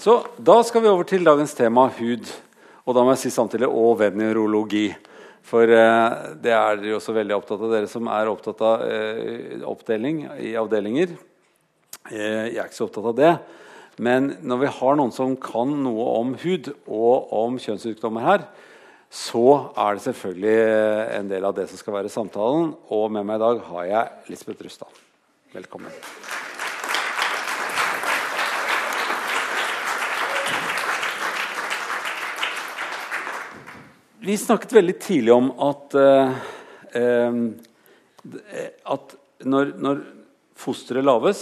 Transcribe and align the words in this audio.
Så 0.00 0.14
da 0.40 0.62
skal 0.64 0.80
vi 0.80 0.88
over 0.88 1.04
til 1.04 1.26
dagens 1.26 1.52
tema 1.52 1.82
hud. 1.92 2.28
Og 2.88 2.94
da 2.96 3.02
må 3.04 3.12
jeg 3.12 3.26
si 3.26 3.32
samtidig 3.34 3.68
og 3.68 3.98
veneurologi. 4.00 4.86
For 5.44 5.68
eh, 5.68 6.14
det 6.40 6.54
er 6.56 6.78
dere 6.80 6.94
jo 6.94 7.00
så 7.04 7.12
veldig 7.12 7.36
opptatt 7.36 7.60
av, 7.60 7.74
dere 7.74 7.90
som 7.90 8.08
er 8.08 8.30
opptatt 8.30 8.62
av 8.64 8.86
eh, 8.86 9.60
oppdeling 9.68 10.22
i 10.40 10.54
avdelinger. 10.56 11.12
Eh, 12.08 12.48
jeg 12.48 12.56
er 12.56 12.64
ikke 12.64 12.78
så 12.78 12.88
opptatt 12.88 13.10
av 13.12 13.18
det. 13.20 13.34
Men 14.00 14.32
når 14.40 14.64
vi 14.64 14.72
har 14.78 14.96
noen 14.96 15.12
som 15.12 15.36
kan 15.36 15.76
noe 15.84 16.08
om 16.16 16.32
hud 16.40 16.72
og 16.86 17.36
om 17.36 17.60
kjønnssykdommer 17.60 18.24
her, 18.24 18.48
så 19.12 19.46
er 19.74 19.98
det 19.98 20.06
selvfølgelig 20.06 20.58
en 21.18 21.32
del 21.34 21.44
av 21.44 21.58
det 21.58 21.68
som 21.68 21.82
skal 21.82 21.98
være 21.98 22.14
samtalen. 22.14 22.72
Og 22.88 23.10
med 23.12 23.28
meg 23.28 23.36
i 23.36 23.44
dag 23.44 23.66
har 23.68 23.90
jeg 23.92 24.32
Lisbeth 24.32 24.64
Rustad. 24.64 25.02
Velkommen. 25.52 25.92
Vi 34.20 34.34
snakket 34.36 34.74
veldig 34.76 34.94
tidlig 35.00 35.32
om 35.32 35.46
at, 35.64 35.94
eh, 35.96 36.32
at 38.92 39.14
når, 39.48 39.70
når, 39.80 40.02
fosteret 40.60 41.06
lages, 41.06 41.40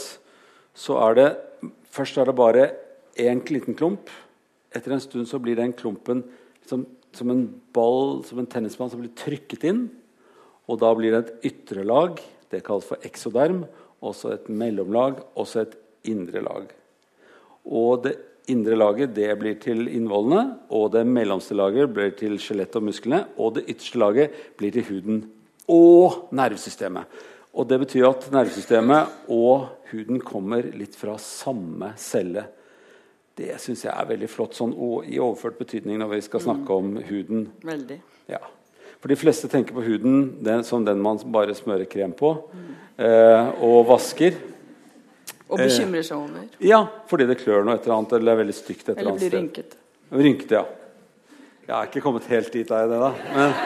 så 0.78 0.94
er 1.08 1.16
det 1.18 1.26
først 1.90 2.20
er 2.22 2.28
det 2.28 2.36
bare 2.38 2.68
én 3.18 3.42
liten 3.50 3.74
klump. 3.74 4.06
Etter 4.70 4.94
en 4.94 5.02
stund 5.02 5.26
så 5.26 5.40
blir 5.42 5.58
den 5.58 5.74
klumpen 5.74 6.22
som, 6.70 6.86
som 7.10 7.34
en 7.34 7.48
ball, 7.74 8.22
som 8.22 8.38
en 8.38 8.46
tennisball 8.46 8.92
som 8.92 9.02
blir 9.02 9.10
trykket 9.18 9.66
inn. 9.66 9.88
Og 10.70 10.78
da 10.78 10.94
blir 10.94 11.16
det 11.16 11.24
et 11.24 11.50
ytre 11.50 11.82
lag. 11.82 12.22
Det 12.46 12.62
kalles 12.62 12.86
for 12.86 13.02
eksoderm. 13.02 13.64
Også 14.06 14.36
et 14.36 14.46
mellomlag, 14.46 15.18
også 15.34 15.64
et 15.64 15.74
indre 16.06 16.46
lag. 16.46 16.70
Og 17.66 18.04
det 18.06 18.14
indre 18.52 18.76
laget 18.78 19.14
det 19.16 19.30
blir 19.40 19.56
til 19.62 19.86
innvollene, 19.88 20.58
og 20.74 20.92
det 20.94 21.04
mellomste 21.08 21.56
laget 21.56 21.90
blir 21.94 22.12
til 22.18 22.38
skjelettet 22.42 22.80
og 22.80 22.86
musklene, 22.88 23.24
og 23.36 23.56
det 23.58 23.66
ytterste 23.68 24.00
laget 24.00 24.38
blir 24.58 24.74
til 24.74 24.86
huden 24.88 25.24
og 25.68 26.28
nervesystemet. 26.32 27.18
Og 27.58 27.66
Det 27.66 27.78
betyr 27.80 28.06
at 28.08 28.28
nervesystemet 28.30 29.30
og 29.34 29.68
huden 29.90 30.20
kommer 30.20 30.62
litt 30.62 30.94
fra 30.94 31.16
samme 31.18 31.94
celle. 31.98 32.44
Det 33.38 33.56
syns 33.62 33.84
jeg 33.86 33.94
er 33.94 34.10
veldig 34.10 34.28
flott 34.30 34.54
sånn, 34.58 34.74
i 35.06 35.18
overført 35.18 35.58
betydning 35.58 35.98
når 35.98 36.12
vi 36.12 36.20
skal 36.26 36.42
snakke 36.44 36.74
om 36.74 36.96
huden. 37.08 37.48
Veldig. 37.66 37.98
Ja. 38.30 38.42
For 38.98 39.10
De 39.10 39.18
fleste 39.18 39.50
tenker 39.50 39.76
på 39.76 39.84
huden 39.86 40.38
den, 40.44 40.64
som 40.66 40.84
den 40.86 41.02
man 41.02 41.20
bare 41.32 41.54
smører 41.54 41.86
krem 41.90 42.12
på 42.18 42.32
mm. 42.50 42.70
eh, 43.06 43.50
og 43.62 43.86
vasker. 43.90 44.38
Og 45.48 45.60
bekymrer 45.60 46.04
seg 46.04 46.18
over. 46.20 46.48
Ja, 46.60 46.82
fordi 47.08 47.26
det 47.28 47.38
klør 47.40 47.64
noe 47.64 47.78
et 47.78 47.86
eller 47.86 47.96
annet, 47.98 48.14
eller 48.18 48.34
er 48.34 48.40
veldig 48.42 48.56
stygt. 48.56 48.84
et 48.88 48.90
eller 48.94 49.14
annet 49.14 49.22
Eller 49.22 49.32
blir 49.32 49.38
rynket. 49.38 49.76
Rynkete, 50.12 50.60
ja. 50.60 50.64
Jeg 51.68 51.74
er 51.76 51.88
ikke 51.90 52.00
kommet 52.04 52.28
helt 52.30 52.52
dit, 52.52 52.70
er 52.72 52.84
jeg 52.84 52.90
det, 52.92 52.98
da? 53.02 53.10
Men, 53.36 53.56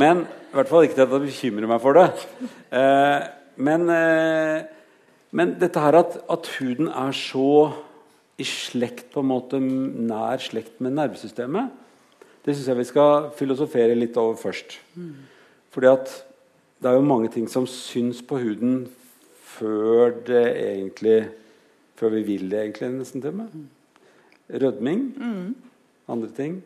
men 0.00 0.20
i 0.24 0.56
hvert 0.56 0.70
fall 0.70 0.86
ikke 0.86 0.96
til 0.96 1.04
at 1.04 1.14
jeg 1.16 1.24
bekymrer 1.26 1.68
meg 1.68 1.80
for 1.82 1.98
det. 1.98 2.06
Eh, 2.72 3.24
men, 3.64 3.88
eh, 3.92 4.62
men, 5.36 5.54
dette 5.60 5.82
her 5.82 5.98
at, 5.98 6.16
at, 6.30 6.50
huden 6.58 6.88
er 6.88 7.16
så 7.16 7.72
i 8.40 8.46
slekt, 8.48 9.08
på 9.12 9.20
en 9.20 9.30
måte 9.30 9.60
nær 9.60 10.40
slekt 10.42 10.80
med 10.84 10.96
nervesystemet, 10.96 11.72
det 12.44 12.54
syns 12.54 12.70
jeg 12.70 12.80
vi 12.80 12.86
skal 12.88 13.28
filosofere 13.38 13.96
litt 13.96 14.16
over 14.20 14.36
først. 14.40 14.78
Mm. 14.94 15.12
Fordi 15.74 15.90
at 15.92 16.12
det 16.82 16.90
er 16.90 16.98
jo 16.98 17.06
mange 17.08 17.30
ting 17.32 17.46
som 17.48 17.66
syns 17.68 18.20
på 18.24 18.38
huden 18.42 18.84
før 19.58 20.14
det 20.26 20.44
egentlig 20.58 21.18
Før 21.94 22.10
vi 22.10 22.24
vil 22.26 22.48
det 22.50 22.58
egentlig, 22.58 22.88
nesten 22.90 23.22
til 23.22 23.36
meg. 23.38 23.52
Rødming. 24.50 25.02
Mm. 25.14 25.52
Andre 26.10 26.30
ting. 26.34 26.56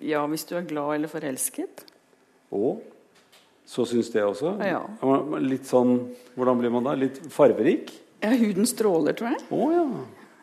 Ja, 0.00 0.22
hvis 0.26 0.46
du 0.48 0.54
er 0.56 0.64
glad 0.64 0.94
eller 0.94 1.12
forelsket. 1.12 1.84
Og 2.56 2.80
så 3.68 3.84
syns 3.84 4.08
det 4.14 4.24
også. 4.24 4.54
Ja. 4.64 4.80
Litt 5.44 5.68
sånn 5.68 6.08
Hvordan 6.34 6.58
blir 6.62 6.72
man 6.72 6.88
da? 6.88 6.96
Litt 6.98 7.20
farverik? 7.32 7.92
Ja, 8.22 8.32
huden 8.38 8.66
stråler, 8.70 9.12
tror 9.18 9.34
jeg. 9.34 9.44
Oh, 9.52 9.68
ja. 9.74 9.84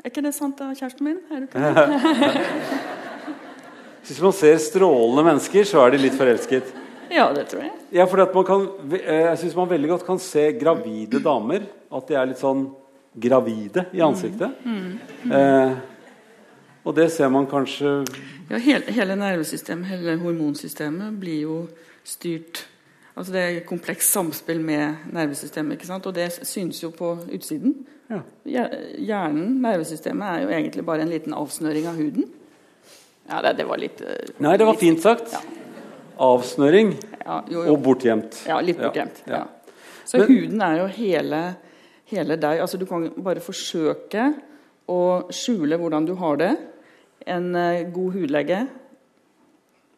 Er 0.03 0.11
ikke 0.11 0.23
det 0.23 0.35
sant 0.37 0.59
da, 0.61 0.69
kjæresten 0.77 1.09
min? 1.09 1.19
Er 1.33 1.41
du 1.41 1.49
ikke 1.49 2.69
Hvis 4.09 4.21
man 4.23 4.33
ser 4.33 4.61
strålende 4.63 5.25
mennesker, 5.25 5.65
så 5.69 5.83
er 5.83 5.93
de 5.93 5.99
litt 6.01 6.15
forelsket. 6.17 6.71
Ja, 7.09 7.29
det 7.33 7.47
tror 7.49 7.63
jeg. 7.65 7.73
Ja, 7.95 8.05
kan, 8.05 8.67
eh, 8.93 9.25
jeg 9.29 9.37
syns 9.41 9.55
man 9.57 9.69
veldig 9.69 9.89
godt 9.89 10.05
kan 10.05 10.19
se 10.21 10.51
gravide 10.59 11.21
damer. 11.23 11.65
At 11.89 12.07
de 12.07 12.17
er 12.17 12.29
litt 12.29 12.41
sånn 12.41 12.67
gravide 13.17 13.87
i 13.93 14.01
ansiktet. 14.05 14.51
Mm. 14.63 14.75
Mm. 14.75 14.97
Mm. 15.23 15.31
Eh, 15.31 15.77
og 16.85 16.95
det 16.95 17.09
ser 17.11 17.29
man 17.29 17.47
kanskje 17.49 18.03
Ja, 18.49 18.57
hele, 18.57 18.91
hele, 18.93 19.15
nervesystemet, 19.15 19.89
hele 19.89 20.17
hormonsystemet, 20.21 21.19
blir 21.19 21.41
jo 21.43 21.61
styrt 22.03 22.65
Altså 23.19 23.33
det 23.33 23.41
er 23.41 23.57
et 23.57 23.65
komplekst 23.67 24.13
samspill 24.13 24.61
med 24.63 25.09
nervesystemet, 25.11 25.75
ikke 25.75 25.89
sant? 25.89 26.05
og 26.07 26.13
det 26.15 26.29
synes 26.47 26.77
jo 26.79 26.87
på 26.95 27.17
utsiden. 27.35 27.73
Ja. 28.07 28.21
Hjernen, 28.95 29.57
nervesystemet, 29.59 30.23
er 30.23 30.45
jo 30.45 30.53
egentlig 30.55 30.85
bare 30.87 31.03
en 31.03 31.11
liten 31.11 31.35
avsnøring 31.35 31.89
av 31.89 31.99
huden. 31.99 32.29
Ja, 33.27 33.41
det, 33.43 33.57
det 33.57 33.67
var 33.67 33.81
litt 33.81 33.99
uh, 33.99 34.13
Nei, 34.39 34.55
det 34.55 34.69
var 34.69 34.77
litt, 34.77 34.85
fint 34.85 35.03
sagt. 35.03 35.35
Ja 35.35 35.59
avsnøring 36.19 36.93
ja, 37.23 37.39
jo, 37.49 37.63
jo. 37.63 37.73
og 37.73 37.81
bortgjemt. 37.85 38.43
Ja, 38.49 38.59
litt 38.63 38.79
bortgjemt. 38.81 39.23
Ja. 39.29 39.45
Så 40.09 40.17
Men, 40.17 40.31
huden 40.31 40.63
er 40.65 40.79
jo 40.81 40.87
hele, 40.97 41.41
hele, 42.09 42.37
deg. 42.41 42.63
Altså, 42.63 42.79
du 42.81 42.85
kan 42.89 43.07
bare 43.23 43.43
forsøke 43.43 44.31
å 44.89 45.01
skjule 45.33 45.77
hvordan 45.77 46.07
du 46.09 46.15
har 46.19 46.39
det. 46.41 46.51
En 47.29 47.51
uh, 47.53 47.85
god 47.93 48.17
hudlege 48.17 48.63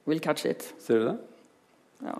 will 0.09 0.19
catch 0.19 0.45
it. 0.49 0.67
Ser 0.83 0.99
du 0.99 1.09
det? 1.11 1.17
Ja. 2.03 2.17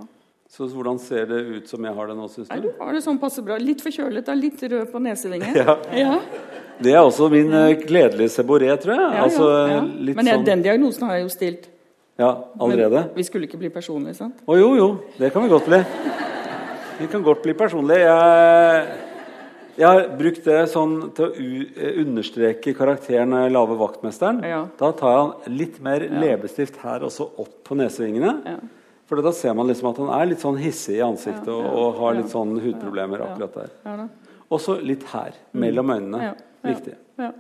Så 0.52 0.68
hvordan 0.68 1.00
ser 1.00 1.28
det 1.30 1.42
ut 1.48 1.70
som 1.72 1.84
jeg 1.88 1.96
har 1.96 2.10
det 2.12 2.16
nå, 2.16 2.26
syns 2.32 2.48
du? 2.48 2.54
Nei, 2.54 2.62
du 2.64 2.72
har 2.80 2.96
det 2.96 3.04
sånn 3.06 3.20
passe 3.20 3.44
bra. 3.44 3.56
Litt 3.60 3.84
forkjølet, 3.84 4.26
da. 4.28 4.36
litt 4.36 4.64
rød 4.64 4.90
på 4.92 5.04
nesevingen. 5.04 5.56
Ja. 5.62 5.78
ja. 5.96 6.18
Det 6.82 6.96
er 6.96 7.04
også 7.04 7.28
min 7.30 7.52
uh, 7.54 7.76
gledelige 7.78 8.32
seboré, 8.34 8.72
tror 8.82 8.96
jeg. 8.96 9.04
Ja, 9.04 9.26
altså, 9.28 9.48
ja, 9.70 9.82
Men 9.86 10.26
jeg, 10.26 10.40
sånn... 10.40 10.48
den 10.48 10.64
diagnosen 10.66 11.06
har 11.06 11.20
jeg 11.20 11.28
jo 11.28 11.34
stilt. 11.34 11.68
Ja, 12.22 12.32
allerede? 12.62 13.06
Men 13.10 13.18
vi 13.18 13.26
skulle 13.26 13.48
ikke 13.50 13.60
bli 13.62 13.72
personlige, 13.74 14.20
sant? 14.20 14.42
Å 14.46 14.58
jo, 14.60 14.74
jo. 14.78 14.90
Det 15.18 15.32
kan 15.34 15.46
vi 15.46 15.50
godt 15.52 15.70
bli. 15.70 15.80
Vi 17.00 17.08
kan 17.10 17.24
godt 17.26 17.42
bli 17.42 17.56
personlige. 17.58 18.06
Jeg, 18.06 19.00
jeg 19.80 19.88
har 19.88 20.04
brukt 20.20 20.46
det 20.46 20.60
sånn 20.70 20.94
til 21.18 21.32
å 21.32 21.96
understreke 22.04 22.76
karakteren 22.78 23.34
Lave 23.50 23.78
vaktmesteren. 23.80 24.44
Ja. 24.46 24.62
Da 24.78 24.92
tar 25.00 25.18
jeg 25.18 25.56
litt 25.56 25.82
mer 25.82 26.06
ja. 26.06 26.14
leppestift 26.22 26.78
her 26.84 27.08
også 27.08 27.26
opp 27.42 27.56
på 27.66 27.80
nesevingene. 27.80 28.36
Ja. 28.46 28.60
For 29.10 29.20
da 29.26 29.34
ser 29.36 29.56
man 29.58 29.68
liksom 29.68 29.90
at 29.90 29.98
han 30.00 30.12
er 30.16 30.30
litt 30.30 30.44
sånn 30.44 30.60
hissig 30.62 31.00
i 31.00 31.04
ansiktet 31.04 31.50
og, 31.52 31.66
og, 31.68 31.88
har 31.98 32.20
litt 32.22 32.30
sånn 32.32 32.54
hudproblemer 32.64 33.26
akkurat 33.26 33.58
der. 33.58 34.06
Også 34.52 34.78
litt 34.84 35.04
her, 35.12 35.34
mellom 35.58 35.92
øynene. 35.98 36.36
Viktig. 36.64 36.94
Ja. 37.20 37.34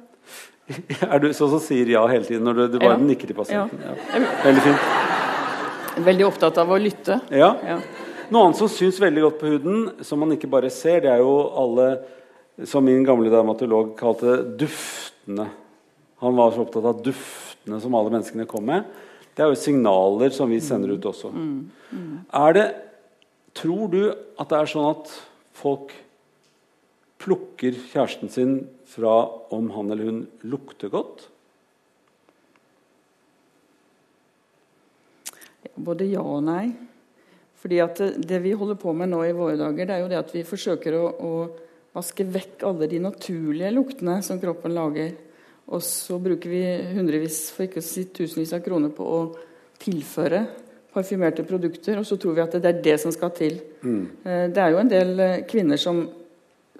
Er 1.11 1.21
du 1.23 1.31
sånn 1.33 1.51
som 1.53 1.61
sier 1.63 1.89
ja 1.91 2.03
hele 2.09 2.27
tiden 2.27 2.45
når 2.47 2.59
du, 2.59 2.63
du 2.75 2.77
bare 2.81 2.97
ja. 2.97 3.03
nikker 3.03 3.31
til 3.31 3.37
pasienten? 3.37 3.81
Ja. 3.83 4.21
Veldig 4.45 4.63
fint. 4.65 6.01
Veldig 6.05 6.25
opptatt 6.27 6.59
av 6.61 6.71
å 6.71 6.79
lytte. 6.81 7.19
Ja. 7.35 7.51
Noe 8.31 8.47
annet 8.47 8.59
som 8.61 8.69
syns 8.71 8.99
veldig 9.01 9.25
godt 9.25 9.39
på 9.41 9.51
huden, 9.51 9.79
som 10.07 10.21
man 10.23 10.31
ikke 10.35 10.49
bare 10.51 10.71
ser, 10.71 11.01
det 11.03 11.11
er 11.11 11.23
jo 11.23 11.35
alle 11.61 11.93
Som 12.67 12.83
min 12.85 13.01
gamle 13.01 13.31
dermatolog 13.31 13.95
kalte 13.97 14.35
duftene. 14.59 15.47
Han 16.21 16.35
var 16.37 16.51
så 16.53 16.61
opptatt 16.61 16.85
av 16.85 16.99
duftene 17.01 17.79
som 17.81 17.95
alle 17.97 18.11
menneskene 18.13 18.45
kom 18.45 18.67
med. 18.67 18.83
Det 19.33 19.41
er 19.41 19.49
jo 19.49 19.57
signaler 19.57 20.35
som 20.35 20.51
vi 20.51 20.59
sender 20.61 20.91
ut 20.93 21.07
også. 21.09 21.31
Mm. 21.31 21.71
Mm. 21.89 22.17
Er 22.43 22.57
det 22.57 22.67
Tror 23.57 23.89
du 23.91 24.03
at 24.11 24.47
det 24.51 24.59
er 24.59 24.69
sånn 24.71 24.85
at 24.93 25.09
folk 25.59 25.89
plukker 27.19 27.75
kjæresten 27.91 28.31
sin 28.31 28.53
fra 28.91 29.15
om 29.55 29.69
han 29.75 29.91
eller 29.91 30.09
hun 30.09 30.21
lukter 30.43 30.91
godt? 30.91 31.27
Både 35.75 36.07
ja 36.09 36.23
og 36.23 36.43
nei. 36.43 36.71
Fordi 37.61 37.77
at 37.83 37.99
Det 38.17 38.39
vi 38.41 38.55
holder 38.57 38.79
på 38.81 38.93
med 38.93 39.11
nå 39.11 39.21
i 39.25 39.35
våre 39.37 39.57
dager, 39.59 39.85
det 39.85 39.95
er 39.95 40.01
jo 40.01 40.09
det 40.09 40.19
at 40.19 40.33
vi 40.33 40.47
forsøker 40.47 40.97
å, 40.97 41.05
å 41.07 41.33
vaske 41.93 42.25
vekk 42.25 42.65
alle 42.67 42.87
de 42.89 43.01
naturlige 43.03 43.73
luktene 43.75 44.17
som 44.25 44.39
kroppen 44.41 44.73
lager. 44.73 45.13
Og 45.71 45.83
så 45.85 46.17
bruker 46.19 46.51
vi 46.51 46.63
hundrevis, 46.95 47.45
for 47.53 47.67
ikke 47.67 47.83
å 47.83 47.85
si 47.85 48.07
tusenvis 48.09 48.55
av 48.57 48.63
kroner 48.65 48.91
på 48.95 49.05
å 49.05 49.21
tilføre 49.81 50.41
parfymerte 50.91 51.45
produkter, 51.47 52.01
og 52.01 52.07
så 52.07 52.17
tror 52.19 52.35
vi 52.35 52.43
at 52.43 52.57
det 52.57 52.67
er 52.67 52.81
det 52.83 52.97
som 52.99 53.13
skal 53.15 53.31
til. 53.35 53.61
Mm. 53.79 54.01
Eh, 54.25 54.47
det 54.51 54.59
er 54.59 54.73
jo 54.73 54.81
en 54.81 54.91
del 54.91 55.13
eh, 55.23 55.43
kvinner 55.47 55.79
som 55.79 56.01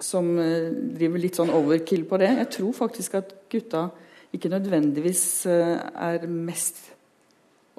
som 0.02 0.32
eh, 0.38 0.70
driver 0.98 1.22
litt 1.22 1.38
sånn 1.38 1.52
overkill 1.54 2.04
på 2.08 2.18
det. 2.20 2.32
Jeg 2.40 2.50
tror 2.58 2.74
faktisk 2.76 3.18
at 3.20 3.34
gutta 3.52 3.86
ikke 4.32 4.50
nødvendigvis 4.52 5.24
eh, 5.50 5.76
er 5.78 6.26
mest 6.28 6.80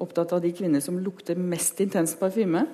opptatt 0.03 0.33
av 0.35 0.41
de 0.43 0.51
kvinner 0.55 0.81
som 0.83 0.97
lukter 0.99 1.37
mest 1.39 1.79
intenst 1.83 2.19
parfyme. 2.19 2.65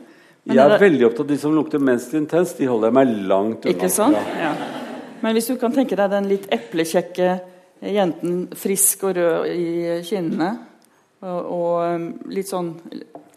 Men 0.43 0.55
jeg 0.55 0.63
er 0.63 0.73
det... 0.75 0.81
veldig 0.85 1.07
opptatt 1.09 1.25
av 1.27 1.31
de 1.33 1.39
som 1.41 1.55
lukter 1.55 1.83
mest 1.83 2.15
intenst. 2.17 2.59
De 2.61 2.69
holder 2.69 2.89
jeg 2.89 2.97
meg 2.99 3.15
langt 3.29 3.65
unna. 3.65 3.75
Ikke 3.75 3.91
sant? 3.91 4.19
Ja. 4.39 4.53
Men 5.19 5.35
hvis 5.35 5.49
du 5.51 5.57
kan 5.59 5.75
tenke 5.75 5.97
deg 5.99 6.13
den 6.13 6.29
litt 6.31 6.47
eplekjekke 6.55 7.33
jenten 7.79 8.47
frisk 8.59 9.05
og 9.07 9.15
rød 9.15 9.51
i 9.53 9.99
kinnene. 10.07 10.49
Og, 11.19 11.49
og 11.51 12.31
litt 12.31 12.47
sånn 12.47 12.71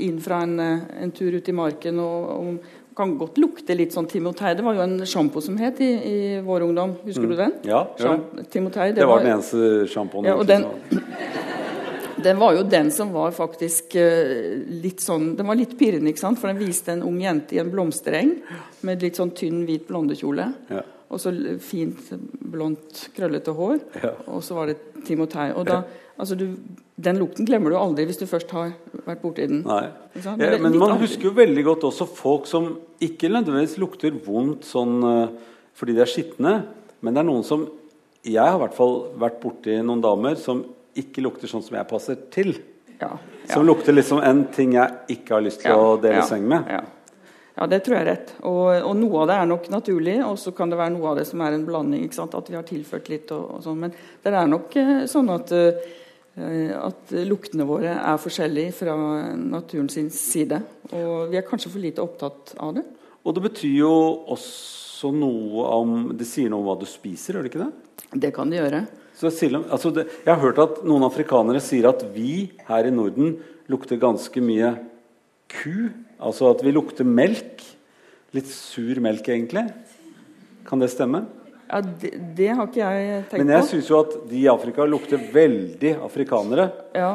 inn 0.06 0.20
fra 0.23 0.43
en, 0.47 0.55
en 0.62 1.11
tur 1.15 1.35
ut 1.35 1.49
i 1.49 1.55
marken 1.55 1.99
og, 1.99 2.29
og, 2.31 2.69
kan 2.97 3.15
godt 3.21 3.39
lukte 3.41 3.77
litt 3.77 3.94
sånn 3.94 4.09
Timotei. 4.11 4.53
Det 4.56 4.65
var 4.67 4.77
jo 4.77 4.85
en 4.85 5.00
sjampo 5.09 5.43
som 5.44 5.56
het 5.61 5.81
i, 5.85 5.91
i 5.91 6.17
vår 6.44 6.67
ungdom. 6.69 6.97
Husker 7.06 7.25
mm. 7.27 7.33
du 7.33 7.39
den? 7.39 7.55
Ja, 7.69 7.83
ja. 8.00 8.17
Timotei, 8.53 8.91
det, 8.93 9.00
det, 9.00 9.09
var 9.09 9.25
den 9.25 9.35
eneste 9.37 9.89
sjampoen. 9.93 10.29
Ja, 10.29 10.37
den, 10.47 10.67
den 12.27 12.41
var 12.43 12.56
jo 12.59 12.65
den 12.69 12.93
som 12.94 13.12
var 13.15 13.35
faktisk 13.37 13.97
uh, 13.99 14.35
litt 14.83 15.03
sånn 15.05 15.33
Den 15.39 15.49
var 15.49 15.59
litt 15.59 15.77
pirrende, 15.79 16.12
ikke 16.12 16.25
sant? 16.25 16.41
for 16.41 16.53
den 16.53 16.61
viste 16.61 16.94
en 16.94 17.05
ung 17.09 17.21
jente 17.23 17.56
i 17.56 17.62
en 17.62 17.73
blomstereng 17.73 18.37
med 18.87 19.05
litt 19.05 19.21
sånn 19.21 19.33
tynn, 19.37 19.65
hvit 19.69 19.89
blondekjole. 19.89 20.49
Ja. 20.73 20.85
Og 21.12 21.21
så 21.21 21.33
fint, 21.61 21.99
blondt, 22.41 23.09
krøllete 23.17 23.53
hår. 23.56 23.81
Ja. 24.00 24.15
Og 24.33 24.41
så 24.44 24.56
var 24.56 24.71
det 24.71 24.79
Timotei. 25.05 25.50
Og 25.53 25.67
da, 25.69 25.83
altså 26.17 26.37
du, 26.38 26.47
den 27.03 27.20
lukten 27.20 27.49
glemmer 27.49 27.73
du 27.73 27.79
aldri 27.81 28.06
hvis 28.09 28.20
du 28.20 28.26
først 28.31 28.53
har 28.56 28.75
vært 29.06 29.23
borti 29.23 29.47
den. 29.50 29.62
Nei. 29.69 29.85
Ja, 30.23 30.35
men 30.37 30.76
man 30.79 30.99
husker 31.00 31.31
jo 31.31 31.37
veldig 31.37 31.64
godt 31.70 31.88
også 31.88 32.09
folk 32.09 32.49
som 32.50 32.75
ikke 33.03 33.31
nødvendigvis 33.32 33.79
lukter 33.82 34.14
vondt 34.25 34.69
sånn 34.69 34.99
uh, 35.03 35.53
fordi 35.79 35.97
de 35.97 36.05
er 36.05 36.11
skitne, 36.11 36.53
men 37.00 37.14
det 37.14 37.23
er 37.23 37.31
noen 37.31 37.47
som 37.47 37.64
Jeg 38.23 38.38
har 38.38 38.55
i 38.55 38.61
hvert 38.61 38.76
fall 38.76 38.93
vært 39.19 39.41
borti 39.43 39.81
noen 39.82 40.03
damer 40.05 40.37
som 40.38 40.61
ikke 40.94 41.25
lukter 41.25 41.50
sånn 41.50 41.64
som 41.64 41.75
jeg 41.75 41.88
passer 41.91 42.19
til. 42.31 42.53
Ja, 43.00 43.17
ja. 43.19 43.55
Som 43.55 43.67
lukter 43.67 43.97
liksom 43.97 44.20
en 44.23 44.44
ting 44.55 44.76
jeg 44.76 45.17
ikke 45.17 45.35
har 45.35 45.43
lyst 45.43 45.65
til 45.65 45.75
å 45.75 45.97
dele 45.99 46.23
seng 46.29 46.44
med. 46.47 46.69
Ja. 46.70 47.67
det 47.67 47.81
tror 47.82 47.97
jeg 47.97 48.05
er 48.05 48.11
rett. 48.12 48.31
Og, 48.47 48.69
og, 48.76 48.93
noe 49.00 49.25
av 49.25 49.32
det 49.32 49.38
er 49.41 49.50
nok 49.50 49.67
naturlig, 49.75 50.15
og 50.23 50.38
så 50.38 50.53
kan 50.55 50.70
det 50.70 50.79
være 50.79 50.94
noe 50.94 51.11
av 51.11 51.19
det 51.19 51.26
som 51.26 51.43
er 51.43 51.56
en 51.56 51.67
blanding. 51.67 52.06
At 52.06 52.53
vi 52.53 52.58
har 52.61 52.69
tilført 52.69 53.11
litt 53.11 53.35
og, 53.35 53.56
og 53.56 53.67
sånn. 53.67 53.82
Men 53.82 53.97
det 53.97 54.31
er 54.32 54.53
nok 54.53 54.79
eh, 54.79 54.94
sånn 55.11 55.32
at, 55.35 55.50
uh, 55.50 55.99
at 56.32 57.12
luktene 57.29 57.67
våre 57.69 57.93
er 57.93 58.20
forskjellige 58.20 58.73
fra 58.79 58.94
naturens 59.37 60.17
side. 60.17 60.62
Og 60.96 61.29
vi 61.32 61.37
er 61.37 61.44
kanskje 61.44 61.73
for 61.73 61.82
lite 61.82 62.00
opptatt 62.05 62.55
av 62.56 62.73
det. 62.79 62.87
Og 63.23 63.37
det 63.37 63.44
betyr 63.44 63.75
jo 63.82 63.93
også 64.32 65.12
noe 65.12 65.67
om 65.76 65.93
Det 66.17 66.26
sier 66.29 66.50
noe 66.50 66.62
om 66.62 66.69
hva 66.70 66.76
du 66.79 66.87
spiser, 66.87 67.34
gjør 67.34 67.44
det 67.44 67.52
ikke 67.52 67.64
det? 67.64 67.73
Det 68.23 68.31
kan 68.34 68.50
det 68.50 68.61
gjøre. 68.61 68.84
Så, 69.19 69.29
altså 69.29 69.93
det, 69.94 70.06
jeg 70.25 70.32
har 70.32 70.40
hørt 70.40 70.61
at 70.62 70.81
noen 70.88 71.05
afrikanere 71.06 71.61
sier 71.62 71.90
at 71.90 72.05
vi 72.14 72.52
her 72.69 72.88
i 72.88 72.94
Norden 72.94 73.37
lukter 73.70 74.00
ganske 74.00 74.43
mye 74.43 74.73
ku. 75.52 75.93
Altså 76.23 76.49
at 76.52 76.64
vi 76.64 76.73
lukter 76.75 77.06
melk. 77.06 77.62
Litt 78.32 78.49
sur 78.49 78.96
melk, 79.05 79.26
egentlig. 79.29 79.67
Kan 80.64 80.81
det 80.81 80.88
stemme? 80.94 81.26
Ja, 81.73 81.81
det, 81.81 82.11
det 82.37 82.49
har 82.53 82.67
ikke 82.69 82.81
jeg 82.83 83.05
tenkt 83.23 83.31
på. 83.31 83.39
Men 83.41 83.55
jeg 83.55 83.69
syns 83.71 83.87
jo 83.89 84.01
at 84.03 84.17
de 84.29 84.41
i 84.43 84.49
Afrika 84.53 84.85
lukter 84.85 85.23
veldig 85.33 85.95
afrikanere. 86.05 86.67
Ja. 86.93 87.15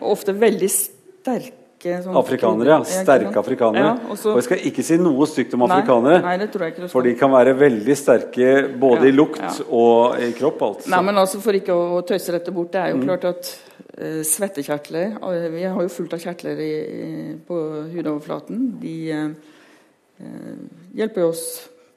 Og 0.00 0.08
ofte 0.16 0.34
veldig 0.34 0.70
sterke 0.72 2.00
sånn 2.02 2.16
Afrikanere, 2.18 2.72
ja. 2.72 2.78
Sterke 3.04 3.38
afrikanere. 3.38 3.84
Ja, 3.84 4.10
også, 4.10 4.32
og 4.32 4.40
jeg 4.40 4.46
skal 4.48 4.64
ikke 4.70 4.84
si 4.88 4.98
noe 4.98 5.28
stygt 5.30 5.54
om 5.54 5.62
afrikanere. 5.68 6.18
Nei, 6.24 6.32
det 6.40 6.48
tror 6.50 6.66
jeg 6.66 6.74
ikke 6.74 6.90
For 6.90 7.06
de 7.06 7.12
kan 7.20 7.30
være 7.36 7.52
veldig 7.60 7.96
sterke 8.00 8.48
både 8.82 9.04
ja, 9.04 9.12
i 9.12 9.14
lukt 9.14 9.62
og 9.68 10.18
i 10.26 10.32
kropp. 10.34 10.66
Altså. 10.70 10.90
Nei, 10.96 11.00
men 11.06 11.22
altså 11.22 11.40
For 11.44 11.60
ikke 11.60 11.76
å 11.76 12.02
tøyse 12.08 12.34
dette 12.34 12.56
bort, 12.56 12.72
det 12.74 12.82
er 12.82 12.96
jo 12.96 12.98
mm. 12.98 13.06
klart 13.06 13.28
at 13.30 13.52
uh, 13.52 14.20
svettekjertler 14.26 15.14
Vi 15.54 15.62
har 15.68 15.78
jo 15.86 15.94
fullt 16.00 16.18
av 16.18 16.26
kjertler 16.26 16.66
i, 16.66 16.74
i, 16.82 17.14
på 17.46 17.62
hudoverflaten. 17.94 18.66
De 18.82 18.98
uh, 19.14 20.60
hjelper 20.98 21.30
oss 21.30 21.46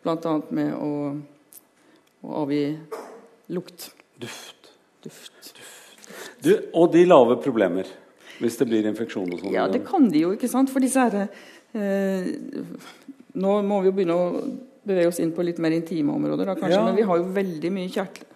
bl.a. 0.04 0.36
med 0.56 0.74
å, 0.76 0.92
å 2.26 2.44
avgi 2.44 2.64
lukt. 3.56 3.90
Duft. 4.20 4.72
Duft. 5.04 5.54
Duft. 5.56 6.10
Du, 6.44 6.54
og 6.74 6.92
de 6.94 7.04
lave 7.08 7.38
problemer. 7.44 7.90
Hvis 8.40 8.56
det 8.60 8.70
blir 8.70 8.88
infeksjon 8.88 9.28
og 9.28 9.42
sånn? 9.42 9.54
Ja, 9.54 9.68
det 9.72 9.84
kan 9.88 10.08
de 10.12 10.24
jo. 10.24 10.32
ikke 10.36 10.48
sant? 10.52 10.72
For 10.72 10.84
disse 10.84 11.04
her, 11.04 11.28
eh, 11.76 12.30
Nå 13.40 13.60
må 13.68 13.82
vi 13.84 13.92
jo 13.92 13.96
begynne 13.96 14.16
å 14.16 14.30
bevege 14.90 15.12
oss 15.12 15.20
inn 15.22 15.32
på 15.36 15.44
litt 15.46 15.60
mer 15.62 15.76
intime 15.76 16.16
områder, 16.16 16.50
da, 16.50 16.56
kanskje, 16.58 16.78
ja. 16.80 16.86
men 16.88 16.98
vi 16.98 17.06
har 17.06 17.20
jo 17.20 17.28
veldig 17.36 17.72
mye 17.76 17.92
kjertler. 17.94 18.30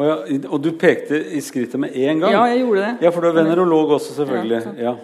Og, 0.00 0.06
ja, 0.06 0.16
og, 0.48 0.56
du 0.64 0.70
pekte 0.80 1.18
i 1.36 1.42
skrittet 1.44 1.80
med 1.80 1.94
en 1.94 2.22
gang? 2.22 2.32
Ja, 2.32 2.46
jeg 2.50 2.62
gjorde 2.62 2.86
det. 2.86 2.92
Ja, 3.04 3.12
For 3.12 3.22
du 3.24 3.28
er 3.28 3.36
venerolog 3.36 3.94
også, 3.98 4.16
selvfølgelig. 4.16 4.60
Ja, 4.80 4.94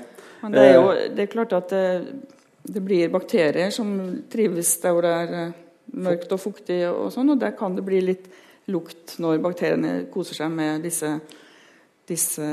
men 0.43 0.57
det 0.57 0.65
er 0.65 0.75
jo 0.77 0.89
det 1.17 1.27
er 1.27 1.31
klart 1.33 1.55
at 1.57 1.71
det, 1.73 1.85
eh, 1.93 2.35
det, 2.67 2.83
blir 2.83 3.13
bakterier 3.13 3.71
som 3.75 3.93
trives 4.33 4.73
der 4.83 4.95
hvor 4.97 5.07
det 5.07 5.13
er 5.21 5.35
eh, 5.43 5.55
mørkt 5.97 6.33
og 6.37 6.43
fuktig, 6.43 6.83
og 6.91 7.09
sånn, 7.15 7.33
og 7.33 7.41
der 7.41 7.57
kan 7.57 7.77
det 7.77 7.85
bli 7.87 8.03
litt 8.05 8.29
lukt 8.73 9.17
når 9.23 9.41
bakteriene 9.45 9.97
koser 10.13 10.39
seg 10.39 10.53
med 10.53 10.87
disse 10.87 11.17
disse 12.07 12.45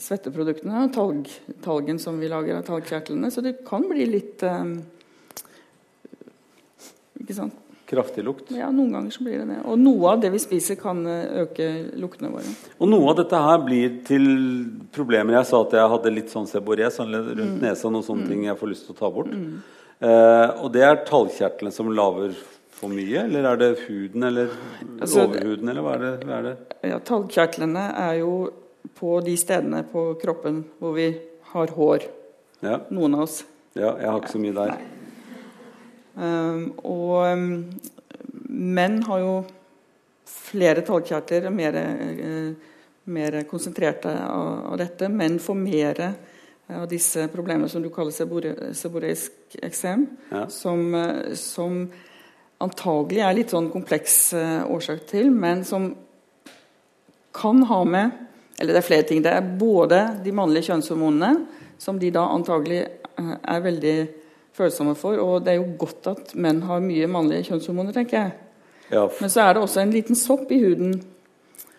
svetteproduktene 0.00 0.82
og 0.84 0.92
talg, 0.92 1.30
talgen 1.64 2.00
som 2.02 2.18
vi 2.20 2.28
lager 2.28 2.58
av 2.58 2.66
talgkjertlene. 2.66 3.30
Så 3.32 3.44
det 3.44 3.62
kan 3.68 3.86
bli 3.88 4.04
litt 4.08 4.44
um, 4.44 4.76
Ikke 7.18 7.36
sant? 7.36 7.56
Kraftig 7.88 8.20
lukt? 8.20 8.50
Ja, 8.52 8.66
noen 8.68 8.92
ganger 8.92 9.14
så 9.14 9.24
blir 9.24 9.38
det 9.40 9.46
det. 9.48 9.62
Og 9.64 9.78
noe 9.80 10.10
av 10.12 10.20
det 10.20 10.28
vi 10.34 10.40
spiser, 10.42 10.76
kan 10.76 10.98
eh, 11.08 11.46
øke 11.46 11.68
luktene 11.96 12.28
våre. 12.28 12.50
Og 12.76 12.90
noe 12.92 13.14
av 13.14 13.16
dette 13.22 13.40
her 13.40 13.62
blir 13.64 13.94
til 14.04 14.26
problemer. 14.92 15.38
Jeg 15.38 15.48
sa 15.48 15.62
at 15.64 15.76
jeg 15.78 15.92
hadde 15.94 16.12
litt 16.12 16.34
sånn 16.34 16.50
seboré 16.50 16.90
sånn 16.92 17.16
rundt 17.16 17.54
mm. 17.54 17.62
nesa, 17.62 17.88
noen 17.88 18.04
sånne 18.04 18.26
mm. 18.26 18.28
ting 18.28 18.44
jeg 18.44 18.60
får 18.60 18.70
lyst 18.74 18.84
til 18.84 18.92
å 18.92 18.98
ta 18.98 19.08
bort. 19.14 19.32
Mm. 19.32 19.62
Eh, 19.98 20.50
og 20.62 20.70
det 20.74 20.84
er 20.86 21.02
tallkjertlene 21.08 21.74
som 21.74 21.90
laver 21.90 22.36
for 22.78 22.92
mye, 22.94 23.24
eller 23.24 23.48
er 23.50 23.58
det 23.58 23.70
huden 23.88 24.28
eller 24.28 24.52
altså, 25.00 25.24
overhuden, 25.24 25.72
eller 25.72 25.82
hva 25.82 25.96
er 25.96 26.04
det? 26.04 26.12
Hva 26.28 26.36
er 26.36 26.46
det? 26.46 26.54
Ja, 26.92 27.00
tallkjertlene 27.02 27.86
er 27.98 28.20
jo 28.20 28.32
på 28.98 29.18
de 29.26 29.34
stedene 29.38 29.82
på 29.90 30.12
kroppen 30.22 30.62
hvor 30.78 30.94
vi 30.94 31.10
har 31.52 31.74
hår. 31.74 32.06
Ja. 32.62 32.78
Noen 32.94 33.18
av 33.18 33.26
oss. 33.26 33.42
Ja, 33.78 33.92
jeg 33.98 34.08
har 34.08 34.20
ikke 34.20 34.34
så 34.34 34.42
mye 34.42 34.56
der. 34.56 34.78
Um, 36.18 36.62
og 36.82 37.12
um, 37.30 37.50
menn 38.48 38.98
har 39.06 39.22
jo 39.22 39.34
flere 40.28 40.82
tallkjertler, 40.86 41.46
mer, 41.54 41.78
uh, 41.78 42.80
mer 43.14 43.38
konsentrerte 43.50 44.14
av, 44.24 44.48
av, 44.72 44.78
dette. 44.80 45.10
Menn 45.10 45.38
får 45.42 45.58
mer 45.60 46.02
av 46.68 46.84
disse 46.90 47.28
problemene 47.32 47.68
som 47.72 47.82
du 47.82 47.88
kaller 47.92 48.12
seboreisk 48.76 49.56
eksem, 49.64 50.04
ja. 50.30 50.44
som, 50.52 50.92
som 51.38 51.86
antagelig 52.62 53.22
er 53.24 53.36
litt 53.38 53.54
sånn 53.54 53.70
kompleks 53.72 54.18
uh, 54.36 54.66
årsak 54.68 55.06
til, 55.08 55.30
men 55.32 55.64
som 55.66 55.92
kan 57.38 57.62
ha 57.70 57.84
med 57.86 58.24
Eller 58.58 58.74
det 58.74 58.80
er 58.80 58.86
flere 58.88 59.06
ting. 59.06 59.20
Det 59.22 59.30
er 59.30 59.52
både 59.54 59.98
de 60.24 60.32
mannlige 60.34 60.72
kjønnshormonene, 60.72 61.44
som 61.78 61.94
de 62.02 62.08
da 62.10 62.24
antagelig 62.34 62.80
uh, 63.14 63.36
er 63.38 63.60
veldig 63.62 63.92
følsomme 64.58 64.96
for. 64.98 65.20
Og 65.22 65.44
det 65.46 65.52
er 65.52 65.60
jo 65.60 65.76
godt 65.78 66.08
at 66.10 66.32
menn 66.34 66.64
har 66.66 66.82
mye 66.82 67.06
mannlige 67.06 67.52
kjønnshormoner, 67.52 67.94
tenker 67.94 68.18
jeg. 68.18 68.32
Ja. 68.90 69.04
Men 69.20 69.30
så 69.30 69.44
er 69.44 69.54
det 69.54 69.62
også 69.62 69.84
en 69.84 69.94
liten 69.94 70.18
sopp 70.18 70.50
i 70.50 70.58
huden 70.58 70.98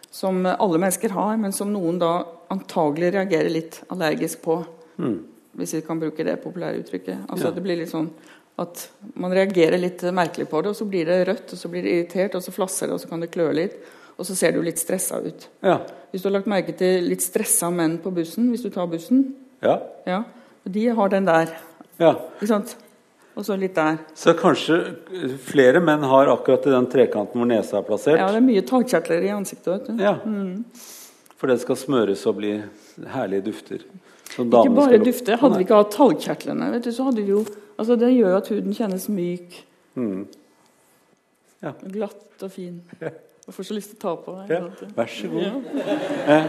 som 0.08 0.40
alle 0.48 0.80
mennesker 0.80 1.12
har, 1.18 1.36
men 1.42 1.52
som 1.52 1.74
noen 1.74 2.00
da 2.00 2.14
antagelig 2.56 3.12
reagerer 3.18 3.52
litt 3.52 3.82
allergisk 3.92 4.40
på. 4.48 4.62
Mm. 5.00 5.20
Hvis 5.60 5.74
vi 5.78 5.86
kan 5.86 6.00
bruke 6.02 6.26
det 6.26 6.38
populære 6.44 6.84
uttrykket. 6.84 7.26
Altså 7.28 7.50
ja. 7.50 7.54
Det 7.56 7.64
blir 7.66 7.80
litt 7.80 7.92
sånn 7.92 8.12
at 8.60 8.82
man 9.20 9.32
reagerer 9.34 9.80
litt 9.80 10.04
merkelig 10.14 10.50
på 10.52 10.62
det, 10.62 10.74
og 10.74 10.78
så 10.78 10.88
blir 10.90 11.08
det 11.08 11.22
rødt, 11.30 11.54
og 11.56 11.62
så 11.62 11.72
blir 11.72 11.86
det 11.86 11.94
irritert, 11.96 12.36
og 12.36 12.44
så 12.44 12.52
flasser 12.52 12.90
det, 12.90 12.98
og 12.98 13.02
så 13.02 13.08
kan 13.12 13.24
det 13.24 13.32
klø 13.32 13.48
litt. 13.56 13.78
Og 14.20 14.28
så 14.28 14.36
ser 14.36 14.52
du 14.52 14.60
litt 14.64 14.82
stressa 14.82 15.22
ut. 15.24 15.46
Ja. 15.64 15.78
Hvis 16.12 16.26
du 16.26 16.28
har 16.28 16.36
lagt 16.36 16.50
merke 16.52 16.76
til 16.76 17.08
litt 17.08 17.24
stressa 17.24 17.70
menn 17.72 17.96
på 18.04 18.12
bussen, 18.12 18.50
hvis 18.52 18.66
du 18.66 18.70
tar 18.74 18.90
bussen 18.92 19.30
Ja. 19.64 19.80
ja 20.08 20.24
de 20.70 20.86
har 20.88 21.10
den 21.10 21.26
der. 21.26 21.56
Ja. 22.00 22.14
Ikke 22.38 22.50
sant? 22.52 22.76
Og 23.40 23.46
så 23.48 23.56
litt 23.56 23.76
der. 23.78 24.02
Så 24.18 24.34
kanskje 24.38 24.78
flere 25.48 25.80
menn 25.84 26.04
har 26.04 26.32
akkurat 26.34 26.68
i 26.68 26.74
den 26.74 26.88
trekanten 26.92 27.40
hvor 27.40 27.48
nesa 27.48 27.80
er 27.80 27.88
plassert? 27.88 28.20
Ja, 28.20 28.28
det 28.34 28.42
er 28.42 28.46
mye 28.46 28.64
talkjertler 28.68 29.24
i 29.24 29.32
ansiktet. 29.32 29.72
vet 29.72 29.88
du. 29.88 30.04
Ja. 30.04 30.18
Mm. 30.26 30.66
For 31.40 31.48
det 31.48 31.62
skal 31.64 31.80
smøres 31.80 32.26
og 32.28 32.36
bli 32.42 32.58
herlige 33.14 33.48
dufter. 33.48 33.86
Ikke 34.46 34.76
bare 34.76 35.00
dufte. 35.04 35.38
Hadde 35.42 35.60
vi 35.60 35.66
ikke 35.68 35.80
hatt 35.82 35.96
talgkjertlene, 35.96 36.70
så 36.92 37.10
hadde 37.10 37.26
vi 37.26 37.36
jo 37.36 37.44
Altså, 37.80 37.96
det 37.96 38.10
gjør 38.12 38.34
at 38.42 38.50
huden 38.52 38.74
kjennes 38.76 39.06
myk. 39.08 39.54
Mm. 39.96 40.26
Ja. 41.64 41.72
Glatt 41.80 42.44
og 42.44 42.52
fin. 42.52 42.82
Og 43.48 43.56
får 43.56 43.70
så 43.70 43.78
lyst 43.78 43.94
til 43.94 44.00
å 44.00 44.02
ta 44.04 44.12
på. 44.20 44.34
Ja. 44.52 44.60
Vær 44.98 45.14
så 45.14 45.30
god. 45.32 45.70
Ja. 46.28 46.40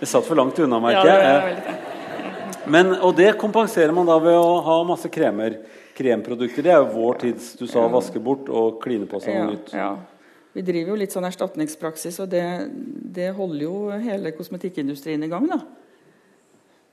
Det 0.00 0.08
satt 0.12 0.26
for 0.26 0.38
langt 0.38 0.58
unna 0.58 0.80
meg, 0.82 0.98
jeg. 0.98 1.22
ja, 1.22 2.66
Men, 2.66 2.90
Og 2.98 3.14
det 3.16 3.30
kompenserer 3.38 3.94
man 3.94 4.10
da 4.10 4.18
ved 4.22 4.34
å 4.34 4.58
ha 4.66 4.76
masse 4.88 5.10
kremer. 5.14 5.60
Kremprodukter. 5.98 6.66
Det 6.66 6.74
er 6.74 6.82
jo 6.82 6.92
vår 6.94 7.22
tids 7.22 7.52
du 7.58 7.66
sa, 7.70 7.86
vaske 7.90 8.20
bort 8.22 8.50
og 8.50 8.82
kline 8.82 9.06
på 9.06 9.22
seg 9.22 9.38
noe 9.38 9.54
nytt. 9.54 9.72
Ja. 9.74 9.92
Vi 10.58 10.62
driver 10.66 10.94
jo 10.94 10.98
litt 10.98 11.14
sånn 11.14 11.26
erstatningspraksis, 11.28 12.18
og 12.22 12.30
det, 12.34 12.44
det 13.14 13.32
holder 13.36 13.64
jo 13.64 13.74
hele 14.02 14.34
kosmetikkindustrien 14.34 15.22
i 15.22 15.30
gang. 15.30 15.46
da. 15.50 15.62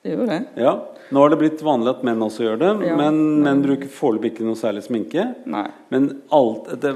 Det 0.06 0.12
gjorde 0.14 0.26
det. 0.36 0.62
Ja. 0.62 0.72
Nå 1.10 1.22
har 1.24 1.32
det 1.34 1.38
blitt 1.42 1.62
vanlig 1.66 1.90
at 1.96 2.04
menn 2.06 2.22
også 2.22 2.44
gjør 2.46 2.60
det, 2.62 2.72
Ja. 2.86 2.96
men 2.98 3.16
menn 3.42 3.62
bruker 3.64 3.90
foreløpig 3.90 4.36
ikke 4.36 4.46
noe 4.46 4.58
særlig 4.60 4.84
sminke. 4.86 5.24
Nei. 5.50 5.64
Men 5.90 6.22
alt, 6.34 6.68
det, 6.82 6.92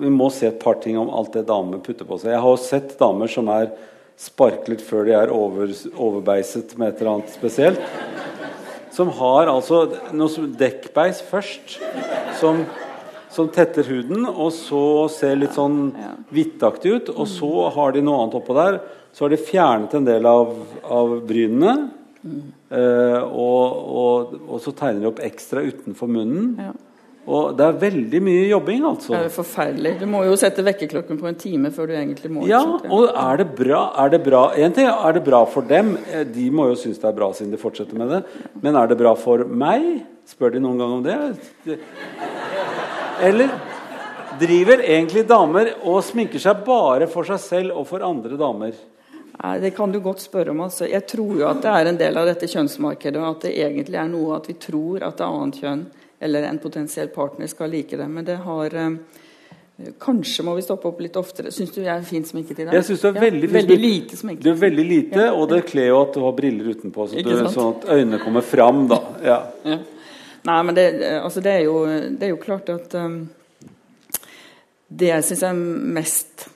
vi 0.00 0.08
må 0.12 0.30
se 0.32 0.46
et 0.48 0.60
par 0.62 0.78
ting 0.80 0.96
om 1.00 1.10
alt 1.12 1.34
det 1.36 1.42
damer 1.48 1.82
putter 1.84 2.08
på 2.08 2.16
seg. 2.22 2.32
Jeg 2.32 2.40
har 2.40 2.54
jo 2.54 2.60
sett 2.64 2.94
damer 3.00 3.28
som 3.28 3.50
er 3.52 3.68
sparklet 4.16 4.80
før 4.84 5.04
de 5.04 5.12
er 5.18 5.32
over, 5.34 5.72
overbeiset 5.92 6.72
med 6.80 6.94
et 6.94 7.02
eller 7.02 7.18
annet 7.18 7.34
spesielt. 7.36 7.80
Som 8.94 9.10
har 9.18 9.50
altså 9.52 9.82
noe 10.14 10.30
som 10.32 10.46
dekkbeis 10.56 11.20
først, 11.28 11.80
som, 12.40 12.62
som 13.28 13.48
tetter 13.52 13.84
huden, 13.90 14.24
og 14.30 14.52
så 14.56 14.84
ser 15.12 15.36
litt 15.36 15.56
sånn 15.58 15.90
hvittaktig 16.32 16.94
ut. 16.96 17.12
Og 17.16 17.28
så 17.28 17.50
har 17.74 17.92
de 17.92 18.04
noe 18.06 18.22
annet 18.22 18.38
oppå 18.40 18.56
der. 18.56 18.80
Så 19.12 19.26
har 19.26 19.34
de 19.34 19.40
fjernet 19.52 19.92
en 19.98 20.06
del 20.08 20.24
av, 20.30 20.54
av 20.88 21.18
brynene. 21.28 21.90
Eh, 22.24 23.20
og, 23.20 23.78
og, 24.00 24.34
og 24.48 24.60
så 24.64 24.72
tegner 24.76 25.04
de 25.04 25.10
opp 25.12 25.20
ekstra 25.24 25.60
utenfor 25.66 26.08
munnen. 26.10 26.54
Ja. 26.58 26.72
Og 27.24 27.54
det 27.56 27.64
er 27.64 27.76
veldig 27.80 28.18
mye 28.20 28.40
jobbing, 28.50 28.82
altså. 28.84 29.14
Det 29.14 29.20
er 29.30 29.32
forferdelig. 29.32 29.92
Du 30.02 30.04
må 30.12 30.24
jo 30.26 30.34
sette 30.36 30.60
vekkerklokken 30.66 31.16
på 31.20 31.28
en 31.30 31.38
time 31.40 31.70
før 31.72 31.88
du 31.88 31.94
egentlig 31.96 32.28
må. 32.34 32.42
Ja, 32.48 32.60
og 32.92 33.06
er 33.16 33.40
det 33.40 33.46
bra? 33.56 33.78
Er 34.02 34.10
det 34.12 34.20
bra? 34.26 34.42
En 34.60 34.74
ting 34.76 34.88
er 34.90 35.16
det 35.16 35.22
bra 35.24 35.40
for 35.48 35.64
dem. 35.68 35.94
Eh, 36.12 36.24
De 36.28 36.50
må 36.52 36.66
jo 36.68 36.76
synes 36.76 37.00
det 37.00 37.08
er 37.08 37.16
bra 37.16 37.30
siden 37.32 37.54
de 37.54 37.60
fortsetter 37.60 37.96
med 37.96 38.12
det. 38.12 38.22
Men 38.60 38.76
er 38.76 38.92
det 38.92 38.98
bra 39.00 39.14
for 39.16 39.44
meg? 39.48 40.02
Spør 40.28 40.52
de 40.56 40.60
noen 40.64 40.80
gang 40.80 40.92
om 40.98 41.02
det? 41.04 41.16
Det- 41.64 41.80
Eller 43.24 43.48
driver 44.40 44.80
egentlig 44.82 45.24
damer 45.28 45.72
og 45.86 46.02
sminker 46.04 46.40
seg 46.42 46.64
bare 46.66 47.06
for 47.08 47.24
seg 47.28 47.40
selv 47.40 47.76
og 47.78 47.86
for 47.88 48.04
andre 48.04 48.36
damer? 48.40 48.72
Nei, 49.42 49.58
Det 49.60 49.74
kan 49.76 49.92
du 49.92 50.00
godt 50.00 50.22
spørre 50.22 50.50
om. 50.50 50.60
Altså. 50.66 50.86
Jeg 50.86 51.06
tror 51.10 51.34
jo 51.40 51.48
at 51.48 51.62
det 51.62 51.74
er 51.74 51.90
en 51.90 52.00
del 52.00 52.16
av 52.20 52.30
dette 52.30 52.48
kjønnsmarkedet, 52.50 53.20
og 53.20 53.36
at 53.36 53.48
det 53.48 53.56
egentlig 53.66 54.00
er 54.00 54.08
noe 54.12 54.38
at 54.38 54.48
vi 54.48 54.56
tror 54.60 55.02
at 55.02 55.18
det 55.18 55.28
annet 55.28 55.60
kjønn 55.62 55.84
eller 56.24 56.46
en 56.48 56.58
potensiell 56.62 57.10
partner 57.12 57.50
skal 57.50 57.70
like 57.70 57.96
det. 57.98 58.08
Men 58.08 58.24
det 58.24 58.38
har 58.46 58.74
eh, 58.80 58.96
Kanskje 59.98 60.44
må 60.46 60.52
vi 60.54 60.62
stoppe 60.62 60.86
opp 60.86 61.00
litt 61.02 61.16
oftere. 61.18 61.50
Syns 61.50 61.72
du 61.74 61.80
jeg 61.80 61.90
er 61.90 62.04
fint 62.06 62.28
sminket 62.28 62.60
i 62.62 62.66
dag? 62.68 62.76
Jeg 62.78 62.86
synes 62.86 63.00
du 63.02 63.08
er 63.08 63.16
veldig 63.18 63.48
fin 63.48 63.56
Veldig 63.56 63.78
lite 63.80 64.18
sminket. 64.20 64.44
Du 64.44 64.52
er 64.52 64.60
veldig 64.60 64.84
lite, 64.86 65.24
og 65.34 65.48
det 65.50 65.64
kler 65.66 65.88
jo 65.88 65.96
at 66.04 66.14
du 66.14 66.20
har 66.22 66.36
briller 66.36 66.68
utenpå, 66.70 67.08
så, 67.10 67.24
du, 67.26 67.32
sånn 67.50 67.72
at 67.72 67.88
øynene 67.96 68.20
kommer 68.22 68.46
fram. 68.46 68.84
da. 68.92 69.00
Ja. 69.26 69.40
Ja. 69.66 69.80
Nei, 70.44 70.58
men 70.68 70.78
det, 70.78 70.86
altså 71.18 71.42
det, 71.42 71.56
er 71.58 71.66
jo, 71.66 71.80
det 71.88 72.28
er 72.28 72.30
jo 72.34 72.38
klart 72.38 72.68
at 72.68 72.94
um, 73.00 73.22
Det 74.86 75.08
jeg 75.08 75.24
syns 75.26 75.42
er 75.48 75.58
mest 75.98 76.46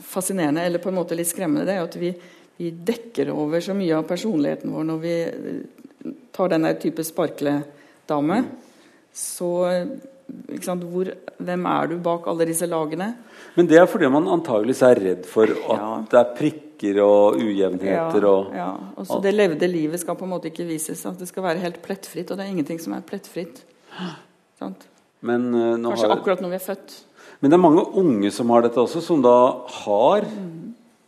fascinerende, 0.00 0.62
eller 0.62 0.82
på 0.82 0.88
en 0.92 0.98
måte 0.98 1.16
litt 1.18 1.30
skremmende, 1.30 1.66
det 1.66 1.76
er 1.76 1.84
at 1.84 1.96
vi, 1.98 2.12
vi 2.60 2.70
dekker 2.70 3.32
over 3.34 3.60
så 3.64 3.74
mye 3.76 3.96
av 3.98 4.06
personligheten 4.08 4.72
vår 4.74 4.88
når 4.90 5.00
vi 5.02 5.14
uh, 5.26 6.12
tar 6.34 6.52
den 6.52 6.66
der 6.68 6.78
type 6.82 7.04
sparkledame. 7.06 8.44
Så 9.14 9.50
ikke 10.50 10.66
sant, 10.66 10.84
hvor, 10.88 11.10
hvem 11.44 11.66
er 11.70 11.90
du 11.90 11.98
bak 12.02 12.26
alle 12.30 12.46
disse 12.48 12.66
lagene? 12.68 13.10
Men 13.54 13.68
det 13.70 13.78
er 13.78 13.86
fordi 13.90 14.08
man 14.10 14.26
antageligvis 14.34 14.82
er 14.86 15.00
redd 15.02 15.28
for 15.30 15.50
at 15.50 15.76
Ja. 15.76 15.90
det 16.10 16.18
er 16.20 16.32
prikker 16.38 17.00
og 17.04 17.38
ujevnheter. 17.38 18.26
og... 18.26 18.54
ja. 18.54 18.70
Og 18.96 19.06
så 19.06 19.20
det 19.22 19.34
levde 19.34 19.68
livet 19.70 20.00
skal 20.00 20.16
på 20.18 20.26
en 20.26 20.34
måte 20.34 20.50
ikke 20.50 20.66
vises. 20.66 21.04
At 21.06 21.20
det 21.20 21.28
skal 21.30 21.46
være 21.46 21.62
helt 21.62 21.80
plettfritt, 21.82 22.30
og 22.30 22.38
det 22.38 22.46
er 22.46 22.50
ingenting 22.54 22.80
som 22.82 22.96
er 22.96 23.04
plettfritt. 23.06 23.62
Sant? 24.58 24.88
Men, 25.24 25.48
eh, 25.54 25.76
Kanskje 25.78 26.08
har, 26.08 26.18
akkurat 26.18 26.42
når 26.42 26.56
vi 26.56 26.58
er 26.58 26.66
født. 26.66 26.96
Men 27.44 27.52
det 27.52 27.58
er 27.58 27.60
mange 27.60 27.84
unge 28.00 28.30
som 28.32 28.48
har 28.54 28.64
dette 28.64 28.80
også, 28.80 29.02
som 29.04 29.20
da 29.24 29.36
har 29.84 30.24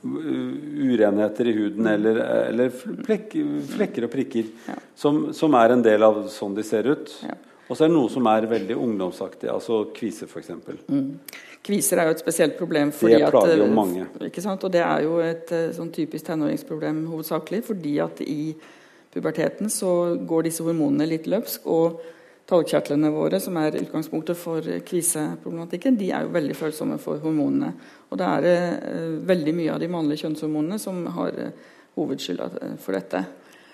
Mm. 0.06 0.92
urenheter 0.92 1.48
i 1.48 1.52
huden 1.56 1.86
eller, 1.90 2.18
eller 2.50 2.68
flek, 2.70 3.32
flekker 3.72 4.04
og 4.06 4.12
prikker 4.12 4.44
Ja. 4.68 4.74
som, 4.94 5.32
som 5.34 5.54
er 5.58 5.72
en 5.74 5.82
del 5.82 6.04
av 6.06 6.20
sånn 6.30 6.54
de 6.54 6.62
ser 6.62 6.86
ut. 6.92 7.10
Ja. 7.24 7.34
Og 7.66 7.74
så 7.74 7.84
er 7.84 7.88
det 7.90 7.96
noe 7.96 8.10
som 8.12 8.28
er 8.30 8.46
veldig 8.46 8.76
ungdomsaktig, 8.78 9.48
altså 9.50 9.80
kviser 9.96 10.28
f.eks. 10.30 10.52
Mm. 10.86 11.08
Kviser 11.66 11.98
er 11.98 12.06
jo 12.06 12.14
et 12.14 12.22
spesielt 12.22 12.54
problem. 12.60 12.92
Fordi 12.94 13.16
Det 13.18 13.30
plager 13.32 13.56
jo 13.56 13.64
at, 13.64 13.70
eh, 13.70 13.74
mange. 13.74 14.06
Ikke 14.28 14.42
sant? 14.44 14.62
Og 14.62 14.70
det 14.70 14.84
er 14.84 15.02
jo 15.02 15.16
et 15.18 15.50
eh, 15.50 15.72
sånn 15.74 15.90
typisk 15.90 16.28
tenåringsproblem 16.28 17.00
hovedsakelig. 17.10 17.64
Fordi 17.66 17.96
at 18.04 18.20
i 18.22 18.54
puberteten 19.16 19.66
så 19.66 20.14
går 20.28 20.44
disse 20.46 20.62
hormonene 20.62 21.08
litt 21.10 21.26
løpsk. 21.26 21.66
Og 21.66 21.98
talgkjertlene 22.46 23.10
våre, 23.10 23.40
som 23.42 23.56
er 23.58 23.78
utgangspunktet 23.80 24.38
for 24.38 24.66
kviseproblematikken, 24.86 25.96
de 25.98 26.12
er 26.14 26.26
jo 26.26 26.34
veldig 26.36 26.56
følsomme 26.58 26.98
for 27.02 27.18
hormonene. 27.24 27.72
Og 28.10 28.20
det 28.20 28.28
er 28.36 28.50
eh, 28.52 29.16
veldig 29.26 29.54
mye 29.58 29.72
av 29.74 29.82
de 29.82 29.90
mannlige 29.90 30.22
kjønnshormonene 30.24 30.78
som 30.78 31.02
har 31.16 31.40
eh, 31.42 31.66
hovedskylda 31.96 32.50
eh, 32.62 32.76
for 32.82 32.98
dette. 32.98 33.24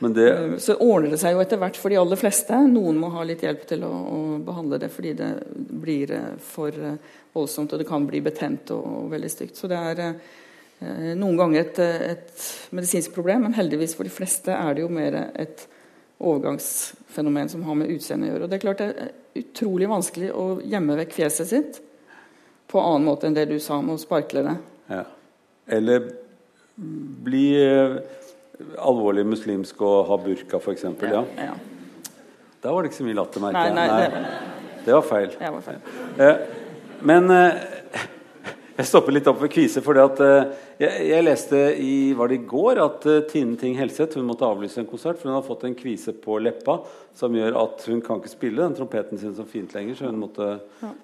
Men 0.02 0.14
det, 0.16 0.28
Eh, 0.32 0.56
Så 0.58 0.74
ordner 0.80 1.10
det 1.10 1.20
seg 1.22 1.36
jo 1.36 1.42
etter 1.42 1.60
hvert 1.60 1.76
for 1.78 1.92
de 1.92 1.98
aller 2.00 2.18
fleste. 2.18 2.56
Noen 2.68 2.98
må 2.98 3.10
ha 3.14 3.24
litt 3.24 3.42
hjelp 3.44 3.66
til 3.68 3.84
å, 3.86 3.90
å 3.92 4.20
behandle 4.42 4.80
det 4.82 4.90
fordi 4.92 5.12
det 5.18 5.32
blir 5.54 6.10
eh, 6.16 6.30
for 6.42 6.72
eh, 6.72 6.96
voldsomt, 7.34 7.72
og 7.72 7.82
det 7.82 7.88
kan 7.88 8.06
bli 8.08 8.22
betent 8.24 8.72
og, 8.74 8.86
og 9.02 9.12
veldig 9.12 9.30
stygt. 9.30 9.60
Så 9.60 9.70
det 9.70 9.78
er 9.78 10.02
eh, 10.06 11.12
noen 11.18 11.36
ganger 11.38 11.60
et, 11.66 11.78
eh, 11.82 12.08
et 12.16 12.48
medisinsk 12.74 13.14
problem, 13.14 13.46
men 13.46 13.58
heldigvis 13.58 13.94
for 13.98 14.08
de 14.08 14.16
fleste 14.16 14.56
er 14.56 14.74
det 14.74 14.86
jo 14.86 14.90
mer 14.92 15.20
et 15.36 15.68
overgangsfenomen 16.22 17.50
som 17.52 17.64
har 17.66 17.76
med 17.78 17.90
utseendet 17.94 18.30
å 18.30 18.32
gjøre. 18.32 18.46
Og 18.46 18.50
det 18.52 18.58
er 18.58 18.64
klart 18.64 18.82
det 18.82 18.88
er 18.90 19.12
utrolig 19.42 19.88
vanskelig 19.90 20.30
å 20.36 20.46
gjemme 20.64 20.96
vekk 21.02 21.16
fjeset 21.18 21.50
sitt 21.50 21.80
på 22.72 22.80
annen 22.80 23.04
måte 23.06 23.28
enn 23.28 23.36
det 23.36 23.48
du 23.50 23.58
sa 23.60 23.80
med 23.84 23.98
å 23.98 24.00
sparkle 24.00 24.46
det. 24.48 24.56
ja. 24.92 25.04
Eller 25.72 26.08
bli 27.22 27.44
eh, 27.62 27.92
alvorlig 28.82 29.22
muslimsk 29.28 29.82
og 29.84 30.08
ha 30.08 30.16
burka, 30.18 30.58
f.eks. 30.58 30.84
Ja. 31.06 31.20
ja. 31.38 31.52
Da 32.62 32.72
var 32.72 32.82
det 32.82 32.90
ikke 32.90 32.98
så 33.02 33.06
mye 33.06 33.18
latter, 33.18 33.42
merker 33.44 33.68
jeg. 33.68 33.74
nei, 33.76 33.86
Nei, 33.92 34.08
det, 34.10 34.82
det 34.86 34.96
var 34.96 35.06
feil. 35.06 35.28
det 35.38 35.52
var 35.54 35.64
feil. 35.66 35.78
Eh, 36.18 36.42
men 37.06 37.30
eh, 37.34 37.62
jeg 38.80 38.88
stopper 38.90 39.14
litt 39.14 39.30
opp 39.30 39.40
ved 39.44 39.52
kvise, 39.54 39.82
fordi 39.84 40.02
at 40.02 40.22
eh, 40.26 40.52
jeg, 40.80 41.06
jeg 41.10 41.26
leste 41.26 41.60
i 41.82 41.92
var 42.16 42.30
det 42.30 42.40
i 42.40 42.46
går 42.48 42.80
at 42.82 43.06
uh, 43.08 43.20
Tine 43.28 43.58
Ting 43.60 43.76
Helseth 43.78 44.18
hun 44.18 44.28
måtte 44.28 44.48
avlyse 44.48 44.80
en 44.80 44.88
konsert, 44.88 45.20
for 45.20 45.30
hun 45.30 45.38
har 45.38 45.46
fått 45.46 45.66
en 45.68 45.76
kvise 45.78 46.14
på 46.16 46.38
leppa 46.42 46.80
som 47.16 47.34
gjør 47.36 47.56
at 47.60 47.82
hun 47.90 48.00
kan 48.04 48.20
ikke 48.20 48.30
spille 48.30 48.62
den 48.62 48.74
trompeten 48.76 49.20
sin 49.20 49.34
så 49.36 49.44
fint 49.48 49.74
lenger, 49.76 49.96
så 49.98 50.08
hun 50.08 50.20
måtte, 50.20 50.46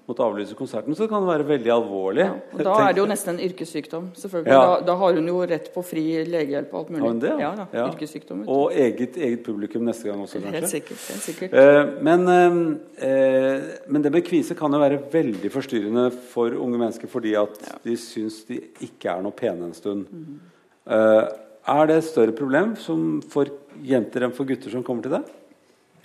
måtte 0.08 0.25
avlyse 0.25 0.56
konserten. 0.56 0.96
Så 0.96 1.04
det 1.04 1.10
kan 1.12 1.26
være 1.26 1.44
veldig 1.48 1.72
alvorlig. 1.75 2.25
Ja, 2.25 2.37
og 2.54 2.62
da 2.64 2.76
er 2.87 2.96
det 2.96 3.02
jo 3.02 3.06
nesten 3.10 3.34
en 3.34 3.42
yrkessykdom. 3.44 4.06
selvfølgelig. 4.16 4.54
Ja. 4.54 4.62
Da, 4.62 4.78
da 4.88 4.94
har 5.02 5.18
hun 5.18 5.28
jo 5.28 5.42
rett 5.50 5.68
på 5.75 5.84
fri 5.84 6.04
legehjelp 6.25 6.72
og 6.72 6.80
alt 6.80 6.92
mulig. 6.94 7.02
Har 7.02 7.12
hun 7.12 7.20
det? 7.26 7.34
Ja, 7.42 7.52
Ja. 7.58 7.84
Yrkessykdom. 7.90 8.40
vet. 8.40 8.48
Og 8.48 8.72
eget, 8.72 9.16
eget 9.16 9.42
publikum 9.44 9.84
neste 9.84 10.08
gang 10.08 10.22
også, 10.25 10.40
kanskje. 10.40 10.60
Helt 10.60 10.72
sikkert. 10.72 11.04
Helt 11.12 11.26
sikkert. 11.26 11.52
Uh, 11.52 12.02
men, 12.08 12.25
uh, 12.25 13.92
men 13.92 14.04
det 14.04 14.12
med 14.12 14.25
kvise 14.25 14.56
kan 14.56 14.72
jo 14.72 14.80
være 14.80 15.02
veldig 15.12 15.52
forstyrrende 15.52 16.08
for 16.32 16.56
unge 16.56 16.80
mennesker 16.80 17.08
fordi 17.12 17.34
at 17.37 17.60
de 17.84 17.96
syns 18.00 18.40
de 18.48 18.62
ikke 18.87 19.12
er 19.12 19.22
noe 19.25 19.37
pene 19.37 19.57
en 19.66 19.74
stund. 19.76 20.06
Eh, 20.88 21.24
er 21.68 21.88
det 21.88 21.96
et 21.98 22.06
større 22.06 22.34
problem 22.36 22.74
som 22.80 23.18
for 23.28 23.50
jenter 23.84 24.24
enn 24.24 24.34
for 24.36 24.48
gutter 24.48 24.72
som 24.72 24.84
kommer 24.86 25.04
til 25.04 25.16
deg? 25.18 25.32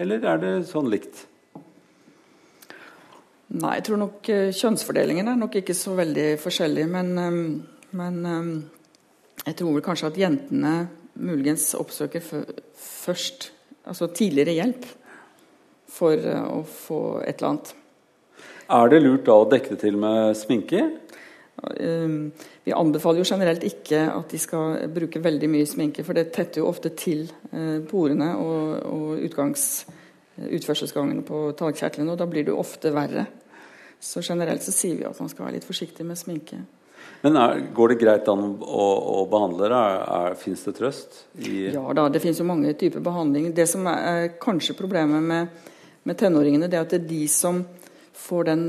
Eller 0.03 0.25
er 0.27 0.41
det 0.41 0.53
sånn 0.69 0.89
likt? 0.91 1.25
Nei, 3.53 3.75
jeg 3.77 3.85
tror 3.87 4.01
nok 4.01 4.31
eh, 4.33 4.49
kjønnsfordelingen 4.55 5.29
er 5.29 5.39
nok 5.39 5.59
ikke 5.61 5.75
så 5.77 5.93
veldig 5.99 6.27
forskjellig. 6.41 6.87
Men, 6.89 7.13
eh, 7.21 7.39
men 7.99 8.19
jeg 9.43 9.59
tror 9.59 9.75
vel 9.75 9.85
kanskje 9.85 10.09
at 10.09 10.19
jentene 10.19 10.75
muligens 11.13 11.73
oppsøker 11.77 12.23
først 12.23 13.51
Altså 13.83 14.07
tidligere 14.15 14.53
hjelp 14.55 14.85
for 15.91 16.15
å 16.15 16.61
få 16.63 16.99
et 17.27 17.41
eller 17.41 17.49
annet. 17.49 17.71
Er 18.71 18.87
det 18.93 19.01
lurt 19.03 19.25
da 19.27 19.35
å 19.35 19.49
dekke 19.51 19.73
det 19.73 19.81
til 19.81 19.97
med 19.99 20.37
sminke? 20.39 20.85
Eh, 21.61 22.15
Vi 22.63 22.73
anbefaler 22.73 23.21
jo 23.21 23.27
generelt 23.27 23.63
ikke 23.67 24.01
at 24.13 24.31
de 24.31 24.39
skal 24.39 24.87
bruke 24.93 25.21
veldig 25.23 25.49
mye 25.51 25.67
sminke, 25.69 26.03
for 26.03 26.17
det 26.17 26.31
tetter 26.33 26.61
jo 26.63 26.69
ofte 26.69 26.93
til 26.97 27.25
eh, 27.51 27.79
porene 27.89 28.33
og, 28.39 28.85
og 28.89 29.25
utgangs, 29.27 29.85
utførselsgangene 30.33 31.25
på 31.27 31.51
talgkjertlene, 31.59 32.11
og 32.13 32.17
da 32.17 32.25
blir 32.29 32.45
det 32.45 32.53
jo 32.55 32.61
ofte 32.61 32.91
verre. 32.93 33.27
Så 34.03 34.23
generelt 34.25 34.63
så 34.65 34.73
sier 34.75 34.97
vi 34.97 35.05
at 35.07 35.19
man 35.21 35.29
skal 35.31 35.45
være 35.45 35.59
litt 35.59 35.67
forsiktig 35.67 36.05
med 36.07 36.19
sminke. 36.19 36.57
Men 37.23 37.37
er, 37.39 37.61
Går 37.75 37.93
det 37.93 37.99
greit 38.01 38.27
an 38.31 38.57
å, 38.59 38.87
å 39.19 39.19
behandle 39.31 39.69
det? 39.71 39.83
Fins 40.41 40.63
det 40.67 40.73
trøst? 40.75 41.21
I, 41.39 41.69
Ja 41.71 41.83
da, 41.95 42.09
det 42.11 42.19
finnes 42.23 42.41
jo 42.41 42.47
mange 42.47 42.73
typer 42.79 43.03
behandling. 43.03 43.51
Det 43.55 43.67
som 43.69 43.87
er, 43.87 44.01
er 44.09 44.33
kanskje 44.41 44.75
problemet 44.75 45.23
med, 45.23 45.69
med 46.03 46.19
tenåringene, 46.19 46.67
det 46.67 46.79
er 46.79 46.87
at 46.87 46.95
det 46.95 47.03
er 47.03 47.07
de 47.13 47.21
som 47.31 47.61
får 48.25 48.49
den 48.49 48.65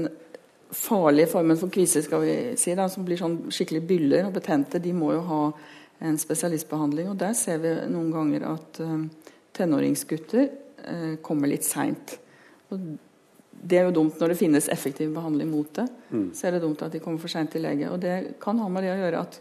farlige 0.75 1.31
formen 1.33 1.59
for 1.61 1.73
kvise, 1.73 2.03
skal 2.05 2.23
vi 2.25 2.35
si, 2.61 2.75
da, 2.77 2.89
som 2.91 3.07
blir 3.07 3.21
sånn 3.21 3.39
skikkelig 3.55 3.83
byller 3.89 4.29
og 4.29 4.37
betente, 4.37 4.83
de 4.83 4.93
må 4.97 5.13
jo 5.15 5.23
ha 5.29 5.41
en 6.05 6.19
spesialistbehandling. 6.21 7.09
Og 7.13 7.19
der 7.21 7.35
ser 7.39 7.63
vi 7.63 7.73
noen 7.93 8.11
ganger 8.15 8.47
at 8.51 8.81
uh, 8.85 8.99
tenåringsgutter 9.57 10.47
uh, 10.49 11.15
kommer 11.25 11.51
litt 11.51 11.67
seint. 11.67 12.17
Det 12.71 13.79
er 13.79 13.87
jo 13.87 13.95
dumt 14.01 14.19
når 14.21 14.35
det 14.35 14.41
finnes 14.41 14.69
effektiv 14.73 15.15
behandling 15.15 15.49
mot 15.53 15.71
det. 15.79 15.87
Så 16.37 16.49
er 16.49 16.57
det 16.57 16.65
dumt 16.65 16.83
at 16.85 16.93
de 16.93 17.01
kommer 17.01 17.23
for 17.23 17.33
seint 17.33 17.53
til 17.55 17.63
lege. 17.65 17.89
Og 17.95 18.01
det 18.03 18.37
kan 18.43 18.59
ha 18.61 18.67
med 18.69 18.85
det 18.85 18.93
å 18.93 19.01
gjøre 19.05 19.25
at 19.25 19.41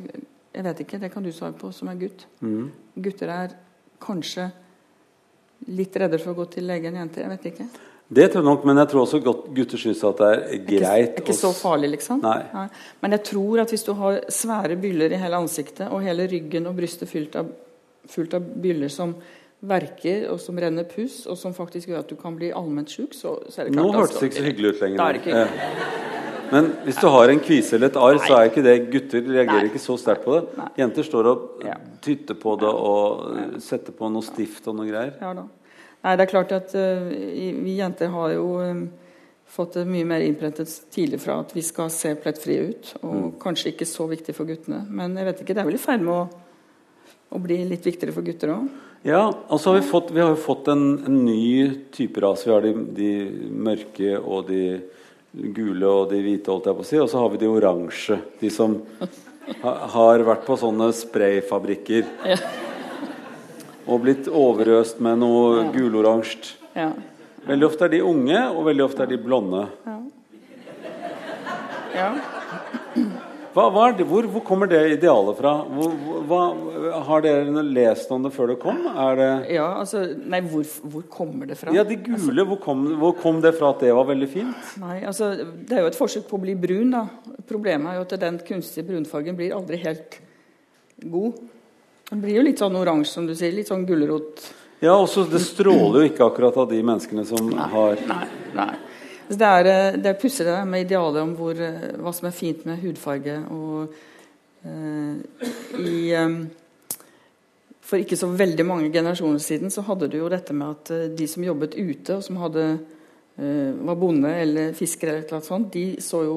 Jeg 0.54 0.64
vet 0.68 0.82
ikke, 0.84 0.98
det 1.02 1.10
kan 1.10 1.24
du 1.26 1.32
svare 1.34 1.56
på 1.58 1.72
som 1.74 1.90
er 1.90 1.98
gutt. 1.98 2.28
Mm. 2.46 2.68
Gutter 3.02 3.32
er 3.34 3.56
kanskje 4.04 4.52
litt 5.74 5.96
reddere 5.98 6.22
for 6.22 6.36
å 6.36 6.38
gå 6.44 6.46
til 6.54 6.68
lege 6.70 6.92
enn 6.92 7.00
jenter. 7.00 7.24
Jeg 7.24 7.32
vet 7.32 7.48
ikke. 7.50 7.66
Det 8.14 8.26
tror 8.32 8.42
jeg 8.42 8.48
nok, 8.50 8.66
men 8.70 8.80
jeg 8.82 8.90
tror 8.92 9.04
også 9.06 9.20
godt 9.26 9.46
gutter 9.58 9.82
syns 9.82 10.02
at 10.08 10.20
det 10.22 10.32
er 10.32 10.64
greit. 10.68 11.14
Ikke, 11.14 11.24
ikke 11.24 11.36
så 11.38 11.54
farlig, 11.56 11.90
liksom. 11.96 12.24
Nei. 12.24 12.66
Men 13.04 13.16
jeg 13.18 13.24
tror 13.30 13.64
at 13.64 13.74
hvis 13.74 13.86
du 13.88 13.94
har 14.00 14.20
svære 14.34 14.78
byller 14.82 15.16
i 15.16 15.22
hele 15.22 15.40
ansiktet 15.40 15.88
og 15.90 16.04
hele 16.06 16.28
ryggen 16.32 16.68
og 16.70 16.76
brystet 16.78 17.10
fylt 17.12 17.38
av, 17.40 17.50
fullt 18.12 18.36
av 18.38 18.52
byller 18.64 18.92
som 18.94 19.16
verker 19.64 20.28
og 20.32 20.40
som 20.44 20.58
renner 20.60 20.88
puss, 20.90 21.22
og 21.30 21.38
som 21.40 21.56
faktisk 21.56 21.92
gjør 21.92 22.04
at 22.04 22.10
du 22.12 22.18
kan 22.20 22.36
bli 22.36 22.52
allment 22.56 22.92
sjuk, 22.92 23.16
så, 23.16 23.38
så 23.48 23.64
er 23.64 23.70
det 23.70 23.76
klart 23.78 23.86
Nå 23.86 23.96
hørtes 23.96 24.20
det 24.20 24.30
ikke 24.30 24.42
så 24.42 24.48
hyggelig 24.50 24.74
ut 24.74 24.84
lenger. 24.84 25.04
Er 25.04 25.48
Eh, 25.48 26.52
Men 26.54 26.68
hvis 26.84 27.00
du 27.02 27.08
har 27.10 27.32
en 27.32 27.40
kvise 27.42 27.74
eller 27.78 27.90
et 27.90 27.96
arr, 27.98 28.20
så 28.22 28.36
er 28.38 28.50
ikke 28.52 28.62
det 28.62 28.74
Gutter 28.92 29.24
reagerer 29.26 29.64
Nei. 29.64 29.70
ikke 29.72 29.80
så 29.82 29.96
sterkt 29.98 30.26
på 30.28 30.36
det. 30.36 30.44
Nei. 30.60 30.68
Jenter 30.84 31.08
står 31.08 31.30
og 31.32 31.64
tytter 32.04 32.38
på 32.38 32.54
det 32.62 32.70
og 32.70 33.62
setter 33.64 33.96
på 33.98 34.12
noe 34.14 34.22
stift 34.28 34.68
og 34.70 34.76
noe 34.78 34.86
greier. 34.92 35.16
Ja 35.24 35.32
da. 35.34 35.48
Nei, 36.04 36.16
det 36.20 36.26
er 36.26 36.32
klart 36.34 36.52
at 36.52 36.74
uh, 36.76 37.08
vi 37.64 37.78
jenter 37.78 38.10
har 38.12 38.34
jo 38.34 38.48
eh, 38.60 38.80
fått 39.54 39.78
det 39.78 39.86
mye 39.88 40.06
mer 40.10 40.24
innprentet 40.26 40.68
tidlig 40.92 41.22
fra 41.24 41.38
at 41.44 41.54
vi 41.56 41.62
skal 41.64 41.92
se 41.94 42.12
plettfrie 42.20 42.70
ut. 42.72 42.94
Og 43.04 43.14
Mm. 43.14 43.30
kanskje 43.40 43.72
ikke 43.72 43.86
så 43.88 44.08
viktig 44.10 44.36
for 44.36 44.46
guttene. 44.50 44.82
Men 44.90 45.16
jeg 45.16 45.26
vet 45.30 45.42
ikke, 45.44 45.54
det 45.56 45.62
er 45.64 45.70
vel 45.70 45.78
i 45.80 45.84
ferd 45.84 46.02
med 46.04 46.14
å, 46.16 46.24
å 47.38 47.40
bli 47.44 47.62
litt 47.70 47.86
viktigere 47.88 48.12
for 48.16 48.26
gutter 48.26 48.52
òg. 48.56 48.68
Ja, 49.04 49.22
altså 49.52 49.74
har 49.74 49.80
vi 49.82 49.88
fått, 49.88 50.12
vi 50.16 50.22
har 50.24 50.30
jo 50.32 50.40
fått 50.40 50.68
en, 50.72 50.84
en 51.06 51.18
ny 51.26 51.70
type 51.92 52.22
ras. 52.24 52.46
Vi 52.48 52.52
har 52.52 52.62
de, 52.64 52.72
de 52.96 53.10
mørke 53.52 54.14
og 54.20 54.48
de 54.48 54.62
gule 55.34 55.88
og 55.90 56.12
de 56.12 56.22
hvite, 56.24 56.52
holdt 56.52 56.68
jeg 56.70 56.78
på 56.78 56.84
å 56.86 56.88
si. 56.88 57.00
Og 57.04 57.10
så 57.12 57.20
har 57.24 57.32
vi 57.34 57.42
de 57.42 57.50
oransje. 57.52 58.20
De 58.40 58.50
som 58.54 58.78
ha, 59.64 59.74
har 59.96 60.24
vært 60.28 60.46
på 60.48 60.56
sånne 60.60 60.92
sprayfabrikker. 60.96 62.08
Ja. 62.32 62.38
Og 63.84 64.04
blitt 64.06 64.30
overøst 64.32 65.02
med 65.04 65.20
noe 65.24 65.68
guloransje. 65.74 66.56
Ja. 66.78 66.92
Veldig 67.44 67.68
ofte 67.68 67.90
er 67.90 67.92
de 67.92 68.00
unge, 68.08 68.40
og 68.54 68.64
veldig 68.70 68.86
ofte 68.86 69.04
er 69.04 69.12
de 69.12 69.20
blonde. 69.20 69.68
ja. 71.94 72.14
Hva, 73.54 73.68
hva 73.70 73.84
det, 73.94 74.06
hvor, 74.10 74.26
hvor 74.34 74.42
kommer 74.42 74.70
det 74.70 74.80
idealet 74.96 75.38
fra? 75.38 75.52
Hvor, 75.70 75.92
hva, 76.26 76.40
har 77.06 77.22
dere 77.22 77.62
lest 77.68 78.10
om 78.14 78.24
det 78.26 78.32
før 78.34 78.50
det 78.50 78.56
kom? 78.64 78.80
Det 79.20 79.28
Ja, 79.54 79.68
altså 79.78 80.02
Nei, 80.18 80.40
hvor, 80.42 80.66
hvor 80.90 81.04
kommer 81.14 81.50
det 81.50 81.60
fra? 81.60 81.74
Ja, 81.76 81.84
de 81.86 82.00
gule, 82.02 82.48
hvor 82.50 82.58
kom, 82.64 82.82
hvor 82.98 83.14
kom 83.20 83.44
det 83.46 83.54
fra 83.60 83.70
at 83.76 83.84
det 83.86 83.92
var 83.94 84.08
veldig 84.10 84.30
fint? 84.32 84.72
Nei, 84.82 85.04
altså 85.06 85.36
Det 85.38 85.78
er 85.78 85.86
jo 85.86 85.92
et 85.92 86.00
forsøk 86.00 86.26
på 86.32 86.40
å 86.40 86.44
bli 86.48 86.58
brun, 86.58 86.96
da. 86.96 87.06
Problemet 87.50 87.92
er 87.92 88.00
jo 88.00 88.08
at 88.08 88.18
den 88.26 88.42
kunstige 88.48 88.88
brunfargen 88.90 89.38
blir 89.38 89.54
aldri 89.54 89.78
helt 89.86 90.18
god. 91.14 91.38
Den 92.14 92.22
blir 92.22 92.36
jo 92.38 92.42
litt 92.46 92.60
sånn 92.62 92.76
oransje, 92.78 93.10
som 93.10 93.26
du 93.26 93.32
sier. 93.34 93.50
Litt 93.58 93.72
sånn 93.72 93.88
gulrot. 93.90 94.44
Ja, 94.84 94.94
også 94.94 95.24
Det 95.26 95.40
stråler 95.42 96.04
jo 96.04 96.10
ikke 96.12 96.28
akkurat 96.28 96.60
av 96.62 96.68
de 96.70 96.78
menneskene 96.86 97.24
som 97.26 97.48
har 97.58 97.98
Nei. 98.06 98.28
nei. 98.54 98.76
Det 99.34 99.48
er, 99.48 99.70
eh, 99.72 99.98
det 99.98 100.12
er 100.12 100.20
pussig 100.22 100.46
det 100.46 100.60
med 100.70 100.86
idealet 100.86 101.24
om 101.24 101.32
hvor, 101.34 101.58
eh, 101.58 101.96
hva 101.98 102.14
som 102.14 102.28
er 102.30 102.36
fint 102.38 102.68
med 102.70 102.84
hudfarge. 102.84 103.40
Og 103.50 103.96
eh, 104.62 105.42
i 105.82 106.14
eh, 106.14 106.38
For 107.82 107.98
ikke 107.98 108.20
så 108.22 108.30
veldig 108.30 108.66
mange 108.66 108.94
generasjoner 108.94 109.42
siden 109.42 109.74
så 109.74 109.82
hadde 109.82 110.12
du 110.12 110.20
jo 110.20 110.30
dette 110.30 110.54
med 110.54 110.70
at 110.70 110.92
eh, 110.92 111.10
de 111.18 111.28
som 111.28 111.44
jobbet 111.44 111.74
ute, 111.74 112.20
og 112.20 112.22
som 112.24 112.38
hadde, 112.38 112.78
var 113.34 113.96
bonde 113.98 114.30
eller 114.30 114.76
fisker 114.78 115.10
eller 115.10 115.24
et 115.24 115.32
eller 115.32 115.40
annet 115.40 115.50
sånt, 115.50 115.74
de 115.74 115.98
så 115.98 116.22
jo 116.22 116.36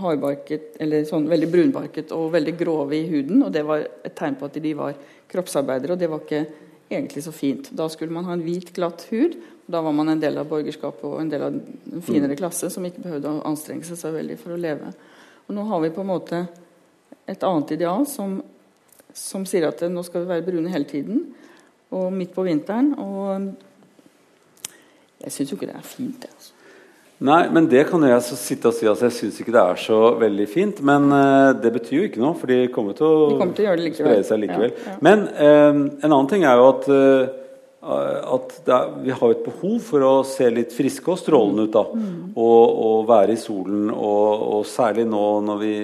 hardbarket, 0.00 0.74
eller 0.82 1.06
sånn 1.08 1.28
veldig 1.30 1.48
brunbarket 1.52 2.12
og 2.16 2.32
veldig 2.34 2.54
grove 2.58 2.96
i 2.98 3.06
huden. 3.08 3.42
Og 3.46 3.52
det 3.54 3.64
var 3.66 3.84
et 3.84 4.16
tegn 4.18 4.36
på 4.40 4.48
at 4.48 4.58
de 4.62 4.72
var 4.78 4.96
kroppsarbeidere, 5.30 5.94
og 5.94 6.00
det 6.00 6.10
var 6.10 6.22
ikke 6.24 6.44
egentlig 6.90 7.24
så 7.24 7.32
fint. 7.34 7.70
Da 7.76 7.88
skulle 7.92 8.14
man 8.14 8.26
ha 8.28 8.36
en 8.36 8.44
hvit, 8.44 8.72
glatt 8.76 9.06
hud. 9.10 9.38
Da 9.66 9.80
var 9.84 9.94
man 9.96 10.12
en 10.12 10.20
del 10.20 10.36
av 10.38 10.48
borgerskapet 10.50 11.04
og 11.08 11.20
en 11.22 11.30
del 11.32 11.42
av 11.46 11.54
en 11.54 12.04
finere 12.04 12.36
klasse 12.36 12.68
som 12.72 12.84
ikke 12.84 13.04
behøvde 13.06 13.30
å 13.30 13.44
anstrenge 13.48 13.86
seg 13.88 14.00
så 14.00 14.12
veldig 14.14 14.36
for 14.40 14.54
å 14.54 14.60
leve. 14.60 14.92
Og 15.48 15.56
nå 15.56 15.64
har 15.70 15.80
vi 15.84 15.92
på 15.94 16.04
en 16.04 16.10
måte 16.10 16.42
et 17.30 17.46
annet 17.46 17.72
ideal 17.76 18.04
som, 18.08 18.42
som 19.16 19.46
sier 19.48 19.68
at 19.70 19.80
nå 19.88 20.04
skal 20.04 20.24
vi 20.24 20.32
være 20.34 20.46
brune 20.50 20.72
hele 20.72 20.88
tiden, 20.88 21.24
og 21.94 22.12
midt 22.12 22.34
på 22.34 22.44
vinteren. 22.44 22.92
Og 23.00 23.54
jeg 25.24 25.32
syns 25.32 25.52
jo 25.52 25.56
ikke 25.58 25.70
det 25.70 25.78
er 25.78 25.88
fint, 25.88 26.18
det. 26.20 26.32
altså. 26.34 26.53
Nei, 27.24 27.38
men 27.56 27.68
det 27.72 27.86
kan 27.88 28.02
jo 28.04 28.08
jeg 28.10 28.24
så 28.26 28.36
sitte 28.36 28.68
og 28.68 28.74
si 28.76 28.88
at 28.90 29.00
jeg 29.06 29.14
syns 29.16 29.38
ikke 29.40 29.52
det 29.54 29.60
er 29.62 29.78
så 29.80 30.00
veldig 30.20 30.46
fint. 30.50 30.82
Men 30.84 31.06
uh, 31.14 31.52
det 31.56 31.70
betyr 31.72 31.96
jo 32.02 32.08
ikke 32.10 32.20
noe, 32.20 32.34
for 32.36 32.50
de 32.52 32.58
kommer 32.74 32.96
til 32.98 33.06
å, 33.08 33.38
kommer 33.40 33.56
til 33.56 33.70
å 33.70 33.78
likevel. 33.80 34.18
spre 34.18 34.26
seg 34.28 34.42
likevel. 34.42 34.74
Ja, 34.76 34.90
ja. 34.92 34.98
Men 35.06 35.24
uh, 35.32 35.80
en 36.04 36.10
annen 36.12 36.28
ting 36.34 36.44
er 36.44 36.60
jo 36.60 36.66
at, 36.74 36.90
uh, 36.92 38.20
at 38.34 38.54
er, 38.68 38.92
vi 39.06 39.16
har 39.16 39.32
et 39.32 39.42
behov 39.46 39.78
for 39.88 40.04
å 40.04 40.12
se 40.28 40.50
litt 40.52 40.76
friske 40.76 41.14
og 41.14 41.18
strålende 41.22 41.66
ut. 41.68 41.72
da 41.78 41.86
Mm. 41.94 42.36
og, 42.36 42.62
og 42.84 43.08
være 43.08 43.32
i 43.38 43.40
solen. 43.40 43.88
Og, 43.94 44.44
og 44.58 44.62
særlig 44.68 45.08
nå 45.08 45.24
når 45.48 45.58
vi, 45.64 45.74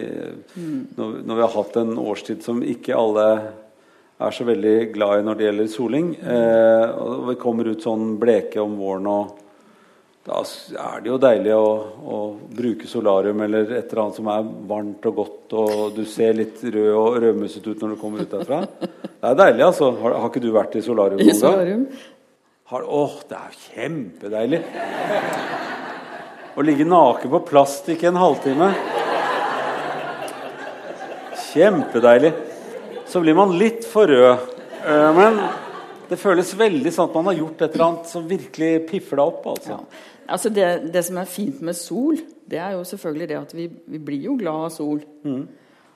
Mm. 0.61 0.79
når, 0.97 1.19
når 1.25 1.37
vi 1.37 1.43
har 1.47 1.53
hatt 1.57 1.77
en 1.81 1.97
årstid 2.05 2.43
som 2.45 2.61
ikke 2.63 2.97
alle 2.99 3.27
er 4.21 4.35
så 4.37 4.45
veldig 4.45 4.93
glad 4.93 5.21
i 5.21 5.25
når 5.25 5.39
det 5.39 5.45
gjelder 5.47 5.69
soling. 5.73 6.09
Eh, 6.21 6.91
og 7.01 7.29
vi 7.31 7.37
kommer 7.41 7.71
ut 7.71 7.81
sånn 7.87 8.19
bleke 8.21 8.61
om 8.61 8.75
våren. 8.77 9.07
og 9.09 9.39
da 10.27 10.43
er 10.45 11.01
det 11.01 11.09
jo 11.09 11.17
deilig 11.23 11.53
å, 11.57 11.69
å 12.13 12.17
bruke 12.53 12.87
solarium 12.91 13.41
eller 13.47 13.71
et 13.79 13.89
eller 13.89 14.03
annet 14.03 14.19
som 14.21 14.29
er 14.29 14.49
varmt 14.69 15.07
og 15.09 15.15
godt, 15.17 15.55
og 15.57 15.95
du 15.97 16.03
ser 16.07 16.37
litt 16.37 16.61
rød 16.67 16.91
og 16.93 17.17
rødmusset 17.25 17.65
ut 17.71 17.81
når 17.81 17.95
du 17.95 18.01
kommer 18.03 18.23
ut 18.27 18.35
derfra. 18.35 18.59
Det 18.85 19.31
er 19.31 19.39
deilig, 19.41 19.65
altså. 19.71 19.89
Har, 20.03 20.19
har 20.21 20.29
ikke 20.29 20.43
du 20.45 20.51
vært 20.55 20.77
i 20.77 20.83
solarium 20.85 21.23
I 21.23 21.25
noen 21.25 21.33
gang? 21.33 21.41
solarium. 21.41 21.87
Har, 22.71 22.85
åh, 22.87 23.17
det 23.33 23.39
er 23.41 23.57
kjempedeilig. 23.65 24.61
Å 26.61 26.67
ligge 26.69 26.85
naken 26.87 27.33
på 27.33 27.41
plastikk 27.49 28.05
en 28.11 28.21
halvtime. 28.21 28.69
Kjempedeilig. 31.51 32.33
Så 33.11 33.25
blir 33.25 33.35
man 33.35 33.57
litt 33.59 33.89
for 33.89 34.07
rød. 34.07 34.47
Eh, 34.85 35.09
Men 35.17 35.41
det 36.11 36.19
føles 36.19 36.53
veldig 36.59 36.93
sånn 36.95 37.09
at 37.09 37.17
man 37.17 37.31
har 37.31 37.39
gjort 37.39 37.63
et 37.63 37.75
eller 37.77 37.87
annet 37.87 38.11
som 38.11 38.27
virkelig 38.29 38.71
piffer 38.91 39.21
deg 39.21 39.33
opp. 39.33 39.47
altså. 39.53 39.81
Altså 40.31 40.53
det, 40.55 40.67
det 40.95 41.03
som 41.07 41.19
er 41.19 41.31
fint 41.31 41.63
med 41.67 41.79
sol, 41.79 42.19
det 42.51 42.59
er 42.63 42.77
jo 42.77 42.85
selvfølgelig 42.87 43.29
det 43.31 43.39
at 43.39 43.55
vi, 43.55 43.67
vi 43.95 44.03
blir 44.03 44.29
jo 44.29 44.37
glad 44.39 44.67
av 44.67 44.73
sol. 44.75 45.03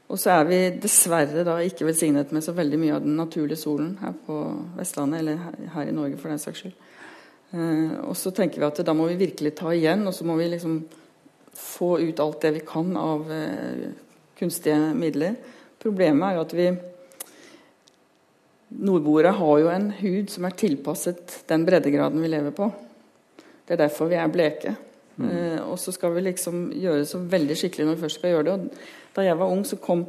Og 0.05 0.20
så 0.20 0.35
er 0.35 0.48
vi 0.48 0.59
dessverre 0.83 1.44
da 1.46 1.57
ikke 1.64 1.87
velsignet 1.88 2.33
med 2.35 2.44
så 2.44 2.53
veldig 2.55 2.81
mye 2.81 2.96
av 2.96 3.07
den 3.07 3.16
naturlige 3.18 3.59
solen 3.59 3.94
her 4.03 4.12
på 4.27 4.40
Vestlandet, 4.77 5.22
eller 5.22 5.40
her, 5.40 5.57
her 5.74 5.90
i 5.90 5.94
Norge 5.96 6.18
for 6.20 6.31
den 6.31 6.42
saks 6.42 6.62
skyld. 6.62 6.74
Eh, 7.55 7.94
og 8.05 8.16
så 8.18 8.33
tenker 8.35 8.61
vi 8.61 8.68
at 8.68 8.83
da 8.85 8.94
må 8.96 9.09
vi 9.11 9.20
virkelig 9.22 9.55
ta 9.59 9.72
igjen, 9.74 10.05
og 10.07 10.14
så 10.14 10.27
må 10.29 10.37
vi 10.38 10.50
liksom 10.53 10.83
få 11.55 11.94
ut 12.03 12.20
alt 12.20 12.42
det 12.42 12.53
vi 12.59 12.64
kan 12.68 12.92
av 13.00 13.31
eh, 13.33 13.87
kunstige 14.38 14.92
midler. 14.98 15.38
Problemet 15.81 16.29
er 16.29 16.37
jo 16.37 16.44
at 16.44 16.55
vi 16.59 16.68
Nordboere 18.74 19.30
har 19.38 19.58
jo 19.58 19.68
en 19.70 19.90
hud 20.00 20.30
som 20.30 20.44
er 20.44 20.50
tilpasset 20.58 21.44
den 21.48 21.64
breddegraden 21.66 22.20
vi 22.22 22.28
lever 22.28 22.50
på. 22.50 22.72
Det 23.66 23.76
er 23.76 23.87
derfor 23.87 24.10
vi 24.10 24.14
er 24.18 24.28
bleke. 24.28 24.74
Eh, 25.22 25.60
og 25.62 25.78
så 25.78 25.92
skal 25.94 26.12
vi 26.16 26.20
liksom 26.26 26.72
gjøre 26.74 26.98
det 27.04 27.08
så 27.08 27.18
veldig 27.18 27.56
skikkelig 27.56 27.87
når 27.87 27.94
vi 27.94 28.02
først 28.02 28.18
skal 28.18 28.30
gjøre 28.34 28.44
det. 28.44 28.52
Og 28.52 29.14
da 29.16 29.22
jeg 29.22 29.38
var 29.38 29.52
ung, 29.54 29.62
så 29.64 29.76
kom 29.76 30.06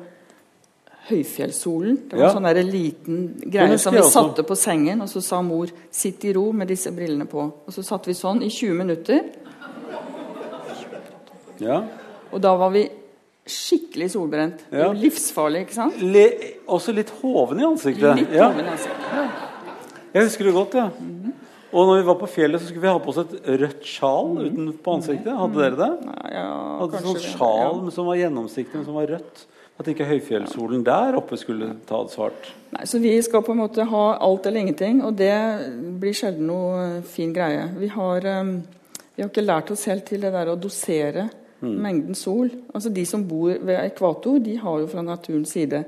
høyfjellssolen. 1.10 2.00
Det 2.10 2.18
var 2.18 2.24
Ja. 2.24 2.30
en 2.32 2.36
sånn 2.38 2.54
der 2.56 2.64
liten 2.64 3.42
greie 3.46 3.78
som 3.78 3.94
vi 3.94 4.02
satte 4.02 4.44
på 4.44 4.56
sengen, 4.58 5.02
og 5.02 5.08
så 5.08 5.22
sa 5.22 5.42
mor 5.42 5.68
'sitt 5.92 6.26
i 6.26 6.34
ro 6.34 6.52
med 6.52 6.68
disse 6.68 6.92
brillene 6.92 7.26
på'. 7.26 7.52
Og 7.68 7.70
så 7.74 7.84
satt 7.84 8.08
vi 8.08 8.14
sånn 8.14 8.42
i 8.42 8.50
20 8.50 8.74
minutter, 8.74 9.22
Ja. 11.60 11.84
og 12.32 12.42
da 12.42 12.56
var 12.56 12.70
vi 12.72 12.90
skikkelig 13.46 14.12
solbrent. 14.16 14.64
Ja. 14.74 14.90
livsfarlig, 14.96 15.66
ikke 15.68 15.78
sant? 15.78 16.00
Le, 16.02 16.26
også 16.72 16.96
litt 16.96 17.12
hoven 17.22 17.62
i 17.62 17.68
ansiktet. 17.68 18.16
Litt 18.18 18.34
ja. 18.34 18.50
hoven, 18.50 18.72
ansiktet, 18.74 19.12
Ja. 19.14 19.28
Jeg 20.16 20.30
husker 20.30 20.48
det 20.48 20.54
godt. 20.56 20.78
ja. 20.80 20.90
Og 21.76 21.90
når 21.90 21.98
vi 22.00 22.06
var 22.08 22.16
på 22.22 22.28
fjellet, 22.32 22.62
så 22.62 22.70
skulle 22.70 22.86
vi 22.86 22.88
ha 22.88 23.00
på 23.04 23.12
oss 23.12 23.18
et 23.26 23.34
rødt 23.60 23.84
sjal 23.84 24.38
utenpå 24.46 24.94
ansiktet. 24.96 25.34
Hadde 25.36 25.60
dere 25.60 25.76
det? 25.82 25.90
Nei, 26.08 26.30
ja, 26.32 26.46
Hadde 26.80 27.02
sånn 27.04 27.20
sjal 27.20 27.82
ja. 27.82 27.92
som 27.92 28.08
var 28.08 28.20
gjennomsiktig, 28.22 28.80
men 28.80 28.86
som 28.88 28.96
var 28.96 29.10
rødt. 29.12 29.44
At 29.76 29.90
ikke 29.92 30.08
høyfjellssolen 30.08 30.86
der 30.88 31.18
oppe 31.20 31.36
skulle 31.36 31.74
ta 31.90 32.00
det 32.06 32.14
svart. 32.16 32.48
Nei, 32.72 32.86
så 32.88 33.02
vi 33.04 33.12
skal 33.28 33.44
på 33.44 33.52
en 33.52 33.60
måte 33.60 33.84
ha 33.92 34.06
alt 34.24 34.48
eller 34.48 34.64
ingenting, 34.64 35.02
og 35.04 35.18
det 35.20 35.36
blir 36.00 36.16
sjelden 36.16 36.48
noe 36.48 36.86
fin 37.12 37.36
greie. 37.36 37.68
Vi 37.76 37.92
har, 37.92 38.30
um, 38.40 38.54
vi 39.18 39.26
har 39.26 39.34
ikke 39.34 39.44
lært 39.44 39.74
oss 39.76 39.84
helt 39.92 40.08
til 40.08 40.24
det 40.24 40.32
der 40.32 40.54
å 40.54 40.56
dosere 40.56 41.28
mengden 41.62 42.16
sol. 42.16 42.50
Altså 42.74 42.90
De 42.90 43.06
som 43.06 43.28
bor 43.28 43.54
ved 43.62 43.80
ekvator, 43.80 44.40
de 44.40 44.58
har 44.58 44.80
jo 44.80 44.90
fra 44.92 45.02
naturens 45.02 45.56
side 45.56 45.84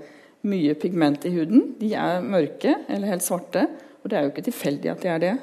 mye 0.48 0.74
pigment 0.80 1.26
i 1.26 1.34
huden. 1.34 1.76
De 1.80 1.94
er 1.94 2.22
mørke 2.22 2.76
eller 2.88 3.14
helt 3.14 3.26
svarte, 3.26 3.68
og 4.04 4.10
det 4.10 4.18
er 4.18 4.26
jo 4.26 4.34
ikke 4.34 4.48
tilfeldig 4.50 4.92
at 4.92 5.04
de 5.04 5.12
er 5.12 5.24
det. 5.24 5.36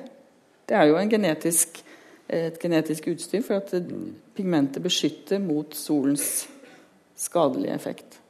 Det 0.69 0.77
er 0.77 0.89
jo 0.89 0.97
en 0.97 1.11
genetisk, 1.11 1.83
et 2.29 2.59
genetisk 2.59 3.09
utstyr 3.13 3.43
for 3.45 3.61
at 3.61 3.75
eh, 3.77 3.95
pigmentet 4.35 4.83
beskytter 4.83 5.39
mot 5.39 5.75
solens 5.77 6.49
skadelige 7.17 7.75
effekt. 7.75 8.21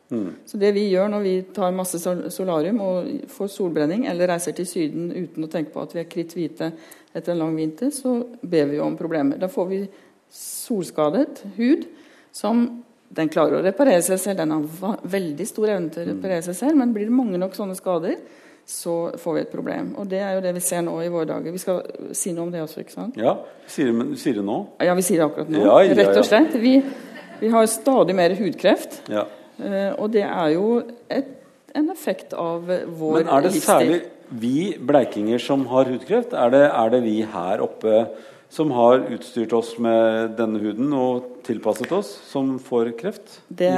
Så 0.47 0.59
det 0.61 0.71
vi 0.77 0.85
gjør 0.93 1.09
når 1.11 1.23
vi 1.25 1.35
tar 1.55 1.73
masse 1.75 1.99
solarium 2.31 2.81
og 2.85 3.09
får 3.33 3.49
solbrenning, 3.51 4.07
eller 4.07 4.31
reiser 4.31 4.55
til 4.57 4.69
Syden 4.69 5.09
uten 5.11 5.47
å 5.47 5.51
tenke 5.51 5.73
på 5.75 5.83
at 5.83 5.95
vi 5.95 6.03
er 6.03 6.11
kritthvite 6.11 6.71
etter 7.15 7.33
en 7.33 7.41
lang 7.41 7.57
vinter, 7.57 7.91
så 7.95 8.19
ber 8.43 8.69
vi 8.71 8.83
om 8.83 8.99
problemer. 8.99 9.41
Da 9.41 9.49
får 9.51 9.71
vi 9.71 9.81
solskadet 10.35 11.43
hud 11.59 11.87
som 12.35 12.65
den 13.15 13.29
klarer 13.31 13.61
å 13.61 13.65
reparere 13.65 14.03
seg 14.03 14.19
selv. 14.19 14.41
Den 14.41 14.55
har 14.55 14.97
veldig 15.07 15.47
stor 15.47 15.71
evne 15.77 15.93
til 15.95 16.03
å 16.03 16.09
reparere 16.15 16.43
seg 16.49 16.57
selv, 16.59 16.79
men 16.81 16.95
blir 16.97 17.07
det 17.07 17.15
mange 17.15 17.39
nok 17.39 17.55
sånne 17.55 17.77
skader, 17.79 18.17
så 18.67 18.95
får 19.21 19.35
vi 19.37 19.43
et 19.45 19.53
problem. 19.53 19.91
Og 20.01 20.09
det 20.09 20.23
er 20.25 20.33
jo 20.39 20.43
det 20.47 20.55
vi 20.57 20.63
ser 20.65 20.83
nå 20.87 20.97
i 21.05 21.11
våre 21.13 21.29
dager. 21.29 21.53
Vi 21.53 21.61
skal 21.61 21.83
si 22.17 22.33
noe 22.33 22.47
om 22.49 22.53
det 22.55 22.63
også, 22.65 22.81
ikke 22.83 22.95
sant? 22.97 23.19
Ja, 23.21 23.37
sier 23.71 23.93
men- 23.93 24.15
sier 24.17 24.35
det 24.41 24.45
nå? 24.49 24.57
Ja, 24.83 24.95
vi 24.97 25.03
sier 25.05 25.21
det 25.21 25.27
akkurat 25.29 25.51
nå. 25.53 25.61
Ja, 25.67 25.79
ja, 25.85 25.95
Rett 26.01 26.17
og 26.17 26.25
slett. 26.25 26.57
Vi, 26.63 26.75
vi 27.43 27.49
har 27.53 27.67
stadig 27.71 28.17
mer 28.17 28.35
hudkreft. 28.41 29.03
Ja. 29.13 29.27
Eh, 29.61 29.93
og 30.01 30.11
det 30.17 30.25
er 30.25 30.49
jo 30.57 30.83
et, 31.13 31.29
en 31.77 31.91
effekt 31.93 32.33
av 32.33 32.65
vår 32.67 32.87
vår 32.99 33.19
Men 33.21 33.29
er 33.37 33.43
det 33.45 33.53
livsstil. 33.53 33.69
særlig 33.69 34.03
vi 34.41 34.57
bleikinger 34.81 35.39
som 35.39 35.67
har 35.71 35.85
hudkreft? 35.93 36.33
Er 36.33 36.51
det, 36.51 36.65
er 36.73 36.91
det 36.91 37.03
vi 37.05 37.21
her 37.23 37.61
oppe 37.63 38.09
som 38.55 38.71
har 38.71 39.01
utstyrt 39.11 39.53
oss 39.59 39.73
med 39.83 40.37
denne 40.39 40.61
huden 40.63 40.93
og 40.95 41.31
tilpasset 41.47 41.91
oss, 41.97 42.13
som 42.31 42.55
får 42.63 42.93
kreft? 43.01 43.41
Det, 43.51 43.73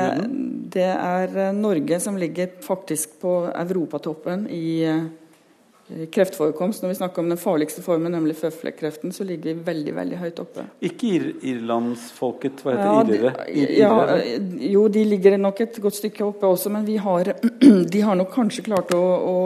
det 0.75 0.91
er 0.93 1.39
eh, 1.49 1.55
Norge 1.57 1.97
som 2.05 2.19
ligger 2.21 2.53
faktisk 2.65 3.17
på 3.23 3.39
europatoppen 3.57 4.45
i 4.53 4.67
eh, 4.85 5.07
kreftforekomst. 6.12 6.83
Når 6.83 6.93
vi 6.93 6.99
snakker 7.01 7.23
om 7.25 7.29
den 7.33 7.39
farligste 7.41 7.83
formen, 7.85 8.12
nemlig 8.12 8.37
føflekkreften, 8.41 9.12
så 9.17 9.25
ligger 9.25 9.53
vi 9.55 9.67
veldig 9.69 9.95
veldig 9.97 10.21
høyt 10.25 10.41
oppe. 10.43 10.65
Ikke 10.85 11.12
ir 11.15 11.27
irlandsfolket, 11.55 12.61
hva 12.67 12.75
heter 12.75 12.91
Ja, 12.91 13.05
irere? 13.05 13.35
de- 13.47 13.61
Ir- 13.62 13.77
ja, 13.81 13.93
eh, 14.17 14.73
jo, 14.73 14.87
de 14.89 15.05
ligger 15.05 15.39
nok 15.39 15.61
et 15.65 15.81
godt 15.83 15.95
stykke 16.03 16.25
oppe 16.27 16.47
også, 16.53 16.71
men 16.75 16.85
vi 16.85 16.97
har, 17.01 17.33
de 17.97 18.01
har 18.03 18.19
nok 18.19 18.35
kanskje 18.35 18.65
klart 18.69 18.93
å, 18.93 19.03
å 19.03 19.37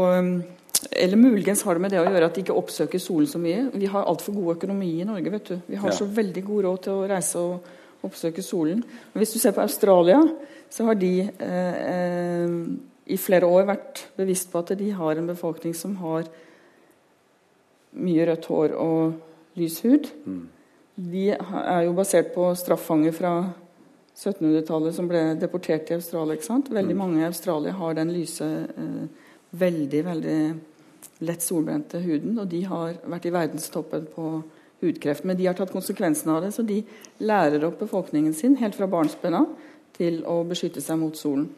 Eller 0.93 1.17
muligens 1.21 1.63
har 1.63 1.75
det 1.77 1.81
med 1.85 1.91
det 1.93 2.01
å 2.01 2.07
gjøre 2.09 2.25
at 2.31 2.35
de 2.35 2.43
ikke 2.45 2.57
oppsøker 2.57 2.99
solen 3.03 3.27
så 3.29 3.39
mye. 3.39 3.67
Vi 3.77 3.87
har 3.87 4.05
altfor 4.09 4.33
god 4.35 4.57
økonomi 4.57 5.01
i 5.01 5.05
Norge. 5.05 5.31
vet 5.31 5.45
du. 5.45 5.61
Vi 5.69 5.77
har 5.77 5.89
Ja. 5.91 5.95
så 5.97 6.07
veldig 6.07 6.45
god 6.45 6.65
råd 6.65 6.83
til 6.83 6.93
å 6.93 7.09
reise 7.09 7.37
og 7.37 7.61
oppsøke 8.05 8.43
solen. 8.43 8.83
Men 9.13 9.21
hvis 9.23 9.33
du 9.33 9.39
ser 9.39 9.53
på 9.53 9.61
Australia, 9.61 10.21
så 10.71 10.85
har 10.85 10.95
de 10.95 11.21
eh, 11.21 11.75
eh, 11.93 12.49
i 13.07 13.17
flere 13.17 13.45
år 13.47 13.67
vært 13.67 14.07
bevisst 14.17 14.51
på 14.53 14.59
at 14.59 14.79
de 14.79 14.91
har 14.91 15.17
en 15.19 15.27
befolkning 15.27 15.75
som 15.75 15.97
har 15.97 16.25
mye 17.93 18.27
rødt 18.27 18.47
hår 18.47 18.75
og 18.79 19.15
lys 19.59 19.81
hud. 19.83 20.09
De 20.97 21.31
er 21.31 21.83
jo 21.85 21.93
basert 21.97 22.33
på 22.35 22.55
straffanger 22.57 23.13
fra 23.13 23.33
1700-tallet 24.17 24.95
som 24.95 25.09
ble 25.09 25.35
deportert 25.41 25.87
til 25.89 25.97
Australia. 26.01 26.35
ikke 26.37 26.45
sant? 26.45 26.71
Veldig 26.71 26.97
mange 26.97 27.21
i 27.21 27.27
Australia 27.27 27.73
har 27.73 27.95
den 27.95 28.13
lyse, 28.13 28.45
eh, 28.45 29.07
veldig 29.53 30.05
veldig 30.05 30.41
lett 31.25 31.45
solbrente 31.45 32.01
huden. 32.03 32.39
Og 32.41 32.49
de 32.51 32.65
har 32.69 32.99
vært 33.09 33.29
i 33.29 33.35
verdenstoppen 33.35 34.09
på 34.15 34.33
hudkreft. 34.81 35.27
Men 35.29 35.39
de 35.39 35.49
har 35.49 35.57
tatt 35.59 35.73
konsekvensen 35.73 36.33
av 36.33 36.45
det, 36.45 36.53
så 36.57 36.65
de 36.67 36.83
lærer 37.23 37.65
opp 37.69 37.81
befolkningen 37.83 38.35
sin 38.37 38.57
helt 38.61 38.79
fra 38.79 38.89
barnsben 38.91 39.37
av 39.37 39.51
til 39.97 40.23
å 40.29 40.41
beskytte 40.49 40.83
seg 40.85 41.01
mot 41.01 41.17
solen. 41.19 41.51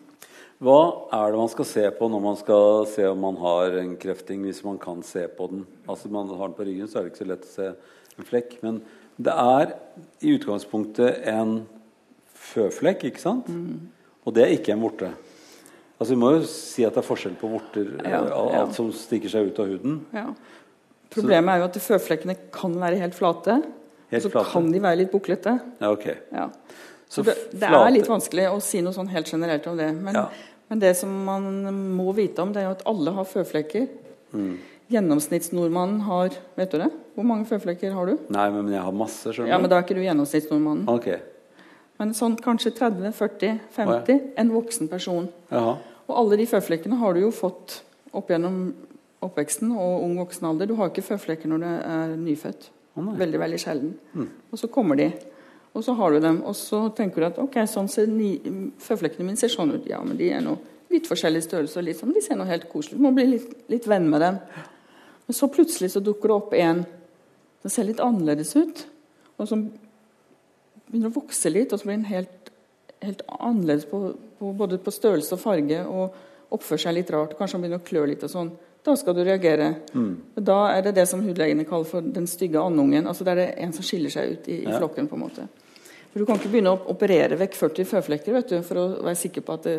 Hva 0.62 0.78
er 1.10 1.32
det 1.32 1.40
man 1.40 1.50
skal 1.50 1.66
se 1.66 1.84
på 1.98 2.06
når 2.10 2.20
man 2.22 2.36
skal 2.38 2.84
se 2.86 3.06
om 3.10 3.18
man 3.24 3.38
har 3.40 3.80
en 3.80 3.96
krefting, 3.98 4.44
hvis 4.46 4.62
man 4.62 4.78
kan 4.82 5.00
se 5.06 5.24
på 5.26 5.48
den? 5.50 5.64
Altså 5.90 6.10
Man 6.10 6.30
har 6.30 6.50
den 6.50 6.54
på 6.58 6.66
ryggen, 6.68 6.86
så 6.86 6.98
er 6.98 7.02
det 7.02 7.12
ikke 7.12 7.24
så 7.24 7.30
lett 7.32 7.48
å 7.48 7.50
se 7.50 7.70
en 8.18 8.28
flekk. 8.28 8.54
Men 8.62 8.78
det 9.18 9.34
er 9.34 9.72
i 10.22 10.36
utgangspunktet 10.36 11.26
en 11.32 11.64
føflekk, 12.52 13.08
ikke 13.10 13.22
sant? 13.22 13.50
Og 14.22 14.34
det 14.36 14.44
er 14.44 14.54
ikke 14.54 14.76
en 14.76 14.84
vorte. 14.84 15.10
Altså 16.02 16.16
Vi 16.16 16.18
må 16.18 16.32
jo 16.34 16.46
si 16.50 16.82
at 16.82 16.96
det 16.96 17.02
er 17.04 17.06
forskjell 17.06 17.36
på 17.38 17.48
vorter, 17.52 17.90
Ja, 18.02 18.24
eh, 18.26 18.56
alt 18.58 18.74
som 18.74 18.88
stikker 18.96 19.30
seg 19.30 19.52
ut 19.52 19.60
av 19.62 19.68
huden. 19.70 20.00
Ja. 20.16 20.24
Problemet 21.14 21.52
er 21.52 21.60
jo 21.62 21.68
at 21.68 21.76
føflekkene 21.84 22.34
kan 22.54 22.74
være 22.80 22.98
helt 22.98 23.14
flate. 23.14 23.60
Helt 24.10 24.24
og 24.24 24.24
så 24.26 24.32
flate. 24.32 24.50
kan 24.50 24.72
de 24.72 24.80
være 24.82 24.98
litt 25.02 25.12
buklete. 25.12 25.52
Ja, 25.80 25.92
ok. 25.92 26.06
Ja. 26.32 26.48
Så 27.06 27.20
Så 27.20 27.24
det, 27.28 27.36
det 27.60 27.68
er 27.68 27.90
litt 27.94 28.08
vanskelig 28.08 28.48
å 28.50 28.58
si 28.64 28.80
noe 28.82 28.92
sånn 28.96 29.10
helt 29.12 29.30
generelt 29.30 29.66
om 29.68 29.76
det. 29.76 29.92
Men, 29.94 30.14
Ja. 30.14 30.26
men 30.70 30.78
det 30.80 30.96
som 30.96 31.24
man 31.24 31.94
må 31.96 32.12
vite 32.16 32.42
om, 32.42 32.52
det 32.52 32.62
er 32.62 32.66
jo 32.70 32.70
at 32.70 32.82
alle 32.86 33.12
har 33.12 33.24
føflekker. 33.24 33.86
Mm. 34.34 34.58
Gjennomsnittsnordmannen 34.90 36.00
har 36.00 36.30
Vet 36.56 36.70
du 36.72 36.78
det? 36.78 36.90
Hvor 37.14 37.24
mange 37.24 37.46
føflekker 37.46 37.92
har 37.92 38.06
du? 38.06 38.18
Nei, 38.28 38.50
men 38.50 38.72
jeg 38.72 38.80
har 38.82 38.92
masse, 38.92 39.28
skjønner 39.28 39.48
Ja, 39.48 39.58
men 39.58 39.70
Da 39.70 39.78
er 39.78 39.82
ikke 39.84 39.94
du 39.94 40.02
gjennomsnittsnordmannen. 40.02 40.88
Ok. 40.88 41.20
Men 41.98 42.12
sånn 42.14 42.36
kanskje 42.40 42.72
30-40-50. 42.72 44.32
En 44.36 44.50
voksen 44.50 44.88
person. 44.88 45.28
Jaha. 45.52 45.76
Og 46.08 46.14
alle 46.18 46.38
de 46.40 46.48
føflekkene 46.50 46.98
har 47.00 47.14
du 47.14 47.22
jo 47.24 47.32
fått 47.34 47.80
opp 48.12 48.30
gjennom 48.32 48.72
oppveksten 49.22 49.70
og 49.72 50.04
ung 50.04 50.16
voksen 50.18 50.48
alder. 50.48 50.68
Du 50.68 50.76
har 50.78 50.90
ikke 50.90 51.04
føflekker 51.06 51.50
når 51.50 51.62
du 51.62 51.68
er 51.68 52.16
nyfødt. 52.20 52.70
Oh. 52.98 53.12
Veldig, 53.16 53.38
veldig 53.40 53.60
sjelden. 53.60 53.94
Og 54.50 54.60
så 54.60 54.68
kommer 54.72 54.98
de. 54.98 55.08
Og 55.72 55.84
så 55.84 55.94
har 55.96 56.12
du 56.12 56.20
dem. 56.20 56.42
Og 56.48 56.56
så 56.58 56.82
tenker 56.96 57.22
du 57.22 57.28
at 57.30 57.40
ok, 57.40 57.62
sånn 57.70 57.88
ser 57.88 58.10
ni, 58.10 58.34
føflekkene 58.82 59.30
mine 59.30 59.40
ser 59.40 59.52
sånn 59.52 59.72
ut. 59.76 59.86
Ja, 59.88 60.02
men 60.04 60.18
de 60.18 60.28
er 60.34 60.42
nå 60.44 60.58
litt 60.92 61.08
forskjellig 61.08 61.44
størrelse. 61.46 61.78
og 61.80 61.86
litt 61.86 62.00
sånn, 62.00 62.12
De 62.12 62.20
ser 62.24 62.36
nå 62.36 62.44
helt 62.48 62.68
koselige 62.68 62.98
ut. 62.98 63.00
Du 63.00 63.06
må 63.06 63.14
bli 63.16 63.28
litt, 63.30 63.54
litt 63.72 63.88
venn 63.88 64.10
med 64.10 64.20
dem. 64.20 64.40
Men 65.26 65.38
så 65.38 65.48
plutselig 65.48 65.94
så 65.94 66.02
dukker 66.04 66.28
det 66.28 66.36
opp 66.36 66.52
en 66.58 66.84
som 67.62 67.70
ser 67.70 67.88
litt 67.88 68.02
annerledes 68.02 68.52
ut. 68.58 68.84
Og 69.38 69.48
som 69.48 69.64
begynner 70.88 71.08
å 71.08 71.16
vokse 71.16 71.48
litt, 71.52 71.72
og 71.72 71.80
så 71.80 71.88
blir 71.88 72.00
den 72.00 72.10
helt, 72.10 72.41
helt 73.02 73.22
annerledes 73.28 73.84
på, 73.90 74.00
på, 74.38 74.52
både 74.58 74.78
på 74.82 74.92
størrelse 74.94 75.34
og 75.36 75.40
farge. 75.42 75.80
Og 75.86 76.52
oppfører 76.52 76.84
seg 76.86 76.94
litt 76.98 77.10
rart. 77.14 77.36
Kanskje 77.38 77.56
han 77.56 77.64
begynner 77.64 77.80
å 77.80 77.86
klø 77.86 78.04
litt 78.10 78.22
og 78.26 78.30
sånn. 78.32 78.50
Da 78.84 78.96
skal 78.98 79.14
du 79.14 79.22
reagere. 79.24 79.68
Mm. 79.94 80.12
Da 80.42 80.58
er 80.74 80.82
det 80.88 80.96
det 80.98 81.04
som 81.08 81.22
hudlegene 81.22 81.64
kaller 81.68 81.86
for 81.88 82.02
den 82.02 82.26
stygge 82.26 82.60
andungen. 82.60 83.06
Altså 83.06 83.24
det 83.24 83.32
er 83.36 83.40
det 83.40 83.50
en 83.62 83.72
som 83.76 83.86
skiller 83.86 84.10
seg 84.12 84.32
ut 84.32 84.48
i, 84.50 84.56
i 84.64 84.70
Ja. 84.70 84.78
flokken. 84.78 85.08
på 85.08 85.14
en 85.14 85.22
måte. 85.22 85.46
For 86.12 86.18
Du 86.18 86.26
kan 86.26 86.36
ikke 86.36 86.50
begynne 86.52 86.74
å 86.74 86.80
operere 86.92 87.38
vekk 87.40 87.54
40 87.56 87.86
føflekker 87.88 88.34
vet 88.36 88.48
du, 88.48 88.62
for 88.62 88.76
å 88.82 88.86
være 89.06 89.16
sikker 89.16 89.40
på 89.46 89.54
at 89.54 89.62
det 89.62 89.76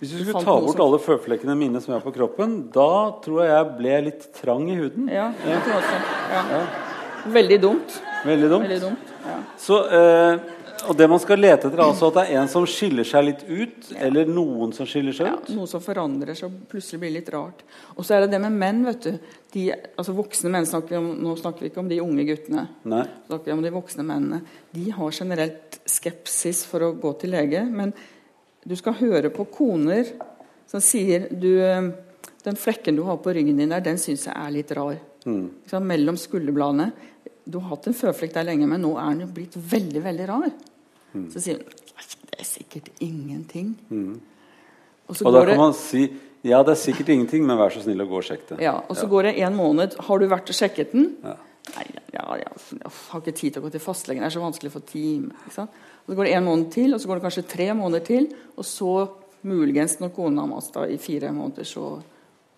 Hvis 0.00 0.10
du 0.10 0.18
skulle 0.24 0.42
ta 0.44 0.56
bort 0.60 0.80
alle 0.82 0.98
føflekkene 0.98 1.54
mine 1.56 1.80
som 1.80 1.94
er 1.94 2.00
på 2.04 2.12
kroppen, 2.12 2.70
da 2.74 3.14
tror 3.24 3.44
jeg 3.44 3.52
jeg 3.54 3.76
ble 3.78 4.00
litt 4.10 4.26
trang 4.34 4.66
i 4.68 4.74
huden. 4.76 5.08
Ja, 5.08 5.30
jeg 5.46 5.62
tror 5.64 5.78
også. 5.78 6.02
Ja. 6.34 6.66
Veldig 7.38 7.60
dumt. 7.62 7.94
Veldig 8.26 8.50
dumt. 8.50 8.66
Veldig 8.68 8.80
dumt. 8.82 9.12
Ja. 9.24 9.38
Så, 9.56 9.78
eh, 9.88 10.38
og 10.88 10.96
det 10.98 11.06
man 11.08 11.20
skal 11.22 11.40
lete 11.40 11.68
etter, 11.68 11.78
er 11.78 11.84
altså 11.84 12.08
at 12.10 12.16
det 12.18 12.24
er 12.26 12.40
en 12.40 12.50
som 12.50 12.66
skiller 12.68 13.06
seg 13.08 13.24
litt 13.28 13.42
ut, 13.46 13.88
eller 13.96 14.28
noen 14.30 14.72
som 14.76 14.88
skiller 14.88 15.14
seg 15.16 15.30
ut? 15.30 15.48
Ja, 15.48 15.56
noe 15.56 15.70
som 15.70 15.82
forandrer 15.84 16.36
seg 16.36 16.50
og 16.50 16.66
plutselig 16.70 17.00
blir 17.02 17.14
litt 17.14 17.30
rart. 17.32 17.62
Og 17.94 18.04
så 18.04 18.16
er 18.16 18.24
det 18.24 18.34
det 18.34 18.40
med 18.42 18.58
menn. 18.58 18.82
vet 18.86 19.06
du. 19.06 19.30
De, 19.54 19.64
altså 19.94 20.16
Voksne 20.16 20.52
menn 20.52 20.68
snakker 20.68 20.98
om, 20.98 21.08
nå 21.24 21.36
snakker 21.40 21.64
vi 21.64 21.70
ikke 21.72 21.82
om 21.84 21.90
de 21.92 22.00
unge 22.04 22.26
guttene. 22.28 22.66
Nei. 22.90 23.04
snakker 23.28 23.50
vi 23.50 23.56
om 23.56 23.64
de 23.64 23.72
voksne 23.74 24.06
mennene. 24.08 24.42
De 24.74 24.88
har 24.98 25.16
generelt 25.20 25.80
skepsis 25.88 26.64
for 26.68 26.88
å 26.88 26.92
gå 27.00 27.14
til 27.22 27.34
lege. 27.36 27.64
Men 27.70 27.94
du 28.64 28.76
skal 28.80 28.98
høre 29.00 29.32
på 29.32 29.48
koner 29.54 30.10
som 30.70 30.82
sier 30.84 31.28
du, 31.30 31.62
eh, 31.62 31.92
Den 32.44 32.56
flekken 32.60 32.96
du 32.96 33.02
har 33.02 33.16
på 33.24 33.32
ryggen 33.32 33.56
din 33.56 33.70
der, 33.72 33.80
den 33.80 33.96
syns 33.96 34.26
jeg 34.26 34.36
er 34.36 34.50
litt 34.52 34.72
rar. 34.76 34.98
Mm. 35.24 35.48
Mellom 35.80 36.16
skulderbladene. 36.20 36.90
Du 37.44 37.58
har 37.60 37.74
hatt 37.74 37.88
en 37.90 37.96
føflekk 37.96 38.34
der 38.34 38.46
lenge, 38.48 38.68
men 38.68 38.82
nå 38.82 38.94
er 38.98 39.10
den 39.12 39.26
jo 39.26 39.32
blitt 39.36 39.56
veldig, 39.56 40.02
veldig 40.04 40.28
rar. 40.30 40.52
Mm. 41.14 41.26
Så 41.32 41.42
sier 41.44 41.60
hun 41.60 41.80
det 42.34 42.40
er 42.42 42.46
sikkert 42.48 42.88
ingenting. 43.04 43.74
Og 45.06 45.16
så 45.16 45.26
Og 45.26 45.32
da 45.32 45.44
det 45.44 45.54
kan 45.54 45.60
man 45.60 45.76
si 45.78 46.08
ja, 46.44 46.58
det 46.62 46.74
er 46.74 46.80
sikkert 46.80 47.08
ingenting, 47.08 47.46
men 47.46 47.56
vær 47.56 47.72
så 47.72 47.80
snill 47.80 48.02
å 48.04 48.08
gå 48.08 48.18
og 48.18 48.24
sjekke 48.26 48.50
det. 48.50 48.64
Ja, 48.66 48.74
og 48.84 48.98
så 48.98 49.06
går 49.08 49.30
det 49.30 49.38
en 49.46 49.54
måned. 49.56 49.94
Har 49.96 50.20
du 50.20 50.26
vært 50.28 50.50
og 50.52 50.56
sjekket 50.58 50.92
den? 50.92 51.06
Ja. 51.24 51.38
Nei, 51.72 51.84
ja, 52.12 52.24
ja, 52.36 52.50
jeg 52.76 52.90
har 52.92 53.22
ikke 53.22 53.32
tid 53.32 53.54
til 53.54 53.62
å 53.62 53.64
gå 53.64 53.70
til 53.72 53.80
fastlegen. 53.80 54.20
Det 54.20 54.28
er 54.28 54.34
så 54.34 54.42
vanskelig 54.42 54.68
å 54.68 54.74
få 54.74 54.82
time. 54.84 55.32
Og 55.46 55.54
så 55.56 55.64
går 56.18 56.28
det 56.28 56.34
en 56.36 56.44
måned 56.44 56.68
til, 56.74 56.92
og 56.92 57.00
så 57.00 57.08
går 57.08 57.16
det 57.16 57.24
kanskje 57.24 57.46
tre 57.48 57.70
måneder 57.78 58.04
til. 58.04 58.28
Og 58.60 58.68
så 58.68 58.92
muligens, 59.48 59.96
når 60.02 60.12
konen 60.18 60.42
har 60.42 60.50
mast 60.52 60.76
i 60.84 61.00
fire 61.00 61.32
måneder, 61.32 61.64
så 61.64 61.86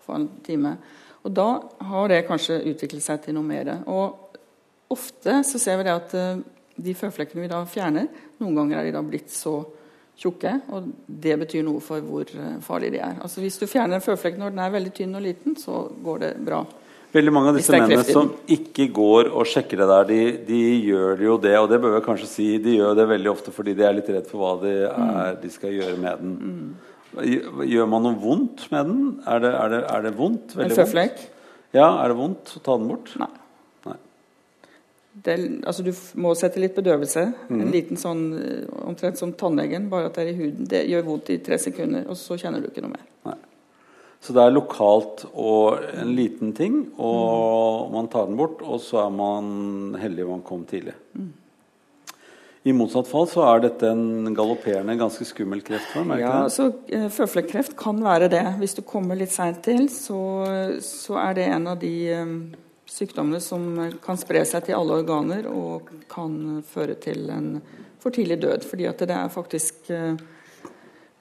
får 0.03 0.17
han 0.17 0.27
time. 0.43 0.75
Og 1.23 1.31
da 1.39 1.47
har 1.93 2.11
det 2.11 2.25
kanskje 2.27 2.59
utviklet 2.73 3.07
seg 3.07 3.23
til 3.23 3.39
noe 3.39 3.47
mer. 3.47 3.71
Og 3.87 4.26
ofte 4.93 5.41
så 5.47 5.61
ser 5.61 5.79
vi 5.79 5.87
det 5.87 5.95
at 5.95 6.15
eh, 6.17 6.43
de 6.77 6.93
føflekkene 6.97 7.45
vi 7.45 7.51
da 7.51 7.63
fjerner, 7.69 8.07
noen 8.41 8.57
ganger 8.57 8.79
er 8.79 8.87
de 8.87 8.95
da 8.95 9.03
blitt 9.05 9.33
så 9.33 9.59
tjukke, 10.17 10.53
og 10.73 10.89
det 11.05 11.35
betyr 11.43 11.65
noe 11.65 11.81
for 11.83 12.01
hvor 12.01 12.25
farlig 12.25 12.65
farlige 12.65 12.95
de 12.95 13.01
er. 13.05 13.21
Altså 13.21 13.43
Hvis 13.43 13.59
du 13.61 13.67
fjerner 13.69 13.99
en 13.99 14.05
føflekk 14.05 14.39
når 14.41 14.53
den 14.53 14.61
er 14.63 14.73
veldig 14.73 14.93
tynn 14.97 15.17
og 15.17 15.25
liten, 15.25 15.57
så 15.61 15.85
går 16.03 16.23
det 16.23 16.31
bra. 16.45 16.63
Veldig 17.13 17.33
mange 17.33 17.51
av 17.53 17.57
disse 17.57 17.71
mennene 17.71 18.03
som 18.03 18.33
ikke 18.51 18.89
går 18.93 19.29
og 19.31 19.47
sjekker 19.47 19.79
det 19.79 19.87
der, 19.89 20.09
de, 20.09 20.19
de 20.49 20.59
gjør 20.89 21.23
jo 21.23 21.37
det, 21.41 21.53
og 21.61 21.69
det 21.71 21.79
bør 21.83 21.95
jeg 21.97 22.05
kanskje 22.05 22.29
si, 22.29 22.47
de 22.61 22.75
gjør 22.79 22.97
det 22.99 23.07
veldig 23.13 23.31
ofte 23.31 23.53
fordi 23.55 23.77
de 23.77 23.85
er 23.87 23.95
litt 23.95 24.11
redd 24.11 24.27
for 24.29 24.43
hva 24.43 24.51
de, 24.65 24.73
er, 24.89 25.37
de 25.41 25.53
skal 25.53 25.73
gjøre 25.77 25.95
med 26.03 26.25
den. 26.25 26.59
Gjør 27.71 27.89
man 27.89 28.05
noe 28.05 28.19
vondt 28.21 28.67
med 28.73 28.91
den? 28.91 29.03
Er 29.25 29.41
det, 29.41 29.53
er 29.55 29.73
det, 29.73 29.81
er 29.95 30.05
det 30.05 30.13
vondt? 30.17 30.53
En 30.53 30.65
Veldig 30.65 30.79
føflekk? 30.81 31.23
Ja, 31.77 31.87
er 32.01 32.11
det 32.11 32.17
vondt 32.19 32.57
å 32.57 32.63
ta 32.65 32.75
den 32.77 32.89
bort? 32.91 33.13
Nei. 33.21 33.31
Nei. 35.17 35.23
det, 35.25 35.65
altså 35.65 35.83
du 35.83 35.91
må 36.21 36.33
sette 36.37 36.61
litt 36.61 36.75
bedøvelse. 36.77 37.25
Mm. 37.49 37.61
En 37.61 37.73
liten 37.73 37.99
sånn, 38.01 38.23
eh, 38.37 38.79
Omtrent 38.87 39.19
som 39.19 39.33
tannlegen, 39.33 39.89
bare 39.91 40.11
at 40.11 40.17
det 40.17 40.25
er 40.25 40.33
i 40.33 40.39
huden. 40.39 40.67
Det 40.69 40.85
gjør 40.87 41.07
vondt 41.09 41.33
i 41.33 41.41
tre 41.43 41.59
sekunder, 41.61 42.07
og 42.07 42.19
så 42.19 42.37
kjenner 42.39 42.63
du 42.63 42.69
ikke 42.71 42.85
noe 42.85 42.95
mer. 42.95 43.05
Så 44.23 44.33
det 44.33 44.43
er 44.43 44.53
lokalt 44.53 45.27
og 45.37 45.83
en 45.93 46.13
liten 46.17 46.53
ting, 46.57 46.79
og 46.97 47.91
man 47.93 48.09
tar 48.11 48.25
den 48.27 48.37
bort, 48.39 48.63
og 48.65 48.81
så 48.81 49.03
er 49.05 49.11
man 49.13 49.97
heldig 50.01 50.25
man 50.27 50.41
kom 50.45 50.65
tidlig. 50.67 50.95
I 52.67 52.73
motsatt 52.75 53.07
fall 53.07 53.27
så 53.31 53.45
er 53.47 53.61
dette 53.63 53.87
en 53.93 54.33
galopperende, 54.35 54.97
ganske 54.99 55.23
skummel 55.29 55.61
kreftform. 55.63 56.15
Ja, 56.19 56.49
så 56.51 56.71
eh, 56.91 57.07
Føflekkreft 57.13 57.77
kan 57.79 58.01
være 58.03 58.27
det. 58.33 58.43
Hvis 58.59 58.75
du 58.75 58.81
kommer 58.83 59.15
litt 59.15 59.31
seint 59.31 59.61
til, 59.63 59.85
så, 59.93 60.19
så 60.83 61.19
er 61.21 61.37
det 61.37 61.45
en 61.53 61.69
av 61.71 61.79
de 61.79 61.93
eh, 62.17 62.33
sykdommene 62.87 63.39
som 63.43 63.67
kan 64.03 64.19
spre 64.19 64.43
seg 64.47 64.67
til 64.67 64.77
alle 64.77 65.01
organer 65.01 65.47
og 65.51 65.91
kan 66.11 66.63
føre 66.67 66.95
til 67.03 67.27
en 67.33 67.51
for 68.01 68.15
tidlig 68.15 68.39
død. 68.41 68.65
Fordi 68.67 68.87
at 68.89 68.99
det 69.03 69.15
er 69.15 69.33
faktisk 69.33 69.89
eh, 69.93 70.15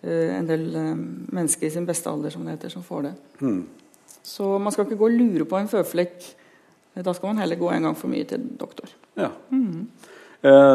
en 0.07 0.48
del 0.48 0.66
eh, 0.76 0.92
mennesker 1.37 1.66
i 1.66 1.72
sin 1.74 1.87
beste 1.88 2.11
alder 2.11 2.35
som 2.35 2.44
det 2.46 2.57
heter, 2.57 2.72
som 2.72 2.85
får 2.87 3.09
det. 3.09 3.14
Mm. 3.40 3.62
Så 4.22 4.59
man 4.59 4.74
skal 4.74 4.87
ikke 4.87 4.98
gå 5.00 5.09
og 5.09 5.16
lure 5.16 5.46
på 5.48 5.59
en 5.59 5.70
føflekk. 5.70 6.29
Da 6.96 7.12
skal 7.12 7.33
man 7.33 7.42
heller 7.42 7.59
gå 7.61 7.70
en 7.70 7.88
gang 7.88 7.96
for 7.98 8.11
mye 8.11 8.24
til 8.24 8.44
doktor. 8.59 8.88
Ja. 9.18 9.29
Mm. 9.50 9.88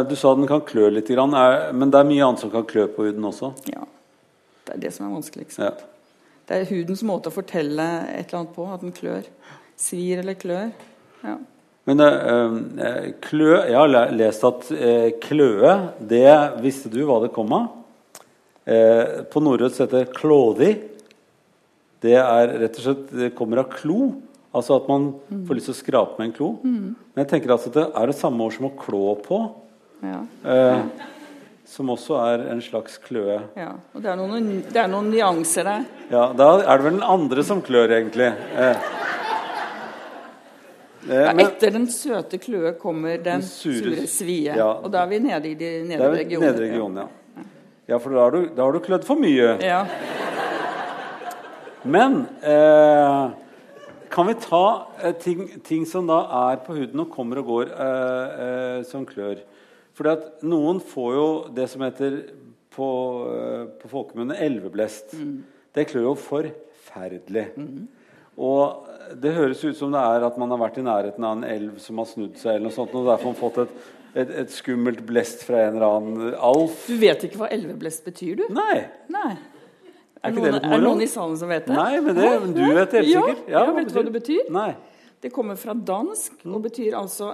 Du 0.09 0.13
sa 0.19 0.33
den 0.35 0.47
kan 0.49 0.61
klø 0.67 0.89
litt, 0.91 1.09
men 1.09 1.91
det 1.91 1.97
er 1.97 2.07
mye 2.07 2.25
annet 2.25 2.43
som 2.43 2.51
kan 2.53 2.65
klø 2.67 2.85
på 2.91 3.07
huden 3.07 3.25
også. 3.25 3.53
Ja, 3.71 3.87
Det 4.67 4.75
er 4.75 4.81
det 4.83 4.91
som 4.93 5.07
er 5.07 5.15
vanskelig. 5.15 5.47
Ja. 5.57 5.71
Det 6.47 6.59
er 6.59 6.69
hudens 6.69 7.01
måte 7.07 7.31
å 7.31 7.33
fortelle 7.33 7.87
et 8.11 8.29
eller 8.29 8.41
annet 8.41 8.53
på, 8.55 8.67
at 8.69 8.83
den 8.85 8.93
klør. 8.93 9.25
Svir 9.81 10.21
eller 10.21 10.37
klør. 10.39 10.69
Ja. 11.25 11.35
Men 11.89 11.99
eh, 12.05 13.11
klø 13.25 13.55
Jeg 13.65 13.73
har 13.77 14.11
lest 14.13 14.43
at 14.45 14.67
eh, 14.75 15.07
kløe, 15.23 15.71
det 15.97 16.27
visste 16.61 16.91
du 16.93 16.99
hva 17.09 17.19
det 17.23 17.31
kom 17.33 17.53
av? 17.57 17.69
Eh, 18.69 19.23
på 19.33 19.41
norrønt 19.41 19.79
heter 19.81 20.03
det 20.03 20.13
klådi. 20.17 20.71
Det 22.01 22.13
er 22.17 22.53
rett 22.61 22.77
og 22.77 22.85
slett 22.85 23.09
Det 23.17 23.31
kommer 23.37 23.63
av 23.63 23.71
klo. 23.73 24.11
Altså 24.53 24.75
at 24.81 24.87
man 24.91 25.09
får 25.47 25.57
lyst 25.57 25.69
til 25.69 25.75
å 25.77 25.79
skrape 25.79 26.19
med 26.19 26.27
en 26.29 26.35
klo. 26.35 26.47
Men 26.65 27.21
jeg 27.23 27.29
tenker 27.31 27.53
altså 27.55 27.69
at 27.71 27.77
det 27.79 27.85
er 28.01 28.09
det 28.11 28.17
samme 28.19 28.43
ord 28.45 28.55
som 28.57 28.67
å 28.67 28.75
klå 28.77 29.03
på, 29.23 29.37
Ja, 30.03 30.17
eh, 30.49 30.81
som 31.71 31.87
også 31.93 32.17
er 32.19 32.41
en 32.51 32.59
slags 32.65 32.97
kløe. 32.99 33.37
ja. 33.55 33.69
Og 33.95 34.01
det 34.03 34.09
er, 34.11 34.17
noen, 34.19 34.49
det 34.67 34.81
er 34.81 34.89
noen 34.91 35.07
nyanser 35.13 35.63
der. 35.69 35.85
Ja, 36.11 36.25
Da 36.35 36.49
er 36.65 36.77
det 36.81 36.83
vel 36.89 36.97
den 36.97 37.05
andre 37.15 37.45
som 37.47 37.61
klør, 37.63 37.93
egentlig. 37.95 38.27
Eh, 38.59 38.89
Ja, 41.07 41.33
men- 41.33 41.45
etter 41.47 41.71
den 41.73 41.87
søte 41.89 42.37
kløe 42.37 42.73
kommer 42.77 43.17
den 43.17 43.23
Den 43.39 43.41
sure- 43.41 43.95
sure 43.95 44.07
svie. 44.07 44.53
Ja. 44.55 44.67
Og 44.83 44.91
da 44.91 45.01
er 45.03 45.07
vi 45.07 45.19
nede 45.19 45.49
i 45.49 45.53
de 45.55 45.71
nedre 45.87 46.11
regionene. 46.17 46.51
nedre 46.51 46.67
regionen, 46.69 46.97
ja. 46.97 47.07
Ja, 47.89 47.97
for 47.97 48.09
da 48.13 48.19
har 48.19 48.31
du, 48.31 48.45
da 48.55 48.63
har 48.63 48.71
du 48.71 48.79
klødd 48.79 49.03
for 49.03 49.15
mye. 49.15 49.57
Ja. 49.61 49.85
Men 51.83 52.27
eh, 52.43 53.31
kan 54.13 54.27
vi 54.27 54.35
ta 54.43 54.87
eh, 55.01 55.15
ting, 55.17 55.47
ting 55.65 55.85
som 55.89 56.05
da 56.07 56.19
er 56.51 56.61
på 56.65 56.75
huden 56.77 56.99
og 57.01 57.09
kommer 57.15 57.41
og 57.41 57.45
går, 57.49 57.71
eh, 57.73 58.43
eh, 58.45 58.83
som 58.87 59.05
klør? 59.09 59.41
Fordi 59.97 60.09
at 60.13 60.43
noen 60.47 60.79
får 60.79 61.11
jo 61.17 61.25
det 61.57 61.65
som 61.71 61.81
heter 61.81 62.19
på, 62.71 62.87
eh, 63.33 63.65
på 63.81 63.89
folkemunne 63.91 64.37
elveblest. 64.39 65.17
Det 65.73 65.87
klør 65.89 66.11
jo 66.11 66.13
forferdelig. 66.21 67.47
Og 68.37 68.87
det 69.15 69.33
høres 69.35 69.63
ut 69.65 69.77
som 69.77 69.91
det 69.93 69.99
er 69.99 70.25
at 70.27 70.37
man 70.37 70.51
har 70.53 70.59
vært 70.61 70.77
i 70.77 70.83
nærheten 70.85 71.23
av 71.27 71.37
en 71.37 71.43
elv 71.47 71.79
som 71.83 71.97
har 72.01 72.05
snudd 72.09 72.37
seg, 72.39 72.55
eller 72.55 72.69
noe 72.69 72.75
sånt, 72.75 72.93
og 72.95 73.07
derfor 73.09 73.29
har 73.29 73.33
man 73.33 73.39
fått 73.41 73.57
et, 73.63 73.73
et, 74.13 74.33
et 74.43 74.51
skummelt 74.53 75.01
blest 75.07 75.43
fra 75.47 75.65
en 75.67 75.75
eller 75.79 75.87
annen 75.87 76.33
alf. 76.37 76.85
Du 76.87 76.97
vet 77.01 77.23
ikke 77.27 77.41
hva 77.43 77.49
elveblest 77.51 78.05
betyr, 78.07 78.41
du? 78.43 78.45
Nei. 78.55 78.85
Nei. 79.11 79.31
Er 80.21 80.35
noen, 80.35 80.53
det 80.53 80.69
er 80.69 80.83
noen 80.83 80.99
i 81.01 81.07
salen 81.09 81.37
som 81.39 81.49
vet 81.49 81.65
det? 81.65 81.73
Nei, 81.73 81.99
men 82.05 82.13
det, 82.17 82.25
Nei. 82.29 82.51
du 82.53 82.75
vet 82.77 82.91
det 82.93 82.99
helt 83.01 83.09
ja, 83.09 83.21
sikkert. 83.25 83.47
Ja, 83.49 83.63
vet 83.73 83.87
du 83.89 83.95
hva 83.97 84.03
det 84.05 84.13
betyr? 84.19 84.51
Nei. 84.53 84.67
Det 85.21 85.31
kommer 85.33 85.57
fra 85.57 85.73
dansk 85.73 86.43
og 86.45 86.61
betyr 86.65 86.95
altså 86.97 87.31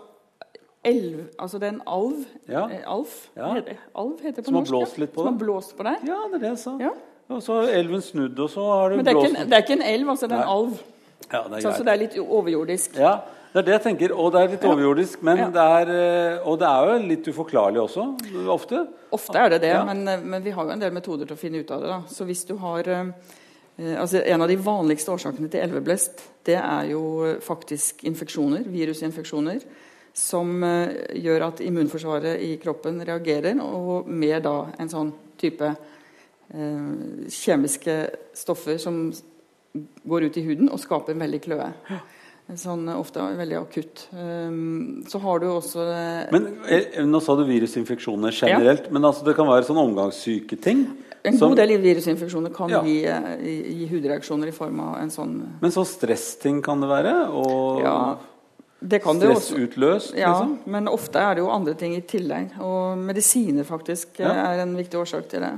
elv 0.88 1.26
Altså 1.42 1.60
det 1.60 1.68
er 1.68 1.74
en 1.74 1.82
alv. 1.88 2.24
Ja. 2.48 2.62
Eh, 2.72 2.84
Alf, 2.88 3.30
Ja. 3.36 3.50
heter, 3.58 3.80
alv 3.96 4.22
heter 4.24 4.38
det 4.40 4.46
på 4.46 4.52
Som 4.52 4.56
har 4.62 4.68
blåst 4.70 4.98
litt 5.02 5.12
på 5.14 5.24
Som 5.24 5.26
det. 5.26 5.34
har 5.34 5.46
blåst 5.46 5.74
på 5.78 5.84
deg. 5.88 6.06
Ja, 6.08 6.20
det 6.32 6.38
er 6.38 6.44
det 6.46 6.52
jeg 6.54 6.60
sa. 6.64 6.76
Ja. 6.80 6.92
Og 7.28 7.42
så 7.44 7.58
har 7.60 7.74
elven 7.76 8.02
snudd, 8.06 8.40
og 8.40 8.50
så 8.54 8.64
har 8.72 8.90
det 8.94 8.98
Men 9.02 9.06
det 9.08 9.12
er, 9.12 9.18
blåst 9.18 9.28
ikke 9.34 9.42
en, 9.42 9.50
det 9.50 9.58
er 9.58 9.66
ikke 9.66 9.76
en 9.82 9.88
elv, 9.90 10.12
altså. 10.14 10.30
Det 10.32 10.38
er 10.38 10.44
en 10.44 10.48
Nei. 10.48 10.56
alv. 10.56 10.84
Ja, 11.32 11.42
det 11.50 11.58
er 11.58 11.62
Så, 11.66 11.74
så 11.78 11.84
det 11.84 11.94
er 11.94 12.00
litt 12.06 12.16
overjordisk. 12.22 12.96
Ja, 12.96 13.16
det 13.54 13.60
er 13.60 13.66
det 13.68 13.74
jeg 13.74 13.84
tenker. 13.88 14.14
Og 14.16 14.32
det 14.34 14.42
er 14.42 14.52
litt 14.54 14.68
overjordisk. 14.70 15.24
Men 15.24 15.38
Ja. 15.38 15.50
det 15.50 15.66
er, 15.66 15.92
eh, 16.38 16.48
og 16.48 16.60
det 16.60 16.68
er 16.68 16.92
jo 16.92 17.08
litt 17.08 17.28
uforklarlig 17.28 17.82
også, 17.84 18.06
ofte. 18.54 18.88
Ofte 19.12 19.36
er 19.40 19.50
det 19.50 19.62
det, 19.62 19.74
Ja. 19.74 19.84
men, 19.84 20.08
eh, 20.08 20.22
men 20.24 20.44
vi 20.44 20.52
har 20.52 20.64
jo 20.66 20.72
en 20.72 20.80
del 20.80 20.92
metoder 20.92 21.26
til 21.28 21.36
å 21.36 21.40
finne 21.40 21.60
ut 21.60 21.72
av 21.72 21.82
det. 21.82 21.88
da. 21.88 22.02
Så 22.08 22.26
hvis 22.26 22.46
du 22.48 22.56
har 22.58 22.88
eh, 22.88 23.12
altså 24.00 24.24
En 24.26 24.42
av 24.42 24.48
de 24.48 24.56
vanligste 24.58 25.12
årsakene 25.12 25.50
til 25.52 25.62
elveblest 25.62 26.22
det 26.46 26.56
er 26.58 26.90
jo 26.92 27.36
faktisk 27.42 28.04
infeksjoner, 28.06 28.64
virusinfeksjoner, 28.66 29.62
som 30.14 30.62
gjør 30.64 31.48
at 31.48 31.60
immunforsvaret 31.62 32.40
i 32.42 32.58
kroppen 32.58 33.06
reagerer, 33.06 33.60
og 33.62 34.08
mer 34.08 34.40
da 34.40 34.66
en 34.80 34.90
sånn 34.90 35.14
type 35.38 35.62
eh, 35.62 37.28
kjemiske 37.30 38.10
stoffer 38.34 38.80
som 38.80 39.12
går 40.08 40.24
ut 40.30 40.38
i 40.38 40.46
huden 40.46 40.70
og 40.72 40.80
skaper 40.80 41.14
en 41.16 41.20
veldig 41.26 41.42
kløe. 41.44 41.72
Sånn 42.56 42.88
eh, 42.88 42.96
ofte 42.96 43.20
veldig 43.36 43.58
akutt. 43.60 44.06
Um, 44.16 45.04
så 45.12 45.20
har 45.20 45.42
du 45.44 45.48
også 45.52 45.84
eh, 45.92 46.30
Men 46.32 46.46
eh, 46.72 47.02
Nå 47.04 47.20
sa 47.22 47.36
du 47.36 47.44
virusinfeksjoner 47.44 48.32
generelt, 48.32 48.88
men 48.96 49.04
altså 49.04 49.26
det 49.28 49.36
kan 49.36 49.50
være 49.50 49.68
sånn 49.68 49.82
omgangssyketing? 49.82 50.86
En 51.28 51.36
som- 51.38 51.50
god 51.52 51.58
del 51.60 51.76
virusinfeksjoner 51.84 52.54
kan 52.56 52.70
Ja. 52.72 52.82
gi, 52.88 53.02
gi, 53.04 53.88
hudreaksjoner 53.92 54.48
i 54.48 54.56
form 54.56 54.80
av 54.80 55.02
en 55.02 55.10
sånn 55.12 55.36
Men 55.62 55.72
så 55.76 55.84
stressting 55.84 56.62
kan 56.64 56.80
det 56.80 56.88
være? 56.88 57.16
Og 57.36 57.82
Ja, 57.84 58.18
Det 58.80 59.02
kan 59.04 59.20
det 59.20 59.28
stressutløst, 59.36 60.16
Ja, 60.16 60.32
liksom? 60.40 60.60
men 60.68 60.88
ofte 60.88 61.20
er 61.20 61.34
det 61.36 61.42
jo 61.42 61.50
andre 61.50 61.74
ting 61.74 61.96
i 61.98 62.02
tillegg. 62.02 62.52
Og 62.62 62.96
medisiner 62.98 63.66
faktisk 63.66 64.20
Ja. 64.20 64.32
er 64.54 64.60
en 64.62 64.76
viktig 64.78 64.94
årsak 65.02 65.28
til 65.28 65.42
det. 65.42 65.52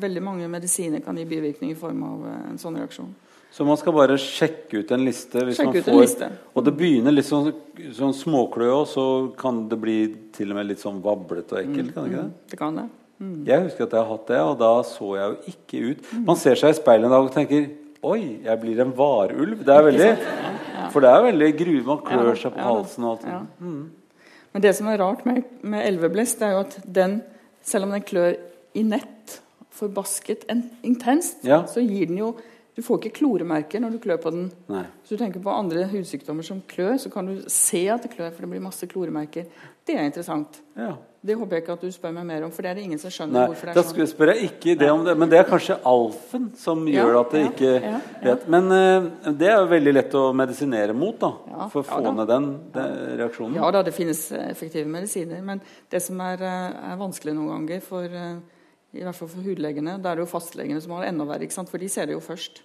Veldig 0.00 0.20
mange 0.22 0.48
medisiner 0.50 1.00
kan 1.02 1.16
gi 1.16 1.24
bivirkning 1.24 1.70
i 1.70 1.74
form 1.74 2.02
av 2.02 2.26
en 2.50 2.58
sånn 2.58 2.76
reaksjon. 2.76 3.14
Så 3.56 3.64
man 3.64 3.78
skal 3.80 3.94
bare 3.96 4.18
sjekke 4.20 4.82
ut 4.82 4.90
en 4.92 5.04
liste 5.06 5.40
hvis 5.46 5.56
Sjekke 5.56 5.78
man 5.80 5.84
får 5.86 6.02
liste. 6.02 6.26
Og 6.52 6.64
det 6.66 6.74
begynner 6.76 7.14
litt 7.14 7.24
sånn, 7.24 7.46
sånn 7.96 8.12
småklø, 8.12 8.66
og 8.82 8.86
så 8.90 9.04
kan 9.40 9.62
det 9.70 9.78
bli 9.80 9.94
til 10.36 10.52
og 10.52 10.58
med 10.58 10.68
litt 10.68 10.82
sånn 10.82 10.98
vablete 11.04 11.56
og 11.56 11.62
ekkelt. 11.62 11.94
kan 11.94 12.04
det 12.04 12.12
ikke 12.12 12.24
det? 12.26 12.50
Det 12.52 12.58
kan 12.60 12.76
det. 12.82 12.86
Jeg 13.48 13.62
husker 13.64 13.86
at 13.86 13.94
jeg 13.96 14.02
har 14.02 14.10
hatt 14.12 14.26
det, 14.28 14.40
og 14.44 14.58
da 14.60 14.70
så 14.84 15.06
jeg 15.16 15.30
jo 15.30 15.52
ikke 15.54 15.78
ut 15.88 16.08
Man 16.26 16.36
ser 16.36 16.58
seg 16.60 16.74
i 16.74 16.76
speilet 16.76 17.06
en 17.08 17.14
dag 17.14 17.24
og 17.24 17.30
tenker 17.32 17.70
Oi, 18.04 18.42
jeg 18.44 18.60
blir 18.60 18.82
en 18.84 18.90
varulv. 18.98 19.62
Det 19.64 19.72
er 19.72 19.86
veldig 19.86 20.10
For 20.92 21.00
det 21.00 21.14
er 21.14 21.24
veldig 21.30 21.48
gru... 21.58 21.72
Man 21.86 22.02
klør 22.04 22.28
Ja, 22.28 22.34
seg 22.42 22.52
på 22.58 22.66
halsen 22.66 23.06
og 23.08 23.14
alt. 23.14 23.24
ja. 23.32 23.40
Men 24.52 24.62
det 24.64 24.74
som 24.76 24.90
er 24.92 25.00
rart 25.00 25.24
med, 25.28 25.48
med 25.64 25.84
elveblest, 25.88 26.38
det 26.40 26.46
er 26.50 26.52
jo 26.58 26.60
at 26.66 26.76
den, 27.00 27.16
selv 27.64 27.88
om 27.88 27.96
den 27.96 28.04
klør 28.08 28.36
i 28.76 28.84
nett, 28.84 29.38
forbasket 29.76 30.44
en, 30.52 30.62
intenst, 30.86 31.40
så 31.44 31.82
gir 31.84 32.12
den 32.12 32.20
jo 32.20 32.30
Du 32.76 32.82
får 32.84 32.98
ikke 33.00 33.22
kloremerker 33.22 33.80
når 33.80 33.94
du 33.94 34.00
klør 34.04 34.18
på 34.20 34.30
den. 34.34 34.48
Nei. 34.68 34.82
Hvis 35.00 35.14
du 35.14 35.20
tenker 35.20 35.40
på 35.40 35.48
andre 35.48 35.86
hudsykdommer 35.88 36.44
som 36.44 36.58
klør, 36.68 36.98
så 37.00 37.08
kan 37.12 37.28
du 37.30 37.46
se 37.48 37.86
at 37.88 38.04
det 38.04 38.10
klør, 38.12 38.34
for 38.34 38.44
det 38.44 38.50
blir 38.52 38.60
masse 38.60 38.84
kloremerker. 38.90 39.46
Det 39.86 39.94
er 39.96 40.04
interessant. 40.04 40.58
Ja. 40.76 40.90
Det 41.26 41.34
håper 41.34 41.56
jeg 41.56 41.62
ikke 41.64 41.74
at 41.78 41.84
du 41.86 41.94
spør 41.94 42.12
meg 42.14 42.26
mer 42.28 42.44
om, 42.44 42.50
for 42.54 42.62
det 42.62 42.70
er 42.70 42.76
det 42.78 42.82
ingen 42.84 43.00
som 43.00 43.10
skjønner 43.10 43.38
Nei, 43.38 43.44
hvorfor 43.48 43.66
det 43.66 43.72
er 43.72 43.86
sånn. 43.86 43.96
Da 43.98 44.06
spør 44.10 44.32
jeg 44.32 44.50
ikke 44.50 44.74
det 44.78 44.90
om 44.92 45.06
det, 45.06 45.14
men 45.18 45.30
det 45.32 45.38
er 45.40 45.48
kanskje 45.48 45.78
alfen 45.88 46.44
som 46.60 46.84
Ja, 46.90 47.00
gjør 47.00 47.16
at 47.22 47.32
det 47.32 47.42
ikke 47.48 47.70
ja, 47.72 47.92
ja. 47.96 48.00
vet. 48.26 48.44
Men 48.52 48.68
uh, 48.70 49.32
det 49.40 49.48
er 49.48 49.56
jo 49.56 49.70
veldig 49.72 49.94
lett 49.96 50.18
å 50.20 50.24
medisinere 50.36 50.94
mot, 50.94 51.16
da. 51.22 51.32
For 51.72 51.80
å 51.80 51.86
få 51.88 52.02
ned 52.04 52.28
den, 52.30 52.50
den 52.76 53.00
reaksjonen. 53.22 53.56
Ja 53.56 53.72
da, 53.74 53.82
det 53.88 53.96
finnes 53.96 54.20
effektive 54.36 54.84
medisiner, 54.90 55.40
men 55.48 55.64
det 55.90 56.04
som 56.04 56.20
er, 56.28 56.44
eh, 56.44 56.76
er 56.92 57.00
vanskelig 57.00 57.34
noen 57.38 57.54
ganger, 57.54 57.82
for, 57.88 58.04
eh, 58.04 58.36
i 58.96 59.04
hvert 59.04 59.18
fall 59.18 59.30
for 59.30 59.44
hudlegene, 59.46 59.98
da 60.02 60.12
er 60.12 60.18
det 60.18 60.26
jo 60.26 60.30
fastlegene 60.30 60.80
som 60.82 60.94
har 60.96 61.04
det 61.04 61.12
enda 61.12 61.26
verre, 61.28 61.50
for 61.50 61.82
de 61.82 61.90
ser 61.92 62.08
det 62.08 62.16
jo 62.16 62.24
først. 62.24 62.62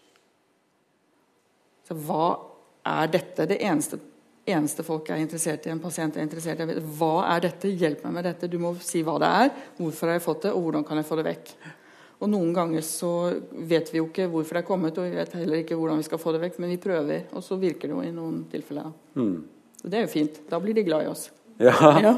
Så 1.88 1.98
hva 2.08 2.30
er 2.88 3.12
dette? 3.12 3.48
Det 3.50 3.60
eneste, 3.60 4.00
eneste 4.48 4.86
folk 4.88 5.10
er 5.12 5.22
interessert 5.22 5.68
i, 5.68 5.74
en 5.74 5.84
pasient 5.84 6.18
er 6.18 6.26
interessert 6.26 6.64
i, 6.64 6.80
hva 6.98 7.28
er 7.34 7.46
dette? 7.48 7.70
Hjelp 7.70 8.06
meg 8.08 8.18
med 8.18 8.28
dette. 8.30 8.50
Du 8.50 8.58
må 8.62 8.74
si 8.84 9.04
hva 9.06 9.18
det 9.22 9.30
er, 9.44 9.54
hvorfor 9.78 10.10
har 10.10 10.20
jeg 10.20 10.26
fått 10.26 10.48
det, 10.48 10.56
og 10.56 10.66
hvordan 10.66 10.88
kan 10.88 11.02
jeg 11.02 11.10
få 11.10 11.20
det 11.20 11.28
vekk. 11.30 11.54
Og 12.22 12.30
Noen 12.30 12.52
ganger 12.54 12.84
så 12.86 13.12
vet 13.50 13.90
vi 13.90 13.98
jo 13.98 14.06
ikke 14.06 14.28
hvorfor 14.30 14.58
det 14.58 14.62
er 14.62 14.68
kommet, 14.68 14.98
og 14.98 15.10
vi 15.10 15.18
vet 15.18 15.34
heller 15.40 15.64
ikke 15.64 15.78
hvordan 15.80 16.02
vi 16.02 16.06
skal 16.06 16.22
få 16.22 16.36
det 16.36 16.44
vekk, 16.44 16.60
men 16.62 16.76
vi 16.76 16.84
prøver, 16.84 17.24
og 17.34 17.46
så 17.46 17.58
virker 17.62 17.90
det 17.90 17.96
jo 17.98 18.04
i 18.06 18.14
noen 18.14 18.44
tilfeller. 18.52 18.92
Mm. 19.18 19.36
Og 19.82 19.90
det 19.90 19.98
er 19.98 20.06
jo 20.06 20.12
fint. 20.14 20.38
Da 20.50 20.60
blir 20.62 20.78
de 20.78 20.86
glad 20.86 21.08
i 21.08 21.10
oss. 21.10 21.32
Ja. 21.62 21.74
Ja. 22.02 22.14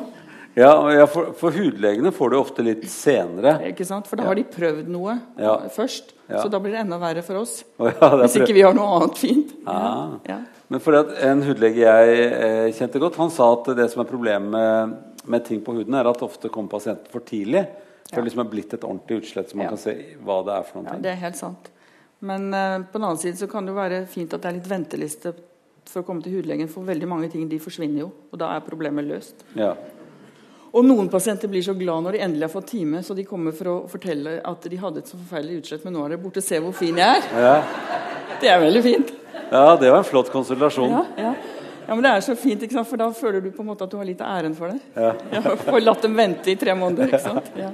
Ja, 0.56 0.72
ja 0.94 1.06
for, 1.10 1.32
for, 1.38 1.56
hudlegene 1.56 2.12
får 2.14 2.34
du 2.34 2.38
ofte 2.38 2.66
litt 2.66 2.86
senere. 2.92 3.56
Ikke 3.72 3.86
sant? 3.88 4.10
For 4.10 4.20
da 4.20 4.28
har 4.28 4.38
de 4.38 4.46
prøvd 4.48 4.90
noe 4.94 5.16
ja. 5.40 5.56
først. 5.74 6.14
Så 6.30 6.48
da 6.52 6.60
blir 6.62 6.76
det 6.76 6.84
enda 6.84 7.00
verre 7.02 7.24
for 7.26 7.42
oss. 7.42 7.62
Oh, 7.84 8.20
Hvis 8.22 8.38
ikke 8.40 8.56
vi 8.56 8.64
har 8.66 8.76
noe 8.78 9.00
annet 9.00 9.20
fint. 9.20 9.54
Ah. 9.70 10.18
Men 10.72 10.82
for 10.82 10.98
at 10.98 11.12
En 11.26 11.42
hudlege 11.46 11.84
jeg 11.84 12.28
eh, 12.28 12.70
kjente 12.78 13.02
godt, 13.02 13.18
han 13.22 13.34
sa 13.34 13.50
at 13.56 13.72
det 13.78 13.90
som 13.92 14.04
er 14.04 14.10
problemet 14.10 14.50
med, 14.54 14.98
med 15.30 15.46
ting 15.48 15.62
på 15.66 15.76
huden, 15.78 15.98
er 15.98 16.10
at 16.10 16.26
ofte 16.26 16.52
kommer 16.54 16.72
pasienten 16.72 17.12
for 17.14 17.26
tidlig. 17.26 17.66
For 18.10 18.22
det 18.22 18.30
liksom 18.30 18.44
er 18.44 18.52
blitt 18.52 18.76
et 18.76 18.86
ordentlig 18.86 19.24
utslett, 19.24 19.50
så 19.50 19.58
man 19.58 19.72
kan 19.74 19.82
se 19.82 19.96
hva 20.22 20.42
det 20.46 20.58
er 20.58 20.68
for 20.68 20.82
noe. 20.82 20.94
Ja, 20.94 21.02
det 21.02 21.12
er 21.16 21.22
helt 21.24 21.40
sant. 21.40 21.72
Men 22.24 22.54
eh, 22.54 22.78
på 22.86 23.00
den 23.00 23.08
annen 23.10 23.22
side 23.22 23.42
så 23.42 23.50
kan 23.52 23.66
det 23.66 23.74
jo 23.74 23.80
være 23.82 24.04
fint 24.12 24.36
at 24.36 24.44
det 24.44 24.52
er 24.52 24.60
litt 24.60 24.70
venteliste 24.70 25.34
for 25.90 26.02
å 26.02 26.08
komme 26.08 26.24
til 26.24 26.38
hudlegen. 26.38 26.70
For 26.72 26.88
veldig 26.88 27.10
mange 27.10 27.30
ting 27.34 27.50
de 27.52 27.60
forsvinner 27.62 28.06
jo, 28.06 28.12
og 28.32 28.40
da 28.42 28.54
er 28.56 28.66
problemet 28.66 29.08
løst. 29.10 29.44
Ja. 29.60 29.74
Og 30.74 30.86
noen 30.86 31.10
pasienter 31.14 31.50
blir 31.52 31.62
så 31.62 31.76
glad 31.78 32.02
når 32.02 32.16
de 32.16 32.22
endelig 32.26 32.48
har 32.48 32.54
fått 32.56 32.72
time, 32.72 33.04
så 33.06 33.14
de 33.14 33.26
kommer 33.30 33.54
for 33.54 33.70
å 33.70 33.76
fortelle 33.92 34.40
at 34.42 34.64
de 34.66 34.80
hadde 34.82 35.04
et 35.04 35.10
så 35.12 35.20
forferdelig 35.20 35.60
utslett, 35.62 35.84
men 35.86 35.94
nå 35.94 36.06
er 36.06 36.16
det 36.16 36.24
borte. 36.24 36.42
Se 36.42 36.58
hvor 36.64 36.74
fin 36.74 36.98
jeg 36.98 37.20
er. 37.20 37.28
Ja. 37.46 38.00
Det 38.42 38.50
er 38.50 38.64
veldig 38.64 38.82
fint. 38.82 39.14
Ja, 39.52 39.76
det 39.78 39.92
var 39.94 40.00
en 40.02 40.08
flott 40.08 40.32
konsultasjon. 40.34 40.90
Ja, 40.90 41.04
ja. 41.28 41.34
ja, 41.86 41.94
men 41.94 42.02
det 42.02 42.16
er 42.16 42.26
så 42.26 42.34
fint, 42.40 42.66
ikke 42.66 42.80
sant? 42.80 42.90
for 42.90 42.98
da 42.98 43.12
føler 43.14 43.46
du 43.46 43.52
på 43.54 43.62
en 43.62 43.70
måte 43.70 43.86
at 43.86 43.94
du 43.94 44.00
har 44.00 44.10
litt 44.10 44.24
av 44.26 44.34
æren 44.40 44.58
for 44.58 44.74
det. 44.74 44.82
Ja. 44.98 45.14
ja 45.36 45.56
får 45.62 45.82
latt 45.84 46.08
dem 46.08 46.18
vente 46.18 46.56
i 46.56 46.58
tre 46.58 46.74
måneder. 46.80 47.12
ikke 47.12 47.22
sant? 47.22 47.54
Ja. 47.60 47.70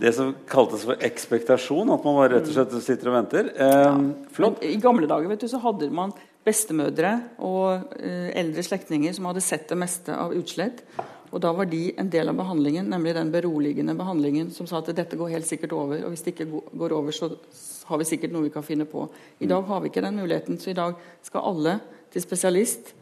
Det 0.00 0.16
som 0.16 0.32
kaltes 0.50 0.88
for 0.88 1.04
ekspektasjon, 1.04 1.92
at 1.92 2.06
man 2.08 2.16
bare 2.16 2.38
rett 2.38 2.48
og 2.48 2.56
slett 2.56 2.78
sitter 2.82 3.12
og 3.12 3.18
venter. 3.20 3.52
Eh, 3.52 3.98
flott. 4.32 4.64
I 4.64 4.78
gamle 4.80 5.10
dager 5.10 5.28
vet 5.30 5.44
du, 5.44 5.52
så 5.52 5.60
hadde 5.62 5.92
man 5.92 6.16
bestemødre 6.44 7.12
og 7.44 7.92
eh, 8.00 8.32
eldre 8.40 8.64
slektninger 8.64 9.12
som 9.16 9.28
hadde 9.28 9.44
sett 9.44 9.68
det 9.68 9.78
meste 9.84 10.16
av 10.16 10.32
utslett. 10.32 10.80
Og 11.34 11.42
da 11.42 11.50
var 11.50 11.66
de 11.66 11.88
en 11.98 12.10
del 12.10 12.30
av 12.30 12.36
behandlingen, 12.38 12.86
nemlig 12.92 13.16
den 13.16 13.32
beroligende 13.34 13.96
behandlingen 13.98 14.52
som 14.54 14.68
sa 14.70 14.78
at 14.78 14.92
dette 14.94 15.18
går 15.18 15.32
helt 15.34 15.48
sikkert 15.48 15.74
over, 15.74 16.04
og 16.06 16.14
hvis 16.14 16.22
det 16.22 16.36
ikke 16.36 16.62
går 16.78 16.94
over, 16.94 17.14
så 17.16 17.32
har 17.88 18.00
vi 18.00 18.06
sikkert 18.06 18.34
noe 18.34 18.46
vi 18.46 18.54
kan 18.54 18.66
finne 18.66 18.86
på. 18.86 19.08
I 19.42 19.50
dag 19.50 19.66
har 19.66 19.82
vi 19.82 19.90
ikke 19.90 20.04
den 20.04 20.20
muligheten, 20.22 20.60
så 20.62 20.70
i 20.70 20.78
dag 20.78 20.94
skal 21.26 21.48
alle 21.50 21.78
til 22.14 22.22
spesialist 22.22 22.94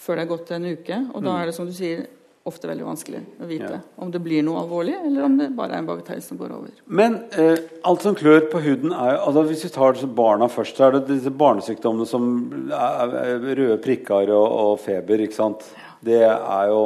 før 0.00 0.16
det 0.16 0.24
er 0.24 0.32
gått 0.32 0.52
en 0.56 0.70
uke. 0.72 1.00
Og 1.12 1.20
da 1.20 1.28
mm. 1.28 1.36
er 1.36 1.50
det 1.50 1.56
som 1.58 1.68
du 1.68 1.74
sier, 1.76 2.06
ofte 2.44 2.68
veldig 2.68 2.84
vanskelig 2.84 3.20
å 3.40 3.46
vite 3.48 3.70
ja. 3.72 3.78
om 4.04 4.10
det 4.12 4.20
blir 4.20 4.42
noe 4.44 4.60
alvorlig, 4.60 4.96
eller 5.06 5.24
om 5.24 5.36
det 5.38 5.46
bare 5.56 5.76
er 5.76 5.80
en 5.80 5.86
bagatell 5.88 6.20
som 6.24 6.36
går 6.40 6.52
over. 6.52 6.74
Men 6.84 7.22
eh, 7.40 7.62
alt 7.88 8.04
som 8.04 8.16
klør 8.16 8.50
på 8.52 8.60
huden 8.64 8.92
er 8.92 9.16
altså 9.16 9.46
Hvis 9.48 9.64
vi 9.64 9.70
tar 9.72 9.96
barna 10.16 10.48
først, 10.52 10.76
så 10.76 10.88
er 10.88 10.98
det 10.98 11.06
disse 11.14 11.32
barnesykdommene 11.32 12.08
som 12.08 12.26
er 12.68 13.38
røde 13.46 13.78
prikker 13.84 14.32
og, 14.36 14.44
og 14.44 14.76
feber. 14.84 15.24
ikke 15.24 15.36
sant? 15.36 15.64
Ja. 15.72 15.94
Det 16.04 16.20
er 16.26 16.68
jo 16.68 16.82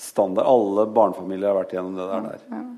standard. 0.00 0.48
Alle 0.48 0.86
barnefamilier 0.90 1.52
har 1.52 1.58
vært 1.60 1.74
gjennom 1.76 1.98
det 1.98 2.06
der. 2.10 2.28
der. 2.30 2.68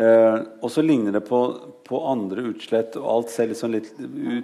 Eh, 0.00 0.38
og 0.62 0.70
så 0.72 0.82
ligner 0.82 1.12
det 1.12 1.24
på, 1.26 1.40
på, 1.84 1.98
andre 2.08 2.46
utslett, 2.52 2.96
og 3.00 3.08
alt 3.14 3.32
ser 3.32 3.50
liksom 3.50 3.74
litt 3.74 3.90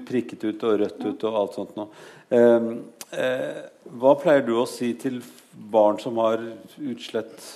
prikket 0.09 0.43
ut 0.45 0.65
og 0.67 0.81
rødt 0.83 1.05
ut. 1.05 1.27
og 1.29 1.39
alt 1.43 1.57
sånt 1.57 1.77
nå. 1.79 1.87
Eh, 2.35 2.67
eh, 3.17 3.61
hva 3.97 4.17
pleier 4.21 4.45
du 4.47 4.57
å 4.59 4.67
si 4.69 4.93
til 5.01 5.23
barn 5.53 6.01
som 6.03 6.19
har 6.21 6.43
utslett, 6.83 7.53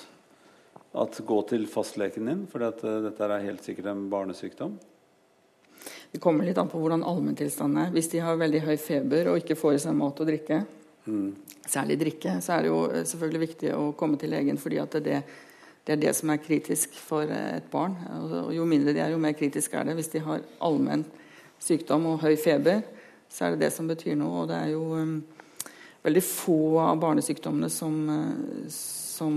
at 0.90 1.20
gå 1.26 1.42
til 1.50 1.66
fastleken 1.70 2.26
din? 2.26 2.46
For 2.50 2.62
uh, 2.66 2.70
dette 3.04 3.26
er 3.26 3.44
helt 3.44 3.62
sikkert 3.62 3.92
en 3.92 4.08
barnesykdom. 4.10 4.72
Det 6.10 6.18
kommer 6.22 6.48
litt 6.48 6.58
an 6.58 6.70
på 6.70 6.80
hvordan 6.80 7.04
allmenntilstanden 7.06 7.84
er. 7.84 7.92
Hvis 7.94 8.10
de 8.10 8.22
har 8.24 8.40
veldig 8.40 8.64
høy 8.64 8.74
feber 8.80 9.30
og 9.30 9.38
ikke 9.38 9.58
får 9.58 9.76
i 9.76 9.82
seg 9.84 9.94
mat 9.94 10.18
og 10.18 10.26
drikke, 10.26 10.64
mm. 11.10 11.60
særlig 11.66 11.98
drikke, 12.00 12.36
så 12.44 12.56
er 12.56 12.64
det 12.64 12.70
jo 12.70 12.80
eh, 12.88 13.06
selvfølgelig 13.08 13.42
viktig 13.46 13.72
å 13.76 13.90
komme 13.98 14.18
til 14.20 14.32
legen. 14.32 14.58
fordi 14.58 14.78
at 14.82 14.96
det, 15.04 15.22
det 15.86 15.94
er 15.94 16.02
det 16.04 16.14
som 16.16 16.30
er 16.30 16.42
kritisk 16.42 16.94
for 16.94 17.26
eh, 17.26 17.56
et 17.58 17.70
barn. 17.72 17.96
Og 18.20 18.54
jo 18.54 18.66
mindre 18.68 18.94
de 18.94 19.02
er, 19.02 19.12
jo 19.14 19.22
mer 19.22 19.36
kritisk 19.38 19.74
er 19.74 19.88
det. 19.88 19.96
Hvis 19.98 20.12
de 20.14 20.24
har 20.24 20.46
allmenn 20.60 21.04
sykdom 21.60 22.06
og 22.12 22.22
høy 22.24 22.36
feber, 22.40 22.82
så 23.30 23.46
er 23.46 23.54
det 23.54 23.66
det 23.66 23.74
som 23.74 23.90
betyr 23.90 24.16
noe. 24.18 24.44
Og 24.44 24.48
det 24.50 24.56
er 24.58 24.72
jo 24.72 24.84
um, 24.96 25.18
veldig 26.02 26.22
få 26.24 26.60
av 26.82 27.02
barnesykdommene 27.02 27.68
som, 27.70 27.98
som, 28.72 29.34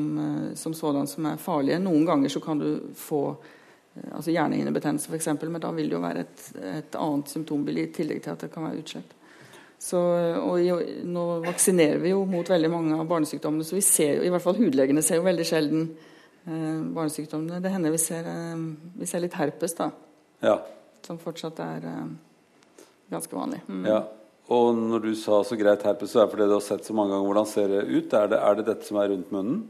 som 0.55 0.73
sådan 0.73 1.09
som 1.09 1.27
er 1.29 1.41
farlige. 1.41 1.81
Noen 1.83 2.07
ganger 2.07 2.31
så 2.31 2.41
kan 2.41 2.61
du 2.61 2.69
få 2.97 3.25
altså 4.11 4.33
hjernehinnebetennelse 4.33 5.11
f.eks., 5.11 5.27
men 5.43 5.61
da 5.61 5.71
vil 5.75 5.91
det 5.91 5.97
jo 5.97 6.03
være 6.03 6.23
et, 6.23 6.45
et 6.79 6.95
annet 6.97 7.29
symptombilde 7.29 7.83
i 7.83 7.91
tillegg 7.93 8.23
til 8.23 8.33
at 8.33 8.45
det 8.45 8.51
kan 8.53 8.65
være 8.65 8.81
utslett. 8.81 9.13
Så, 9.83 9.99
og 10.39 10.83
nå 11.03 11.23
vaksinerer 11.43 11.99
vi 11.99 12.13
jo 12.13 12.21
mot 12.29 12.47
veldig 12.47 12.69
mange 12.71 12.95
av 12.95 13.07
barnesykdommene, 13.09 13.65
så 13.67 13.75
vi 13.75 13.83
ser 13.83 14.19
jo, 14.19 14.23
i 14.23 14.31
hvert 14.31 14.45
fall 14.45 14.55
hudlegene 14.55 15.03
ser 15.03 15.19
jo 15.19 15.25
veldig 15.25 15.45
sjelden 15.47 15.89
eh, 16.47 16.77
barnesykdommene. 16.95 17.59
Det 17.63 17.71
hender 17.73 17.91
vi 17.91 17.99
ser, 17.99 18.29
eh, 18.31 18.63
vi 19.01 19.09
ser 19.09 19.25
litt 19.25 19.35
herpes, 19.35 19.75
da. 19.75 19.89
Ja. 20.43 20.55
Som 21.03 21.19
fortsatt 21.19 21.59
er 21.65 21.89
eh, 21.89 22.05
ganske 23.11 23.35
vanlig. 23.35 23.59
Mm. 23.67 23.83
Ja. 23.91 23.99
Og 24.53 24.75
når 24.75 25.03
du 25.03 25.11
sa 25.19 25.41
så 25.47 25.57
greit 25.59 25.83
herpes, 25.83 26.11
så 26.13 26.21
er 26.21 26.27
det 26.27 26.35
fordi 26.35 26.47
du 26.47 26.55
har 26.55 26.63
sett 26.63 26.87
så 26.87 26.95
mange 26.95 27.15
ganger 27.15 27.29
hvordan 27.31 27.49
ser 27.51 27.71
det 27.71 27.83
ut? 27.83 28.15
Er 28.15 28.31
det, 28.31 28.39
er 28.39 28.59
det 28.59 28.65
dette 28.69 28.87
som 28.87 28.99
er 28.99 29.11
rundt 29.11 29.35
munnen? 29.35 29.61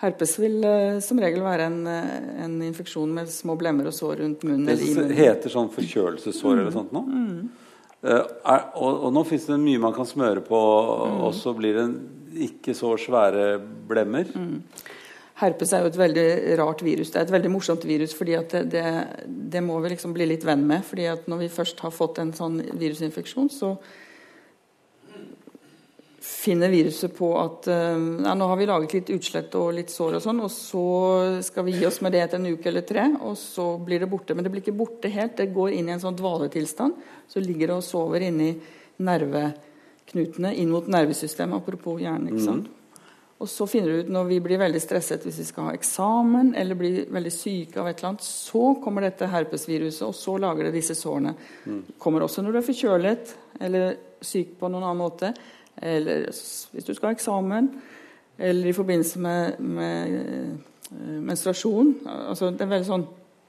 Herpes 0.00 0.36
vil 0.40 0.62
eh, 0.64 0.98
som 1.04 1.20
regel 1.20 1.42
være 1.44 1.66
en, 1.68 1.80
uh, 1.84 2.44
en, 2.46 2.54
infeksjon 2.64 3.10
med 3.12 3.28
små 3.28 3.56
blemmer 3.60 3.90
og 3.90 3.96
sår 3.96 4.22
rundt 4.22 4.46
munnen. 4.48 4.64
Det 4.68 4.78
munnen. 4.80 5.12
heter 5.16 5.52
sånn 5.52 5.68
forkjølelsessår 5.74 6.54
mm. 6.54 6.60
eller 6.62 6.72
sånt 6.76 6.94
nå? 6.96 7.02
Mm. 7.04 7.69
Uh, 8.00 8.22
er, 8.48 8.62
og, 8.80 9.04
og, 9.06 9.10
nå 9.12 9.24
fins 9.28 9.44
det 9.50 9.58
mye 9.60 9.80
man 9.82 9.92
kan 9.96 10.08
smøre 10.08 10.40
på, 10.44 10.56
mm. 10.56 11.20
og 11.26 11.34
så 11.36 11.52
blir 11.56 11.76
det 11.76 11.86
ikke 12.48 12.74
så 12.76 12.94
svære 13.00 13.58
blemmer. 13.90 14.30
Mm. 14.32 14.62
Herpes 15.40 15.72
er 15.72 15.84
jo 15.84 15.88
et 15.88 15.98
veldig 15.98 16.26
rart 16.60 16.82
virus. 16.84 17.10
Det 17.12 17.20
er 17.20 17.26
et 17.26 17.32
veldig 17.32 17.50
morsomt 17.52 17.84
virus, 17.88 18.12
fordi 18.16 18.36
det, 18.52 18.62
det, 18.74 18.84
det, 19.54 19.62
må 19.64 19.78
vi 19.80 19.94
liksom 19.94 20.12
bli 20.16 20.26
litt 20.28 20.44
venn 20.44 20.66
med. 20.68 20.84
fordi 20.84 21.06
at 21.08 21.28
når 21.32 21.46
vi 21.46 21.52
først 21.52 21.80
har 21.80 21.94
fått 21.96 22.20
en 22.20 22.32
sånn 22.36 22.58
virusinfeksjon, 22.76 23.48
så 23.52 23.74
finner 26.30 26.70
viruset 26.72 27.12
på 27.16 27.28
at 27.36 27.66
ja, 27.68 28.34
nå 28.34 28.46
har 28.48 28.56
vi 28.56 28.68
laget 28.68 28.94
litt 28.96 29.10
utslett 29.12 29.54
og 29.58 29.74
litt 29.76 29.90
sår 29.92 30.16
og 30.16 30.22
sånn, 30.24 30.42
og 30.46 30.50
så 30.54 30.84
skal 31.44 31.66
vi 31.66 31.74
gi 31.76 31.86
oss 31.88 32.00
med 32.04 32.14
det 32.14 32.22
etter 32.24 32.40
en 32.40 32.48
uke 32.54 32.70
eller 32.70 32.86
tre, 32.86 33.04
og 33.20 33.34
så 33.36 33.66
blir 33.82 34.00
det 34.00 34.08
borte. 34.10 34.36
Men 34.36 34.46
det 34.46 34.52
blir 34.54 34.64
ikke 34.64 34.78
borte 34.78 35.12
helt. 35.12 35.36
Det 35.36 35.50
går 35.52 35.76
inn 35.76 35.90
i 35.90 35.94
en 35.96 36.02
sånn 36.02 36.16
dvaletilstand. 36.16 36.96
Så 37.28 37.42
ligger 37.44 37.72
det 37.72 37.78
og 37.80 37.86
sover 37.86 38.24
inni 38.24 38.54
nerveknutene 39.04 40.54
inn 40.60 40.72
mot 40.72 40.88
nervesystemet, 40.90 41.60
apropos 41.60 42.00
hjernen. 42.00 42.30
ikke 42.30 42.46
sant? 42.46 42.70
Mm. 42.70 42.80
Og 43.40 43.48
så 43.48 43.64
finner 43.70 43.88
du 43.88 44.02
ut 44.02 44.10
når 44.12 44.26
vi 44.28 44.38
blir 44.44 44.60
veldig 44.60 44.80
stresset 44.84 45.22
hvis 45.24 45.38
vi 45.40 45.46
skal 45.48 45.70
ha 45.70 45.76
eksamen 45.76 46.52
eller 46.60 46.76
blir 46.76 47.06
veldig 47.08 47.32
syke 47.32 47.80
av 47.80 47.88
et 47.88 47.96
eller 47.96 48.10
annet, 48.10 48.26
så 48.26 48.74
kommer 48.84 49.06
dette 49.06 49.30
herpesviruset, 49.32 50.02
og 50.04 50.12
så 50.16 50.34
lager 50.42 50.68
det 50.68 50.74
disse 50.76 50.96
sårene. 50.98 51.32
Mm. 51.64 51.78
Kommer 52.02 52.26
også 52.26 52.44
når 52.44 52.52
du 52.52 52.60
er 52.60 52.66
forkjølet 52.66 53.32
eller 53.64 53.96
syk 54.20 54.58
på 54.60 54.68
noen 54.68 54.84
annen 54.84 55.00
måte. 55.00 55.32
Eller 55.80 56.26
hvis 56.28 56.86
du 56.86 56.92
skal 56.94 57.10
ha 57.10 57.16
eksamen, 57.16 57.70
eller 58.40 58.68
i 58.68 58.72
forbindelse 58.72 59.20
med, 59.20 59.60
med 59.60 60.14
uh, 60.16 61.22
menstruasjon. 61.28 61.94
Altså, 62.06 62.50
det 62.50 62.64
er 62.64 62.72
veldig 62.72 62.88
sånn 62.88 63.06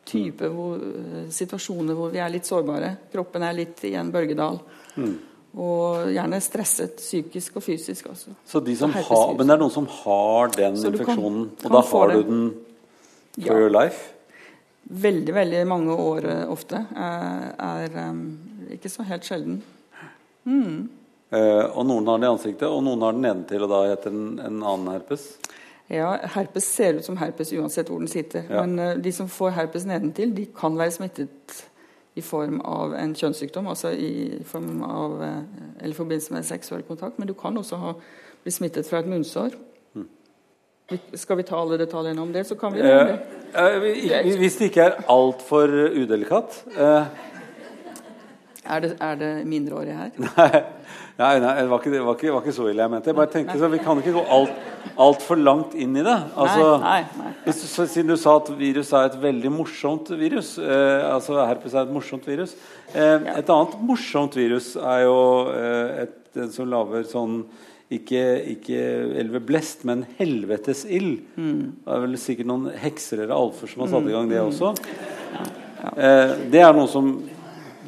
type 0.08 0.50
hvor, 0.52 0.80
uh, 0.82 1.26
situasjoner 1.32 1.98
hvor 1.98 2.12
vi 2.14 2.22
er 2.24 2.32
litt 2.34 2.48
sårbare. 2.48 2.94
Kroppen 3.12 3.46
er 3.48 3.56
litt 3.56 3.84
i 3.88 3.94
en 4.00 4.12
bølgedal. 4.12 4.60
Mm. 5.00 5.14
Og 5.62 6.12
gjerne 6.12 6.40
stresset 6.44 7.00
psykisk 7.00 7.60
og 7.60 7.66
fysisk 7.66 8.12
også. 8.12 8.36
Så 8.48 8.62
de 8.64 8.76
som 8.80 8.94
har, 8.96 9.34
men 9.36 9.48
det 9.48 9.56
er 9.56 9.64
noen 9.64 9.74
som 9.74 9.88
har 10.04 10.52
den 10.56 10.80
infeksjonen, 10.80 11.50
kan, 11.56 11.58
kan 11.64 11.72
og 11.72 11.76
da 11.76 11.84
har 11.92 12.14
du 12.14 12.22
den 12.30 12.46
for 13.36 13.48
ja. 13.48 13.60
your 13.60 13.72
life? 13.72 14.12
Veldig, 14.92 15.34
veldig 15.36 15.66
mange 15.72 15.96
år 15.96 16.28
uh, 16.28 16.40
ofte. 16.52 16.84
Er, 16.96 17.52
er 17.64 18.76
ikke 18.76 18.92
så 18.92 19.08
helt 19.08 19.28
sjelden. 19.28 19.62
Mm. 20.44 20.90
Uh, 21.32 21.66
og 21.78 21.86
noen 21.88 22.08
har 22.10 22.20
den 22.20 22.28
i 22.28 22.32
ansiktet, 22.34 22.68
og 22.68 22.84
noen 22.84 23.06
har 23.06 23.16
den 23.16 23.24
nedentil, 23.24 23.64
og 23.64 23.72
da 23.72 23.82
heter 23.88 24.14
den 24.14 24.36
en 24.44 24.60
annen 24.60 24.92
herpes? 24.92 25.30
Ja, 25.92 26.14
herpes 26.36 26.68
ser 26.72 27.00
ut 27.00 27.08
som 27.08 27.20
herpes 27.20 27.52
uansett 27.56 27.90
hvor 27.92 28.00
den 28.00 28.12
sitter. 28.12 28.46
Ja. 28.48 28.64
Men 28.64 29.02
de 29.04 29.12
som 29.16 29.28
får 29.32 29.56
herpes 29.58 29.88
nedentil, 29.88 30.32
de 30.36 30.46
kan 30.56 30.78
være 30.80 30.96
smittet 30.96 31.62
i 32.14 32.22
form 32.22 32.60
av 32.68 32.96
en 33.00 33.14
kjønnssykdom, 33.16 33.68
altså 33.72 33.94
i 33.96 34.42
form 34.48 34.84
av, 34.84 35.22
eh, 35.24 35.84
eller 35.84 35.96
forbindelse 35.96 36.34
med 36.34 36.48
seksuell 36.48 36.84
kontakt. 36.88 37.20
Men 37.20 37.28
du 37.28 37.34
kan 37.34 37.58
også 37.58 37.80
ha, 37.80 37.94
bli 38.44 38.52
smittet 38.52 38.88
fra 38.88 39.00
et 39.00 39.08
munnsår. 39.08 39.56
Mm. 39.96 40.08
Skal 41.16 41.40
vi 41.40 41.44
ta 41.48 41.62
alle 41.62 41.80
detaljene 41.80 42.22
om 42.22 42.34
det, 42.34 42.46
så 42.48 42.56
kan 42.60 42.74
vi 42.74 42.84
gjøre 42.84 43.08
det. 43.08 43.20
Eh, 43.56 44.38
hvis 44.40 44.58
det 44.60 44.72
ikke 44.72 44.90
er 44.90 45.00
altfor 45.12 45.72
udelikat 45.96 46.64
eh. 46.76 47.06
Er, 48.66 48.84
det, 48.84 48.92
er 49.02 49.16
det 49.20 49.32
mindreårige 49.50 49.96
her? 49.98 50.12
Nei. 50.38 50.64
Nei, 51.22 51.36
nei 51.44 51.54
det, 51.60 51.68
var 51.70 51.82
ikke, 51.82 51.92
det, 51.94 52.02
var 52.02 52.16
ikke, 52.18 52.34
var 52.34 52.46
ikke, 52.46 52.54
så 52.56 52.68
ille 52.72 52.82
jeg 52.82 52.92
mente. 52.92 53.10
Jeg 53.12 53.18
bare 53.18 53.30
tenkte 53.30 53.58
så 53.60 53.70
Vi 53.70 53.80
kan 53.84 54.00
ikke 54.02 54.14
gå 54.16 54.22
altfor 54.34 55.36
alt 55.38 55.44
langt 55.46 55.74
inn 55.78 55.98
i 56.00 56.06
det. 56.06 56.16
Altså, 56.34 56.70
nei, 56.82 57.00
nei, 57.20 57.34
nei. 57.46 57.54
Siden 57.54 58.10
du 58.10 58.16
sa 58.18 58.38
at 58.40 58.50
virus 58.58 58.94
er 58.98 59.10
et 59.10 59.18
veldig 59.22 59.52
morsomt 59.54 60.10
virus. 60.18 60.56
Eh, 60.58 61.04
altså 61.06 61.38
Herpes 61.44 61.76
er 61.76 61.86
et 61.86 61.94
morsomt 61.94 62.26
virus. 62.30 62.56
Eh, 62.94 63.28
et 63.36 63.52
annet 63.54 63.76
morsomt 63.86 64.38
virus 64.40 64.74
er 64.80 65.04
jo 65.06 65.20
eh, 65.54 66.06
et, 66.06 66.18
et 66.40 66.56
som 66.56 66.72
lager 66.72 67.06
sånn 67.12 67.44
ikke, 67.92 68.24
ikke 68.54 68.82
Elve 69.20 69.42
Blest, 69.44 69.84
men 69.88 70.06
Helvetes 70.18 70.86
ild. 70.88 71.20
Det 71.36 71.92
er 71.92 72.04
vel 72.06 72.18
sikkert 72.20 72.50
noen 72.50 72.70
hekser 72.82 73.26
eller 73.26 73.36
alfer 73.36 73.72
som 73.72 73.84
har 73.84 73.92
satt 73.92 74.08
i 74.08 74.16
gang 74.16 74.32
det 74.32 74.40
også. 74.42 74.74
Eh, 75.92 76.34
det 76.54 76.64
er 76.64 76.76
noe 76.78 76.88
som 76.92 77.12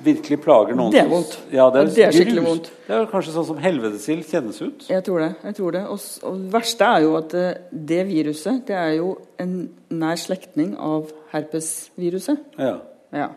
virkelig 0.04 0.40
plager 0.44 0.78
noen. 0.78 0.94
Det 0.94 1.02
er 1.02 1.10
vondt. 1.12 1.36
Ja, 1.54 1.68
det 1.74 1.82
er, 1.82 1.92
Det 1.96 2.06
er 2.08 2.16
skikkelig 2.16 2.44
vondt. 2.46 2.72
Det 2.88 2.96
er 2.98 3.06
kanskje 3.12 3.36
sånn 3.36 3.48
som 3.48 3.62
helvetesild 3.64 4.26
kjennes 4.30 4.60
ut. 4.62 4.88
Jeg 4.92 5.06
tror 5.06 5.24
det. 5.24 5.30
jeg 5.50 5.58
tror 5.60 5.76
det. 5.76 5.84
Og, 5.94 6.10
og 6.30 6.42
det 6.42 6.54
verste 6.56 6.90
er 6.90 7.06
jo 7.06 7.14
at 7.20 7.38
eh, 7.40 7.62
det 7.92 8.02
viruset 8.10 8.66
det 8.68 8.78
er 8.80 8.92
jo 8.98 9.14
en 9.42 9.56
nær 9.94 10.20
slektning 10.20 10.76
av 10.78 11.14
herpesviruset. 11.34 12.44
Ja. 12.62 12.76
Ja. 13.14 13.30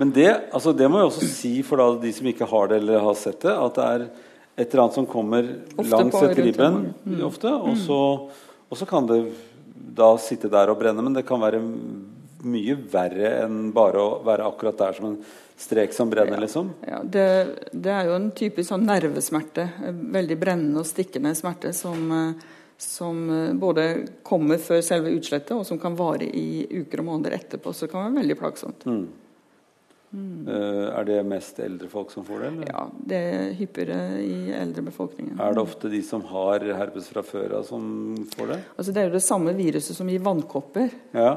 Men 0.00 0.12
det, 0.16 0.28
altså 0.52 0.72
det 0.74 0.88
må 0.90 1.02
jeg 1.02 1.10
også 1.12 1.28
si 1.30 1.54
for 1.66 1.80
da, 1.80 1.88
de 2.02 2.12
som 2.16 2.28
ikke 2.30 2.48
har 2.48 2.70
det 2.70 2.80
eller 2.82 3.04
har 3.04 3.16
sett 3.18 3.42
det, 3.44 3.52
at 3.52 3.78
det 3.78 3.88
er 3.88 4.06
et 4.62 4.66
eller 4.66 4.84
annet 4.84 4.98
som 4.98 5.08
kommer 5.08 5.46
Ofte 5.76 5.90
langs 5.92 6.18
et 6.22 6.40
ribben. 6.40 6.80
Mm. 7.04 7.20
ofte, 7.28 7.52
og 7.52 7.76
så, 7.80 8.00
og 8.68 8.80
så 8.80 8.88
kan 8.88 9.06
det 9.08 9.22
da 9.96 10.14
sitte 10.20 10.50
der 10.52 10.72
og 10.72 10.80
brenne, 10.80 11.04
men 11.04 11.16
det 11.16 11.26
kan 11.28 11.40
være 11.42 11.60
mye 12.44 12.74
verre 12.92 13.30
enn 13.44 13.72
bare 13.74 14.02
å 14.02 14.18
være 14.26 14.46
akkurat 14.48 14.78
der 14.78 14.96
som 14.98 15.06
en 15.12 15.18
strek 15.62 15.92
som 15.94 16.10
brenner, 16.10 16.40
liksom. 16.42 16.72
Ja, 16.88 17.02
det, 17.04 17.26
det 17.72 17.92
er 17.94 18.08
jo 18.08 18.16
en 18.16 18.30
typisk 18.34 18.72
sånn 18.72 18.86
nervesmerte. 18.88 19.68
eh, 19.86 19.94
Veldig 20.18 20.38
brennende 20.40 20.82
og 20.82 20.88
stikkende 20.88 21.34
smerte 21.38 21.72
som, 21.76 22.02
eh, 22.16 22.52
som 22.82 23.20
eh, 23.30 23.52
både 23.54 23.88
kommer 24.26 24.58
før 24.58 24.82
selve 24.82 25.12
utslettet, 25.14 25.54
og 25.54 25.66
som 25.68 25.78
kan 25.78 25.94
vare 25.98 26.26
i 26.26 26.66
uker 26.82 27.04
og 27.04 27.10
måneder 27.12 27.38
etterpå. 27.38 27.70
Så 27.74 27.86
det 27.86 27.92
kan 27.94 28.08
være 28.08 28.22
veldig 28.22 28.38
plagsomt. 28.42 28.86
Mm. 28.86 29.04
Mm. 30.12 30.44
er 30.44 31.06
det 31.08 31.22
mest 31.24 31.56
eldre 31.64 31.86
folk 31.88 32.10
som 32.12 32.24
får 32.26 32.42
det, 32.42 32.48
eller? 32.50 32.66
Ja, 32.68 32.82
Det 33.08 33.16
er 33.16 33.54
hyppigere 33.56 34.18
i 34.20 34.50
eldrebefolkningen. 34.52 35.38
Er 35.40 35.54
det 35.56 35.62
ofte 35.62 35.88
de 35.88 36.02
som 36.04 36.20
har 36.28 36.60
herpes 36.60 37.08
fra 37.08 37.22
før 37.24 37.54
av, 37.56 37.62
som 37.64 37.86
får 38.34 38.50
det? 38.50 38.58
Altså, 38.76 38.92
det 38.92 39.00
er 39.00 39.08
jo 39.08 39.14
det 39.14 39.22
samme 39.24 39.54
viruset 39.56 39.96
som 39.96 40.10
gir 40.12 40.20
vannkopper. 40.20 40.92
Ja. 41.16 41.30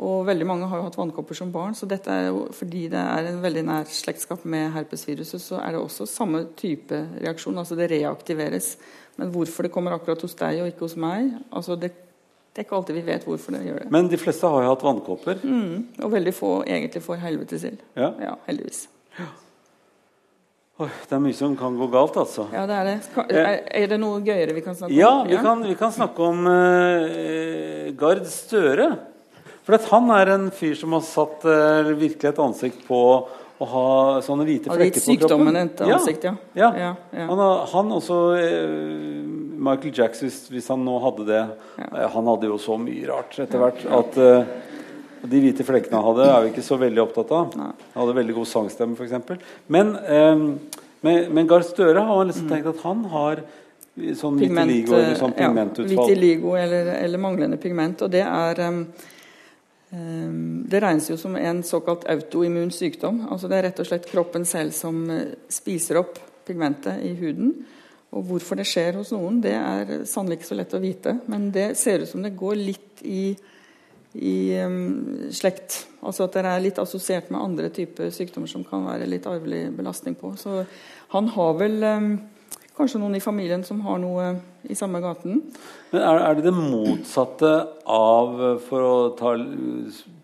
Og 0.00 0.22
veldig 0.24 0.46
mange 0.48 0.68
har 0.70 0.80
jo 0.80 0.86
hatt 0.86 0.96
vannkopper 0.96 1.36
som 1.36 1.50
barn, 1.52 1.74
så 1.76 1.84
dette 1.88 2.08
er 2.08 2.30
jo, 2.30 2.46
fordi 2.56 2.86
det 2.88 3.00
er 3.00 3.26
en 3.28 3.42
veldig 3.42 3.64
nær 3.68 3.88
slektskap 3.92 4.46
med 4.48 4.70
herpesviruset, 4.72 5.42
så 5.44 5.58
er 5.60 5.74
det 5.76 5.82
også 5.82 6.06
samme 6.08 6.46
type 6.56 6.96
reaksjon. 7.20 7.58
Altså 7.60 7.76
det 7.76 7.90
reaktiveres. 7.92 8.70
Men 9.20 9.28
hvorfor 9.34 9.66
det 9.68 9.72
kommer 9.74 9.92
akkurat 9.92 10.22
hos 10.24 10.38
deg 10.38 10.62
og 10.62 10.70
ikke 10.70 10.86
hos 10.86 10.96
meg, 10.96 11.34
altså 11.52 11.76
det, 11.76 11.90
det 11.92 12.62
er 12.62 12.64
ikke 12.64 12.78
alltid 12.78 12.96
vi 12.96 13.04
vet 13.10 13.26
hvorfor 13.28 13.52
det 13.58 13.60
gjør 13.66 13.82
det. 13.82 13.90
Men 13.92 14.08
de 14.08 14.22
fleste 14.22 14.48
har 14.48 14.64
jo 14.64 14.72
hatt 14.72 14.86
vannkopper. 14.88 15.44
Mm, 15.44 15.76
og 16.00 16.16
veldig 16.16 16.34
få 16.38 16.54
egentlig 16.64 17.04
får 17.04 17.20
helvetesild. 17.26 17.84
Ja. 18.00 18.10
Ja, 18.24 18.32
heldigvis. 18.48 18.86
Oi, 20.80 20.88
det 20.88 21.12
er 21.12 21.20
mye 21.20 21.36
som 21.36 21.52
kan 21.60 21.74
gå 21.76 21.90
galt, 21.92 22.16
altså. 22.16 22.46
Ja, 22.56 22.64
det 22.64 22.76
er 22.78 22.86
det. 22.88 22.96
Er, 23.36 23.50
er 23.82 23.90
det 23.92 24.00
noe 24.00 24.22
gøyere 24.24 24.54
vi 24.56 24.62
kan 24.64 24.78
snakke 24.78 24.96
Ja, 24.96 25.10
om? 25.20 25.28
vi 25.28 25.36
kan, 25.44 25.64
vi 25.68 25.76
kan 25.76 25.92
snakke 25.92 26.24
om 26.24 26.46
uh, 26.48 27.90
Gard 28.00 28.24
Støre. 28.32 28.86
For 29.78 29.96
han 29.96 30.10
er 30.16 30.32
en 30.34 30.48
fyr 30.54 30.74
som 30.78 30.92
har 30.96 31.04
satt 31.06 31.44
eh, 31.44 31.92
virkelig 31.94 32.32
et 32.32 32.42
ansikt 32.42 32.82
på 32.88 33.00
å 33.60 33.66
ha 33.68 33.86
sånne 34.24 34.46
hvite 34.48 34.72
flekker 34.72 35.04
på 35.04 35.16
kroppen. 35.26 35.56
et 35.60 35.82
ansikt, 35.84 36.24
ja. 36.24 36.32
Ja. 36.56 36.70
Ja, 36.80 36.90
ja. 37.12 37.26
Han, 37.28 37.42
han 37.74 37.92
også 37.92 38.18
eh, 38.38 39.20
Michael 39.60 39.92
Jackson, 39.92 40.30
hvis, 40.30 40.38
hvis 40.48 40.68
han 40.72 40.80
nå 40.86 40.94
hadde 41.04 41.26
det 41.28 41.42
eh, 41.84 42.06
Han 42.14 42.30
hadde 42.30 42.48
jo 42.48 42.56
så 42.62 42.78
mye 42.80 43.04
rart 43.10 43.36
etter 43.44 43.60
hvert 43.60 43.84
at 43.98 44.16
eh, 44.16 44.54
de 45.28 45.40
hvite 45.44 45.66
flekkene 45.68 45.98
han 46.00 46.06
hadde, 46.06 46.28
er 46.32 46.44
vi 46.46 46.52
ikke 46.54 46.64
så 46.64 46.78
veldig 46.80 47.02
opptatt 47.02 47.32
av. 47.36 47.50
Nei. 47.60 47.72
Han 47.92 48.00
hadde 48.00 48.14
veldig 48.16 48.38
god 48.38 48.48
sangstemme, 48.48 48.96
f.eks. 48.96 49.44
Men, 49.68 49.92
eh, 50.08 50.80
men, 51.04 51.26
men 51.36 51.50
Gahr 51.50 51.66
Støre 51.68 52.06
har 52.08 52.24
liksom 52.30 52.48
tenkt 52.48 52.70
at 52.72 52.80
han 52.86 53.04
har 53.12 53.42
sånn 54.16 54.38
Pigment, 54.40 54.70
vitiligo 54.70 54.96
eller 54.96 55.20
sånn 55.20 55.34
pigmentutfall. 55.36 55.36
ja, 55.36 55.50
pigmentutfall. 55.50 56.08
vitiligo 56.08 56.56
eller, 56.56 56.94
eller 56.96 57.20
manglende 57.20 57.60
pigment. 57.60 58.06
Og 58.06 58.12
det 58.16 58.24
er 58.24 58.64
Det 59.90 60.78
regnes 60.78 61.08
jo 61.10 61.16
som 61.18 61.34
en 61.36 61.64
såkalt 61.66 62.04
autoimmun 62.10 62.70
sykdom. 62.70 63.24
Altså 63.30 63.50
det 63.50 63.56
er 63.58 63.64
rett 63.68 63.80
og 63.82 63.88
slett 63.88 64.06
kroppen 64.06 64.44
selv 64.46 64.74
som 64.76 65.00
eh, 65.10 65.32
spiser 65.50 65.98
opp 65.98 66.20
pigmentet 66.46 67.02
i 67.06 67.10
huden. 67.18 67.56
Og 68.14 68.26
hvorfor 68.28 68.58
det 68.58 68.68
skjer 68.70 68.98
hos 68.98 69.10
noen, 69.14 69.40
det 69.42 69.54
er 69.54 70.04
sannelig 70.06 70.40
ikke 70.40 70.50
så 70.50 70.58
lett 70.58 70.76
å 70.78 70.82
vite. 70.82 71.16
Men 71.30 71.48
det 71.54 71.72
ser 71.78 72.04
ut 72.04 72.10
som 72.10 72.22
det 72.22 72.36
går 72.38 72.58
litt 72.58 73.02
i 73.06 73.24
i 74.18 74.58
um, 74.58 75.30
slekt. 75.30 75.84
Altså 76.02 76.26
at 76.26 76.34
det 76.34 76.42
er 76.42 76.62
litt 76.64 76.78
assosiert 76.82 77.28
med 77.30 77.42
andre 77.42 77.68
typer 77.74 78.10
sykdommer 78.14 78.50
som 78.50 78.64
kan 78.66 78.82
være 78.88 79.06
litt 79.06 79.26
arvelig 79.30 79.68
belastning 79.76 80.16
på. 80.18 80.32
Så 80.40 80.64
han 81.14 81.30
har 81.36 81.52
vel 81.60 81.76
um, 81.84 82.08
kanskje 82.78 83.00
noen 83.02 83.18
i 83.18 83.22
familien 83.22 83.64
som 83.66 83.80
har 83.84 83.98
noe 84.02 84.30
i 84.68 84.76
samme 84.78 85.00
gaten. 85.02 85.42
Men 85.90 86.00
er, 86.04 86.22
er 86.28 86.38
det 86.38 86.46
det 86.48 86.54
motsatte 86.56 87.52
av, 87.90 88.40
for 88.68 88.86
å 88.86 88.94
ta, 89.18 89.34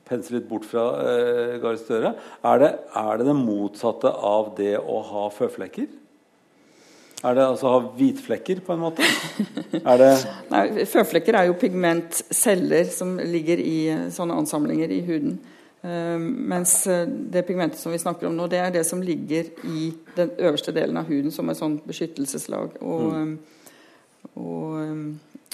pense 0.06 0.32
litt 0.34 0.48
bort 0.48 0.66
fra 0.68 0.86
eh, 1.02 1.56
Gahr 1.62 1.78
Støre, 1.80 2.14
er 2.46 2.62
det, 2.62 2.72
er 2.96 3.20
det 3.20 3.28
det 3.28 3.38
motsatte 3.38 4.12
av 4.12 4.54
det 4.58 4.76
å 4.78 5.00
ha 5.10 5.28
føflekker? 5.34 5.88
Er 7.26 7.34
det 7.34 7.44
altså 7.46 7.66
å 7.66 7.74
ha 7.78 7.84
hvitflekker, 7.96 8.60
på 8.62 8.74
en 8.74 8.82
måte? 8.84 9.06
Er 9.80 10.00
det 10.02 10.10
Nei, 10.52 10.84
Føflekker 10.86 11.38
er 11.38 11.48
jo 11.48 11.56
pigmentceller 11.58 12.90
som 12.92 13.16
ligger 13.18 13.62
i 13.62 13.76
eh, 13.92 14.08
sånne 14.14 14.36
ansamlinger 14.42 14.92
i 14.94 15.02
huden. 15.08 15.38
Eh, 15.86 16.18
mens 16.18 16.86
eh, 16.86 17.08
det 17.08 17.42
pigmentet 17.42 17.78
som 17.78 17.92
vi 17.92 17.98
snakker 17.98 18.26
om 18.26 18.34
nå, 18.34 18.48
det 18.50 18.58
er 18.58 18.72
det 18.74 18.82
som 18.88 19.02
ligger 19.02 19.52
i 19.70 19.92
den 20.16 20.32
øverste 20.38 20.72
delen 20.74 20.96
av 20.98 21.06
huden 21.06 21.30
som 21.30 21.46
et 21.52 21.60
sånn 21.60 21.76
beskyttelseslag. 21.86 22.80
Og, 22.80 23.12
mm. 23.14 23.36
og 24.42 24.80
eh, 24.80 25.04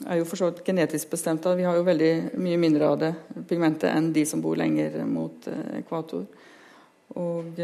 er 0.07 0.21
jo 0.23 0.29
for 0.31 0.41
så 0.41 0.49
vidt 0.49 0.65
genetisk 0.65 1.13
bestemt. 1.13 1.45
Vi 1.45 1.67
har 1.69 1.77
jo 1.77 1.85
veldig 1.85 2.13
mye 2.41 2.61
mindre 2.63 2.89
av 2.89 2.97
det 3.03 3.13
pigmentet 3.51 3.91
enn 3.93 4.09
de 4.17 4.25
som 4.27 4.41
bor 4.41 4.57
lenger 4.57 5.03
mot 5.05 5.51
ekvator. 5.77 6.25
Og 7.21 7.61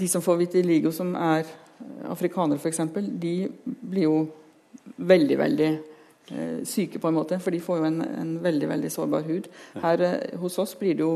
de 0.00 0.08
som 0.08 0.24
får 0.24 0.38
vitiligo, 0.40 0.90
som 0.96 1.12
er 1.12 1.44
afrikanere 2.08 2.56
f.eks., 2.56 2.80
de 2.96 3.34
blir 3.62 4.08
jo 4.08 4.16
veldig, 4.96 5.38
veldig 5.38 5.70
syke 6.68 7.00
på 7.02 7.08
en 7.08 7.16
måte, 7.16 7.38
for 7.42 7.54
de 7.54 7.60
får 7.62 7.80
jo 7.80 7.86
en, 7.88 8.02
en 8.02 8.34
veldig 8.42 8.68
veldig 8.70 8.90
sårbar 8.92 9.24
hud. 9.28 9.48
Her 9.82 10.04
eh, 10.06 10.36
hos 10.40 10.58
oss 10.62 10.74
blir 10.78 10.96
det 10.98 11.04
jo 11.04 11.14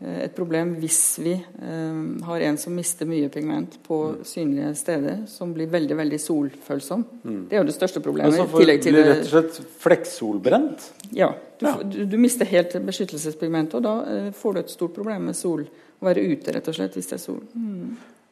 eh, 0.00 0.24
et 0.26 0.34
problem 0.36 0.74
hvis 0.82 1.00
vi 1.22 1.34
eh, 1.36 2.00
har 2.28 2.46
en 2.48 2.58
som 2.60 2.74
mister 2.76 3.08
mye 3.08 3.30
pigment 3.32 3.78
på 3.86 3.98
synlige 4.28 4.72
steder, 4.80 5.22
som 5.30 5.52
blir 5.54 5.70
veldig 5.72 5.98
veldig 6.00 6.20
solfølsom. 6.22 7.04
Det 7.22 7.58
er 7.58 7.62
jo 7.62 7.68
det 7.70 7.76
største 7.76 8.02
problemet. 8.04 8.38
i 8.38 8.44
for, 8.44 8.64
tillegg 8.64 8.82
til 8.82 8.98
blir 8.98 9.10
rett 9.12 9.26
og 9.28 9.32
slett 9.34 9.62
flekksolbrent? 9.84 10.90
ja, 11.10 11.32
du, 11.58 11.66
Ja. 11.68 11.76
Du, 11.82 12.02
du 12.06 12.18
mister 12.18 12.48
helt 12.48 12.74
beskyttelsespigmentet, 12.86 13.78
og 13.78 13.86
da 13.86 13.94
eh, 14.10 14.32
får 14.34 14.54
du 14.58 14.64
et 14.64 14.74
stort 14.74 14.96
problem 14.98 15.30
med 15.30 15.38
sol. 15.38 15.66
Å 16.02 16.08
være 16.08 16.24
ute, 16.32 16.50
rett 16.56 16.66
og 16.66 16.74
slett, 16.74 16.98
hvis 16.98 17.12
det 17.12 17.20
er 17.20 17.22
sol. 17.22 17.44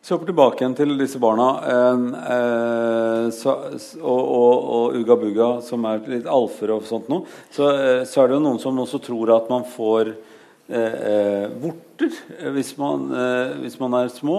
Så 0.01 0.15
hopper 0.15 0.31
tilbake 0.31 0.63
igjen 0.63 0.75
til 0.79 0.95
disse 0.97 1.19
barna 1.21 1.47
eh, 1.69 3.27
så, 3.37 3.53
og, 4.01 4.21
og, 4.21 4.63
og 4.77 4.97
Uga 4.97 5.17
Buga, 5.21 5.49
som 5.61 5.85
er 5.91 6.01
litt 6.09 6.29
alfer 6.31 6.73
og 6.73 6.87
sånt 6.89 7.11
noe. 7.13 7.29
Så, 7.53 7.69
eh, 7.69 8.01
så 8.09 8.23
er 8.23 8.31
det 8.31 8.39
jo 8.39 8.45
noen 8.47 8.63
som 8.63 8.81
også 8.81 9.03
tror 9.05 9.35
at 9.37 9.51
man 9.53 9.67
får 9.69 10.15
eh, 10.15 10.97
eh, 11.13 11.45
vorter 11.61 12.09
eh, 12.39 12.49
hvis 12.57 12.73
eh, 12.81 13.53
hvis 13.61 13.77
man 13.83 13.99
er 14.01 14.09
små. 14.15 14.39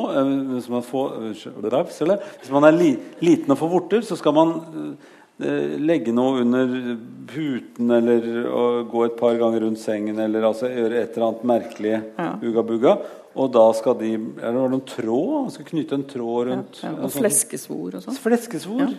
Hvis, 0.55 0.71
man 0.73 0.81
får, 0.81 1.15
hvis 1.29 2.53
man 2.57 2.65
er 2.71 2.77
li, 2.79 2.91
liten 3.21 3.53
og 3.53 3.61
får 3.61 3.73
vorter, 3.75 4.01
så 4.07 4.17
skal 4.17 4.33
man 4.33 4.57
legge 5.41 6.13
noe 6.13 6.41
under 6.43 6.73
puten 7.31 7.91
eller 7.95 8.25
gå 8.91 9.05
et 9.07 9.15
par 9.19 9.35
ganger 9.39 9.63
rundt 9.65 9.79
sengen 9.81 10.19
eller 10.21 10.45
altså 10.49 10.69
gjøre 10.69 11.01
et 11.01 11.15
eller 11.17 11.27
annet 11.31 11.43
merkelig 11.51 11.95
Ja. 12.19 12.95
Og 13.31 13.47
da 13.53 13.63
skal 13.73 13.95
de 13.95 14.09
er 14.13 14.51
det 14.51 14.53
noen 14.59 14.81
tråd? 14.83 15.43
Man 15.45 15.51
skal 15.53 15.65
knytte 15.69 15.95
en 15.95 16.03
tråd 16.03 16.49
rundt 16.49 16.81
Ja, 16.83 16.89
ja. 16.91 16.97
og 17.07 17.13
fleskesvor 17.15 17.95
og 17.95 18.03
sånn. 18.03 18.17
Fleskesvor. 18.19 18.91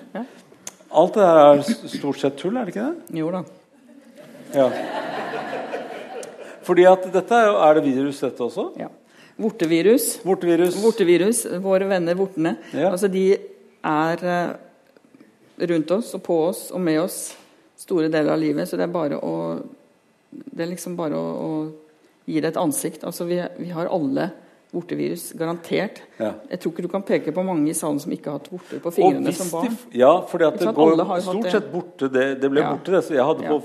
Alt 0.93 1.15
det 1.19 1.27
der 1.27 1.41
er 1.43 1.61
stort 1.93 2.19
sett 2.21 2.39
tull, 2.41 2.57
er 2.57 2.65
det 2.65 2.73
ikke 2.75 2.87
det? 2.89 3.19
Jo 3.21 3.31
da. 3.35 3.43
Ja. 4.57 4.71
Fordi 6.63 6.85
at 6.89 7.07
dette 7.13 7.35
er, 7.35 7.47
jo- 7.51 7.61
er 7.61 7.75
det 7.75 7.85
virus, 7.91 8.21
dette 8.21 8.41
også? 8.45 8.65
Ja. 8.79 8.89
Vortevirus. 9.41 10.21
Vortevirus. 10.25 10.77
Vortevirus, 10.83 11.45
våre 11.65 11.89
venner 11.89 12.15
vortene, 12.15 12.57
altså 12.87 13.09
de 13.11 13.25
er 13.85 14.25
eh, 14.25 14.53
rundt 15.71 15.91
oss 15.95 16.15
og 16.17 16.23
på 16.27 16.37
oss 16.49 16.71
og 16.75 16.81
med 16.83 17.01
oss 17.03 17.21
store 17.79 18.09
deler 18.13 18.33
av 18.35 18.41
livet. 18.43 18.69
Så 18.69 18.77
det 18.79 18.87
er 18.89 18.93
bare 18.95 19.19
å 19.23 19.35
Det 20.33 20.63
er 20.65 20.71
liksom 20.71 20.95
bare 20.97 21.13
å, 21.13 21.33
å 21.45 21.51
gi 22.25 22.41
det 22.41 22.55
et 22.55 22.57
ansikt. 22.57 23.03
Altså 23.05 23.27
vi, 23.29 23.37
vi 23.59 23.69
har 23.69 23.91
alle 23.93 24.31
vortevirus, 24.73 25.33
garantert. 25.37 25.99
Ja. 26.17 26.31
Jeg 26.49 26.61
tror 26.63 26.73
ikke 26.73 26.85
du 26.87 26.89
kan 26.89 27.03
peke 27.05 27.35
på 27.37 27.43
mange 27.45 27.69
i 27.69 27.75
salen 27.77 27.99
som 28.01 28.13
ikke 28.15 28.31
har 28.33 28.39
hatt 28.39 28.49
vorter 28.49 28.81
på 28.81 28.93
fingrene 28.97 29.35
som 29.37 29.51
barn. 29.53 29.75
De, 29.77 29.99
ja, 30.01 30.13
for 30.31 30.41
det 30.41 30.49
går 30.73 31.21
stort 31.21 31.51
sett 31.53 31.69
borte. 31.73 32.09
Det, 32.09 32.25
det 32.41 32.49
ble 32.55 32.63
Ja. 32.65 32.71
borte, 32.73 32.95
det. 32.95 33.03
Så 33.05 33.13
jeg 33.19 33.27
hadde 33.29 33.45
Ja. 33.45 33.59
på, 33.59 33.61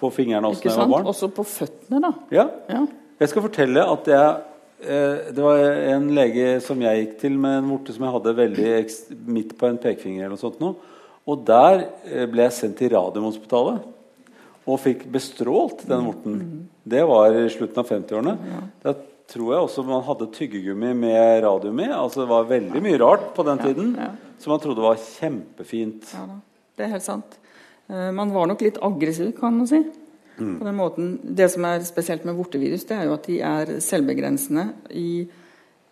på 0.00 0.10
fingrene 0.16 0.50
også 0.50 0.64
da 0.64 0.70
jeg 0.72 0.78
var 0.80 0.90
barn. 0.96 1.06
Også 1.14 1.30
på 1.38 1.46
føttene, 1.46 2.00
da. 2.02 2.12
Ja. 2.34 2.48
Ja. 2.68 2.82
Jeg 3.20 3.28
skal 3.30 3.42
fortelle 3.46 3.86
at 3.94 4.10
jeg 4.10 4.26
eh, 4.82 5.30
det 5.34 5.42
var 5.46 5.62
en 5.94 6.10
lege 6.18 6.60
som 6.66 6.82
jeg 6.82 7.04
gikk 7.04 7.16
til 7.22 7.38
med 7.38 7.62
en 7.62 7.70
vorte 7.70 7.94
som 7.94 8.02
jeg 8.08 8.16
hadde 8.18 8.36
veldig 8.42 8.74
midt 9.38 9.54
på 9.58 9.70
en 9.70 9.78
pekefinger. 9.78 10.24
eller 10.26 10.34
noe 10.34 10.42
sånt 10.42 10.58
nå. 10.58 10.74
Og 11.28 11.44
der 11.46 11.84
eh, 12.08 12.24
ble 12.30 12.46
jeg 12.46 12.56
sendt 12.56 12.80
til 12.80 12.92
Radiumhospitalet 12.94 13.94
og 14.68 14.80
fikk 14.82 15.06
bestrålt 15.12 15.86
den 15.88 16.04
vorten. 16.04 16.40
Det 16.84 17.00
var 17.08 17.32
i 17.36 17.46
slutten 17.52 17.80
av 17.80 17.88
50-årene. 17.88 18.34
Da 18.84 18.92
tror 19.28 19.54
jeg 19.54 19.64
også 19.64 19.84
man 19.88 20.04
hadde 20.04 20.28
tyggegummi 20.34 20.90
med 20.96 21.44
radium 21.44 21.80
i. 21.84 21.88
Altså 21.92 22.22
det 22.22 22.28
var 22.32 22.50
veldig 22.50 22.82
mye 22.84 22.98
rart 23.00 23.30
på 23.36 23.44
den 23.48 23.62
tiden 23.64 23.94
som 24.40 24.52
man 24.52 24.60
trodde 24.60 24.84
var 24.84 25.00
kjempefint. 25.00 26.12
Ja 26.12 26.26
det 26.78 26.86
er 26.86 26.94
helt 26.94 27.06
sant. 27.06 27.38
Eh, 27.90 28.10
Man 28.14 28.30
var 28.34 28.46
nok 28.46 28.62
litt 28.62 28.78
aggressiv, 28.84 29.32
kan 29.38 29.56
man 29.58 29.66
si. 29.70 29.82
På 30.38 30.62
den 30.62 30.76
måten. 30.78 31.06
Det 31.22 31.48
som 31.50 31.64
er 31.66 31.82
spesielt 31.82 32.22
med 32.28 32.36
vortevirus, 32.38 32.84
det 32.86 32.94
er 32.94 33.08
jo 33.08 33.16
at 33.16 33.24
de 33.26 33.40
er 33.42 33.72
selvbegrensende 33.82 34.68
i, 34.94 35.26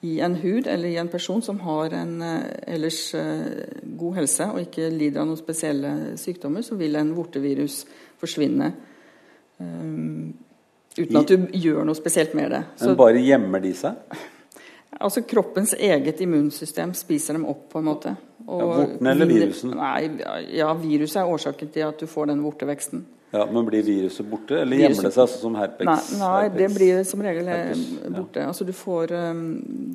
i 0.07 0.21
en 0.21 0.35
hud 0.41 0.67
eller 0.67 0.89
i 0.89 0.97
en 1.01 1.09
person 1.09 1.43
som 1.43 1.59
har 1.65 1.95
en 1.97 2.23
eh, 2.23 2.75
ellers 2.77 3.01
eh, 3.15 3.81
god 3.99 4.21
helse 4.21 4.49
og 4.53 4.63
ikke 4.63 4.91
lider 4.93 5.23
av 5.23 5.31
noen 5.31 5.41
spesielle 5.41 5.93
sykdommer, 6.21 6.65
så 6.67 6.79
vil 6.79 6.99
en 6.99 7.15
vortevirus 7.17 7.83
forsvinne. 8.21 8.73
eh, 9.59 9.91
uten 10.97 11.21
at 11.21 11.33
du 11.33 11.59
gjør 11.61 11.85
noe 11.85 11.99
spesielt 11.99 12.35
med 12.39 12.55
det. 12.55 12.63
Så, 12.77 12.93
Men 12.93 13.01
bare 13.03 13.25
gjemmer 13.25 13.65
de 13.65 13.75
seg? 13.77 14.21
altså 15.01 15.25
Kroppens 15.29 15.75
eget 15.75 16.21
immunsystem 16.25 16.95
spiser 16.97 17.37
dem 17.37 17.45
opp, 17.49 17.67
på 17.73 17.83
en 17.83 17.91
måte. 17.91 18.17
Og 18.47 18.63
Ja, 18.63 18.71
vorten 18.79 19.11
eller 19.11 19.29
virusen? 19.29 19.75
Nei, 19.77 20.09
ja, 20.57 20.71
viruset 20.79 21.21
er 21.23 21.33
årsaken 21.33 21.73
til 21.75 21.89
at 21.89 22.01
du 22.01 22.07
får 22.11 22.31
den 22.31 22.45
vorteveksten. 22.45 23.05
Ja, 23.33 23.47
Men 23.51 23.67
blir 23.67 23.83
viruset 23.83 24.27
borte, 24.31 24.61
eller 24.63 24.77
gjemmer 24.79 25.03
det 25.09 25.13
seg 25.17 25.29
sånn 25.29 25.41
som 25.43 25.57
herpes? 25.59 25.87
Nei, 25.89 26.19
nei 26.21 26.49
det 26.55 26.69
blir 26.75 27.03
som 27.05 27.21
regel 27.27 27.49
herpes, 27.51 27.83
borte. 28.15 28.41
ja. 28.41 28.47
Altså, 28.53 28.65
du, 28.65 28.73
får, 28.73 29.13
um, 29.13 29.43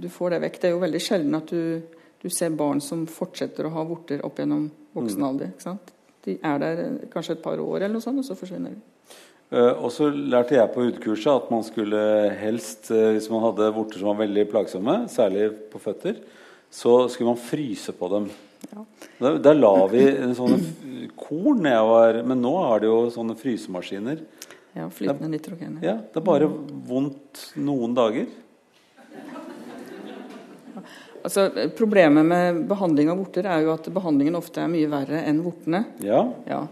du 0.03 0.09
får 0.11 0.35
det 0.35 0.41
vekk. 0.45 0.59
Det 0.61 0.67
er 0.69 0.75
jo 0.75 0.81
veldig 0.83 1.01
sjelden 1.01 1.37
at 1.39 1.47
du, 1.55 1.81
du 2.21 2.29
ser 2.29 2.51
barn 2.59 2.81
som 2.83 3.05
fortsetter 3.07 3.65
å 3.65 3.71
ha 3.77 3.83
vorter 3.87 4.21
opp 4.27 4.37
gjennom 4.43 4.69
voksen 4.93 5.23
Mm. 5.23 5.27
alder. 5.29 5.53
Ikke 5.55 5.63
sant? 5.69 5.93
De 6.27 6.35
er 6.43 6.59
der 6.61 6.83
eh, 6.83 7.07
kanskje 7.09 7.37
et 7.37 7.41
par 7.41 7.57
år, 7.57 7.77
eller 7.79 7.95
noe 7.95 8.03
sånt, 8.03 8.19
og 8.19 8.25
så 8.27 8.35
forsvinner 8.37 8.75
de. 8.75 8.81
Eh, 9.51 9.71
og 9.83 9.89
så 9.95 10.11
lærte 10.11 10.53
jeg 10.59 10.69
på 10.75 10.83
hudkurset 10.85 11.31
at 11.33 11.49
man 11.51 11.63
skulle 11.63 12.03
helst, 12.37 12.91
eh, 12.91 13.13
hvis 13.15 13.29
man 13.31 13.41
hadde 13.47 13.71
vorter 13.73 13.97
som 13.99 14.11
var 14.11 14.19
veldig 14.27 14.45
plagsomme, 14.51 14.99
særlig 15.09 15.49
på 15.71 15.79
føtter, 15.81 16.19
så 16.71 17.07
skulle 17.09 17.31
man 17.33 17.41
fryse 17.41 17.91
på 17.97 18.11
dem. 18.13 18.29
Ja. 18.69 18.85
Da, 19.19 19.33
da 19.41 19.53
la 19.57 19.73
vi 19.89 20.03
en 20.11 20.35
sånne 20.37 20.59
korn 21.17 21.65
jeg 21.65 21.87
var 21.89 22.19
Men 22.27 22.43
nå 22.43 22.51
er 22.61 22.83
det 22.83 22.91
jo 22.91 22.99
sånne 23.13 23.35
frysemaskiner. 23.39 24.21
Ja, 24.77 24.85
flytende 24.93 25.31
nitrogen. 25.33 25.79
Ja. 25.81 25.95
Ja, 25.95 25.97
Det 26.13 26.21
er 26.21 26.27
bare 26.27 26.47
vondt 26.87 27.41
noen 27.59 27.95
dager. 27.97 28.29
Altså, 31.21 31.49
problemet 31.77 32.25
med 32.25 32.63
behandling 32.69 33.11
av 33.11 33.19
vorter 33.19 33.45
er 33.45 33.65
jo 33.65 33.73
at 33.75 33.89
behandlingen 33.93 34.37
ofte 34.39 34.63
er 34.63 34.71
mye 34.71 34.89
verre 34.89 35.19
enn 35.29 35.43
vortene. 35.45 35.83
Ja. 36.01 36.23
Ja. 36.49 36.63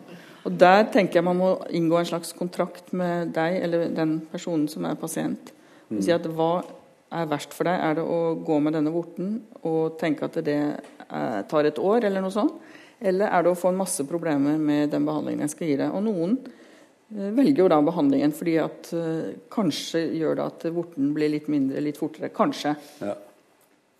Og 0.47 0.55
Der 0.57 0.87
tenker 0.93 1.19
jeg 1.19 1.27
man 1.27 1.37
må 1.37 1.51
inngå 1.75 1.99
en 1.99 2.07
slags 2.09 2.31
kontrakt 2.33 2.93
med 2.95 3.33
deg 3.35 3.59
eller 3.65 3.89
den 3.93 4.19
personen 4.31 4.69
som 4.71 4.87
er 4.89 4.97
pasient. 4.97 5.51
Og 5.91 6.01
Si 6.05 6.13
at 6.13 6.25
Hva 6.25 6.63
er 7.09 7.29
verst 7.29 7.55
for 7.55 7.69
deg? 7.69 7.79
Er 7.81 7.99
det 7.99 8.05
å 8.05 8.19
gå 8.45 8.59
med 8.63 8.75
denne 8.77 8.93
vorten 8.93 9.39
og 9.65 9.97
tenke 10.01 10.27
at 10.29 10.37
det 10.45 10.59
eh, 10.59 11.39
tar 11.49 11.69
et 11.69 11.81
år, 11.81 12.05
eller 12.09 12.23
noe 12.23 12.33
sånt? 12.33 12.59
Eller 12.99 13.31
er 13.31 13.45
det 13.45 13.53
å 13.53 13.57
få 13.57 13.71
en 13.71 13.79
masse 13.79 14.03
problemer 14.07 14.59
med 14.59 14.91
den 14.91 15.05
behandlingen 15.07 15.45
jeg 15.45 15.55
skal 15.55 15.71
gi 15.71 15.77
deg? 15.79 15.95
Og 15.95 16.03
noen 16.05 16.35
eh, 16.43 17.31
velger 17.37 17.63
jo 17.63 17.71
da 17.71 17.79
behandlingen 17.85 18.35
fordi 18.35 18.59
at 18.61 18.91
eh, 18.97 19.39
kanskje 19.51 20.03
gjør 20.19 20.39
det 20.39 20.51
at 20.51 20.69
vorten 20.75 21.13
blir 21.15 21.31
litt 21.33 21.49
mindre 21.51 21.83
litt 21.85 21.99
fortere. 21.99 22.33
Kanskje. 22.35 22.75
ja. 23.05 23.15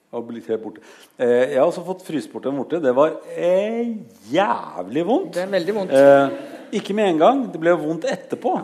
Og 0.10 0.24
blitt 0.26 0.48
helt 0.50 0.64
borte. 0.64 0.82
Eh, 1.22 1.52
jeg 1.54 1.60
har 1.60 1.68
også 1.68 1.84
fått 1.86 2.02
fryst 2.08 2.32
bort 2.34 2.48
en 2.50 2.58
vorte. 2.58 2.80
Det 2.82 2.94
var 2.98 3.14
eh, 3.30 3.92
jævlig 4.34 5.04
vondt. 5.06 5.36
Det 5.36 5.44
er 5.44 5.52
veldig 5.52 5.76
vondt. 5.76 5.94
Eh, 5.94 6.40
ikke 6.80 6.96
med 6.98 7.12
en 7.12 7.22
gang. 7.22 7.44
Det 7.54 7.62
ble 7.62 7.76
vondt 7.78 8.08
etterpå. 8.10 8.56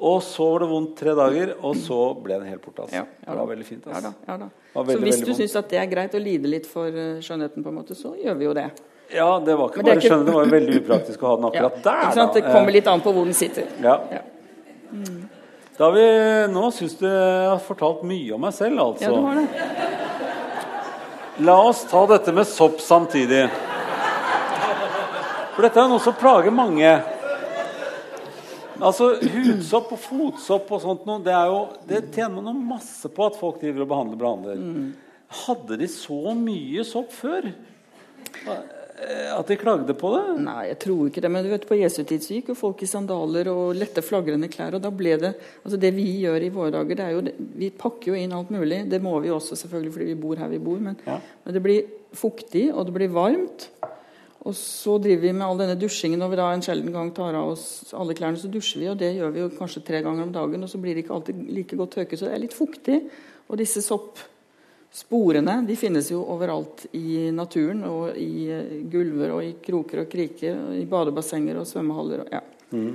Og 0.00 0.20
så 0.22 0.44
var 0.52 0.60
det 0.62 0.68
vondt 0.70 0.92
tre 1.00 1.10
dager, 1.18 1.54
og 1.66 1.74
så 1.74 1.96
ble 2.22 2.36
den 2.38 2.46
helt 2.52 2.62
borte. 2.62 2.84
Altså. 2.84 2.94
Ja, 3.00 3.04
ja 3.26 3.32
det 3.32 3.38
var 3.40 3.48
veldig 3.50 3.64
fint. 3.66 3.86
Ja 3.86 3.90
da, 3.90 3.96
Altså. 3.96 4.12
ja 4.28 4.36
da. 4.36 4.48
Det 4.48 4.84
Veldig, 4.86 4.94
Så 4.94 5.02
hvis 5.08 5.24
du 5.26 5.32
syns 5.42 5.56
at 5.58 5.68
det 5.72 5.78
er 5.80 5.86
greit 5.90 6.12
å 6.14 6.20
lide 6.22 6.46
litt 6.52 6.66
for 6.70 6.86
eh, 6.86 7.18
skjønnheten, 7.24 7.64
på 7.64 7.68
en 7.72 7.78
måte, 7.80 7.96
så 7.98 8.12
gjør 8.14 8.36
vi 8.38 8.44
jo 8.46 8.52
det. 8.54 8.68
Ja, 9.10 9.38
det 9.40 9.56
var 9.58 9.68
ikke 9.72 9.82
det 9.82 9.84
bare 9.88 9.96
ikke- 9.98 10.10
skjønne, 10.12 10.26
det 10.28 10.34
var 10.36 10.44
veldig 10.52 10.76
upraktisk 10.84 11.22
å 11.22 11.26
ha 11.32 11.36
den 11.40 11.44
akkurat 11.50 11.82
der. 11.82 12.10
sant? 12.14 12.34
Det 12.34 12.44
kommer 12.44 12.70
litt 12.72 12.86
an 12.86 13.00
på 13.02 13.12
hvor 13.16 13.24
den 13.24 13.34
sitter. 13.34 13.62
Eh, 13.62 13.82
Ja. 13.82 13.98
Ja. 14.12 14.22
Da 15.78 15.90
vi, 15.94 16.04
nå 16.52 16.70
syns 16.74 16.94
du 16.98 17.06
jeg 17.06 17.48
har 17.50 17.58
fortalt 17.62 18.02
mye 18.06 18.32
om 18.34 18.40
meg 18.40 18.52
selv, 18.54 18.78
altså. 18.78 19.02
Ja, 19.02 19.10
du 19.10 19.20
har 19.26 19.34
det. 19.34 19.48
La 21.46 21.54
oss 21.68 21.84
ta 21.90 22.06
dette 22.06 22.32
med 22.34 22.46
sopp 22.46 22.78
samtidig. 22.82 23.44
For 25.54 25.62
dette 25.66 25.78
er 25.82 25.88
noe 25.90 25.98
som 26.02 26.14
plager 26.18 26.50
mange. 26.54 26.90
Altså 28.78 29.10
Hudsopp 29.18 29.92
og 29.96 30.00
fotsopp 30.02 30.72
og 30.76 30.82
sånt 30.84 31.06
noe, 31.08 31.22
det, 31.24 31.34
er 31.34 31.50
jo, 31.50 31.60
det 31.88 32.02
tjener 32.14 32.38
man 32.42 32.54
jo 32.54 32.66
masse 32.74 33.10
på 33.10 33.26
at 33.26 33.38
folk 33.40 33.60
driver 33.62 33.82
og 33.84 33.90
behandler. 33.90 34.20
behandler. 34.22 34.92
Hadde 35.44 35.78
de 35.80 35.88
så 35.90 36.20
mye 36.38 36.84
sopp 36.86 37.10
før? 37.12 37.50
At 38.48 39.46
de 39.46 39.54
klagde 39.60 39.94
på 39.94 40.08
det? 40.14 40.22
Nei, 40.42 40.62
jeg 40.72 40.78
tror 40.82 41.06
ikke 41.06 41.22
det. 41.22 41.30
Men 41.30 41.44
du 41.46 41.50
vet, 41.52 41.66
på 41.68 41.76
Jesu 41.78 42.00
tid 42.08 42.24
så 42.24 42.34
gikk 42.34 42.48
jo 42.50 42.56
folk 42.58 42.80
i 42.82 42.88
sandaler 42.90 43.46
og 43.52 43.76
lette, 43.78 44.02
flagrende 44.02 44.48
klær. 44.50 44.74
Og 44.78 44.82
da 44.82 44.90
ble 44.94 45.14
det 45.22 45.34
Altså, 45.62 45.78
det 45.78 45.92
vi 45.94 46.06
gjør 46.24 46.46
i 46.46 46.50
våre 46.54 46.72
dager, 46.74 46.98
det 46.98 47.04
er 47.06 47.14
jo 47.14 47.22
det, 47.28 47.34
Vi 47.60 47.68
pakker 47.78 48.10
jo 48.12 48.18
inn 48.18 48.34
alt 48.34 48.50
mulig. 48.54 48.80
Det 48.90 48.98
må 49.04 49.14
vi 49.22 49.30
også, 49.30 49.58
selvfølgelig, 49.60 49.92
fordi 49.94 50.08
vi 50.10 50.18
bor 50.22 50.40
her 50.42 50.50
vi 50.50 50.58
bor. 50.62 50.80
Men, 50.82 50.98
Ja. 51.06 51.20
men 51.44 51.54
det 51.54 51.62
blir 51.62 51.86
fuktig, 52.14 52.72
og 52.74 52.86
det 52.88 52.94
blir 52.96 53.12
varmt. 53.14 53.68
Og 54.48 54.56
så 54.56 54.94
driver 55.02 55.26
vi 55.26 55.34
med 55.36 55.44
all 55.44 55.58
denne 55.60 55.76
dusjingen. 55.76 56.20
Når 56.22 56.32
vi 56.32 56.38
da 56.40 56.48
en 56.54 56.64
sjelden 56.64 56.94
gang 56.94 57.10
tar 57.16 57.36
av 57.36 57.52
oss 57.52 57.92
alle 57.96 58.16
klærne, 58.16 58.40
så 58.40 58.48
dusjer 58.52 58.80
vi. 58.80 58.88
Og 58.88 58.96
det 59.00 59.12
gjør 59.18 59.34
vi 59.34 59.42
jo 59.42 59.50
kanskje 59.58 59.84
tre 59.84 60.00
ganger 60.04 60.24
om 60.24 60.32
dagen, 60.32 60.64
og 60.64 60.72
så 60.72 60.80
blir 60.80 60.96
det 60.96 61.04
ikke 61.04 61.18
alltid 61.18 61.42
like 61.58 61.78
godt 61.78 61.98
tørket. 61.98 62.20
Så 62.20 62.28
det 62.28 62.36
er 62.36 62.44
litt 62.46 62.56
fuktig. 62.56 63.02
Og 63.48 63.60
disse 63.60 63.82
soppsporene 63.84 65.58
de 65.68 65.76
finnes 65.80 66.08
jo 66.14 66.22
overalt 66.32 66.86
i 66.96 67.28
naturen. 67.34 67.84
Og 67.90 68.16
i 68.16 68.48
eh, 68.54 68.72
gulver 68.88 69.36
og 69.36 69.44
i 69.44 69.52
kroker 69.68 70.06
og 70.06 70.10
kriker. 70.16 70.56
Og 70.70 70.80
I 70.80 70.88
badebassenger 70.88 71.60
og 71.60 71.68
svømmehaller. 71.68 72.24
Og, 72.24 72.34
ja. 72.38 72.88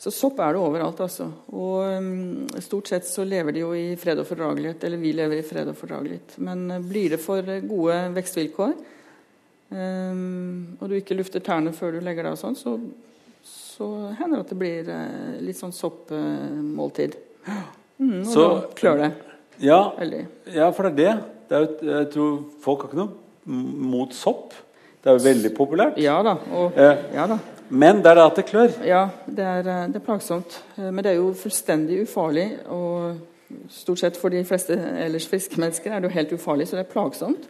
Så 0.00 0.08
sopp 0.16 0.38
er 0.40 0.54
det 0.56 0.62
overalt, 0.62 1.02
altså. 1.04 1.26
Og 1.52 1.82
um, 2.00 2.46
stort 2.64 2.88
sett 2.88 3.04
så 3.04 3.20
lever 3.28 3.52
de 3.52 3.60
jo 3.60 3.74
i 3.76 3.98
fred 4.00 4.22
og 4.22 4.28
fordragelighet. 4.30 4.86
Eller 4.88 5.02
vi 5.02 5.12
lever 5.12 5.42
i 5.42 5.44
fred 5.44 5.68
og 5.68 5.76
fordragelighet. 5.76 6.38
Men 6.46 6.64
uh, 6.70 6.78
blir 6.80 7.12
det 7.12 7.20
for 7.20 7.44
eh, 7.44 7.60
gode 7.68 7.98
vekstvilkår, 8.16 8.72
um, 9.70 10.76
og 10.80 10.88
du 10.90 10.94
ikke 10.98 11.14
lufter 11.18 11.40
tærne 11.44 11.72
før 11.76 11.92
du 11.96 12.00
legger 12.04 12.26
deg 12.26 12.32
og 12.36 12.40
sånn, 12.40 12.56
så, 12.58 12.74
så 13.46 13.88
hender 14.18 14.40
det 14.40 14.44
at 14.46 14.52
det 14.54 14.58
blir 14.60 14.88
uh, 14.90 15.36
litt 15.44 15.58
sånn 15.60 15.72
soppmåltid. 15.74 17.16
Mm, 18.00 18.20
og 18.20 18.26
Så- 18.32 18.48
da 18.48 18.66
klør 18.74 18.96
det 19.04 19.10
Ja, 19.60 19.80
ja 20.54 20.70
for 20.72 20.88
det 20.88 20.92
er 20.92 20.96
det. 20.96 21.24
det 21.48 21.56
er 21.56 21.60
jo, 21.60 21.98
jeg 21.98 22.10
tror 22.14 22.44
Folk 22.60 22.82
har 22.82 22.88
ikke 22.88 22.96
noe 22.96 23.10
mot 23.90 24.12
sopp. 24.14 24.52
Det 25.02 25.10
er 25.10 25.16
jo 25.18 25.24
veldig 25.24 25.50
populært. 25.56 25.96
Ja 25.98 26.22
da. 26.22 26.36
Og, 26.52 26.72
Eh, 26.76 26.96
ja 27.14 27.26
da. 27.26 27.38
Men 27.70 27.96
det 28.02 28.06
er 28.06 28.14
det 28.14 28.24
at 28.24 28.36
det 28.36 28.44
klør. 28.46 28.72
Ja, 28.84 29.08
det 29.26 29.38
er, 29.44 29.58
eh, 29.60 29.86
det 29.88 29.96
er 29.96 30.04
plagsomt. 30.04 30.62
Eh, 30.78 30.90
Men 30.90 31.04
det 31.04 31.12
er 31.12 31.16
jo 31.16 31.32
fullstendig 31.32 32.02
ufarlig. 32.02 32.58
Og 32.68 33.16
stort 33.68 33.98
sett 33.98 34.16
for 34.16 34.28
de 34.28 34.44
fleste 34.44 34.72
ellers 34.76 35.26
friske 35.26 35.56
mennesker 35.58 35.90
er 35.92 36.00
det 36.00 36.10
jo 36.10 36.14
helt 36.14 36.32
ufarlig, 36.32 36.68
så 36.68 36.76
det 36.76 36.86
er 36.86 36.92
plagsomt. 36.92 37.48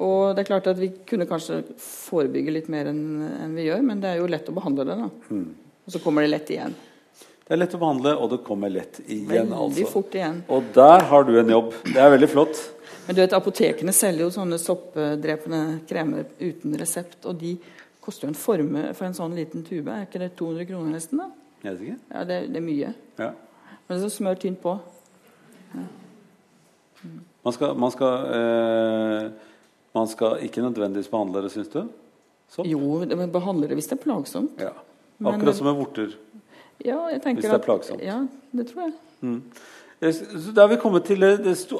Og 0.00 0.32
det 0.32 0.44
er 0.44 0.48
klart 0.48 0.70
at 0.70 0.78
vi 0.80 0.88
kunne 1.08 1.26
kanskje 1.28 1.60
forebygge 1.82 2.54
litt 2.54 2.70
mer 2.72 2.88
enn 2.92 3.52
vi 3.56 3.66
gjør, 3.66 3.82
men 3.84 4.00
det 4.00 4.14
er 4.14 4.22
jo 4.22 4.30
lett 4.30 4.48
å 4.48 4.54
behandle 4.56 4.86
det, 4.88 4.96
da. 5.02 5.10
Og 5.82 5.92
så 5.92 6.00
kommer 6.00 6.24
det 6.24 6.32
lett 6.32 6.52
igjen. 6.54 6.74
Det 7.42 7.56
er 7.56 7.60
lett 7.60 7.74
å 7.76 7.80
behandle, 7.82 8.14
og 8.16 8.30
det 8.32 8.38
kommer 8.46 8.72
lett 8.72 9.02
igjen. 9.02 9.26
Veldig 9.28 9.58
altså. 9.58 9.90
fort 9.90 10.14
igjen. 10.16 10.38
Og 10.48 10.70
der 10.72 11.04
har 11.10 11.26
du 11.28 11.34
en 11.36 11.52
jobb. 11.52 11.74
Det 11.84 12.00
er 12.00 12.14
veldig 12.14 12.30
flott. 12.30 12.62
Men 13.04 13.18
du 13.18 13.20
vet, 13.20 13.34
apotekene 13.36 13.92
selger 13.92 14.24
jo 14.24 14.32
sånne 14.32 14.58
soppdrepende 14.62 15.62
kremer 15.90 16.28
uten 16.38 16.76
resept, 16.80 17.18
og 17.26 17.40
de 17.42 17.56
koster 18.02 18.28
jo 18.28 18.32
en 18.32 18.38
formue 18.38 18.92
for 18.94 19.08
en 19.08 19.16
sånn 19.18 19.34
liten 19.36 19.66
tube. 19.66 19.90
Er 19.90 20.06
ikke 20.06 20.22
det 20.22 20.32
200 20.38 20.68
kroner 20.70 20.96
nesten, 20.96 21.20
da? 21.20 21.28
Jeg 21.62 21.74
vet 21.74 21.82
ikke. 21.84 21.98
Ja, 22.14 22.24
det, 22.30 22.38
det 22.54 22.62
er 22.62 22.66
mye. 22.66 22.92
Ja. 23.18 23.30
Men 23.90 24.00
så 24.02 24.10
smør 24.10 24.38
tynt 24.40 24.62
på. 24.62 24.76
Man 27.42 27.54
skal, 27.56 27.74
man 27.74 27.90
skal, 27.90 28.32
eh, 28.38 29.50
man 29.94 30.08
skal 30.08 30.38
ikke 30.44 30.62
nødvendigvis 30.64 31.10
behandle 31.12 31.42
det, 31.44 31.52
syns 31.52 31.68
du? 31.72 31.82
Sånt? 32.52 32.68
Jo, 32.68 32.98
men 33.04 33.30
behandler 33.32 33.68
det 33.68 33.78
hvis 33.78 33.88
det 33.90 33.98
er 33.98 34.02
plagsomt. 34.04 34.58
Ja. 34.60 34.72
Men- 35.18 35.34
Akkurat 35.34 35.56
som 35.56 35.66
med 35.66 35.76
vorter. 35.78 36.14
Ja, 36.84 37.08
jeg 37.12 37.22
tenker 37.22 37.42
Hvis 37.42 37.50
det 37.50 37.52
er 37.52 37.60
at- 37.60 37.64
plagsomt. 37.64 38.02
Ja, 38.02 38.26
det 38.52 38.66
tror 38.72 38.82
jeg. 38.88 38.92
Mm. 39.22 39.42
så 40.02 40.52
Da 40.54 40.60
har 40.62 40.68
vi 40.68 40.76
kommet 40.76 41.04
til 41.04 41.54
sto, 41.56 41.78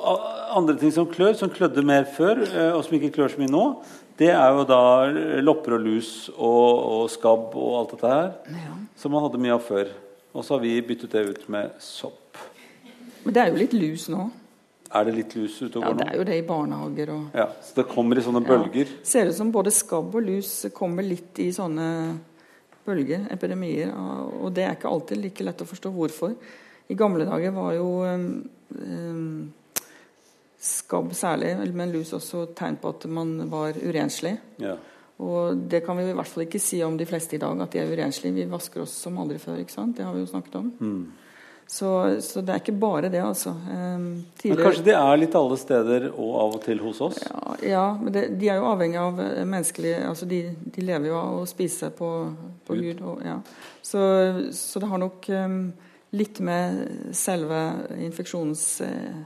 andre 0.55 0.77
ting 0.79 0.93
som 0.93 1.07
klør, 1.07 1.35
som 1.35 1.51
klødde 1.51 1.83
mer 1.85 2.05
før, 2.05 2.43
eh, 2.43 2.73
og 2.77 2.85
som 2.85 2.95
ikke 2.95 3.11
klør 3.13 3.29
så 3.35 3.39
mye 3.39 3.51
nå. 3.51 3.83
Det 4.19 4.29
er 4.31 4.53
jo 4.55 4.65
da 4.65 5.05
eh, 5.09 5.41
lopper 5.43 5.75
og 5.75 5.81
lus 5.81 6.31
og, 6.37 6.79
og 7.03 7.11
skabb 7.11 7.55
og 7.57 7.79
alt 7.81 7.91
dette 7.91 8.07
her. 8.09 8.33
Som 8.97 9.13
man 9.13 9.23
hadde 9.23 9.39
mye 9.43 9.55
av 9.55 9.63
før. 9.63 9.89
Og 10.35 10.45
så 10.45 10.55
har 10.55 10.61
vi 10.61 10.81
byttet 10.81 11.11
det 11.11 11.29
ut 11.29 11.49
med 11.49 11.71
sopp. 11.81 12.37
Men 13.25 13.35
det 13.35 13.43
er 13.43 13.51
jo 13.51 13.57
litt 13.59 13.73
lus 13.73 14.09
nå. 14.09 14.31
Er 14.95 15.05
det 15.09 15.15
litt 15.17 15.35
lus 15.37 15.57
ute 15.63 15.79
og 15.79 15.85
Ja, 15.87 15.93
det 15.99 16.09
er 16.09 16.19
jo 16.19 16.25
det 16.29 16.37
i 16.39 16.47
barnehager 16.47 17.11
og 17.15 17.39
Ja, 17.39 17.47
så 17.63 17.75
det 17.81 17.89
kommer 17.89 18.19
i 18.19 18.25
sånne 18.25 18.43
Ja. 18.45 18.49
bølger? 18.49 18.89
Ser 19.03 19.29
ut 19.29 19.35
som 19.35 19.53
både 19.53 19.73
skabb 19.73 20.15
og 20.15 20.23
lus 20.23 20.67
kommer 20.75 21.03
litt 21.03 21.39
i 21.39 21.51
sånne 21.53 22.19
bølger, 22.85 23.27
epidemier. 23.31 23.93
Og 24.43 24.53
det 24.55 24.65
er 24.65 24.77
ikke 24.77 24.91
alltid 24.91 25.23
like 25.23 25.45
lett 25.45 25.63
å 25.63 25.69
forstå 25.69 25.93
hvorfor. 25.95 26.35
I 26.91 26.95
gamle 26.99 27.25
dager 27.25 27.53
var 27.55 27.73
jo 27.77 28.03
um, 28.05 28.51
um, 28.77 29.53
skabb 30.61 31.13
særlig, 31.15 31.55
men 31.75 31.93
lus 31.93 32.13
også 32.13 32.49
tegn 32.59 32.77
på 32.83 32.89
at 32.89 33.07
man 33.11 33.37
var 33.51 33.79
urenslig. 33.79 34.37
Ja. 34.59 34.77
Og 35.23 35.69
det 35.71 35.85
kan 35.87 35.97
vi 35.97 36.09
i 36.11 36.15
hvert 36.17 36.27
fall 36.27 36.45
ikke 36.47 36.61
si 36.63 36.83
om 36.83 36.97
de 36.99 37.07
fleste 37.07 37.37
i 37.37 37.39
dag, 37.43 37.61
at 37.63 37.73
de 37.73 37.79
er 37.79 37.91
urenslige. 37.93 38.35
Vi 38.35 38.51
vasker 38.51 38.83
oss 38.83 38.95
som 39.05 39.19
aldri 39.23 39.39
før. 39.39 39.61
ikke 39.63 39.75
sant? 39.75 39.97
Det 39.97 40.05
har 40.05 40.15
vi 40.15 40.25
jo 40.25 40.31
snakket 40.31 40.55
om. 40.59 40.73
Mm. 40.81 41.03
Så, 41.73 42.21
så 42.21 42.43
det 42.45 42.53
er 42.53 42.61
ikke 42.61 42.75
bare 42.77 43.09
det, 43.09 43.23
altså. 43.25 43.55
Um, 43.57 44.03
Men 44.45 44.59
kanskje 44.61 44.83
de 44.91 44.93
er 44.93 45.21
litt 45.23 45.37
alle 45.39 45.57
steder 45.57 46.11
og 46.11 46.35
av 46.37 46.57
og 46.59 46.61
til 46.67 46.83
hos 46.85 47.01
oss? 47.01 47.21
ja, 47.25 47.55
ja, 47.65 47.85
men 47.97 48.13
det, 48.13 48.27
de 48.37 48.51
er 48.53 48.59
jo 48.61 48.67
avhengig 48.69 48.99
av 49.01 49.23
eh, 49.25 49.39
menneskelig 49.49 49.95
altså 50.11 50.29
de, 50.29 50.43
de 50.53 50.85
lever 50.85 51.09
jo 51.09 51.17
av 51.17 51.39
å 51.39 51.47
spise 51.49 51.89
på, 51.97 52.11
på 52.69 52.77
hud. 52.77 53.01
Og, 53.01 53.25
ja. 53.25 53.39
så, 53.81 54.03
så 54.53 54.83
det 54.85 54.91
har 54.93 55.01
nok 55.01 55.31
um, 55.33 55.57
litt 56.21 56.43
med 56.45 56.83
selve 57.17 57.63
infeksjonens 58.05 58.67
eh, 58.85 58.93
eh, 58.93 59.23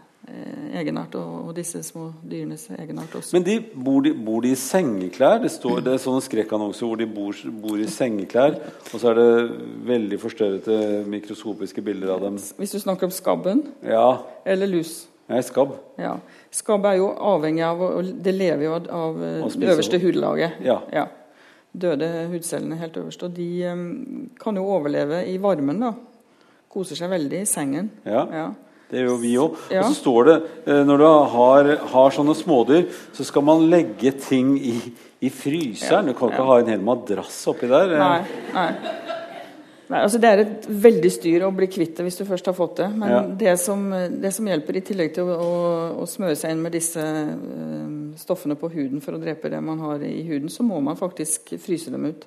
egenart 0.76 1.14
og, 1.18 1.52
disse 1.56 1.80
små 1.86 2.08
dyrenes 2.26 2.66
egenart 2.74 3.14
også. 3.14 3.36
Men 3.36 3.46
de, 3.46 3.56
bor, 3.74 4.00
de, 4.04 4.12
bor 4.26 4.42
de 4.44 4.52
i 4.52 4.58
sengeklær? 4.58 5.40
Det, 5.42 5.50
står, 5.54 5.80
det 5.86 5.94
er 5.94 6.02
sånne 6.02 6.24
skrekkannonser 6.24 6.88
hvor 6.88 7.00
de 7.00 7.08
bor, 7.10 7.42
bor 7.62 7.80
i 7.80 7.88
sengeklær, 7.90 8.58
og 8.90 8.96
så 9.00 9.12
er 9.12 9.20
det 9.20 9.28
veldig 9.90 10.20
forstørrete 10.22 10.78
mikroskopiske 11.10 11.84
bilder 11.86 12.16
av 12.16 12.24
dem. 12.26 12.40
Hvis 12.58 12.74
du 12.74 12.80
snakker 12.82 13.08
om 13.08 13.14
skabben 13.14 13.66
Ja, 13.86 14.08
eller 14.46 14.70
lus 14.70 15.04
Nei, 15.26 15.40
skabb. 15.42 15.72
ja. 15.98 16.16
Skabb 16.54 16.84
er 16.86 17.00
jo 17.00 17.08
avhengig 17.10 17.64
av 17.66 17.80
og 17.82 18.10
Det 18.22 18.32
lever 18.34 18.62
jo 18.62 18.74
av, 18.76 18.84
av 18.94 19.16
eh, 19.26 19.40
det 19.58 19.72
øverste 19.72 19.98
hudlaget. 19.98 20.60
hudlaget. 20.60 20.92
Ja. 20.94 21.06
Døde 21.76 22.28
hudcellene 22.30 22.78
helt 22.80 22.96
øverst. 22.96 23.24
Og 23.26 23.34
de 23.36 23.48
um, 23.68 24.30
kan 24.40 24.56
jo 24.56 24.62
overleve 24.64 25.24
i 25.28 25.36
varmen. 25.42 25.82
da 25.82 25.90
Koser 26.72 26.96
seg 26.96 27.10
veldig 27.10 27.42
i 27.42 27.48
sengen. 27.48 27.90
Ja. 28.06 28.22
Ja. 28.32 28.46
Det 28.90 29.02
gjør 29.02 29.16
vi 29.18 29.32
òg. 29.42 29.56
Ja. 29.72 29.80
Og 29.82 29.90
så 29.90 29.96
står 29.98 30.28
det 30.28 30.36
eh, 30.70 30.82
når 30.86 31.00
du 31.02 31.06
har, 31.32 31.70
har 31.90 32.14
sånne 32.14 32.36
smådyr, 32.38 32.84
så 33.16 33.26
skal 33.26 33.42
man 33.46 33.64
legge 33.70 34.12
ting 34.22 34.54
i, 34.60 34.76
i 35.26 35.30
fryseren. 35.32 36.06
Ja, 36.06 36.12
Du 36.12 36.18
kan 36.18 36.30
ikke 36.30 36.44
ja. 36.44 36.50
ha 36.52 36.58
en 36.62 36.70
hel 36.70 36.84
madrass 36.86 37.40
oppi 37.50 37.66
der. 37.70 37.96
Nei, 37.98 38.20
nei. 38.54 38.68
nei 39.90 40.02
altså 40.04 40.20
Det 40.22 40.30
er 40.30 40.42
et 40.44 40.68
veldig 40.86 41.10
styr 41.10 41.46
å 41.48 41.50
bli 41.56 41.66
kvitt 41.72 41.98
det 41.98 42.06
hvis 42.06 42.20
du 42.20 42.24
først 42.28 42.46
har 42.46 42.54
fått 42.54 42.76
det. 42.84 42.86
Men 42.94 43.10
Ja. 43.10 43.22
det, 43.42 43.56
som, 43.62 43.88
det 44.22 44.30
som 44.36 44.46
hjelper, 44.46 44.78
i 44.78 44.84
tillegg 44.86 45.16
til 45.18 45.32
å, 45.34 45.34
å, 45.34 45.56
å 46.04 46.06
smøre 46.10 46.38
seg 46.38 46.54
inn 46.54 46.62
med 46.62 46.76
disse 46.78 47.02
eh, 47.02 47.88
stoffene 48.22 48.54
på 48.60 48.70
huden 48.70 49.02
for 49.02 49.18
å 49.18 49.22
drepe 49.22 49.50
det 49.50 49.62
man 49.66 49.82
har 49.82 50.04
i 50.06 50.20
huden, 50.30 50.46
så 50.52 50.62
må 50.66 50.78
man 50.78 50.98
faktisk 51.00 51.56
fryse 51.58 51.90
dem 51.90 52.06
ut. 52.06 52.22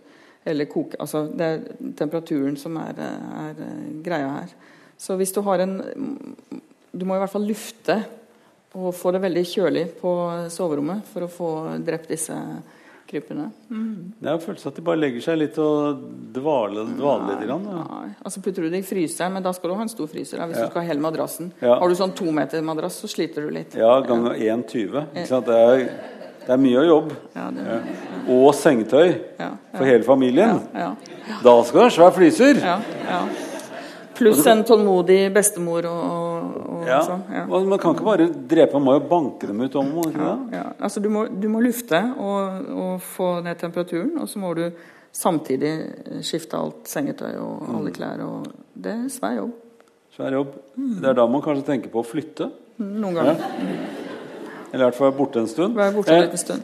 Eller 0.48 0.68
koke. 0.72 1.00
Altså 1.00 1.24
det 1.32 1.48
er 1.48 1.64
temperaturen 2.00 2.60
som 2.60 2.76
er, 2.84 3.00
er 3.00 3.64
eh, 3.64 3.88
greia 4.04 4.36
her. 4.42 4.54
Så 5.00 5.16
hvis 5.20 5.32
du 5.36 5.42
har 5.46 5.62
en 5.64 5.78
Du 6.92 7.06
må 7.06 7.16
i 7.16 7.22
hvert 7.22 7.32
fall 7.32 7.46
lufte 7.48 8.00
og 8.76 8.92
få 8.94 9.12
det 9.16 9.22
veldig 9.24 9.44
kjølig 9.50 9.84
på 10.02 10.12
soverommet 10.54 11.06
for 11.10 11.26
å 11.26 11.30
få 11.32 11.50
drept 11.86 12.10
disse 12.12 12.36
krypene. 13.10 13.48
Det 13.70 14.28
er 14.30 14.36
en 14.36 14.42
følelse 14.44 14.70
at 14.70 14.76
de 14.78 14.84
bare 14.86 15.00
legger 15.02 15.24
seg 15.26 15.40
litt 15.42 15.58
og 15.62 16.04
dvaler, 16.36 16.86
dvaler 17.00 17.32
litt. 17.32 17.48
Grann, 17.50 17.66
ja. 17.66 17.80
Nei, 17.90 18.12
altså 18.22 18.44
putter 18.46 18.62
du 18.68 18.70
det 18.70 18.84
i 18.84 18.86
fryseren, 18.86 19.34
men 19.34 19.46
da 19.46 19.54
skal 19.58 19.72
du 19.72 19.76
ha 19.80 19.86
en 19.88 19.90
stor 19.90 20.10
fryser. 20.12 20.38
Da, 20.38 20.46
hvis 20.52 20.60
Ja. 20.60 20.68
du 20.68 20.70
skal 20.74 20.82
ha 20.84 20.88
hele 20.92 21.02
madrassen. 21.02 21.50
Ja. 21.62 21.80
Har 21.82 21.90
du 21.90 21.96
sånn 21.98 22.14
to 22.14 22.30
meter 22.32 22.62
madrass, 22.62 23.02
så 23.02 23.10
sliter 23.10 23.42
du 23.42 23.50
litt. 23.58 23.74
Ja, 23.74 24.00
ganger 24.06 24.38
1,20. 24.38 25.08
Det 25.16 25.90
det 26.46 26.54
er 26.54 26.58
mye 26.58 26.86
jobb. 26.86 27.12
Ja, 27.36 27.50
det, 27.52 27.82
Og 28.30 28.54
sengetøy 28.54 29.20
ja, 29.40 29.52
for 29.76 29.86
hele 29.86 30.04
familien. 30.04 30.62
ja, 30.74 30.96
Da 31.44 31.64
skal 31.64 31.80
du 31.80 31.84
ha 31.86 31.90
svær 31.90 32.12
fryser! 32.14 32.56
ja, 32.62 32.80
ja. 33.10 33.22
Pluss 34.20 34.46
en 34.52 34.64
tålmodig 34.68 35.20
bestemor 35.34 35.86
og, 35.90 36.04
og, 36.12 36.60
og 36.76 36.88
Ja. 36.88 37.00
sånn. 37.08 37.22
Ja. 37.34 37.46
Man 37.48 37.80
kan 37.80 37.96
ikke 37.96 38.06
bare 38.08 38.28
drepe, 38.52 38.74
man 38.80 38.84
må 38.90 38.94
jo 39.00 39.04
banke 39.10 39.48
dem 39.48 39.62
ut 39.62 39.76
om. 39.80 39.90
må 39.96 40.04
ikke 40.10 40.20
Ja, 40.26 40.36
det? 40.36 40.58
ja. 40.60 40.64
Altså, 40.80 41.00
du, 41.04 41.10
må, 41.10 41.26
du 41.30 41.48
må 41.50 41.62
lufte 41.64 42.00
og, 42.20 42.70
og 42.84 43.02
få 43.02 43.30
ned 43.46 43.58
temperaturen, 43.62 44.18
og 44.20 44.28
så 44.30 44.40
må 44.44 44.54
du 44.56 44.66
samtidig 45.12 45.74
skifte 46.24 46.58
alt 46.60 46.86
sengetøy 46.88 47.34
og 47.40 47.64
Mm. 47.68 47.76
alle 47.80 47.92
klær. 47.92 48.22
Og 48.28 48.46
det 48.76 48.92
er 48.94 49.10
svær 49.10 49.36
jobb. 49.40 49.52
Svær 50.16 50.32
jobb. 50.36 50.54
Det 50.76 51.10
er 51.10 51.14
da 51.14 51.26
man 51.28 51.42
kanskje 51.42 51.66
tenker 51.66 51.90
på 51.90 52.04
å 52.04 52.06
flytte. 52.06 52.52
Noen 52.80 53.14
ganger. 53.16 53.36
Eller 54.72 54.84
i 54.86 54.90
hvert 54.90 54.96
fall 54.96 55.10
være 55.12 55.18
borte 55.18 55.40
en 55.40 55.48
stund. 55.48 55.76
Være 55.76 55.94
borte 55.96 56.12
Eh, 56.12 56.18
en 56.18 56.24
liten 56.28 56.38
stund. 56.38 56.62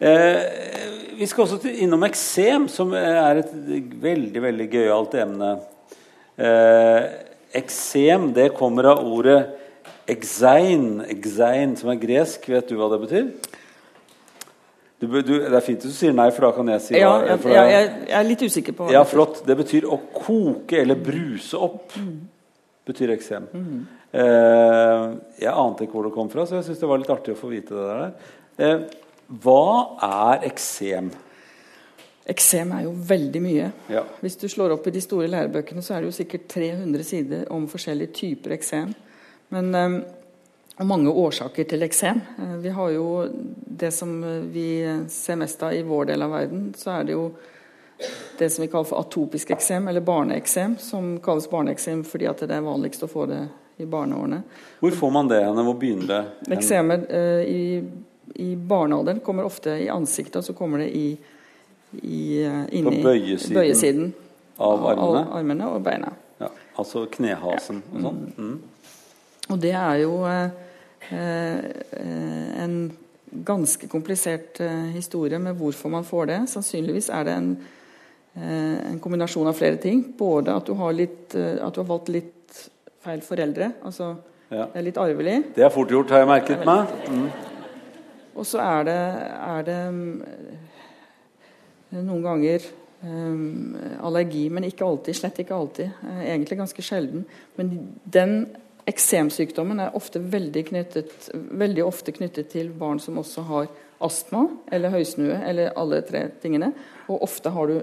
Eh, 0.00 1.16
vi 1.18 1.26
skal 1.26 1.44
også 1.44 1.68
innom 1.82 2.02
eksem, 2.04 2.68
som 2.68 2.92
er 2.94 3.38
et 3.42 3.52
veldig 4.02 4.42
veldig 4.42 4.70
gøyalt 4.72 5.14
emne. 5.14 5.50
Eh, 6.40 7.00
eksem 7.60 8.30
det 8.36 8.52
kommer 8.56 8.92
av 8.94 9.04
ordet 9.04 9.40
exein, 10.10 11.02
exein, 11.10 11.76
som 11.76 11.92
er 11.92 12.00
gresk. 12.00 12.48
Vet 12.50 12.70
du 12.70 12.78
hva 12.78 12.88
det 12.94 13.00
betyr? 13.04 13.28
Du, 15.00 15.06
du, 15.08 15.32
det 15.40 15.56
er 15.56 15.64
fint 15.64 15.80
hvis 15.80 15.94
du 15.94 15.96
sier 15.96 16.12
nei, 16.12 16.26
for 16.36 16.44
da 16.44 16.50
kan 16.52 16.68
jeg 16.74 16.82
si 16.84 16.92
Ja, 16.98 17.14
ja, 17.22 17.30
jeg, 17.30 17.40
for 17.40 17.54
jeg, 17.54 17.70
jeg, 17.72 18.08
er 18.18 18.26
litt 18.26 18.42
usikker 18.44 18.74
på 18.76 18.84
hva 18.84 18.92
Ja, 18.92 19.00
det 19.00 19.06
betyr. 19.06 19.14
flott. 19.14 19.40
Det 19.46 19.56
betyr 19.62 19.86
å 19.88 19.96
koke 20.12 20.82
eller 20.82 21.00
bruse 21.00 21.60
opp. 21.68 21.96
Betyr 22.90 23.14
eksem. 23.14 23.46
Eh, 24.10 25.06
jeg 25.40 25.54
ante 25.54 25.86
ikke 25.86 25.96
hvor 25.96 26.08
det 26.08 26.14
kom 26.16 26.28
fra, 26.32 26.44
så 26.44 26.58
jeg 26.58 26.68
syns 26.68 26.82
det 26.82 26.90
var 26.90 27.00
litt 27.00 27.12
artig 27.14 27.36
å 27.36 27.40
få 27.40 27.52
vite 27.52 27.76
det 27.76 27.88
der. 27.88 28.30
Eh, 28.60 28.84
hva 29.40 29.64
er 30.04 30.48
eksem? 30.50 31.12
Eksem 32.30 32.72
er 32.76 32.86
jo 32.86 32.94
veldig 32.94 33.42
mye. 33.42 33.68
Ja. 33.90 34.04
Hvis 34.22 34.38
du 34.38 34.46
slår 34.48 34.76
opp 34.76 34.86
i 34.86 34.94
de 34.94 35.02
store 35.02 35.28
lærebøkene, 35.30 35.82
så 35.82 35.96
er 35.96 36.04
det 36.04 36.12
jo 36.12 36.18
sikkert 36.20 36.46
300 36.52 37.06
sider 37.06 37.46
om 37.52 37.66
forskjellige 37.70 38.14
typer 38.20 38.54
eksem. 38.54 38.92
Men 39.50 39.74
um, 39.74 39.96
mange 40.86 41.10
årsaker 41.10 41.64
til 41.64 41.82
eksem. 41.82 42.20
Eh, 42.38 42.56
vi 42.62 42.68
har 42.68 42.90
jo 42.90 43.06
det 43.66 43.90
som 43.92 44.24
eh, 44.24 44.44
vi 44.52 44.66
ser 45.08 45.36
mest 45.36 45.62
av 45.62 45.74
i 45.74 45.82
vår 45.82 46.12
del 46.12 46.22
av 46.22 46.30
verden, 46.30 46.68
så 46.76 46.94
er 46.98 47.08
det 47.08 47.16
jo 47.16 47.24
det 48.38 48.48
som 48.50 48.62
vi 48.62 48.70
kaller 48.72 48.88
for 48.88 49.02
atopisk 49.02 49.50
eksem, 49.52 49.88
eller 49.88 50.00
barneeksem, 50.00 50.78
som 50.80 51.18
kalles 51.20 51.50
barneeksem 51.50 52.04
fordi 52.08 52.30
at 52.30 52.46
det 52.46 52.56
er 52.56 52.64
vanligst 52.64 53.04
å 53.04 53.10
få 53.10 53.26
det 53.28 53.42
i 53.80 53.88
barneårene. 53.88 54.40
Hvor 54.80 54.96
får 55.02 55.12
man 55.12 55.28
det 55.28 55.42
henne? 55.44 55.64
Hvor 55.66 55.76
begynner 55.80 56.08
det? 56.08 56.22
hen? 56.46 56.56
Eksemer 56.56 57.04
uh, 57.10 57.42
i, 57.44 57.82
i 58.40 58.54
barnealderen 58.56 59.20
kommer 59.24 59.48
ofte 59.48 59.76
i 59.84 59.90
ansiktet, 59.92 60.40
og 60.40 60.48
så 60.48 60.56
kommer 60.56 60.84
det 60.84 60.88
i, 60.96 61.12
i 62.02 62.44
inni, 62.70 62.84
på 62.86 63.08
bøyesiden 63.08 63.56
bøyesiden 63.56 64.10
av 64.60 64.86
armene? 64.92 65.22
av 65.24 65.36
armene 65.40 65.70
og 65.74 65.82
beina. 65.84 66.12
Ja, 66.40 66.48
altså 66.78 67.06
knehasen 67.10 67.82
og 67.92 68.04
sånn? 68.04 68.20
Mm. 68.36 68.56
Og 69.50 69.58
det 69.60 69.72
er 69.74 70.02
jo 70.04 70.14
eh, 70.30 70.50
eh, 71.10 72.62
en 72.62 72.76
ganske 73.46 73.88
komplisert 73.90 74.60
eh, 74.62 74.90
historie 74.94 75.38
med 75.42 75.58
hvorfor 75.58 75.90
man 75.92 76.06
får 76.06 76.30
det. 76.30 76.38
Sannsynligvis 76.52 77.10
er 77.14 77.26
det 77.26 77.34
en, 77.38 77.50
eh, 78.36 78.78
en 78.92 78.98
kombinasjon 79.02 79.50
av 79.50 79.58
flere 79.58 79.80
ting. 79.82 80.02
Både 80.18 80.54
at 80.54 80.66
du 80.66 80.74
har, 80.78 80.94
litt, 80.94 81.34
eh, 81.34 81.58
at 81.62 81.74
du 81.74 81.82
har 81.82 81.90
valgt 81.90 82.10
litt 82.14 82.64
feil 83.04 83.22
foreldre. 83.24 83.72
Altså 83.84 84.16
Ja. 84.50 84.66
det 84.66 84.76
er 84.80 84.82
litt 84.82 84.98
arvelig. 84.98 85.54
Det 85.54 85.62
er 85.64 85.70
fort 85.70 85.90
gjort, 85.90 86.10
har 86.10 86.24
jeg 86.24 86.28
merket 86.28 86.64
meg. 86.66 86.88
Mm. 87.08 87.28
Og 88.34 88.46
så 88.46 88.58
er 88.58 88.84
det, 88.84 89.00
er 89.46 89.62
det 89.62 89.92
mm, 89.94 90.22
noen 91.90 92.22
ganger 92.22 92.64
mm, 93.02 93.76
allergi, 94.06 94.46
men 94.50 94.66
ikke 94.68 94.86
alltid. 94.86 95.16
Slett 95.16 95.40
ikke 95.42 95.56
alltid. 95.56 95.92
Eh, 96.06 96.24
Egentlig 96.30 96.58
ganske 96.60 96.84
sjelden. 96.84 97.24
Men 97.58 97.76
den 98.04 98.34
eksemsykdommen 98.90 99.80
er 99.82 99.96
ofte 99.96 100.22
veldig, 100.22 100.64
knyttet, 100.70 101.30
veldig 101.34 101.84
ofte 101.84 102.14
knyttet 102.16 102.50
til 102.54 102.72
barn 102.74 103.00
som 103.02 103.18
også 103.20 103.46
har 103.50 103.70
astma 104.00 104.46
eller 104.72 104.94
høysnue, 104.94 105.36
eller 105.46 105.74
alle 105.78 106.00
tre 106.08 106.26
tingene. 106.42 106.72
Og 107.08 107.22
ofte 107.26 107.52
har 107.52 107.70
du 107.70 107.80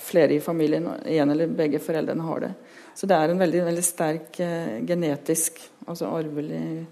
flere 0.00 0.36
i 0.36 0.42
familien, 0.42 0.86
en 0.86 1.32
eller 1.34 1.50
begge 1.54 1.80
foreldrene 1.82 2.26
har 2.26 2.44
det. 2.46 2.52
Så 2.94 3.08
det 3.08 3.16
er 3.16 3.32
en 3.32 3.40
veldig, 3.40 3.64
veldig 3.68 3.84
sterk 3.84 4.40
eh, 4.42 4.78
genetisk, 4.86 5.60
altså 5.86 6.10
arvelig 6.10 6.86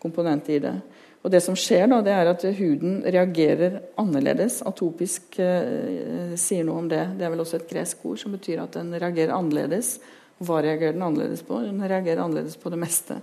komponent 0.00 0.48
i 0.52 0.58
det. 0.62 0.74
Og 1.20 1.32
det 1.32 1.42
som 1.44 1.56
skjer 1.58 1.84
da, 1.90 1.98
det 2.04 2.12
er 2.16 2.30
at 2.30 2.46
huden 2.56 3.02
reagerer 3.04 3.80
annerledes. 4.00 4.62
Atopisk 4.66 5.36
eh, 5.42 6.32
sier 6.40 6.64
noe 6.64 6.80
om 6.80 6.88
det. 6.88 7.02
Det 7.18 7.26
er 7.26 7.34
vel 7.34 7.42
også 7.44 7.58
et 7.58 7.68
gresk 7.68 8.06
ord 8.08 8.22
som 8.22 8.32
betyr 8.32 8.62
at 8.62 8.78
den 8.78 8.94
reagerer 8.96 9.34
annerledes. 9.36 9.98
Hva 10.40 10.62
reagerer 10.64 10.96
den 10.96 11.04
annerledes 11.04 11.44
på? 11.44 11.58
Den 11.60 11.82
reagerer 11.84 12.22
annerledes 12.24 12.56
på 12.56 12.72
det 12.72 12.80
meste. 12.80 13.18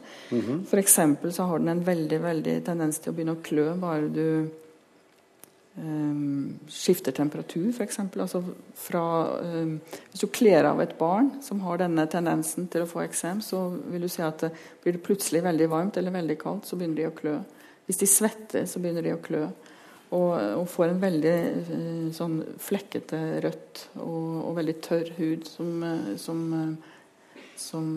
For 0.69 0.77
eksempel 0.77 1.33
så 1.33 1.49
har 1.49 1.63
den 1.63 1.73
en 1.73 1.83
veldig 1.87 2.21
veldig 2.21 2.55
tendens 2.67 3.01
til 3.01 3.09
å 3.09 3.17
begynne 3.17 3.33
å 3.39 3.41
klø 3.41 3.65
bare 3.81 4.11
du 4.13 4.27
eh, 5.81 6.21
skifter 6.69 7.17
temperatur, 7.17 7.71
f.eks. 7.73 7.97
Altså 8.05 8.43
fra, 8.77 9.03
eh, 9.41 9.97
hvis 10.11 10.21
du 10.21 10.29
kler 10.29 10.69
av 10.69 10.85
et 10.85 10.93
barn 11.01 11.39
som 11.41 11.65
har 11.65 11.81
denne 11.81 12.05
tendensen 12.13 12.69
til 12.69 12.85
å 12.85 12.91
få 12.93 13.01
eksem, 13.07 13.41
så 13.41 13.71
vil 13.89 14.05
du 14.05 14.13
se 14.13 14.21
at 14.21 14.45
det, 14.45 14.53
blir 14.85 14.99
det 14.99 15.05
plutselig 15.09 15.41
veldig 15.49 15.73
varmt 15.73 15.97
eller 15.97 16.13
veldig 16.21 16.37
kaldt, 16.45 16.69
så 16.69 16.77
begynner 16.77 17.01
de 17.01 17.09
å 17.09 17.17
klø. 17.17 17.39
Hvis 17.87 18.01
de 18.01 18.09
svetter, 18.11 18.67
så 18.67 18.81
begynner 18.83 19.05
de 19.05 19.15
å 19.15 19.23
klø. 19.23 19.45
Og, 20.07 20.29
og 20.61 20.67
får 20.71 20.91
en 20.91 21.01
veldig 21.01 21.33
uh, 21.67 22.03
sånn 22.15 22.37
flekkete 22.63 23.17
rødt 23.43 23.81
og, 23.99 24.45
og, 24.45 24.53
veldig 24.55 24.75
tørr 24.83 25.09
hud 25.17 25.43
som, 25.49 25.81
uh, 25.83 26.13
som, 26.19 26.45
uh, 26.55 27.41
som 27.59 27.89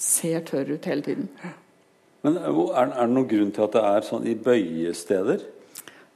ser 0.00 0.40
tørr 0.48 0.72
ut 0.72 0.88
hele 0.88 1.04
tiden. 1.04 1.28
Men 2.24 2.38
er, 2.40 2.48
er 2.48 2.94
det 2.94 3.12
noen 3.12 3.28
grunn 3.28 3.52
til 3.52 3.66
at 3.66 3.76
det 3.76 3.84
er 3.90 4.08
sånn 4.08 4.28
i 4.30 4.36
bøyesteder? 4.38 5.44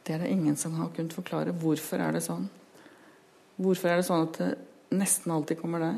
Det 0.07 0.15
er 0.15 0.23
det 0.23 0.33
ingen 0.33 0.57
som 0.57 0.77
har 0.79 0.93
kunnet 0.97 1.17
forklare. 1.17 1.53
Hvorfor 1.53 2.01
er 2.01 2.17
det 2.17 2.25
sånn? 2.25 2.47
Hvorfor 3.61 3.91
er 3.91 4.01
det 4.01 4.07
sånn 4.09 4.29
at 4.29 4.39
det 4.41 4.53
nesten 4.97 5.33
alltid 5.35 5.61
kommer 5.61 5.83
der? 5.83 5.97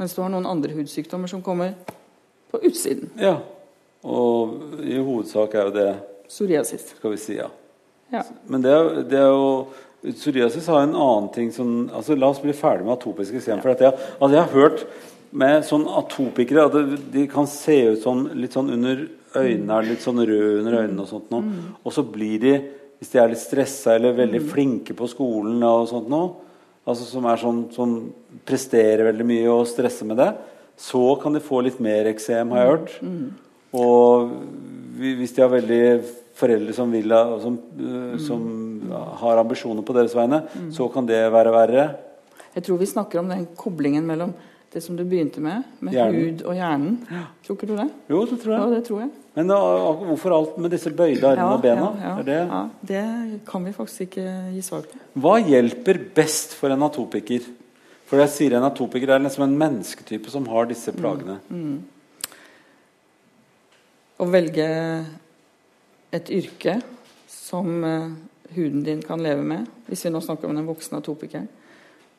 Mens 0.00 0.14
du 0.16 0.22
har 0.22 0.32
noen 0.32 0.48
andre 0.48 0.74
hudsykdommer 0.76 1.30
som 1.30 1.44
kommer 1.44 1.76
på 2.50 2.60
utsiden. 2.64 3.10
Ja, 3.20 3.38
og 4.04 4.82
i 4.84 4.98
hovedsak 4.98 5.56
er 5.56 5.68
jo 5.68 5.74
det 5.74 5.88
Psoriasis. 6.26 6.88
Skal 6.98 7.12
vi 7.14 7.18
si, 7.22 7.36
ja. 7.38 7.48
ja. 8.12 8.22
Men 8.50 8.64
det 8.64 8.72
er, 8.74 8.88
det 9.06 9.18
er, 9.20 9.28
jo 9.30 10.12
Psoriasis 10.16 10.66
har 10.70 10.84
en 10.84 10.94
annen 10.94 11.28
ting 11.34 11.52
som 11.54 11.86
altså 11.94 12.16
La 12.18 12.30
oss 12.32 12.42
bli 12.42 12.54
ferdig 12.56 12.86
med 12.86 12.96
atopisk 12.96 13.38
eksem. 13.38 13.62
For 13.62 13.74
jeg, 13.74 13.94
altså 14.18 14.34
jeg 14.34 14.42
har 14.42 14.56
hørt 14.56 14.86
med 15.36 15.66
sånn 15.66 15.86
atopikere 15.90 16.66
at 16.68 16.98
de 17.12 17.26
kan 17.30 17.48
se 17.50 17.78
ut 17.92 18.02
sånn 18.02 18.28
litt 18.38 18.54
sånn 18.56 18.72
under 18.74 19.06
Øynene 19.36 19.78
er 19.78 19.88
litt 19.90 20.04
sånn 20.04 20.22
røde 20.22 20.60
under 20.62 20.78
øynene 20.80 21.04
og 21.04 21.10
sånt 21.10 21.32
noe. 21.32 21.44
Mm. 21.44 21.70
Og 21.82 21.94
så 21.94 22.04
blir 22.08 22.40
de, 22.42 22.52
hvis 23.00 23.12
de 23.12 23.20
er 23.20 23.32
litt 23.32 23.42
stressa 23.42 23.96
eller 23.96 24.16
veldig 24.16 24.42
mm. 24.42 24.50
flinke 24.52 24.96
på 24.96 25.08
skolen 25.10 25.64
og 25.66 25.88
sånt 25.90 26.10
noe, 26.12 26.30
altså 26.86 27.08
som 27.08 27.26
er 27.28 27.40
sånn 27.42 27.64
som 27.74 27.96
presterer 28.46 29.08
veldig 29.10 29.26
mye 29.28 29.50
og 29.52 29.66
stresser 29.68 30.08
med 30.08 30.20
det, 30.22 30.30
så 30.80 31.02
kan 31.20 31.36
de 31.36 31.42
få 31.44 31.62
litt 31.64 31.80
mer 31.82 32.08
eksem, 32.12 32.52
har 32.52 32.62
jeg 32.62 32.72
hørt. 32.72 32.96
Mm. 33.72 33.80
Og 33.82 34.30
hvis 34.96 35.34
de 35.36 35.44
har 35.44 35.52
veldig 35.52 35.82
foreldre 36.36 36.74
som 36.76 36.92
vil 36.92 37.14
som, 37.42 37.56
uh, 37.80 38.16
som 38.20 38.42
har 39.22 39.40
ambisjoner 39.40 39.84
på 39.86 39.96
deres 39.96 40.16
vegne, 40.16 40.42
så 40.72 40.88
kan 40.92 41.08
det 41.08 41.22
være 41.32 41.54
verre. 41.54 41.86
Jeg 42.56 42.64
tror 42.64 42.80
vi 42.80 42.88
snakker 42.88 43.20
om 43.20 43.28
den 43.32 43.48
koblingen 43.56 44.06
mellom 44.08 44.32
det 44.72 44.82
som 44.84 44.96
du 44.96 45.04
begynte 45.08 45.40
med, 45.40 45.62
med 45.80 45.94
hjernen. 45.96 46.16
hud 46.20 46.42
og 46.44 46.56
hjernen. 46.56 46.96
Tror 47.46 47.56
ikke 47.56 47.68
du 47.70 47.76
det? 47.78 47.86
Jo, 48.12 48.22
det 48.28 48.38
tror 48.42 48.52
jeg. 48.52 48.60
Ja, 48.60 48.68
det 48.74 48.82
tror 48.88 49.00
jeg. 49.04 49.10
Men 49.36 49.52
da, 49.52 49.58
hvorfor 50.08 50.34
alt 50.36 50.56
med 50.64 50.72
disse 50.72 50.92
bøyde 50.96 51.28
armene 51.28 51.44
ja, 51.44 51.54
og 51.54 51.62
bena? 51.64 51.88
Ja, 52.00 52.10
ja, 52.10 52.24
det... 52.24 52.38
ja, 52.40 52.60
det 52.90 53.40
kan 53.48 53.64
vi 53.68 53.74
faktisk 53.76 54.06
ikke 54.06 54.24
gi 54.54 54.64
svar 54.64 54.86
på. 54.88 55.00
Hva 55.20 55.34
hjelper 55.44 56.00
best 56.16 56.56
for 56.56 56.72
en 56.72 56.84
atopiker? 56.88 57.44
For 58.08 58.22
jeg 58.22 58.32
sier 58.32 58.56
en 58.56 58.66
atopiker 58.68 59.12
er 59.12 59.24
liksom 59.24 59.44
en 59.46 59.58
mennesketype 59.60 60.32
som 60.32 60.46
har 60.52 60.68
disse 60.70 60.94
mm, 60.94 60.98
plagene. 61.00 61.38
Mm. 61.48 61.62
Mm. 61.62 61.95
Å 64.16 64.26
velge 64.30 64.66
et 66.16 66.30
yrke 66.32 66.78
som 67.28 67.84
uh, 67.84 68.14
huden 68.56 68.84
din 68.86 69.02
kan 69.04 69.20
leve 69.22 69.44
med, 69.44 69.66
hvis 69.86 70.06
vi 70.06 70.12
nå 70.14 70.22
snakker 70.24 70.48
om 70.48 70.56
den 70.56 70.68
voksne 70.68 71.02
atopikeren. 71.02 71.48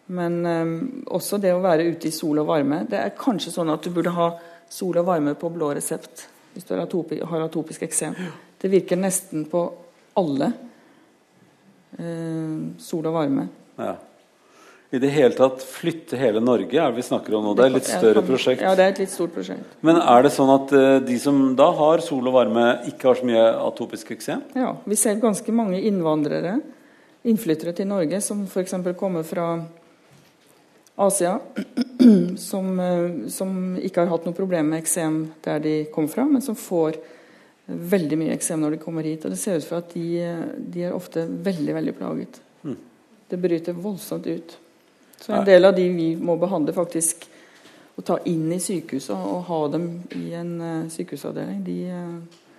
Men 0.08 0.40
um, 0.46 0.76
også 1.12 1.40
det 1.42 1.52
å 1.56 1.64
være 1.64 1.88
ute 1.90 2.08
i 2.10 2.16
sol 2.16 2.40
og 2.40 2.48
varme. 2.52 2.84
Det 2.88 3.00
er 3.02 3.16
kanskje 3.18 3.52
sånn 3.56 3.74
at 3.74 3.84
du 3.84 3.92
burde 3.96 4.16
ha 4.16 4.30
sol 4.70 5.00
og 5.00 5.08
varme 5.08 5.34
på 5.40 5.52
blå 5.52 5.74
resept 5.76 6.28
hvis 6.54 6.66
du 6.66 6.74
har 6.74 7.44
atopisk 7.46 7.84
eksem. 7.86 8.16
Det 8.58 8.72
virker 8.72 8.98
nesten 8.98 9.44
på 9.46 9.62
alle. 10.18 10.48
Eh, 11.98 12.56
sol 12.82 13.06
og 13.06 13.14
varme. 13.14 13.46
Ja. 13.78 13.94
I 14.90 15.00
det 15.04 15.10
hele 15.12 15.36
tatt 15.36 15.64
flytte 15.68 16.16
hele 16.16 16.40
Norge 16.40 16.78
er 16.80 16.94
det 16.94 17.02
vi 17.02 17.04
snakker 17.04 17.34
om 17.36 17.44
nå. 17.44 17.54
Det 17.58 17.66
er 17.66 17.74
et 17.74 17.76
litt 17.76 17.90
større 17.90 18.22
prosjekt. 18.24 18.62
Ja, 18.64 18.72
det 18.78 18.86
er 18.86 18.94
et 18.94 19.02
litt 19.02 19.12
stort 19.12 19.34
prosjekt. 19.36 19.74
Men 19.84 19.98
er 20.00 20.24
det 20.24 20.30
sånn 20.32 20.52
at 20.54 20.72
uh, 20.72 21.00
de 21.04 21.18
som 21.20 21.42
da 21.60 21.68
har 21.76 22.04
sol 22.06 22.30
og 22.30 22.38
varme, 22.38 22.68
ikke 22.88 23.10
har 23.10 23.18
så 23.20 23.28
mye 23.28 23.42
atopisk 23.66 24.14
eksem? 24.16 24.46
Ja, 24.56 24.70
vi 24.88 24.96
ser 25.00 25.18
ganske 25.20 25.52
mange 25.56 25.82
innvandrere, 25.84 26.54
innflyttere 27.28 27.74
til 27.76 27.90
Norge, 27.90 28.22
som 28.24 28.46
f.eks. 28.48 28.78
kommer 28.96 29.28
fra 29.28 29.48
Asia, 31.04 31.34
som, 32.50 32.70
eh, 32.80 33.28
som, 33.34 33.58
ikke 33.84 34.06
har 34.06 34.14
hatt 34.14 34.30
noe 34.30 34.38
problem 34.38 34.72
med 34.72 34.86
eksem 34.86 35.18
der 35.44 35.60
de 35.66 35.74
kommer 35.92 36.14
fra, 36.14 36.26
men 36.30 36.46
som 36.46 36.56
får 36.56 36.96
veldig 37.68 38.22
mye 38.22 38.38
eksem 38.38 38.64
når 38.64 38.78
de 38.78 38.80
kommer 38.86 39.04
hit. 39.04 39.28
Og 39.28 39.36
det 39.36 39.42
ser 39.42 39.60
ut 39.60 39.68
for 39.68 39.82
at 39.84 39.92
de, 39.92 40.08
de 40.72 40.88
er 40.88 40.96
ofte 40.96 41.26
veldig, 41.28 41.76
veldig 41.76 41.96
plaget. 42.00 42.40
Mm. 42.64 42.80
Det 43.28 43.42
bryter 43.44 43.76
voldsomt 43.76 44.32
ut. 44.32 44.58
Så 45.22 45.34
en 45.34 45.46
del 45.46 45.66
av 45.66 45.76
de 45.76 45.88
vi 45.94 46.12
må 46.16 46.38
behandle 46.40 46.76
faktisk 46.76 47.26
og 47.98 48.06
ta 48.06 48.20
inn 48.30 48.52
i 48.54 48.60
sykehuset 48.62 49.16
og 49.16 49.48
ha 49.48 49.62
dem 49.74 49.88
i 50.14 50.28
en 50.38 50.52
uh, 50.62 50.90
sykehusavdeling, 50.94 51.64
de, 51.66 51.78
uh, 51.90 52.52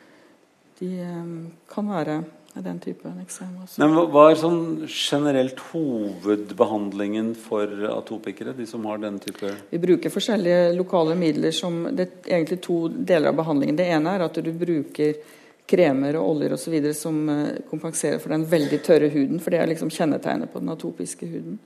de 0.80 0.88
um, 1.06 1.36
kan 1.70 1.92
være 1.92 2.16
den 2.58 2.80
typen 2.82 3.20
eksem. 3.22 3.52
Men 3.78 3.94
hva 4.10 4.24
er 4.30 4.38
sånn 4.40 4.86
generelt 4.90 5.60
hovedbehandlingen 5.70 7.32
for 7.38 7.70
atopikere? 7.92 8.54
de 8.56 8.66
som 8.66 8.84
har 8.90 8.98
den 8.98 9.20
type 9.22 9.52
Vi 9.70 9.78
bruker 9.78 10.10
forskjellige 10.10 10.72
lokale 10.74 11.14
midler 11.14 11.54
som 11.54 11.84
Det 11.94 12.08
er 12.26 12.40
egentlig 12.40 12.60
to 12.64 12.88
deler 12.88 13.30
av 13.30 13.38
behandlingen. 13.38 13.76
Det 13.76 13.86
ene 13.86 14.16
er 14.16 14.26
at 14.26 14.40
du 14.42 14.50
bruker 14.52 15.14
kremer 15.68 16.16
og 16.16 16.30
oljer 16.32 16.56
osv. 16.56 16.92
som 16.96 17.28
eh, 17.28 17.60
kompenserer 17.70 18.18
for 18.18 18.32
den 18.32 18.46
veldig 18.48 18.80
tørre 18.82 19.10
huden. 19.12 19.40
For 19.40 19.52
det 19.52 19.60
er 19.60 19.70
liksom 19.70 19.90
kjennetegnet 19.92 20.52
på 20.52 20.62
den 20.62 20.72
atopiske 20.72 21.28
huden. 21.28 21.58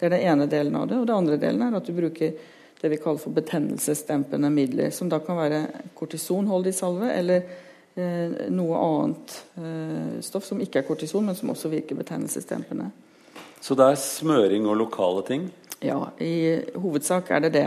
Det 0.00 0.08
er 0.08 0.16
den 0.16 0.28
ene 0.32 0.48
delen 0.48 0.76
av 0.80 0.88
det. 0.88 0.98
Og 0.98 1.06
den 1.06 1.20
andre 1.20 1.36
delen 1.40 1.62
er 1.66 1.76
at 1.76 1.86
du 1.86 1.92
bruker 1.92 2.32
det 2.80 2.88
vi 2.88 2.96
kaller 2.96 3.20
for 3.20 3.36
betennelsesdempende 3.36 4.48
midler. 4.50 4.88
Som 4.96 5.12
da 5.12 5.20
kan 5.20 5.36
være 5.36 5.66
kortisonholdig 5.98 6.72
salve 6.74 7.12
eller 7.12 7.44
Eh, 7.94 8.50
noe 8.50 8.76
annet 8.78 9.44
eh, 9.58 10.20
stoff 10.22 10.44
som 10.46 10.60
ikke 10.62 10.80
er 10.80 10.86
kortison, 10.86 11.24
men 11.26 11.34
som 11.34 11.50
også 11.50 11.68
virker 11.72 11.98
betennelsesdempende. 11.98 12.90
Så 13.60 13.74
det 13.74 13.88
er 13.90 13.98
smøring 13.98 14.68
og 14.70 14.78
lokale 14.78 15.24
ting? 15.26 15.48
Ja, 15.82 15.98
i 16.22 16.60
hovedsak 16.78 17.32
er 17.34 17.42
det 17.44 17.52
det. 17.56 17.66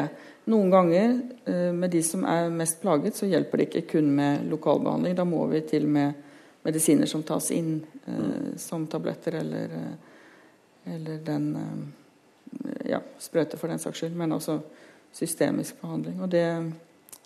Noen 0.50 0.72
ganger 0.72 1.18
eh, 1.46 1.72
med 1.76 1.92
de 1.92 2.02
som 2.08 2.24
er 2.30 2.54
mest 2.56 2.80
plaget, 2.82 3.20
så 3.20 3.28
hjelper 3.28 3.60
det 3.60 3.68
ikke 3.70 3.98
kun 3.98 4.14
med 4.16 4.48
lokalbehandling. 4.52 5.18
Da 5.20 5.28
må 5.28 5.44
vi 5.52 5.62
til 5.68 5.90
med 5.92 6.16
medisiner 6.64 7.10
som 7.10 7.26
tas 7.28 7.52
inn, 7.52 7.76
mm. 8.08 8.56
som 8.58 8.88
tabletter 8.88 9.36
eller, 9.42 9.74
eller 10.88 11.20
den 11.28 11.50
ja, 12.90 13.02
sprøyte 13.20 13.60
for 13.60 13.72
den 13.72 13.82
saks 13.82 14.04
skyld, 14.04 14.18
men 14.18 14.36
også 14.36 14.60
systemisk 15.14 15.82
behandling. 15.82 16.22
Og 16.24 16.32
det 16.32 16.48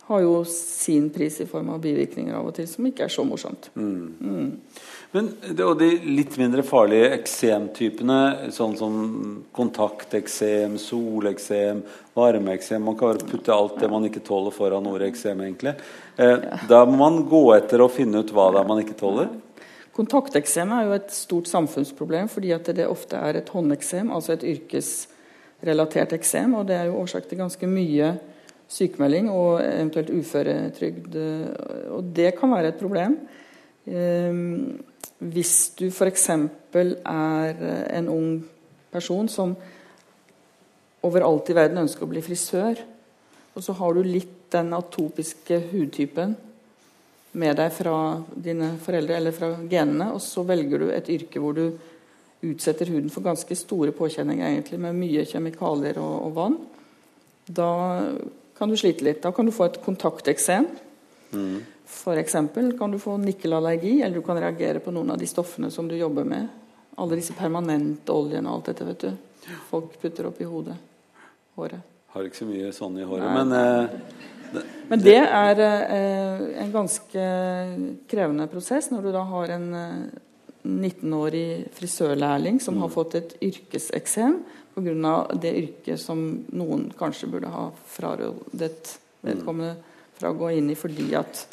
har 0.08 0.22
jo 0.24 0.44
sin 0.48 1.10
pris 1.12 1.42
i 1.44 1.46
form 1.46 1.74
av 1.74 1.82
bivirkninger 1.84 2.36
av 2.36 2.46
og 2.48 2.54
til, 2.56 2.68
som 2.70 2.86
ikke 2.88 3.04
er 3.08 3.12
så 3.12 3.26
morsomt. 3.28 3.68
Mm. 3.76 4.06
Mm. 4.24 4.52
Men 5.12 5.28
og 5.66 5.74
de 5.82 5.90
litt 6.04 6.38
mindre 6.40 6.64
farlige 6.68 7.10
eksemtypene, 7.18 8.20
sånn 8.56 8.78
som 8.80 8.96
kontakteksem, 9.56 10.78
soleksem, 10.80 11.82
varmeeksem 12.16 12.84
Man 12.88 12.96
kan 13.00 13.12
bare 13.12 13.28
putte 13.28 13.56
alt 13.56 13.82
det 13.84 13.92
man 13.92 14.08
ikke 14.08 14.24
tåler, 14.24 14.56
foran 14.56 14.88
ordet 14.88 15.12
eksem, 15.12 15.44
egentlig. 15.44 15.76
Eh, 16.16 16.38
ja. 16.40 16.62
Da 16.72 16.82
må 16.88 16.96
man 17.04 17.22
gå 17.28 17.44
etter 17.58 17.84
og 17.84 17.92
finne 17.96 18.24
ut 18.24 18.32
hva 18.32 18.48
det 18.56 18.64
er 18.64 18.72
man 18.72 18.84
ikke 18.84 18.98
tåler. 19.00 19.28
Kontakteksem 19.98 20.72
er 20.72 20.88
jo 20.88 20.98
et 21.02 21.12
stort 21.12 21.52
samfunnsproblem, 21.52 22.32
fordi 22.32 22.56
at 22.56 22.72
det 22.80 22.88
ofte 22.88 23.20
er 23.20 23.42
et 23.42 23.52
håndeksem, 23.52 24.12
altså 24.14 24.38
et 24.38 24.48
yrkesrelatert 25.58 26.14
eksem, 26.14 26.54
og 26.54 26.68
det 26.68 26.76
er 26.76 26.86
jo 26.86 27.00
årsak 27.02 27.28
til 27.28 27.40
ganske 27.40 27.68
mye 27.68 28.18
sykemelding 28.68 29.30
og 29.32 29.62
eventuelt 29.64 30.10
uføretrygd. 30.10 31.16
Og 31.90 32.04
det 32.16 32.36
kan 32.38 32.52
være 32.52 32.68
et 32.68 32.80
problem. 32.80 33.18
Ehm, 33.88 34.84
hvis 35.20 35.74
du 35.80 35.90
f.eks. 35.90 36.30
er 36.30 37.56
en 37.98 38.10
ung 38.10 38.46
person 38.92 39.28
som 39.28 39.56
overalt 41.04 41.50
i 41.50 41.56
verden 41.56 41.78
ønsker 41.78 42.04
å 42.04 42.12
bli 42.12 42.22
frisør, 42.22 42.76
og 43.56 43.64
så 43.64 43.74
har 43.74 43.94
du 43.94 44.04
litt 44.04 44.52
den 44.52 44.74
atopiske 44.74 45.58
hudtypen 45.72 46.36
med 47.38 47.58
deg 47.58 47.72
fra 47.74 48.22
dine 48.36 48.78
foreldre 48.82 49.18
eller 49.18 49.34
fra 49.34 49.56
genene, 49.70 50.12
og 50.14 50.22
så 50.22 50.44
velger 50.44 50.80
du 50.80 50.92
et 50.92 51.10
yrke 51.10 51.42
hvor 51.42 51.58
du 51.58 51.72
utsetter 52.46 52.90
huden 52.92 53.10
for 53.10 53.26
ganske 53.26 53.56
store 53.58 53.94
påkjenninger, 53.96 54.46
egentlig, 54.46 54.80
med 54.82 54.98
mye 54.98 55.26
kjemikalier 55.26 55.98
og, 56.02 56.18
og 56.28 56.36
vann, 56.38 56.60
da 57.48 57.72
kan 58.58 58.70
du 58.70 58.78
slite 58.78 59.06
litt. 59.06 59.22
Da 59.24 59.32
kan 59.32 59.48
du 59.48 59.54
få 59.56 59.70
et 59.70 59.80
kontakteksem. 59.86 60.68
Mm. 61.32 61.60
F.eks. 61.88 62.36
kan 62.80 62.92
du 62.92 63.00
få 63.00 63.18
nikkelallergi, 63.22 64.02
eller 64.02 64.20
du 64.20 64.26
kan 64.26 64.40
reagere 64.42 64.82
på 64.84 64.92
noen 64.92 65.14
av 65.14 65.22
de 65.22 65.30
stoffene 65.30 65.72
som 65.72 65.88
du 65.88 65.96
jobber 65.96 66.28
med. 66.28 66.48
Alle 66.98 67.20
disse 67.20 67.36
permanentoljene 67.38 68.50
og 68.50 68.60
alt 68.60 68.72
dette. 68.72 68.88
vet 68.88 69.06
du. 69.06 69.54
Folk 69.70 70.00
putter 70.02 70.28
opp 70.28 70.42
i 70.42 70.50
hodet. 70.50 70.76
Håret. 71.56 71.94
Har 72.14 72.26
ikke 72.26 72.42
så 72.42 72.48
mye 72.50 72.74
sånn 72.74 72.98
i 73.00 73.06
håret, 73.06 73.28
Nei. 73.28 73.38
men 73.38 73.58
eh, 73.58 74.64
Men 74.88 75.02
det 75.04 75.20
er 75.20 75.60
eh, 75.62 76.44
en 76.64 76.72
ganske 76.72 77.24
krevende 78.10 78.48
prosess 78.48 78.88
når 78.92 79.08
du 79.08 79.12
da 79.12 79.24
har 79.28 79.52
en 79.58 79.68
eh, 79.76 79.98
19-årig 80.68 81.68
frisørlærling 81.78 82.60
som 82.62 82.78
har 82.84 82.90
fått 82.94 83.16
et 83.16 83.36
yrkeseksem 83.42 84.40
pga. 84.76 85.16
det 85.42 85.54
yrket 85.64 86.00
som 86.00 86.20
noen 86.54 86.92
kanskje 87.00 87.30
burde 87.32 87.50
ha 87.50 87.70
frarådet 87.90 88.98
vedkommende 89.26 89.76
fra 90.18 90.30
å 90.34 90.38
gå 90.38 90.52
inn 90.58 90.70
i 90.70 90.76
fordi 90.78 91.12
at, 91.18 91.46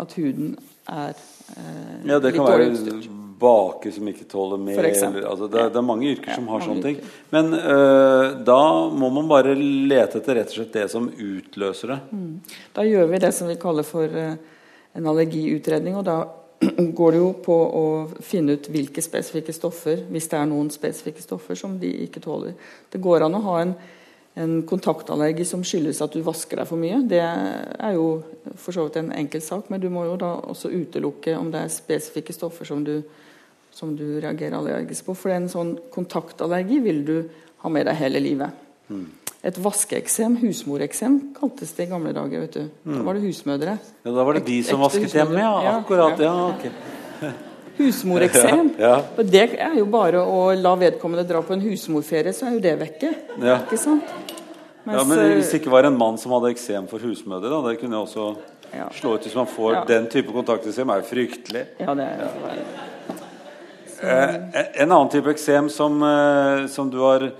at 0.00 0.12
huden 0.16 0.54
er 0.88 1.12
eh, 1.12 2.06
Ja, 2.08 2.18
det 2.18 2.30
litt 2.32 2.36
kan 2.38 2.46
være 2.48 2.70
utstyrt. 2.72 3.08
baker 3.40 3.90
som 3.96 4.08
ikke 4.10 4.26
tåler 4.28 4.58
mer. 4.60 4.78
Eller, 4.84 5.22
altså, 5.30 5.46
det, 5.48 5.60
er- 5.60 5.70
det 5.72 5.78
er 5.80 5.86
mange 5.86 6.08
yrker 6.10 6.28
Ja, 6.32 6.34
som 6.36 6.48
har 6.52 6.60
sånne 6.64 6.82
ting. 6.84 6.96
yrker. 6.96 7.14
Men 7.32 7.54
øh, 7.56 8.44
da 8.44 8.58
må 8.92 9.08
man 9.14 9.28
bare 9.30 9.54
lete 9.56 10.20
etter 10.20 10.36
rett 10.40 10.50
og 10.52 10.58
slett 10.58 10.72
det 10.76 10.88
som 10.92 11.08
utløser 11.08 11.94
det. 11.94 12.00
Da 12.76 12.84
gjør 12.84 13.08
vi 13.12 13.22
det 13.24 13.32
som 13.36 13.48
vi 13.48 13.56
kaller 13.60 13.86
for 13.88 14.04
eh, 14.04 14.34
en 14.96 15.06
allergiutredning. 15.06 15.96
og 15.96 16.04
da 16.04 16.18
går 16.98 17.12
det 17.12 17.20
jo 17.20 17.30
på 17.44 17.54
å 17.54 17.84
finne 18.24 18.56
ut 18.56 18.68
hvilke 18.72 19.02
spesifikke 19.04 19.54
stoffer, 19.56 20.04
hvis 20.12 20.28
det 20.28 20.38
er 20.40 20.50
noen 20.50 20.68
spesifikke 20.72 21.22
stoffer 21.24 21.56
som 21.58 21.78
de 21.80 21.90
ikke 22.04 22.22
tåler. 22.24 22.56
Det 22.92 23.00
går 23.00 23.24
an 23.24 23.38
å 23.38 23.42
ha 23.46 23.54
en, 23.62 23.72
en 24.40 24.54
kontaktallergi 24.68 25.46
som 25.48 25.64
skyldes 25.64 26.02
at 26.04 26.12
du 26.16 26.20
vasker 26.26 26.60
deg 26.60 26.68
for 26.68 26.80
mye. 26.80 27.00
Det 27.08 27.22
er 27.22 27.96
jo 27.96 28.10
for 28.60 28.76
så 28.76 28.84
vidt 28.86 29.00
en 29.00 29.12
enkel 29.16 29.44
sak, 29.44 29.72
men 29.72 29.80
du 29.80 29.88
må 29.92 30.04
jo 30.08 30.18
da 30.20 30.34
også 30.52 30.72
utelukke 30.74 31.38
om 31.38 31.48
det 31.52 31.64
er 31.64 31.72
spesifikke 31.72 32.36
stoffer 32.36 32.68
som 32.68 32.84
du, 32.84 32.98
som 33.72 33.96
du 33.96 34.20
reagerer 34.20 34.58
allergisk 34.58 35.08
på. 35.08 35.16
For 35.16 35.32
en 35.32 35.48
sånn 35.52 35.78
kontaktallergi 35.94 36.82
vil 36.84 37.04
du 37.08 37.16
ha 37.64 37.72
med 37.72 37.88
deg 37.88 38.00
hele 38.04 38.20
livet. 38.24 38.66
Et 39.42 39.56
vaskeeksem, 39.56 40.34
husmoreksem, 40.42 41.14
kaltes 41.38 41.70
det 41.72 41.86
i 41.86 41.90
gamle 41.90 42.12
dager. 42.12 42.40
vet 42.42 42.52
du. 42.58 42.64
Da 42.84 43.02
var 43.06 43.14
det 43.16 43.22
husmødre. 43.24 43.78
Ja, 44.04 44.10
da 44.12 44.24
var 44.24 44.36
det 44.36 44.44
de 44.46 44.58
som 44.62 44.80
vasket 44.80 45.14
hjemme, 45.16 45.38
ja. 45.40 45.78
Akkurat. 45.78 46.18
ja. 46.20 46.24
Ja, 46.24 46.48
ok. 46.48 46.66
Husmoreksem. 47.80 48.74
Ja, 48.78 48.90
ja. 49.16 49.24
Det 49.24 49.46
er 49.56 49.78
jo 49.78 49.86
bare 49.88 50.20
å 50.20 50.50
la 50.60 50.74
vedkommende 50.76 51.24
dra 51.28 51.40
på 51.40 51.54
en 51.56 51.62
husmorferie, 51.64 52.34
så 52.36 52.50
er 52.50 52.58
jo 52.58 52.60
det 52.66 52.74
vekke. 52.82 53.14
Ja. 53.40 53.56
Ikke 53.64 53.78
sant? 53.80 54.04
ja, 54.84 55.04
men 55.04 55.16
eh, 55.18 55.34
hvis 55.38 55.50
det 55.54 55.60
ikke 55.62 55.72
var 55.72 55.88
en 55.88 55.96
mann 55.96 56.18
som 56.20 56.32
hadde 56.36 56.50
eksem 56.52 56.88
for 56.90 57.00
husmødre, 57.00 57.48
da, 57.48 57.60
det 57.70 57.80
kunne 57.80 57.96
jeg 57.96 58.08
også 58.08 58.28
Ja. 58.70 58.86
slå 58.94 59.14
ut 59.16 59.24
hvis 59.26 59.34
man 59.34 59.46
får 59.50 59.72
Ja. 59.74 59.84
den 59.88 60.06
type 60.12 60.30
kontakteksem, 60.32 60.90
er 60.92 61.00
jo 61.00 61.08
fryktelig. 61.08 61.64
Ja, 61.80 61.94
det 61.94 62.04
er 62.04 62.28
Eh, 64.02 64.34
en 64.80 64.92
annen 64.92 65.10
type 65.12 65.28
eksem 65.28 65.68
som, 65.68 66.02
eh, 66.02 66.66
som 66.68 66.88
du 66.90 66.98
har 67.02 67.32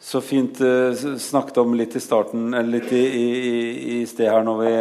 så 0.00 0.20
fint 0.22 0.60
eh, 0.60 0.92
snakket 1.18 1.56
om 1.58 1.74
litt 1.74 1.96
i 1.96 2.00
starten, 2.00 2.52
eller 2.54 2.78
litt 2.78 2.92
i, 2.94 3.02
i, 3.02 3.56
i 3.98 4.06
sted 4.06 4.30
her 4.30 4.46
når 4.46 4.60
vi 4.62 4.72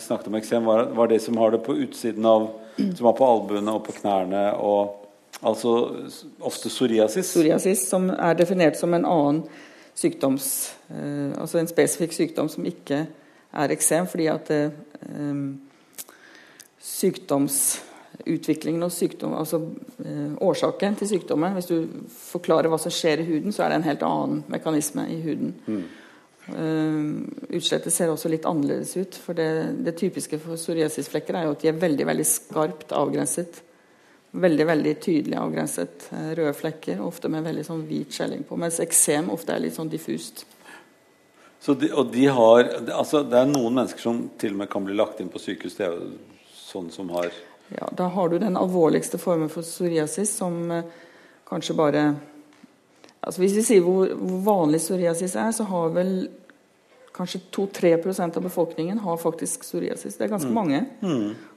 snakket 0.00 0.30
om 0.30 0.38
eksem, 0.40 0.64
var, 0.64 0.86
var 0.96 1.10
det 1.12 1.20
som 1.20 1.36
har 1.36 1.52
det 1.52 1.60
på 1.66 1.76
utsiden 1.76 2.26
av 2.26 2.50
Som 2.72 3.04
har 3.04 3.12
på 3.12 3.26
albuene 3.28 3.74
og 3.76 3.82
på 3.84 3.92
knærne 4.00 4.46
og 4.56 4.98
Altså 5.42 5.70
ofte 6.40 6.68
psoriasis. 6.68 7.32
psoriasis, 7.32 7.88
som 7.88 8.10
er 8.10 8.36
definert 8.38 8.76
som 8.78 8.94
en 8.94 9.04
annen 9.08 9.40
sykdoms... 9.94 10.74
eh, 10.90 11.32
altså 11.40 11.58
en 11.58 11.70
spesifikk 11.70 12.14
sykdom 12.14 12.48
som 12.48 12.66
ikke 12.68 13.06
er 13.52 13.74
eksem, 13.74 14.06
fordi 14.06 14.28
at 14.30 14.50
eh, 14.54 14.70
em, 15.10 15.58
sykdomsutviklingen 18.22 18.82
og 18.82 18.92
sykdom, 18.92 19.34
altså 19.34 19.60
eh, 20.04 20.34
årsaken 20.40 20.96
til 20.96 21.08
sykdommen 21.08 21.54
Hvis 21.56 21.66
du 21.66 21.88
forklarer 22.12 22.68
hva 22.68 22.78
som 22.78 22.92
skjer 22.92 23.20
i 23.20 23.26
huden, 23.26 23.52
så 23.52 23.64
er 23.64 23.70
det 23.70 23.80
en 23.80 23.88
helt 23.90 24.02
annen 24.02 24.44
mekanisme 24.48 25.06
i 25.10 25.20
huden. 25.22 25.54
Eh, 26.48 27.56
utslettet 27.56 27.92
ser 27.92 28.10
også 28.10 28.28
litt 28.28 28.46
annerledes 28.46 28.96
ut. 28.96 29.14
For 29.14 29.34
det, 29.34 29.82
det 29.84 29.96
typiske 29.98 30.38
for 30.38 30.56
psoriasisflekker 30.56 31.34
er 31.34 31.46
jo 31.46 31.52
at 31.56 31.62
de 31.62 31.68
er 31.68 31.82
veldig 31.82 32.06
veldig 32.06 32.26
skarpt 32.26 32.92
avgrenset. 32.92 33.62
Veldig 34.32 34.66
veldig 34.66 34.96
tydelig 35.00 35.36
avgrenset. 35.38 36.08
eh, 36.12 36.32
Røde 36.38 36.56
flekker, 36.56 37.02
ofte 37.04 37.28
med 37.28 37.44
veldig 37.44 37.66
sånn 37.68 37.86
hvit 37.88 38.14
skjelling 38.14 38.46
på. 38.48 38.56
Mens 38.56 38.80
eksem 38.80 39.30
ofte 39.30 39.54
er 39.54 39.66
litt 39.66 39.76
sånn 39.76 39.92
diffust. 39.92 40.46
Så 41.62 41.76
de, 41.78 41.92
og 41.94 42.08
de 42.10 42.24
har 42.26 42.64
altså 42.90 43.20
Det 43.22 43.38
er 43.38 43.46
noen 43.46 43.76
mennesker 43.76 44.02
som 44.02 44.24
til 44.38 44.56
og 44.56 44.64
med 44.64 44.70
kan 44.70 44.82
bli 44.82 44.96
lagt 44.98 45.20
inn 45.22 45.30
på 45.30 45.38
sykehus. 45.38 45.76
Det 45.78 45.86
er 45.86 45.92
jo 45.94 46.08
sånn 46.72 46.88
som 46.90 47.10
har 47.14 47.30
Ja, 47.78 47.88
da 47.96 48.10
har 48.12 48.28
du 48.28 48.38
den 48.38 48.56
alvorligste 48.56 49.18
formen 49.18 49.50
for 49.52 49.64
psoriasis 49.66 50.36
som 50.36 50.70
eh, 50.70 50.84
kanskje 51.48 51.76
bare 51.78 52.04
altså 53.22 53.38
Hvis 53.38 53.54
vi 53.54 53.62
sier 53.62 53.84
hvor, 53.86 54.10
hvor 54.18 54.40
vanlig 54.42 54.80
psoriasis 54.82 55.36
er, 55.38 55.52
så 55.54 55.64
har 55.68 55.92
vel 55.94 56.14
kanskje 57.14 57.40
2-3% 57.54 58.36
av 58.36 58.42
befolkningen 58.42 58.98
har 58.98 59.20
faktisk 59.20 59.62
psoriasis. 59.62 60.16
Det 60.16 60.24
er 60.26 60.32
ganske 60.32 60.50
mange. 60.50 60.80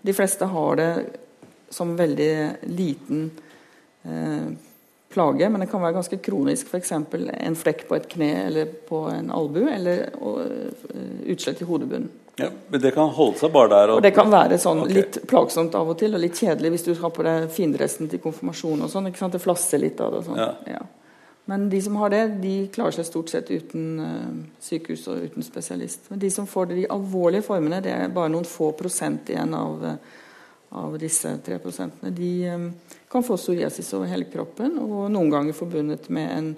De 0.05 0.13
fleste 0.13 0.45
har 0.51 0.75
det 0.77 0.89
som 1.73 1.95
veldig 1.97 2.31
liten 2.69 3.31
eh, 4.03 4.51
plage, 5.09 5.49
men 5.49 5.63
det 5.63 5.69
kan 5.71 5.81
være 5.81 5.97
ganske 5.97 6.19
kronisk. 6.23 6.69
F.eks. 6.69 6.91
en 6.91 7.57
flekk 7.57 7.87
på 7.89 7.97
et 7.97 8.07
kne 8.11 8.29
eller 8.43 8.69
på 8.89 9.05
en 9.09 9.31
albu, 9.33 9.63
eller 9.71 10.09
og, 10.19 10.43
eh, 10.45 11.31
utslett 11.33 11.63
i 11.63 11.69
hodebunnen. 11.69 12.11
Ja, 12.35 12.49
Men 12.69 12.81
det 12.81 12.91
kan 12.91 13.09
holde 13.15 13.39
seg 13.39 13.51
bare 13.53 13.71
der. 13.71 13.93
Og 13.95 14.01
det 14.03 14.11
kan 14.15 14.27
være 14.31 14.57
sånn 14.59 14.83
okay. 14.83 14.97
litt 14.97 15.21
plagsomt 15.29 15.75
av 15.77 15.93
og 15.93 15.97
til, 15.99 16.17
og 16.17 16.23
litt 16.23 16.35
kjedelig 16.35 16.73
hvis 16.73 16.85
du 16.89 16.91
har 16.99 17.13
på 17.15 17.23
deg 17.23 17.47
findressen 17.55 18.11
til 18.11 18.19
konfirmasjon 18.23 18.83
og 18.83 18.91
sånn. 18.91 19.07
Det 19.11 19.41
flasser 19.41 19.79
litt 19.81 20.01
av 20.03 20.11
det 20.11 20.23
og 20.23 20.27
sånn. 20.29 20.41
Ja. 20.41 20.51
Ja. 20.75 20.83
Men 21.45 21.69
de 21.69 21.79
som 21.81 21.95
har 22.01 22.09
det, 22.09 22.23
de 22.41 22.53
klarer 22.73 22.97
seg 22.97 23.05
stort 23.05 23.29
sett 23.29 23.51
uten 23.53 23.85
uh, 24.01 24.59
sykehus 24.65 25.05
og 25.13 25.27
uten 25.29 25.45
spesialist. 25.45 26.09
Men 26.09 26.19
de 26.23 26.31
som 26.33 26.49
får 26.49 26.71
det, 26.71 26.79
de 26.81 26.91
alvorlige 26.91 27.45
formene, 27.45 27.83
det 27.85 27.93
er 27.93 28.13
bare 28.13 28.33
noen 28.33 28.47
få 28.49 28.71
prosent 28.77 29.29
igjen 29.29 29.53
av, 29.53 29.85
eh, 29.85 30.23
av 30.81 30.97
disse 30.99 31.35
tre 31.45 31.59
prosentene. 31.61 32.09
De 32.17 32.31
um, 32.49 32.69
kan 33.11 33.23
få 33.23 33.37
psoriasis 33.37 33.93
over 33.93 34.09
hele 34.09 34.25
kroppen, 34.31 34.79
og 34.81 35.05
noen 35.13 35.29
ganger 35.29 35.55
forbundet 35.55 36.09
med 36.09 36.33
en 36.33 36.49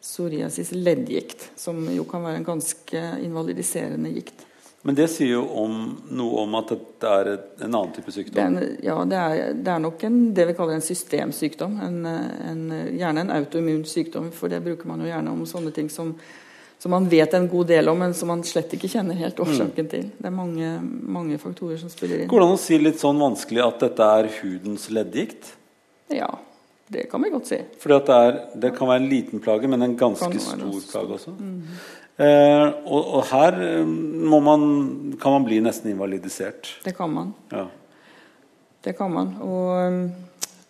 psoriasis-leddgikt, 0.00 1.50
som 1.60 1.84
jo 1.92 2.08
kan 2.08 2.24
være 2.24 2.40
en 2.40 2.52
ganske 2.54 3.04
invalidiserende 3.20 4.14
gikt. 4.16 4.46
Men 4.82 4.96
det 4.96 5.10
sier 5.12 5.34
jo 5.34 5.42
om, 5.60 5.80
noe 6.16 6.44
om 6.46 6.54
at 6.56 6.70
det 6.72 7.08
er 7.08 7.30
en 7.66 7.74
annen 7.74 7.90
type 7.92 8.08
Det 8.08 8.14
sykdom. 8.16 8.38
er, 8.40 8.46
en, 8.48 8.76
ja, 8.84 8.94
det 9.04 9.18
er, 9.18 9.50
det 9.60 9.72
er 9.74 9.82
nok 9.84 10.04
en, 10.08 10.20
det 10.36 10.46
vi 10.48 10.54
kaller 10.56 10.78
en 10.78 10.84
systemsykdom. 10.84 11.74
En, 11.84 11.98
en, 12.08 12.62
gjerne 12.96 13.26
en 13.26 13.34
autoimmun 13.36 13.84
sykdom, 13.84 14.30
for 14.32 14.48
det 14.52 14.62
bruker 14.64 14.88
man 14.88 15.04
jo 15.04 15.10
gjerne 15.10 15.34
om 15.36 15.44
sånne 15.48 15.74
ting 15.76 15.92
som, 15.92 16.14
som 16.80 16.96
man 16.96 17.10
vet 17.12 17.36
en 17.36 17.50
god 17.52 17.68
del 17.74 17.92
om, 17.92 18.00
men 18.00 18.16
som 18.16 18.32
man 18.32 18.44
slett 18.48 18.72
ikke 18.72 18.88
kjenner 18.88 19.20
helt 19.20 19.44
årsaken 19.44 19.92
til. 19.92 20.08
Det 20.16 20.30
er 20.32 20.36
mange, 20.38 20.72
mange 20.80 21.36
faktorer 21.42 21.76
som 21.82 21.92
spiller 21.92 22.22
inn. 22.22 22.32
Går 22.32 22.40
det 22.40 22.48
an 22.48 22.56
å 22.56 22.64
si 22.64 22.80
litt 22.80 23.04
sånn 23.04 23.20
vanskelig 23.20 23.66
at 23.66 23.84
dette 23.84 24.12
er 24.16 24.32
hudens 24.40 24.88
leddgikt? 24.88 25.58
Ja, 26.16 26.32
det 26.88 27.04
kan 27.12 27.20
vi 27.22 27.36
godt 27.36 27.52
si. 27.52 27.60
Fordi 27.84 28.00
det, 28.08 28.16
er, 28.16 28.44
det 28.64 28.72
kan 28.80 28.88
være 28.88 29.04
en 29.04 29.12
liten 29.12 29.44
plage, 29.44 29.68
men 29.68 29.84
en 29.84 30.00
ganske 30.00 30.40
stor 30.40 30.86
plage 30.88 31.20
også. 31.20 31.36
Eh, 31.36 31.88
og, 32.20 33.12
og 33.16 33.22
her 33.30 33.56
eh, 33.64 33.86
må 33.86 34.40
man, 34.44 34.64
kan 35.20 35.38
man 35.38 35.46
bli 35.46 35.60
nesten 35.64 35.92
invalidisert. 35.92 36.74
Det 36.84 36.92
kan 36.96 37.12
man. 37.12 37.30
Ja. 37.52 37.68
Det 38.84 38.92
kan 38.98 39.12
man. 39.12 39.32
Og 39.44 39.70
um, 39.86 40.02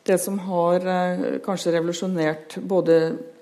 det 0.07 0.19
som 0.23 0.39
har 0.47 0.87
eh, 0.87 1.25
kanskje 1.45 1.75
revolusjonert 1.75 2.59
både 2.63 3.01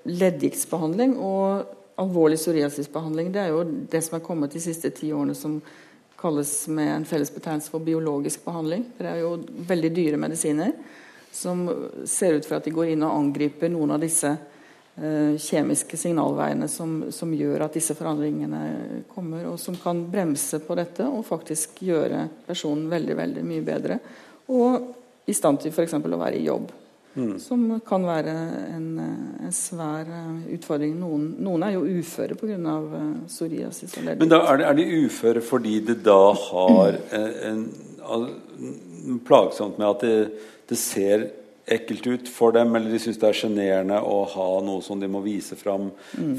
leddgiktsbehandling 0.09 1.17
og 1.21 1.75
alvorlig 1.99 2.39
psoriasisbehandling, 2.39 3.29
det 3.35 3.43
er 3.43 3.53
jo 3.53 3.63
det 3.91 4.01
som 4.05 4.17
er 4.17 4.25
kommet 4.25 4.55
de 4.55 4.63
siste 4.63 4.89
ti 4.95 5.11
årene 5.13 5.35
som 5.37 5.59
kalles 6.19 6.51
med 6.67 6.89
en 6.93 7.07
felles 7.07 7.31
betegnelse 7.31 7.71
for 7.71 7.83
biologisk 7.83 8.41
behandling. 8.45 8.87
Det 8.97 9.07
er 9.07 9.21
jo 9.21 9.35
veldig 9.69 9.91
dyre 9.95 10.19
medisiner 10.19 10.73
som 11.31 11.67
ser 12.09 12.39
ut 12.39 12.47
for 12.47 12.57
at 12.57 12.65
de 12.65 12.73
går 12.73 12.95
inn 12.95 13.05
og 13.05 13.13
angriper 13.15 13.69
noen 13.71 13.93
av 13.95 14.01
disse 14.01 14.31
eh, 14.33 14.57
kjemiske 15.39 15.97
signalveiene 15.97 16.67
som, 16.71 16.97
som 17.13 17.31
gjør 17.33 17.65
at 17.65 17.75
disse 17.77 17.95
forandringene 17.95 19.03
kommer, 19.11 19.45
og 19.51 19.59
som 19.61 19.77
kan 19.79 20.01
bremse 20.11 20.59
på 20.65 20.75
dette 20.79 21.07
og 21.07 21.23
faktisk 21.27 21.81
gjøre 21.87 22.25
personen 22.47 22.89
veldig 22.91 23.15
veldig 23.21 23.45
mye 23.47 23.65
bedre. 23.65 23.99
Og 24.51 25.29
i 25.29 25.35
stand 25.37 25.61
til 25.63 25.73
f.eks. 25.73 25.97
å 25.99 26.19
være 26.19 26.39
i 26.39 26.45
jobb. 26.47 26.71
Som 27.41 27.79
kan 27.85 28.05
være 28.05 28.33
en, 28.75 28.99
eh, 29.01 29.45
en 29.47 29.53
svær 29.53 30.07
eh, 30.07 30.53
utfordring. 30.55 30.93
Noen, 30.99 31.25
noen 31.41 31.65
er 31.65 31.73
jo 31.75 31.81
uføre 31.83 32.37
pga. 32.37 32.75
Psoriasis. 33.27 33.97
og 33.97 34.05
Men 34.21 34.29
da 34.29 34.39
er 34.51 34.61
de, 34.61 34.67
er 34.69 34.77
de 34.77 35.05
uføre 35.05 35.41
fordi 35.43 35.79
det 35.89 35.99
da 36.05 36.31
har 36.33 36.99
en, 37.17 37.65
en, 38.05 38.29
en 39.09 39.19
plagsomt 39.25 39.81
med 39.81 39.89
at 39.89 40.05
det, 40.05 40.15
det 40.69 40.79
ser 40.79 41.27
ekkelt 41.71 42.07
ut 42.07 42.29
for 42.31 42.55
dem, 42.55 42.75
eller 42.75 42.91
de 42.91 43.01
syns 43.01 43.19
det 43.21 43.29
er 43.29 43.37
sjenerende 43.37 43.99
å 44.01 44.23
ha 44.33 44.47
noe 44.65 44.83
som 44.85 44.99
de 45.01 45.09
må 45.11 45.21
vise 45.25 45.57
fram 45.59 45.89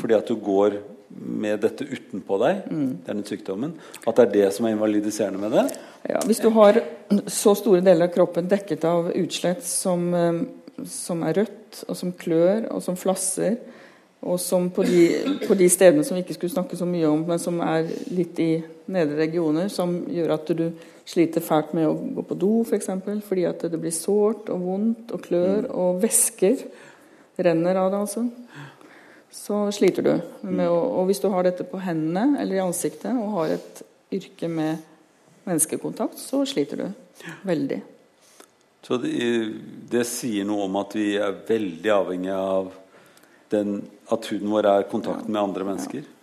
fordi 0.00 0.16
at 0.16 0.30
du 0.30 0.36
går 0.40 0.80
med 1.10 1.58
dette 1.64 1.84
utenpå 1.84 2.36
deg, 2.38 2.60
denne 3.06 3.26
sykdommen. 3.26 3.72
At 4.06 4.18
det 4.18 4.26
er 4.26 4.34
det 4.36 4.50
som 4.54 4.68
er 4.68 4.76
invalidiserende 4.76 5.40
med 5.42 5.56
det. 5.56 5.64
Ja, 6.06 6.20
hvis 6.26 6.38
du 6.42 6.48
har 6.54 6.78
så 7.26 7.56
store 7.58 7.82
deler 7.82 8.06
av 8.06 8.14
kroppen 8.14 8.48
dekket 8.48 8.86
av 8.88 9.10
utslett 9.18 9.64
som, 9.66 10.06
eh, 10.14 10.84
som 10.86 11.24
er 11.26 11.42
rødt, 11.42 11.82
og 11.88 11.98
som 11.98 12.14
klør, 12.14 12.70
og 12.70 12.82
som 12.86 12.98
flasser, 12.98 13.58
Og 14.20 14.36
som 14.40 14.68
på 14.70 14.84
de, 14.84 15.04
på 15.48 15.54
de, 15.56 15.66
stedene 15.72 16.04
som 16.04 16.16
vi 16.16 16.20
ikke 16.20 16.36
skulle 16.36 16.52
snakke 16.52 16.76
så 16.76 16.84
mye 16.84 17.08
om, 17.08 17.22
men 17.24 17.40
som 17.40 17.56
er 17.64 17.88
litt 18.12 18.36
i 18.42 18.50
nedre 18.92 19.16
regioner, 19.16 19.70
som 19.72 19.94
gjør 20.12 20.34
at 20.34 20.50
du 20.58 20.66
sliter 21.10 21.42
fælt 21.42 21.72
med 21.74 21.88
å 21.88 21.96
gå 22.16 22.24
på 22.26 22.36
do, 22.38 22.52
f.eks. 22.62 22.70
For 22.70 22.78
eksempel, 22.78 23.22
fordi 23.26 23.46
at 23.48 23.64
det 23.72 23.80
blir 23.80 23.94
sårt 23.94 24.50
og 24.52 24.62
vondt 24.66 25.14
og 25.16 25.24
klør, 25.24 25.66
mm. 25.66 25.72
og 25.74 26.00
væsker 26.04 26.64
renner 27.40 27.80
av 27.80 27.90
det, 27.90 28.02
altså. 28.04 28.26
Så 29.30 29.60
sliter 29.74 30.06
du. 30.06 30.12
Med 30.46 30.66
å, 30.70 30.78
og 31.00 31.08
hvis 31.08 31.22
du 31.22 31.28
har 31.32 31.46
dette 31.46 31.66
på 31.66 31.80
hendene 31.82 32.40
eller 32.42 32.58
i 32.58 32.64
ansiktet 32.64 33.14
og 33.14 33.36
har 33.38 33.56
et 33.56 33.82
yrke 34.14 34.50
med 34.50 34.82
menneskekontakt, 35.46 36.18
så 36.18 36.42
sliter 36.48 36.82
du 36.82 37.26
veldig. 37.46 37.80
Så 38.86 38.96
det, 39.02 39.12
det 39.92 40.06
sier 40.08 40.46
noe 40.48 40.66
om 40.66 40.78
at 40.80 40.96
vi 40.96 41.12
er 41.20 41.36
veldig 41.46 41.92
avhengig 41.94 42.32
av 42.34 42.70
den, 43.52 43.80
at 44.10 44.30
huden 44.30 44.50
vår 44.50 44.68
er 44.70 44.88
kontakten 44.90 45.30
med 45.30 45.42
andre 45.42 45.66
mennesker? 45.68 46.06
Ja. 46.06 46.16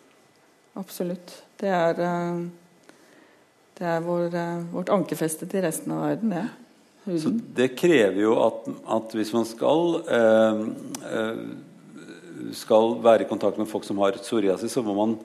Absolutt. 0.78 1.32
Det 1.58 1.70
er, 1.74 2.00
eh, 2.06 2.42
det 3.78 3.86
er 3.86 4.02
vår, 4.06 4.34
eh, 4.36 4.64
vårt 4.74 4.90
ankerfeste 4.94 5.48
til 5.50 5.64
resten 5.66 5.94
av 5.94 6.06
verden, 6.08 6.34
det. 6.34 6.46
Huden. 7.08 7.22
Så 7.24 7.32
det 7.56 7.70
krever 7.80 8.20
jo 8.20 8.34
at, 8.44 8.66
at 8.98 9.14
hvis 9.16 9.32
man 9.36 9.46
skal 9.48 10.02
eh, 10.12 10.62
eh, 11.08 11.42
skal 12.58 12.98
være 13.04 13.26
i 13.26 13.30
kontakt 13.30 13.60
med 13.60 13.70
folk 13.70 13.86
som 13.88 14.00
har 14.04 14.18
psoriasis, 14.20 14.74
så 14.74 14.84
må 14.84 14.96
man 14.98 15.16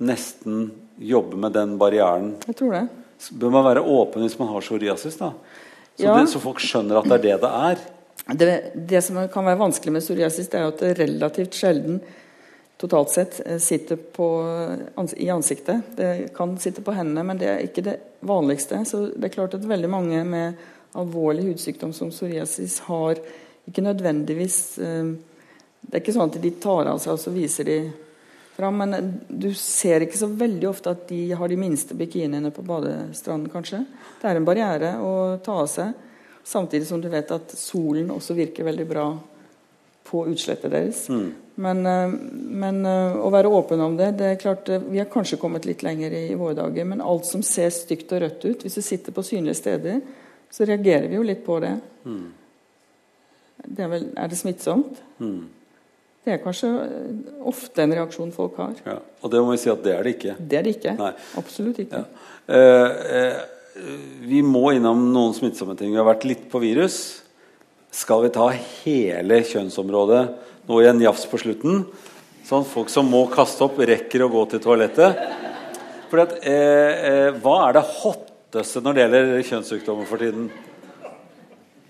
nesten 0.00 0.70
jobbe 0.98 1.38
med 1.40 1.54
den 1.56 1.76
barrieren. 1.80 2.34
Jeg 2.46 2.56
tror 2.58 2.76
det. 2.76 2.86
Så 3.20 3.36
Bør 3.36 3.52
man 3.52 3.66
være 3.68 3.84
åpen 3.84 4.24
hvis 4.24 4.38
man 4.40 4.48
har 4.48 4.64
psoriasis? 4.64 5.18
da? 5.20 5.32
Så, 5.94 6.06
ja. 6.06 6.16
det, 6.16 6.28
så 6.32 6.40
folk 6.40 6.60
skjønner 6.64 7.00
at 7.00 7.08
det 7.10 7.18
er 7.18 7.24
det 7.26 7.38
det 7.42 7.50
er? 7.68 7.82
Det, 8.30 8.48
det, 8.88 9.02
som 9.04 9.18
kan 9.32 9.46
være 9.46 9.60
vanskelig 9.60 9.92
med 9.92 10.04
psoriasis, 10.04 10.48
det 10.48 10.60
er 10.60 10.68
at 10.70 10.82
det 10.82 10.92
relativt 11.00 11.56
sjelden 11.56 12.00
totalt 12.80 13.10
sett 13.10 13.40
eh, 13.46 13.58
sitter 13.58 13.96
på, 13.96 14.28
i 15.16 15.30
ansiktet. 15.30 15.80
Det 15.96 16.34
kan 16.36 16.58
sitte 16.58 16.82
på 16.82 16.94
hendene, 16.96 17.24
men 17.26 17.40
det 17.40 17.48
er 17.48 17.64
ikke 17.64 17.84
det 17.84 17.96
vanligste. 18.24 18.84
Så 18.88 19.06
det 19.12 19.28
er 19.28 19.34
klart 19.36 19.56
at 19.56 19.66
veldig 19.68 19.90
mange 19.90 20.24
med 20.24 20.60
alvorlig 20.98 21.50
hudsykdom 21.50 21.92
som 21.92 22.10
psoriasis 22.10 22.80
har 22.88 23.20
ikke 23.68 23.84
nødvendigvis 23.84 24.78
eh, 24.78 25.16
Det 25.80 25.96
er 25.96 26.02
ikke 26.02 26.12
sånn 26.12 26.28
at 26.28 26.42
de 26.42 26.50
tar 26.60 26.88
av 26.90 26.98
seg 27.00 27.14
og 27.14 27.20
så 27.22 27.30
viser 27.32 27.64
de 27.64 27.76
fram, 28.52 28.76
men 28.82 29.14
du 29.28 29.48
ser 29.56 30.04
ikke 30.04 30.18
så 30.20 30.28
veldig 30.28 30.68
ofte 30.68 30.92
at 30.92 31.06
de 31.08 31.22
har 31.32 31.48
de 31.48 31.56
minste 31.56 31.96
bikiniene 31.96 32.50
på 32.52 32.64
badestranden, 32.68 33.48
kanskje. 33.52 33.80
Det 34.20 34.28
er 34.28 34.36
en 34.36 34.44
barriere 34.44 34.90
å 35.00 35.12
ta 35.40 35.56
av 35.62 35.70
seg. 35.72 35.94
Samtidig 36.44 36.88
som 36.90 37.00
du 37.00 37.08
vet 37.08 37.32
at 37.32 37.54
solen 37.56 38.10
også 38.12 38.36
virker 38.36 38.68
veldig 38.68 38.86
bra 38.90 39.06
på 40.10 40.26
utslettet 40.28 40.72
deres. 40.72 41.06
Mm. 41.08 41.30
Men, 41.60 41.86
eh, 41.86 42.08
men, 42.62 42.80
eh, 42.86 43.16
å 43.20 43.28
være 43.32 43.50
åpen 43.52 43.80
om 43.84 43.96
det 43.98 44.14
det 44.16 44.26
er 44.30 44.40
klart, 44.40 44.68
eh, 44.68 44.78
Vi 44.78 44.98
har 44.98 45.08
kanskje 45.12 45.38
kommet 45.38 45.66
litt 45.68 45.82
lenger 45.82 46.12
i, 46.12 46.30
i 46.32 46.38
våre 46.38 46.56
dager, 46.56 46.84
men 46.88 47.02
alt 47.04 47.26
som 47.28 47.42
ser 47.42 47.68
stygt 47.74 48.12
og 48.16 48.22
rødt 48.22 48.44
ut, 48.44 48.64
hvis 48.64 48.78
du 48.78 48.82
sitter 48.82 49.12
på 49.12 49.24
synlige 49.26 49.58
steder, 49.58 50.00
så 50.50 50.66
reagerer 50.66 51.08
vi 51.08 51.18
jo 51.18 51.26
litt 51.26 51.44
på 51.44 51.60
det. 51.60 51.76
Mm. 52.04 52.32
det 53.68 53.84
er, 53.84 53.88
vel, 53.92 54.06
er, 54.16 54.28
det 54.32 54.38
smittsomt? 54.40 55.02
Mm. 55.20 55.48
Det 56.24 56.32
er 56.32 56.42
kanskje 56.42 56.70
ofte 57.48 57.84
en 57.84 57.94
reaksjon 57.96 58.32
folk 58.32 58.56
har. 58.60 58.74
Ja, 58.86 58.98
og 59.20 59.30
det 59.32 59.40
må 59.44 59.52
vi 59.52 59.60
si 59.60 59.70
at 59.72 59.84
det 59.84 59.94
er 59.94 60.04
det 60.04 60.16
ikke. 60.16 60.36
Det 60.40 60.58
er 60.58 60.64
det 60.64 60.74
ikke. 60.78 60.96
Nei. 60.96 61.12
Absolutt 61.40 61.80
ikke. 61.84 62.00
Ja. 62.00 62.26
Eh, 62.56 63.06
eh, 63.20 63.40
vi 64.28 64.40
må 64.44 64.70
innom 64.76 65.10
noen 65.12 65.36
smittsomme 65.36 65.76
ting. 65.78 65.92
Vi 65.92 66.00
har 66.00 66.08
vært 66.08 66.26
litt 66.28 66.48
på 66.52 66.60
virus. 66.60 67.19
Skal 67.90 68.22
vi 68.22 68.30
ta 68.30 68.46
hele 68.54 69.40
kjønnsområdet 69.42 70.22
nå 70.68 70.80
i 70.80 70.88
en 70.90 71.02
jafs 71.02 71.26
på 71.26 71.40
slutten? 71.42 71.84
Sånn 72.46 72.66
folk 72.66 72.90
som 72.90 73.08
må 73.10 73.24
kaste 73.30 73.66
opp, 73.66 73.78
rekker 73.82 74.22
å 74.24 74.30
gå 74.30 74.44
til 74.52 74.62
toalettet. 74.62 75.18
Fordi 76.10 76.22
at, 76.22 76.34
eh, 76.46 77.06
eh, 77.10 77.30
Hva 77.42 77.68
er 77.68 77.72
det 77.74 77.82
hotteste 77.82 78.82
når 78.82 78.94
det 78.94 79.02
gjelder 79.02 79.42
kjønnssykdommer 79.50 80.06
for 80.06 80.18
tiden? 80.18 80.50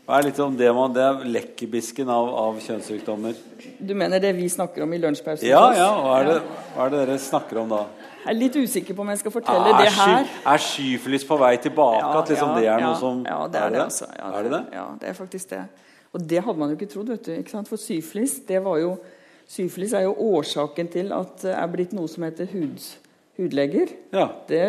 Hva 0.07 0.19
er 0.19 0.25
litt 0.27 0.41
om 0.41 0.57
det, 0.57 0.75
man, 0.75 0.93
det 0.93 1.03
er 1.05 1.25
lekkerbisken 1.37 2.09
av, 2.11 2.29
av 2.35 2.57
kjønnssykdommer? 2.59 3.37
Du 3.79 3.95
mener 3.95 4.19
det 4.19 4.33
vi 4.35 4.49
snakker 4.49 4.83
om 4.83 4.93
i 4.93 4.99
lunsjpausen? 4.99 5.47
Ja, 5.47 5.71
ja. 5.77 5.91
Hva 6.01 6.17
er, 6.19 6.25
det, 6.27 6.41
hva 6.75 6.87
er 6.87 6.91
det 6.91 7.03
dere 7.05 7.19
snakker 7.19 7.61
om 7.63 7.69
da? 7.69 7.85
Jeg 8.25 8.33
er 8.33 8.39
litt 8.41 8.57
usikker 8.57 8.97
på 8.97 9.05
om 9.05 9.13
jeg 9.13 9.21
skal 9.21 9.33
fortelle 9.37 9.69
er 9.71 9.85
det 9.85 9.93
her. 9.97 10.27
er 10.53 10.65
syfilis 10.65 11.25
på 11.29 11.39
vei 11.41 11.55
tilbake? 11.63 12.01
Ja, 12.01 12.11
at 12.19 12.33
liksom 12.35 12.51
ja, 12.51 12.57
det 12.57 12.67
er 12.73 12.83
noe 12.85 12.99
som 12.99 13.23
Ja, 13.29 13.39
det 13.47 13.61
er, 13.61 13.71
det. 13.77 13.85
Altså. 13.85 14.11
Ja, 14.17 14.33
er 14.33 14.49
det 14.49 14.53
det? 14.57 14.63
Ja, 14.75 14.89
det 15.01 15.13
er 15.13 15.17
faktisk 15.21 15.55
det. 15.55 15.63
Og 16.15 16.23
det 16.27 16.43
hadde 16.43 16.59
man 16.59 16.73
jo 16.73 16.79
ikke 16.79 16.91
trodd. 16.91 17.13
vet 17.13 17.27
du, 17.27 17.35
ikke 17.39 17.55
sant? 17.55 17.69
For 17.71 17.81
syflis, 17.81 18.41
det 18.49 18.63
var 18.65 18.81
jo, 18.83 18.95
syfilis 19.51 19.95
er 19.95 20.09
jo 20.09 20.17
årsaken 20.31 20.91
til 20.91 21.13
at 21.15 21.45
det 21.45 21.55
er 21.55 21.71
blitt 21.71 21.95
noe 21.97 22.11
som 22.11 22.27
heter 22.27 22.51
hud, 22.51 22.89
hudleger. 23.39 23.95
Ja, 24.15 24.27
det, 24.49 24.65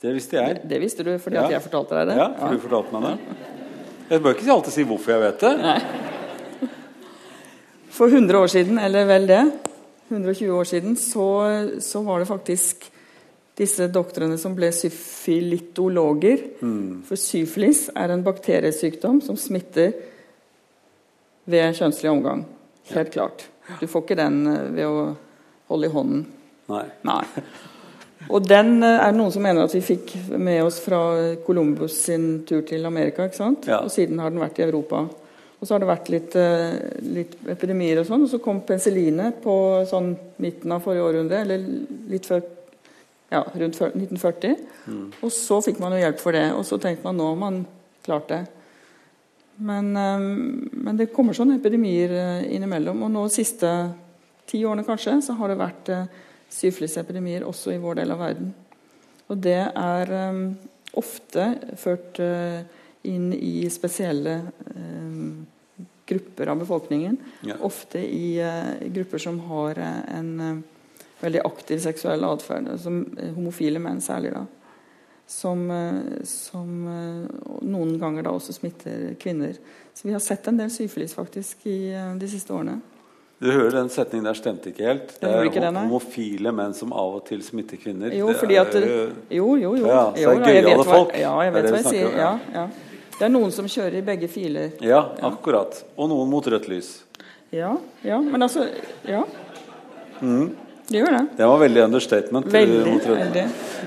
det 0.00 0.14
visste 0.16 0.40
jeg. 0.40 0.62
Det, 0.62 0.70
det 0.72 0.80
visste 0.82 1.04
du 1.06 1.12
fordi 1.20 1.40
at 1.42 1.52
jeg 1.52 1.64
fortalte 1.66 2.00
deg 2.00 2.12
det? 2.12 2.16
Ja, 2.22 2.30
for 2.38 2.56
du 2.56 2.64
fortalte 2.64 2.96
meg 2.96 3.10
det. 3.10 3.52
Jeg 4.04 4.24
bør 4.24 4.34
ikke 4.36 4.52
alltid 4.52 4.74
si 4.74 4.88
hvorfor 4.88 5.14
jeg 5.14 5.22
vet 5.24 5.44
det. 5.44 5.52
Nei. 5.64 5.78
For 7.94 8.10
100 8.10 8.40
år 8.40 8.50
siden, 8.50 8.80
eller 8.82 9.06
vel 9.06 9.28
det, 9.28 9.42
120 10.10 10.50
år 10.50 10.66
siden, 10.66 10.96
så, 10.98 11.28
så 11.80 12.02
var 12.02 12.20
det 12.20 12.28
faktisk 12.28 12.88
disse 13.58 13.86
doktorene 13.92 14.34
som 14.40 14.56
ble 14.56 14.72
syfilitologer. 14.74 16.42
Mm. 16.58 17.04
For 17.06 17.20
syfilis 17.20 17.86
er 17.94 18.10
en 18.10 18.24
bakteriesykdom 18.26 19.20
som 19.22 19.38
smitter 19.38 19.94
ved 21.44 21.76
kjønnslig 21.76 22.10
omgang. 22.10 22.44
Helt 22.92 23.08
ja. 23.08 23.12
klart. 23.12 23.46
Du 23.80 23.86
får 23.88 24.04
ikke 24.04 24.18
den 24.18 24.42
eh, 24.50 24.66
ved 24.76 24.88
å 24.88 25.04
holde 25.70 25.88
i 25.88 25.94
hånden. 25.94 26.26
Nei. 26.72 26.84
Nei. 27.06 27.22
Og 28.32 28.46
den 28.46 28.78
eh, 28.82 29.00
er 29.00 29.12
det 29.12 29.18
noen 29.18 29.34
som 29.34 29.44
mener 29.44 29.66
at 29.66 29.74
vi 29.76 29.82
fikk 29.84 30.14
med 30.36 30.62
oss 30.64 30.80
fra 30.84 31.00
Columbus 31.44 31.96
sin 32.06 32.44
tur 32.48 32.64
til 32.68 32.86
Amerika. 32.88 33.26
ikke 33.28 33.40
sant? 33.40 33.68
Ja. 33.70 33.82
Og 33.84 33.92
siden 33.92 34.20
har 34.22 34.32
den 34.32 34.42
vært 34.42 34.60
i 34.60 34.66
Europa. 34.66 35.04
Og 35.60 35.68
så 35.68 35.74
har 35.74 35.80
det 35.80 35.88
vært 35.88 36.10
litt, 36.12 36.34
eh, 36.36 36.74
litt 37.14 37.38
epidemier 37.48 38.02
og 38.02 38.08
sånn. 38.08 38.26
Og 38.26 38.32
så 38.32 38.40
kom 38.42 38.64
penicillinet 38.68 39.40
på 39.44 39.56
sånn 39.88 40.12
midten 40.44 40.74
av 40.76 40.84
forrige 40.84 41.06
århundre, 41.08 41.44
eller 41.44 41.64
litt 42.12 42.28
før 42.28 42.42
ja, 43.32 43.40
rundt 43.40 43.80
1940. 43.80 44.58
Mm. 44.86 45.06
Og 45.24 45.32
så 45.32 45.60
fikk 45.64 45.80
man 45.80 45.96
jo 45.96 46.02
hjelp 46.02 46.20
for 46.20 46.36
det. 46.36 46.50
Og 46.52 46.66
så 46.68 46.78
tenkte 46.82 47.08
man 47.08 47.16
nå 47.20 47.30
har 47.32 47.40
man 47.40 47.64
klart 48.04 48.28
det. 48.28 48.42
Men, 49.56 49.96
eh, 49.96 50.18
men, 50.72 50.96
det 50.96 51.12
kommer 51.14 51.36
sånne 51.36 51.58
epidemier 51.60 52.12
eh, 52.18 52.50
innimellom. 52.56 53.04
Og 53.06 53.12
nå 53.12 53.24
de 53.28 53.34
siste 53.34 53.70
ti 54.50 54.64
årene 54.66 54.86
kanskje, 54.86 55.20
så 55.24 55.36
har 55.38 55.50
det 55.50 55.60
vært 55.60 55.92
syflisepidemier 56.52 57.46
også 57.48 57.72
i 57.74 57.80
vår 57.82 58.02
del 58.02 58.14
av 58.14 58.20
verden. 58.20 58.52
Og 59.32 59.40
det 59.40 59.62
er 59.64 60.10
ofte 61.00 61.46
ført 61.80 62.20
inn 63.08 63.30
i 63.32 63.64
spesielle 63.72 64.34
grupper 66.04 66.52
av 66.52 66.60
befolkningen. 66.60 67.16
Ja. 67.48 67.56
Ofte 67.64 68.04
i 68.04 68.36
grupper 68.92 69.24
som 69.24 69.40
har 69.48 69.80
en 69.80 70.60
veldig 71.24 71.42
aktiv 71.48 71.80
seksuell 71.82 72.28
atferd. 72.28 72.68
Som 72.84 73.00
homofile 73.32 73.80
menn 73.82 74.04
særlig. 74.04 74.36
da. 74.36 74.44
Som, 75.26 75.62
som 76.28 76.68
noen 77.64 77.94
ganger 77.98 78.26
da 78.26 78.34
også 78.36 78.52
smitter 78.52 79.14
kvinner. 79.16 79.56
Så 79.96 80.04
vi 80.04 80.12
har 80.12 80.20
sett 80.20 80.50
en 80.50 80.58
del 80.60 80.68
syfilis 80.70 81.14
faktisk 81.16 81.64
i 81.70 81.78
de 82.20 82.28
siste 82.28 82.52
årene. 82.52 82.76
Du 83.44 83.50
hører 83.52 83.74
den 83.74 83.88
setningen 83.90 84.24
der 84.28 84.36
stemte 84.38 84.70
ikke 84.70 84.86
helt. 84.86 85.14
Det 85.20 85.28
er 85.28 85.48
ikke 85.48 85.70
homofile 85.74 86.52
menn 86.54 86.74
som 86.76 86.94
av 86.96 87.18
og 87.18 87.24
til 87.26 87.42
smitter 87.44 87.80
kvinner. 87.80 88.14
Jo, 88.14 88.30
fordi 88.38 88.56
at 88.60 88.70
det, 88.72 88.84
Jo, 89.34 89.48
jo, 89.60 89.74
jo. 89.80 89.88
Ja, 89.90 90.04
så 90.16 90.30
er 90.36 90.44
gøyale 90.44 90.86
folk. 90.86 91.16
Ja, 91.18 91.32
jeg 91.44 91.54
vet 91.56 91.68
hva 91.68 91.80
jeg 91.80 91.88
sier. 91.90 92.14
Ja, 92.20 92.30
ja. 92.54 92.66
Det 93.14 93.26
er 93.26 93.30
noen 93.34 93.52
som 93.54 93.66
kjører 93.70 93.98
i 93.98 94.04
begge 94.06 94.30
filer. 94.30 94.72
Ja, 94.82 95.02
akkurat. 95.28 95.82
Og 95.96 96.08
noen 96.10 96.30
mot 96.30 96.46
rødt 96.50 96.70
lys. 96.70 96.94
Ja, 97.54 97.74
ja 98.02 98.20
men 98.22 98.42
altså 98.42 98.68
Ja. 99.06 99.24
Mm. 100.20 100.54
Det 100.88 101.00
gjør 101.00 101.12
det. 101.16 101.26
Det 101.36 101.46
var 101.48 101.60
veldig 101.62 101.82
understatement. 101.82 102.48
Veldig, 102.52 102.96
veldig. 103.08 103.44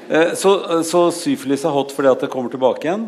Eh, 0.09 0.33
så, 0.33 0.83
så, 0.83 1.01
syfilis 1.13 1.65
er 1.65 1.75
hot 1.75 1.93
fordi 1.93 2.09
at 2.09 2.23
det 2.25 2.29
kommer 2.33 2.49
tilbake 2.53 2.87
igjen? 2.87 3.03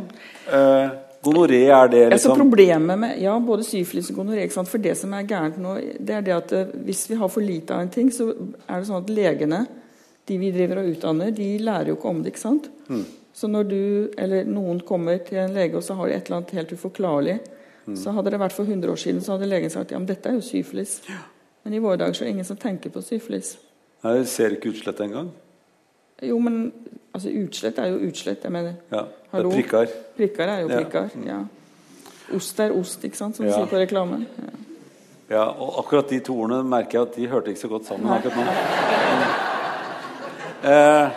Eh, 0.46 0.92
gonoré 1.26 1.64
er 1.66 1.90
det 1.90 2.04
liksom 2.04 2.32
altså 2.32 2.36
Problemet 2.38 3.00
med 3.02 3.18
ja, 3.24 3.34
både 3.44 3.66
syfilis 3.68 4.12
og 4.14 4.22
gonoré 4.22 4.46
For 4.54 4.82
det 4.82 4.96
som 4.98 5.14
er 5.14 5.26
gærent 5.28 5.58
nå, 5.62 5.76
det 6.00 6.16
er 6.16 6.26
det 6.26 6.36
at 6.36 6.54
eh, 6.54 6.76
hvis 6.86 7.08
vi 7.10 7.18
har 7.18 7.32
for 7.34 7.46
lite 7.46 7.74
av 7.74 7.82
en 7.82 7.94
ting, 7.94 8.12
så 8.14 8.30
er 8.30 8.76
det 8.78 8.90
sånn 8.92 9.02
at 9.02 9.10
legene, 9.14 9.64
de 10.30 10.38
vi 10.38 10.52
driver 10.54 10.84
og 10.84 10.92
utdanner, 10.94 11.32
de 11.34 11.50
lærer 11.58 11.90
jo 11.90 11.98
ikke 11.98 12.12
om 12.12 12.22
det. 12.22 12.36
ikke 12.36 12.44
sant? 12.44 12.70
Mm. 12.90 13.06
Så 13.34 13.50
når 13.50 13.70
du 13.72 13.82
eller 14.20 14.46
noen 14.46 14.84
kommer 14.86 15.18
til 15.26 15.42
en 15.42 15.56
lege 15.56 15.80
og 15.80 15.86
så 15.86 15.98
har 15.98 16.10
de 16.10 16.18
et 16.18 16.30
eller 16.30 16.42
annet 16.44 16.54
helt 16.60 16.76
uforklarlig, 16.78 17.40
mm. 17.88 17.98
så 17.98 18.14
hadde 18.14 18.36
det 18.36 18.42
vært 18.42 18.54
for 18.54 18.70
100 18.70 18.94
år 18.94 19.02
siden, 19.02 19.24
så 19.26 19.34
hadde 19.34 19.50
legen 19.50 19.74
sagt 19.74 19.96
ja, 19.96 19.98
men 19.98 20.10
dette 20.10 20.30
er 20.30 20.38
jo 20.38 20.46
syfilis. 20.46 21.00
Ja. 21.10 21.24
Men 21.66 21.74
i 21.74 21.82
våre 21.82 21.98
dager 22.02 22.14
så 22.14 22.24
er 22.24 22.30
det 22.30 22.36
ingen 22.38 22.48
som 22.48 22.60
tenker 22.60 22.94
på 22.94 23.02
syfilis. 23.02 23.56
Nei, 24.04 24.14
Jeg 24.18 24.28
ser 24.32 24.56
ikke 24.56 24.70
utslett 24.74 25.00
engang. 25.04 25.30
Jo, 26.24 26.38
men 26.39 26.72
altså, 27.14 27.30
utslett 27.43 27.80
er 27.80 27.86
jo 27.93 28.00
utslett. 28.10 28.43
Jeg 28.43 28.52
mener. 28.52 28.74
Ja, 28.91 29.04
det 29.34 29.39
er 29.45 29.50
prikker. 29.52 29.93
Prikker 30.18 30.47
er 30.47 30.60
jo 30.64 30.68
prikker, 30.72 31.10
ja. 31.26 31.32
Ja. 31.34 32.36
Ost 32.36 32.60
er 32.62 32.72
ost, 32.78 33.04
ikke 33.04 33.18
sant, 33.18 33.36
som 33.36 33.45
de 33.45 33.52
sier 33.54 33.66
på 33.72 33.80
reklamen. 33.82 34.28
Ja. 34.38 34.56
Ja, 35.30 35.43
og 35.62 35.76
akkurat 35.84 36.10
de 36.10 36.18
to 36.26 36.34
ordene 36.41 36.64
merker 36.66 36.97
jeg 37.00 37.08
at 37.08 37.16
de 37.20 37.28
hørte 37.30 37.52
ikke 37.54 37.62
så 37.62 37.68
godt 37.70 37.86
sammen 37.86 38.10
akkurat 38.10 38.36
nå. 38.38 38.45
Eh, 40.70 41.10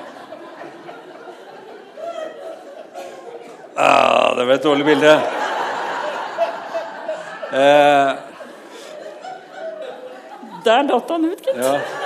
ah, 3.77 4.35
det 4.37 4.45
ble 4.47 4.55
et 4.59 4.67
dårlig 4.67 4.85
bilde. 4.91 5.15
Eh, 7.53 8.13
Der 10.65 10.83
datt 10.87 11.11
han 11.11 11.25
ut, 11.25 11.41
gitt. 11.43 11.57
ja. 11.57 12.02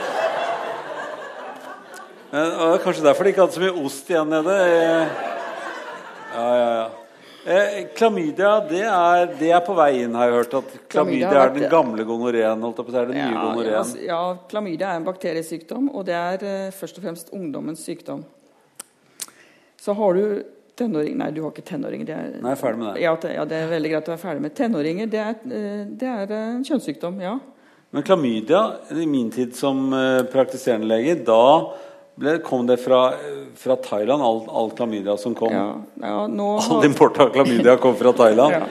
Men, 2.33 2.53
og 2.53 2.63
det 2.73 2.77
er 2.81 2.85
kanskje 2.85 3.05
derfor 3.07 3.25
de 3.27 3.33
ikke 3.33 3.45
hadde 3.45 3.57
så 3.57 3.63
mye 3.65 3.85
ost 3.87 4.11
igjen 4.13 4.33
nede. 4.35 4.55
Eh, 4.69 5.35
Ja, 6.37 6.47
ja, 6.53 6.71
ja. 6.77 6.87
Eh, 7.47 7.77
klamydia 7.95 8.49
det 8.69 8.81
er, 8.83 9.29
det 9.39 9.53
er 9.55 9.61
på 9.65 9.73
vei 9.79 10.03
inn, 10.03 10.17
har 10.19 10.27
jeg 10.27 10.35
hørt. 10.35 10.55
At 10.59 10.73
Klamydia 10.91 11.29
klamydia 11.31 11.45
er 11.47 11.53
den 11.55 11.71
gamle 11.71 12.05
gonoreen. 12.05 12.65
holdt 12.67 12.81
på 12.83 12.91
er 12.93 13.07
den 13.07 13.15
nye 13.15 13.29
Ja, 13.31 13.45
gonoreen. 13.45 13.77
altså, 13.79 14.01
ja, 14.03 14.19
klamydia 14.51 14.91
er 14.91 14.97
en 15.01 15.07
bakteriesykdom, 15.07 15.87
og 15.95 16.05
det 16.09 16.17
er 16.19 16.45
eh, 16.45 16.71
først 16.75 16.99
og 16.99 17.05
fremst 17.07 17.31
ungdommens 17.33 17.85
sykdom. 17.87 18.25
Så 19.81 19.95
har 19.95 20.15
du 20.19 20.43
tenåringer 20.77 21.17
Nei, 21.23 21.31
du 21.31 21.41
har 21.45 21.55
ikke 21.55 21.65
tenåringer. 21.71 22.07
Det 22.11 22.17
er, 22.19 22.37
Nei, 22.43 22.51
er 22.53 22.61
ferdig 22.61 22.83
med 22.83 22.95
det. 22.97 23.03
Ja, 23.07 23.15
det, 23.23 23.35
ja, 23.39 23.45
det 23.49 23.63
er 23.63 23.71
veldig 23.71 23.91
greit 23.95 24.09
å 24.11 24.15
være 24.17 24.25
ferdig 24.27 24.43
med 24.43 24.57
tenåringer. 24.59 25.07
Det 25.15 25.23
er, 25.23 25.37
eh, 25.47 25.85
det 26.03 26.09
er 26.13 26.37
en 26.43 26.65
kjønnssykdom, 26.67 27.21
ja. 27.23 27.39
Men 27.95 28.03
klamydia, 28.03 28.65
i 28.91 29.07
min 29.07 29.31
tid 29.33 29.55
som 29.57 29.87
eh, 29.95 30.25
praktiserende 30.35 30.91
lege, 30.91 31.15
da 31.25 31.41
ble, 32.17 32.39
kom 32.45 32.67
det 32.67 32.79
fra, 32.81 33.01
fra 33.61 33.77
Thailand, 33.77 34.23
all, 34.25 34.43
all 34.49 34.71
klamydia 34.77 35.17
som 35.21 35.35
kom. 35.37 35.53
ja, 35.53 35.67
ja 36.01 36.15
All 36.25 36.85
import 36.89 37.19
av 37.21 37.31
klamydia 37.35 37.77
kom 37.77 37.97
fra 37.97 38.13
Thailand. 38.13 38.53
ja. 38.61 38.67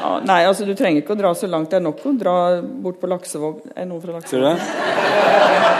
Ja, 0.00 0.14
nei, 0.24 0.38
altså 0.48 0.64
du 0.64 0.70
trenger 0.72 1.02
ikke 1.02 1.12
å 1.12 1.18
dra 1.18 1.34
så 1.36 1.44
langt. 1.44 1.68
Det 1.68 1.76
er 1.76 1.82
nok 1.84 1.98
å 2.08 2.14
dra 2.16 2.34
bort 2.62 2.96
på 3.02 3.08
Laksevåg. 3.10 3.58
Er 3.74 3.82
det 3.82 3.88
noen 3.90 4.00
fra 4.00 4.14
Laksevåg? 4.14 4.46
det? 4.56 5.70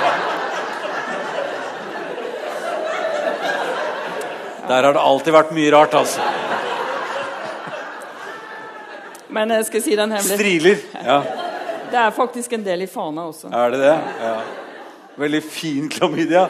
Der 4.69 4.83
har 4.87 4.93
det 4.95 5.01
alltid 5.03 5.35
vært 5.35 5.55
mye 5.57 5.71
rart, 5.75 5.95
altså. 5.99 6.21
Men 9.31 9.51
jeg 9.57 9.67
skal 9.71 9.83
si 9.83 9.97
den 9.99 10.13
hemmelig. 10.15 10.37
Striler. 10.39 10.85
Ja, 11.07 11.21
Det 11.91 11.99
er 11.99 12.11
faktisk 12.15 12.53
en 12.55 12.63
del 12.63 12.83
i 12.83 12.87
Fana 12.87 13.25
også. 13.33 13.49
er 13.51 13.71
det 13.71 13.81
det? 13.81 13.97
Ja. 14.23 14.37
Veldig 15.19 15.43
fin 15.43 15.89
klamydia. 15.91 16.45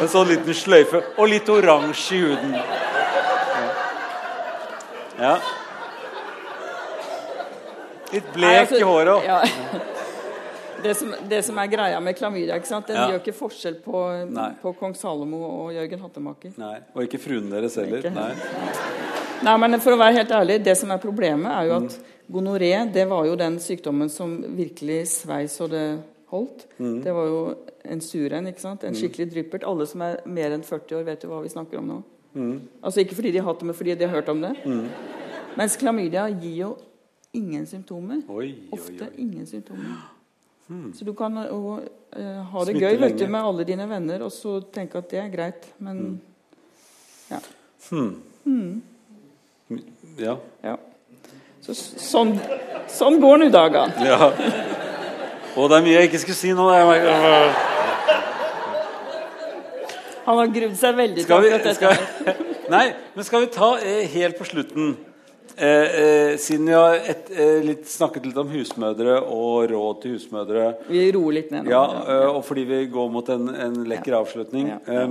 En 0.00 0.08
sånn 0.08 0.28
liten 0.28 0.54
sløyfe. 0.54 1.02
Og 1.18 1.28
litt 1.28 1.48
oransje 1.48 2.16
i 2.16 2.20
huden. 2.24 2.54
Ja. 5.20 5.34
Litt 8.14 8.24
Nei, 8.24 8.32
blek 8.36 8.60
altså, 8.60 8.78
i 8.78 8.86
håret 8.86 9.26
ja. 9.26 9.38
Det 10.84 10.92
som, 10.98 11.14
det 11.30 11.38
som 11.46 11.56
er 11.62 11.68
greia 11.72 12.00
med 12.04 12.16
klamydia, 12.18 12.58
ikke 12.60 12.68
sant? 12.68 12.86
den 12.90 12.98
Ja. 12.98 13.06
gjør 13.08 13.20
ikke 13.22 13.32
forskjell 13.38 13.78
på, 13.80 14.00
på 14.60 14.72
kong 14.76 14.92
Salomo 14.98 15.38
og 15.48 15.70
Jørgen 15.72 16.02
Hattemaker. 16.04 16.52
Nei, 16.60 16.74
Og 16.92 17.06
ikke 17.06 17.18
fruen 17.22 17.46
deres 17.50 17.78
heller. 17.80 18.04
Nei. 18.12 18.34
Nei, 19.48 19.54
men 19.62 19.78
for 19.80 19.96
å 19.96 20.00
være 20.02 20.18
helt 20.18 20.34
ærlig, 20.36 20.58
Det 20.64 20.76
som 20.76 20.90
er 20.92 20.98
problemet, 21.00 21.50
er 21.50 21.70
jo 21.70 21.78
Mm. 21.80 21.86
at 21.86 21.96
gonoré 22.30 22.92
det 22.92 23.06
var 23.08 23.24
jo 23.24 23.34
den 23.36 23.56
sykdommen 23.58 24.10
som 24.10 24.36
virkelig 24.56 25.06
svei 25.08 25.44
så 25.48 25.66
det 25.70 25.98
holdt. 26.30 26.66
Mm. 26.78 27.02
Det 27.02 27.12
var 27.14 27.24
jo 27.32 27.56
en 27.84 28.00
sur 28.00 28.32
en. 28.32 28.46
ikke 28.46 28.60
sant? 28.62 28.84
En 28.84 28.94
skikkelig 28.96 29.30
dryppert. 29.32 29.64
Alle 29.68 29.86
som 29.86 30.02
er 30.06 30.20
mer 30.26 30.54
enn 30.56 30.64
40 30.64 30.98
år, 30.98 31.04
vet 31.04 31.24
jo 31.24 31.30
hva 31.32 31.42
vi 31.44 31.52
snakker 31.52 31.78
om 31.78 31.86
nå. 31.90 32.00
Mm. 32.34 32.56
Altså 32.82 33.00
Ikke 33.04 33.14
fordi 33.14 33.30
de 33.30 33.38
har 33.38 33.46
hatt 33.50 33.60
det, 33.60 33.66
men 33.70 33.74
fordi 33.78 33.94
de 33.94 34.08
har 34.08 34.16
hørt 34.16 34.28
om 34.32 34.40
det. 34.42 34.54
Mens 35.56 35.76
klamydia 35.78 36.26
gir 36.28 36.56
jo 36.56 36.70
ingen 37.34 37.66
symptomer. 37.66 38.22
Oi, 38.28 38.46
oi, 38.46 38.54
Ofte 38.74 39.06
oi. 39.06 39.14
ingen 39.22 39.46
symptomer. 39.46 40.10
Så 40.96 41.04
du 41.04 41.12
kan 41.12 41.34
jo 41.44 41.76
uh, 41.76 42.42
ha 42.50 42.64
det 42.64 42.72
Smitte 42.72 42.80
gøy 42.80 43.00
vet 43.02 43.18
du, 43.20 43.26
med 43.28 43.40
alle 43.44 43.66
dine 43.68 43.84
venner 43.88 44.22
og 44.24 44.32
så 44.32 44.56
tenke 44.72 44.96
at 44.98 45.10
det 45.10 45.18
er 45.20 45.28
greit, 45.28 45.66
men 45.78 46.20
ja. 47.28 47.40
Ja. 50.18 50.36
ja. 50.64 50.76
Så, 51.60 51.74
sånn, 51.76 52.32
sånn 52.88 53.20
går 53.20 53.44
nå 53.44 53.50
dagene. 53.52 54.08
ja. 54.08 54.30
Og 55.54 55.68
det 55.70 55.76
er 55.78 55.84
mye 55.84 55.94
jeg 56.00 56.08
ikke 56.10 56.22
skulle 56.24 56.40
si 56.40 56.50
nå. 56.56 56.66
Jeg 56.74 56.88
merker- 56.88 57.73
Han 60.26 60.38
har 60.40 60.52
grudd 60.54 60.76
seg 60.80 60.96
veldig 60.96 61.24
til 61.24 61.34
akkurat 61.36 61.66
dette. 61.66 61.74
skal, 61.76 62.36
nei, 62.74 62.86
men 63.16 63.26
skal 63.26 63.44
vi 63.44 63.50
ta 63.54 63.74
eh, 63.80 64.06
helt 64.14 64.38
på 64.40 64.46
slutten 64.48 64.94
eh, 65.56 65.68
eh, 65.68 66.30
Siden 66.40 66.70
vi 66.70 66.76
har 66.76 66.96
et, 66.98 67.28
eh, 67.34 67.60
litt, 67.66 67.84
snakket 67.90 68.26
litt 68.30 68.40
om 68.40 68.48
husmødre 68.52 69.18
og 69.22 69.68
råd 69.70 70.00
til 70.02 70.16
husmødre 70.16 70.70
Vi 70.88 71.04
roer 71.14 71.38
litt 71.40 71.52
ned 71.54 71.68
nå. 71.68 71.74
Ja, 71.74 71.84
eh, 72.08 72.26
og 72.32 72.40
fordi 72.48 72.64
vi 72.70 72.80
går 72.94 73.12
mot 73.12 73.28
en, 73.34 73.50
en 73.52 73.80
lekker 73.90 74.16
avslutning 74.22 74.72
Ja. 74.74 75.06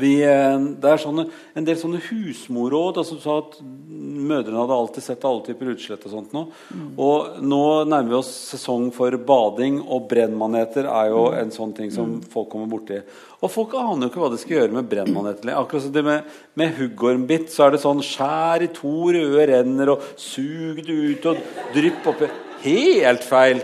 Vi, 0.00 0.22
eh, 0.22 0.58
Det 0.80 0.90
er 0.90 0.98
sånne, 1.02 1.28
en 1.56 1.64
del 1.64 1.76
sånne 1.76 2.00
husmorråd. 2.00 2.96
Altså, 3.02 3.16
du 3.16 3.20
sa 3.20 3.38
at 3.38 3.58
mødrene 3.62 4.58
hadde 4.62 4.76
alltid 4.76 5.02
sett 5.02 5.24
alle 5.24 5.42
typer 5.46 5.72
utslett. 5.74 6.04
Og 6.06 6.12
sånt 6.12 6.32
nå. 6.32 6.46
Mm. 6.72 6.88
Og 6.98 7.38
nå 7.42 7.62
nærmer 7.86 8.08
vi 8.08 8.18
oss 8.20 8.32
sesong 8.54 8.92
for 8.92 9.10
bading, 9.10 9.80
og 9.88 10.08
brennmaneter 10.08 10.84
er 10.86 11.10
jo 11.10 11.26
Mm. 11.30 11.38
en 11.42 11.50
sånn 11.50 11.74
ting 11.76 11.90
som 11.90 12.20
folk 12.22 12.48
kommer 12.50 12.66
borti. 12.68 13.02
Og 13.42 13.50
folk 13.50 13.74
aner 13.74 14.06
jo 14.06 14.08
ikke 14.08 14.22
hva 14.24 14.30
de 14.30 14.38
skal 14.38 14.56
gjøre 14.56 14.72
med 14.72 14.88
brennmaneter. 14.88 15.52
Akkurat 15.54 15.82
som 15.82 15.92
det 15.92 16.04
med, 16.04 16.24
med 16.54 16.74
huggormbitt, 16.74 17.48
så 17.50 17.66
er 17.66 17.70
det 17.72 17.80
sånn 17.80 18.00
skjær 18.00 18.62
i 18.62 18.68
to 18.72 19.12
røde 19.12 19.46
renner 19.48 19.90
og 19.90 20.00
sug 20.16 20.76
det 20.84 20.88
ut 20.88 21.26
og 21.26 21.36
drypp 21.74 22.06
oppi 22.06 22.28
Helt 22.62 23.22
feil! 23.22 23.60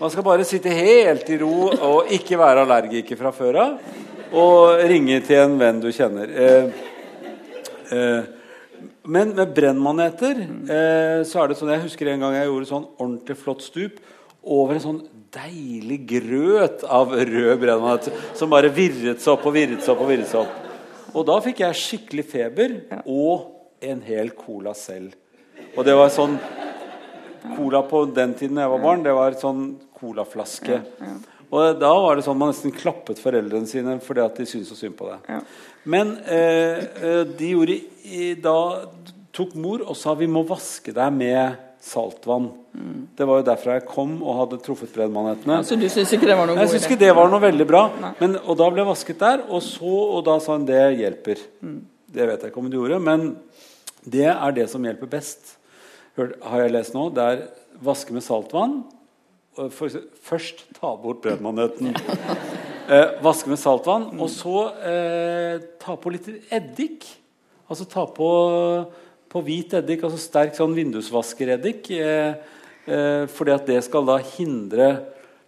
Man 0.00 0.10
skal 0.10 0.24
bare 0.26 0.44
sitte 0.44 0.68
helt 0.74 1.28
i 1.30 1.38
ro 1.40 1.70
og 1.70 2.10
ikke 2.12 2.36
være 2.36 2.64
allergiker 2.66 3.16
fra 3.16 3.30
før 3.32 3.56
av. 3.62 3.78
Og 4.34 4.82
ringe 4.90 5.20
til 5.26 5.44
en 5.44 5.54
venn 5.60 5.80
du 5.82 5.90
kjenner. 5.94 6.30
Eh, 6.34 6.66
eh, 7.94 8.30
men 9.04 9.34
med 9.36 9.52
brennmaneter 9.54 10.40
eh, 10.42 11.20
så 11.28 11.42
er 11.42 11.50
det 11.50 11.58
sånn 11.58 11.74
Jeg 11.74 11.84
husker 11.84 12.08
en 12.10 12.24
gang 12.24 12.38
jeg 12.38 12.48
gjorde 12.48 12.70
sånn 12.70 12.86
ordentlig 12.96 13.36
flott 13.36 13.62
stup 13.62 14.00
over 14.42 14.76
en 14.76 14.84
sånn 14.84 15.02
deilig 15.34 16.00
grøt 16.08 16.84
av 16.88 17.12
rød 17.14 17.54
brennmanet 17.60 18.10
som 18.36 18.52
bare 18.52 18.72
virret 18.74 19.22
seg 19.22 19.34
opp 19.34 19.46
og 19.50 19.56
virret 19.56 19.84
seg 19.84 19.94
opp. 19.94 20.04
Og 20.04 20.10
virret 20.10 20.30
seg 20.30 20.42
opp. 20.42 20.60
Og 21.14 21.26
da 21.28 21.38
fikk 21.44 21.62
jeg 21.62 21.80
skikkelig 21.80 22.26
feber 22.26 22.76
og 23.04 23.84
en 23.84 24.02
hel 24.02 24.32
cola 24.38 24.74
selv. 24.78 25.14
Og 25.74 25.84
det 25.86 25.94
var 25.98 26.12
sånn 26.14 26.38
Cola 27.44 27.82
på 27.84 28.06
den 28.08 28.30
tiden 28.32 28.56
jeg 28.56 28.70
var 28.72 28.80
barn, 28.80 29.02
det 29.04 29.12
var 29.12 29.34
sånn 29.36 29.74
colaflaske. 29.98 30.78
Og 31.54 31.78
da 31.78 31.90
var 32.02 32.18
det 32.18 32.24
sånn 32.26 32.38
man 32.40 32.50
nesten 32.50 32.74
klappet 32.74 33.20
foreldrene 33.22 33.68
sine 33.70 33.98
fordi 34.02 34.24
at 34.24 34.40
de 34.40 34.46
syntes 34.48 34.72
så 34.72 34.78
synd 34.78 34.96
på 34.98 35.10
deg. 35.10 35.28
Ja. 35.30 35.42
Men 35.94 36.16
eh, 36.24 36.80
eh, 36.98 37.20
de 37.28 37.52
gjorde 37.52 37.78
da 38.42 38.58
tok 39.34 39.54
mor 39.58 39.82
og 39.84 39.96
sa 39.98 40.14
vi 40.18 40.28
må 40.30 40.44
vaske 40.46 40.94
deg 40.94 41.14
med 41.14 41.62
saltvann. 41.84 42.48
Det 43.14 43.26
var 43.28 43.40
jo 43.40 43.46
derfra 43.46 43.76
jeg 43.76 43.86
kom 43.90 44.16
og 44.22 44.38
hadde 44.38 44.60
truffet 44.64 44.92
brennmanetene. 44.94 45.60
Så 45.66 45.76
du 45.78 45.84
syns 45.92 46.14
ikke 46.16 46.30
det 46.30 46.36
var 46.38 46.48
noe 46.48 46.56
Jeg 46.62 46.72
syns 46.72 46.86
ikke 46.88 47.00
det 47.02 47.10
var 47.16 47.28
noe 47.30 47.42
veldig 47.42 47.66
bra. 47.68 47.82
Men, 48.20 48.38
og 48.40 48.56
da 48.60 48.70
ble 48.72 48.82
jeg 48.82 48.88
vasket 48.88 49.20
der, 49.20 49.44
og, 49.48 49.60
så, 49.66 49.92
og 50.16 50.24
da 50.26 50.38
sa 50.42 50.56
hun 50.56 50.64
det 50.68 50.80
hjelper. 51.02 51.42
Det 52.14 52.30
vet 52.30 52.46
jeg 52.46 52.52
ikke 52.52 52.62
om 52.62 52.70
det 52.72 52.80
gjorde, 52.80 53.02
men 53.04 53.28
det 54.04 54.30
er 54.32 54.56
det 54.56 54.66
som 54.72 54.84
hjelper 54.86 55.12
best. 55.12 55.54
Hør, 56.16 56.32
har 56.48 56.64
jeg 56.64 56.74
lest 56.74 56.96
nå? 56.96 57.08
Det 57.14 57.28
er 57.34 57.44
vaske 57.84 58.16
med 58.16 58.24
saltvann. 58.24 58.80
Og 59.56 59.70
For, 59.74 59.92
først 60.26 60.64
ta 60.78 60.90
bort 60.98 61.20
brødmaneten. 61.22 61.94
Eh, 62.90 63.14
vaske 63.24 63.48
med 63.48 63.60
saltvann, 63.60 64.08
og 64.20 64.28
så 64.32 64.66
eh, 64.84 65.62
ta 65.80 65.94
på 65.96 66.10
litt 66.12 66.26
eddik. 66.52 67.06
Altså 67.70 67.86
ta 67.88 68.02
på, 68.10 68.28
på 69.30 69.42
hvit 69.46 69.72
eddik, 69.78 70.02
altså 70.04 70.18
sterk 70.20 70.56
sånn 70.58 70.74
vindusvaskereddik. 70.76 71.88
Eh, 71.96 72.34
eh, 72.84 73.24
fordi 73.32 73.54
at 73.54 73.66
det 73.70 73.78
skal 73.86 74.04
da 74.10 74.18
hindre 74.34 74.90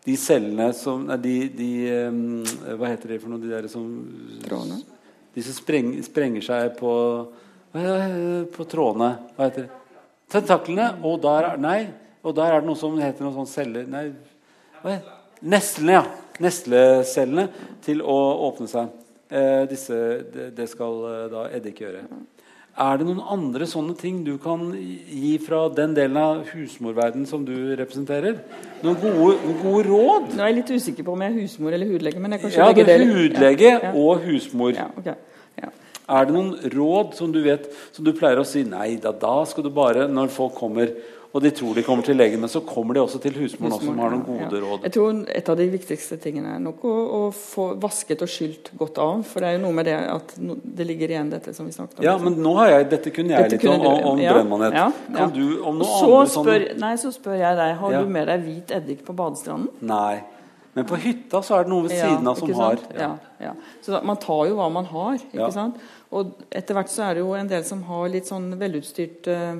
de 0.07 0.14
cellene 0.16 0.70
som 0.78 1.02
nei, 1.09 1.18
de, 1.18 1.34
de 1.59 1.70
eh, 1.90 2.76
Hva 2.78 2.92
heter 2.92 3.12
det 3.16 3.20
for 3.24 3.32
noe? 3.34 3.42
De 3.42 3.50
der 3.50 3.66
som 3.68 3.84
Trådene? 4.46 4.78
De 5.36 5.42
som 5.44 5.57
spreng, 5.59 5.90
sprenger 6.07 6.46
seg 6.46 6.76
på 6.78 6.92
På 8.54 8.64
trådene. 8.70 9.11
Hva 9.36 9.50
heter 9.50 9.66
det? 9.66 9.80
Tentaklene. 10.32 10.86
Og 11.04 11.18
der, 11.20 11.50
er- 11.50 11.61
nei, 11.61 11.80
og 12.27 12.35
der 12.36 12.53
er 12.53 12.62
det 12.62 12.69
noe 12.69 12.78
som 12.78 12.97
heter 12.98 13.27
noe 13.27 13.36
sånn 13.36 13.51
celler 13.51 13.86
Nei, 13.90 14.09
hva 14.82 14.97
er? 14.97 15.03
Neslene, 15.47 15.98
ja. 15.98 16.05
Neslecellene 16.43 17.48
til 17.85 18.01
å 18.05 18.16
åpne 18.48 18.69
seg. 18.70 18.94
Eh, 19.28 19.65
disse, 19.70 19.97
det, 20.32 20.51
det 20.57 20.66
skal 20.70 20.98
eh, 21.11 21.23
da 21.32 21.44
eddik 21.57 21.82
gjøre. 21.82 22.05
Er 22.77 22.98
det 23.01 23.07
noen 23.09 23.23
andre 23.32 23.65
sånne 23.69 23.94
ting 23.97 24.19
du 24.24 24.35
kan 24.40 24.66
gi 24.77 25.32
fra 25.40 25.62
den 25.73 25.94
delen 25.97 26.19
av 26.20 26.43
husmorverdenen 26.51 27.28
som 27.28 27.44
du 27.47 27.55
representerer? 27.78 28.36
Noen 28.85 28.98
gode, 29.01 29.39
noen 29.47 29.57
gode 29.62 29.86
råd? 29.89 30.27
Nå 30.36 30.44
er 30.44 30.51
jeg 30.51 30.59
litt 30.59 30.73
usikker 30.77 31.07
på 31.07 31.15
om 31.15 31.24
jeg 31.24 31.32
er 31.32 31.39
husmor 31.40 31.77
eller 31.77 31.89
hudlege. 31.94 32.20
men 32.20 32.36
jeg 32.36 32.44
kanskje 32.44 32.61
Ja, 32.61 32.77
det 32.77 32.86
er 32.93 33.07
hudlege 33.09 33.70
Ja, 33.70 33.81
ja. 33.86 33.93
og 33.97 34.27
husmor. 34.28 34.74
Ja, 34.77 34.90
okay. 34.93 35.16
ja. 35.62 35.73
Er 36.07 36.28
det 36.28 36.36
noen 36.36 36.53
råd 36.77 37.16
som 37.16 37.32
du 37.32 37.40
vet 37.43 37.65
som 37.97 38.05
du 38.05 38.12
pleier 38.15 38.39
å 38.39 38.47
si 38.47 38.62
nei 38.69 38.93
da, 39.03 39.11
da 39.11 39.40
skal 39.48 39.65
du 39.66 39.73
bare 39.74 40.05
Når 40.07 40.28
folk 40.31 40.55
kommer 40.55 40.93
og 41.32 41.43
de 41.43 41.51
tror 41.53 41.77
de 41.77 41.82
kommer 41.85 42.07
til 42.07 42.16
legen, 42.16 42.40
men 42.40 42.51
så 42.53 42.62
kommer 42.65 42.97
de 42.97 43.03
også 43.03 43.19
til 43.23 43.35
husmoren 43.36 43.57
husmoren 43.57 43.86
som 43.86 43.98
har 43.98 44.12
noen 44.15 44.24
gode 44.27 44.59
ja. 44.59 44.62
råd. 44.65 44.85
Jeg 44.86 44.94
tror 44.97 45.23
Et 45.36 45.48
av 45.53 45.59
de 45.59 45.66
viktigste 45.73 46.19
tingene 46.23 46.55
er 46.57 46.62
nok 46.62 46.85
å, 46.86 46.94
å, 47.19 47.20
få 47.35 47.66
vasket 47.82 48.23
og 48.24 48.31
skylt 48.31 48.70
godt 48.78 49.01
av. 49.03 49.24
For 49.28 49.44
det 49.44 49.51
er 49.51 49.59
jo 49.59 49.65
noe 49.65 49.77
med 49.77 49.89
det 49.89 49.97
at 50.12 50.36
det 50.36 50.86
ligger 50.89 51.15
igjen, 51.15 51.32
dette 51.32 51.55
som 51.57 51.69
vi 51.69 51.74
snakket 51.74 52.01
om. 52.01 52.07
Ja, 52.07 52.16
men 52.23 52.39
nå 52.43 52.55
har 52.61 52.73
jeg, 52.73 52.89
Dette 52.93 53.12
kunne 53.15 53.35
jeg 53.35 53.51
Dette 53.51 53.59
litt 53.59 53.66
kunne 53.66 53.90
om, 53.90 54.07
om 54.12 54.23
ja, 54.23 54.36
brennmanet. 54.36 54.78
ja, 54.78 54.86
Kan 55.16 55.35
du 55.35 55.44
om 55.61 55.82
noe 55.82 55.90
så 55.90 56.15
andre 56.23 56.31
sånn 56.36 56.81
nei, 56.82 56.94
så 57.01 57.12
spør 57.15 57.36
jeg 57.40 57.59
deg 57.59 57.77
Har 57.82 57.98
du 57.98 58.16
med 58.16 58.32
deg 58.32 58.47
hvit 58.47 58.74
eddik 58.77 59.05
på 59.07 59.16
badestranden. 59.16 59.70
Nei. 59.86 60.24
Men 60.77 60.85
på 60.85 60.98
hytta 61.01 61.40
så 61.40 61.57
er 61.57 61.65
det 61.65 61.73
noen 61.73 61.86
ved 61.86 61.94
siden 61.97 62.27
av 62.28 62.36
som 62.36 62.51
har? 62.59 62.82
Ja, 62.93 63.12
ja. 63.40 63.55
Så 63.85 63.97
man 64.05 64.19
tar 64.20 64.43
jo 64.51 64.59
hva 64.59 64.66
man 64.69 64.85
har. 64.90 65.15
ikke 65.16 65.48
sant? 65.55 65.78
Og 66.12 66.35
etter 66.53 66.77
hvert 66.77 66.93
så 66.93 67.07
er 67.07 67.16
det 67.16 67.23
jo 67.24 67.32
en 67.36 67.48
del 67.48 67.65
som 67.65 67.81
har 67.89 68.11
litt 68.12 68.28
sånn 68.28 68.51
velutstyrt 68.61 69.31
eh, 69.32 69.57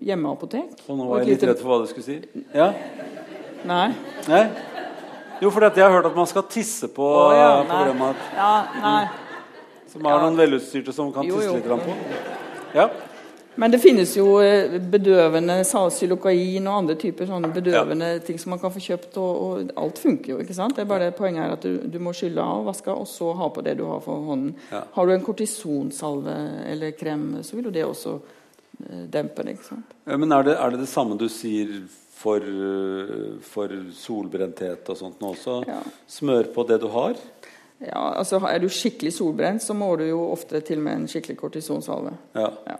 hjemmeapotek. 0.00 0.70
Og 0.88 0.98
nå 0.98 1.06
var 1.08 1.18
jeg 1.20 1.28
litt 1.28 1.40
lite- 1.40 1.50
redd 1.52 1.58
for 1.62 1.68
hva 1.72 1.80
du 1.82 1.86
skulle 1.92 2.04
si. 2.04 2.20
Ja? 2.54 2.72
Nei. 3.64 3.94
Nei? 4.28 4.44
Jo, 5.40 5.50
for 5.50 5.60
jeg 5.64 5.82
har 5.84 5.90
hørt 5.90 6.06
at 6.06 6.16
man 6.16 6.26
skal 6.26 6.42
tisse 6.42 6.88
på, 6.88 7.02
Å, 7.02 7.32
ja, 7.32 7.62
på 7.62 7.68
nei. 7.68 7.84
brennmat. 7.84 8.16
Ja, 8.36 8.66
nei. 8.82 9.08
Som 9.88 10.04
har 10.04 10.18
Ja. 10.20 10.26
noen 10.30 10.36
velutstyrte 10.36 10.92
som 10.92 11.12
kan 11.12 11.24
Jo, 11.24 11.36
tisse 11.36 11.46
jo. 11.48 11.54
litt 11.54 11.64
på. 11.64 11.94
Ja. 12.74 12.88
Men 13.56 13.70
det 13.70 13.80
finnes 13.80 14.14
jo 14.16 14.38
eh, 14.38 14.78
bedøvende 14.78 15.64
salsylokain 15.64 16.66
og 16.68 16.74
andre 16.78 16.94
typer 16.94 17.26
sånne 17.26 17.52
bedøvende 17.52 18.22
ting 18.24 18.38
som 18.38 18.50
man 18.50 18.58
kan 18.60 18.70
få 18.70 18.78
kjøpt, 18.80 19.16
og, 19.18 19.42
og 19.42 19.70
alt 19.76 19.98
funker 19.98 20.28
jo. 20.34 20.38
ikke 20.38 20.54
sant? 20.54 20.76
Det 20.76 20.82
er 20.82 20.86
bare 20.88 21.10
det 21.10 21.16
Poenget 21.16 21.44
er 21.44 21.52
at 21.52 21.60
du, 21.62 21.78
du 21.78 21.98
må 21.98 22.12
skylle 22.14 22.38
av, 22.40 22.64
vaske 22.64 22.88
av, 22.88 23.00
og 23.00 23.06
så 23.10 23.34
ha 23.36 23.48
på 23.48 23.62
det 23.64 23.76
du 23.76 23.84
har 23.84 24.00
for 24.00 24.14
hånden. 24.30 24.54
Ja. 24.70 24.82
Har 24.94 25.06
du 25.06 25.12
en 25.12 25.24
kortisonsalve 25.24 26.36
eller 26.70 26.92
krem, 26.92 27.42
så 27.42 27.56
vil 27.56 27.64
jo 27.64 27.70
det 27.70 27.84
også 27.84 28.20
eh, 28.88 29.06
dempe 29.12 29.44
det. 29.46 29.56
ikke 29.58 29.68
sant? 29.72 29.96
Men 30.06 30.32
er 30.32 30.46
det, 30.46 30.54
er 30.56 30.70
det 30.70 30.84
det 30.84 30.88
samme 30.90 31.18
du 31.20 31.28
sier 31.28 31.74
for, 32.20 32.40
øh, 32.44 33.40
for 33.42 33.72
solbrenthet 33.96 34.88
og 34.88 34.96
sånt 34.98 35.20
nå 35.20 35.34
også? 35.34 35.60
Ja. 35.68 35.80
Smør 36.08 36.52
på 36.54 36.66
det 36.68 36.80
du 36.82 36.88
har? 36.92 37.16
Ja, 37.80 38.12
altså 38.18 38.36
Er 38.44 38.58
du 38.60 38.68
skikkelig 38.68 39.12
solbrent, 39.16 39.62
så 39.62 39.72
må 39.74 39.94
du 39.96 40.04
jo 40.04 40.20
ofte 40.32 40.60
til 40.60 40.82
med 40.84 40.98
en 40.98 41.08
skikkelig 41.08 41.38
kortisonsalve. 41.40 42.12
Ja. 42.36 42.50
Ja. 42.68 42.76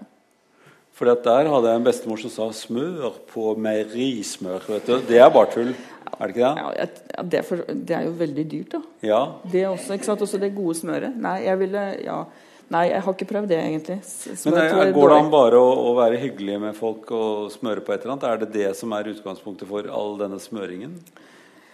For 0.93 1.09
der 1.09 1.49
hadde 1.49 1.71
jeg 1.71 1.81
en 1.81 1.85
bestemor 1.85 2.19
som 2.21 2.31
sa 2.31 2.51
'smør 2.53 3.15
på 3.33 3.55
meierismør'. 3.57 4.69
vet 4.69 4.87
du. 4.87 5.01
Det 5.09 5.19
er 5.19 5.31
bare 5.31 5.51
tull. 5.53 5.75
Er 6.21 6.27
det 6.27 6.37
ikke 6.37 6.49
det? 6.49 6.57
Ja, 6.57 6.71
ja, 6.77 7.23
det, 7.23 7.39
er 7.39 7.43
for, 7.43 7.57
det 7.57 7.91
er 7.97 8.03
jo 8.05 8.11
veldig 8.11 8.51
dyrt, 8.51 8.73
da. 8.73 8.81
Ja. 9.03 9.27
Det 9.53 9.67
også, 9.69 9.93
ikke 9.93 10.05
sant? 10.05 10.21
Også 10.21 10.39
det 10.39 10.55
gode 10.55 10.75
smøret. 10.75 11.17
Nei, 11.17 11.39
jeg 11.47 11.59
ville 11.59 11.85
ja. 12.05 12.25
Nei, 12.71 12.85
jeg 12.93 13.03
har 13.03 13.15
ikke 13.17 13.27
prøvd 13.27 13.49
det, 13.51 13.57
egentlig. 13.67 13.97
Smør 14.07 14.55
Men 14.55 14.61
er, 14.63 14.93
går 14.95 15.11
det 15.11 15.17
an 15.25 15.31
bare 15.33 15.59
å, 15.59 15.71
å 15.91 15.95
være 15.99 16.21
hyggelig 16.23 16.59
med 16.63 16.77
folk 16.79 17.09
og 17.17 17.49
smøre 17.51 17.83
på 17.83 17.91
et 17.97 18.05
eller 18.05 18.15
annet? 18.15 18.27
Er 18.31 18.43
det 18.45 18.51
det 18.55 18.69
som 18.79 18.93
er 18.95 19.09
utgangspunktet 19.11 19.67
for 19.67 19.89
all 19.91 20.15
denne 20.21 20.39
smøringen 20.39 20.93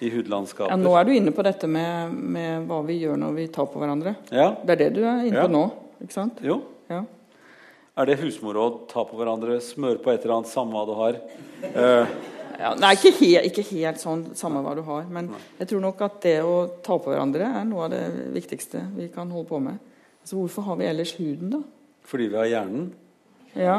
i 0.00 0.08
hudlandskapet? 0.14 0.72
Ja, 0.72 0.78
nå 0.80 0.94
er 0.96 1.04
du 1.04 1.12
inne 1.12 1.34
på 1.36 1.44
dette 1.44 1.68
med, 1.68 2.14
med 2.16 2.64
hva 2.70 2.78
vi 2.88 2.96
gjør 3.02 3.20
når 3.20 3.34
vi 3.36 3.44
tar 3.52 3.68
på 3.68 3.82
hverandre. 3.82 4.14
Ja, 4.32 4.54
Det 4.64 4.72
er 4.78 4.80
det 4.86 4.88
du 4.96 5.02
er 5.04 5.20
inne 5.26 5.36
Ja. 5.36 5.44
på 5.44 5.52
nå, 5.52 5.66
ikke 6.06 6.16
sant? 6.16 6.40
jo. 6.44 6.62
Ja. 6.88 7.02
Er 7.96 8.08
det 8.08 8.16
husmorråd? 8.20 8.86
Ta 8.92 9.04
på 9.08 9.16
hverandre, 9.20 9.58
smør 9.64 10.00
på 10.04 10.12
et 10.12 10.24
eller 10.24 10.38
annet, 10.38 10.48
samme 10.52 10.72
hva 10.76 10.86
du 10.88 10.94
har. 10.96 11.20
Eh, 11.74 12.16
Ja, 12.56 12.70
nei, 12.80 12.94
ikke, 12.96 13.10
helt, 13.20 13.50
ikke 13.50 13.62
helt 13.76 14.00
sånn, 14.00 14.22
samme 14.32 14.62
hva 14.64 14.72
du 14.74 14.80
har. 14.86 15.02
Men 15.12 15.26
jeg 15.58 15.68
tror 15.68 15.82
nok 15.84 16.00
at 16.06 16.22
det 16.24 16.38
å 16.40 16.54
ta 16.80 16.96
på 16.96 17.10
hverandre 17.12 17.44
er 17.60 17.66
noe 17.68 17.84
av 17.84 17.90
det 17.92 18.00
viktigste 18.32 18.80
vi 18.96 19.10
kan 19.12 19.28
holde 19.28 19.48
på 19.50 19.60
med. 19.60 19.76
Altså, 20.26 20.40
hvorfor 20.40 20.64
har 20.66 20.76
vi 20.80 20.86
ellers 20.90 21.12
huden, 21.20 21.50
da? 21.52 21.58
fordi 22.02 22.24
vi 22.32 22.34
har 22.34 22.48
hjernen. 22.50 22.86
Ja. 23.54 23.76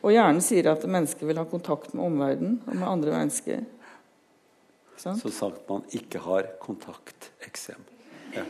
Og 0.00 0.14
hjernen 0.14 0.40
sier 0.40 0.70
at 0.70 0.86
mennesker 0.88 1.28
vil 1.28 1.36
ha 1.36 1.44
kontakt 1.50 1.92
med 1.92 2.00
omverdenen 2.06 2.54
og 2.64 2.78
med 2.78 2.86
andre 2.88 3.12
mennesker. 3.12 3.60
Ikke? 4.96 5.12
Så 5.20 5.32
sagt 5.36 5.68
man 5.68 5.84
ikke 5.92 6.22
har 6.24 6.48
kontakteksem. 6.62 7.84
Ja. 8.32 8.46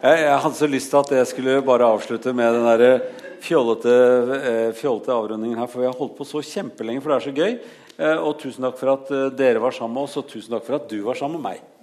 Jeg, 0.00 0.24
jeg 0.24 0.40
hadde 0.46 0.56
så 0.56 0.72
lyst 0.72 0.94
til 0.94 1.04
at 1.04 1.16
jeg 1.18 1.30
skulle 1.34 1.60
bare 1.68 1.92
avslutte 1.92 2.32
med 2.32 2.56
den 2.56 2.68
der 2.72 3.00
fjollete, 3.44 3.96
eh, 4.40 4.72
fjollete 4.80 5.12
avrundingen 5.12 5.60
her, 5.60 5.68
for 5.68 5.84
vi 5.84 5.90
har 5.92 6.00
holdt 6.00 6.16
på 6.16 6.24
så 6.24 6.40
kjempelenge, 6.40 7.04
for 7.04 7.12
det 7.12 7.20
er 7.20 7.28
så 7.28 7.36
gøy. 7.36 7.58
Eh, 7.98 8.16
og 8.16 8.38
tusen 8.40 8.64
takk 8.64 8.80
for 8.80 8.96
at 8.96 9.12
eh, 9.12 9.28
dere 9.44 9.60
var 9.60 9.76
sammen 9.76 10.00
med 10.00 10.08
oss, 10.08 10.16
og 10.16 10.32
tusen 10.32 10.56
takk 10.56 10.64
for 10.64 10.80
at 10.80 10.88
du 10.88 11.02
var 11.04 11.20
sammen 11.20 11.36
med 11.36 11.52
meg. 11.52 11.77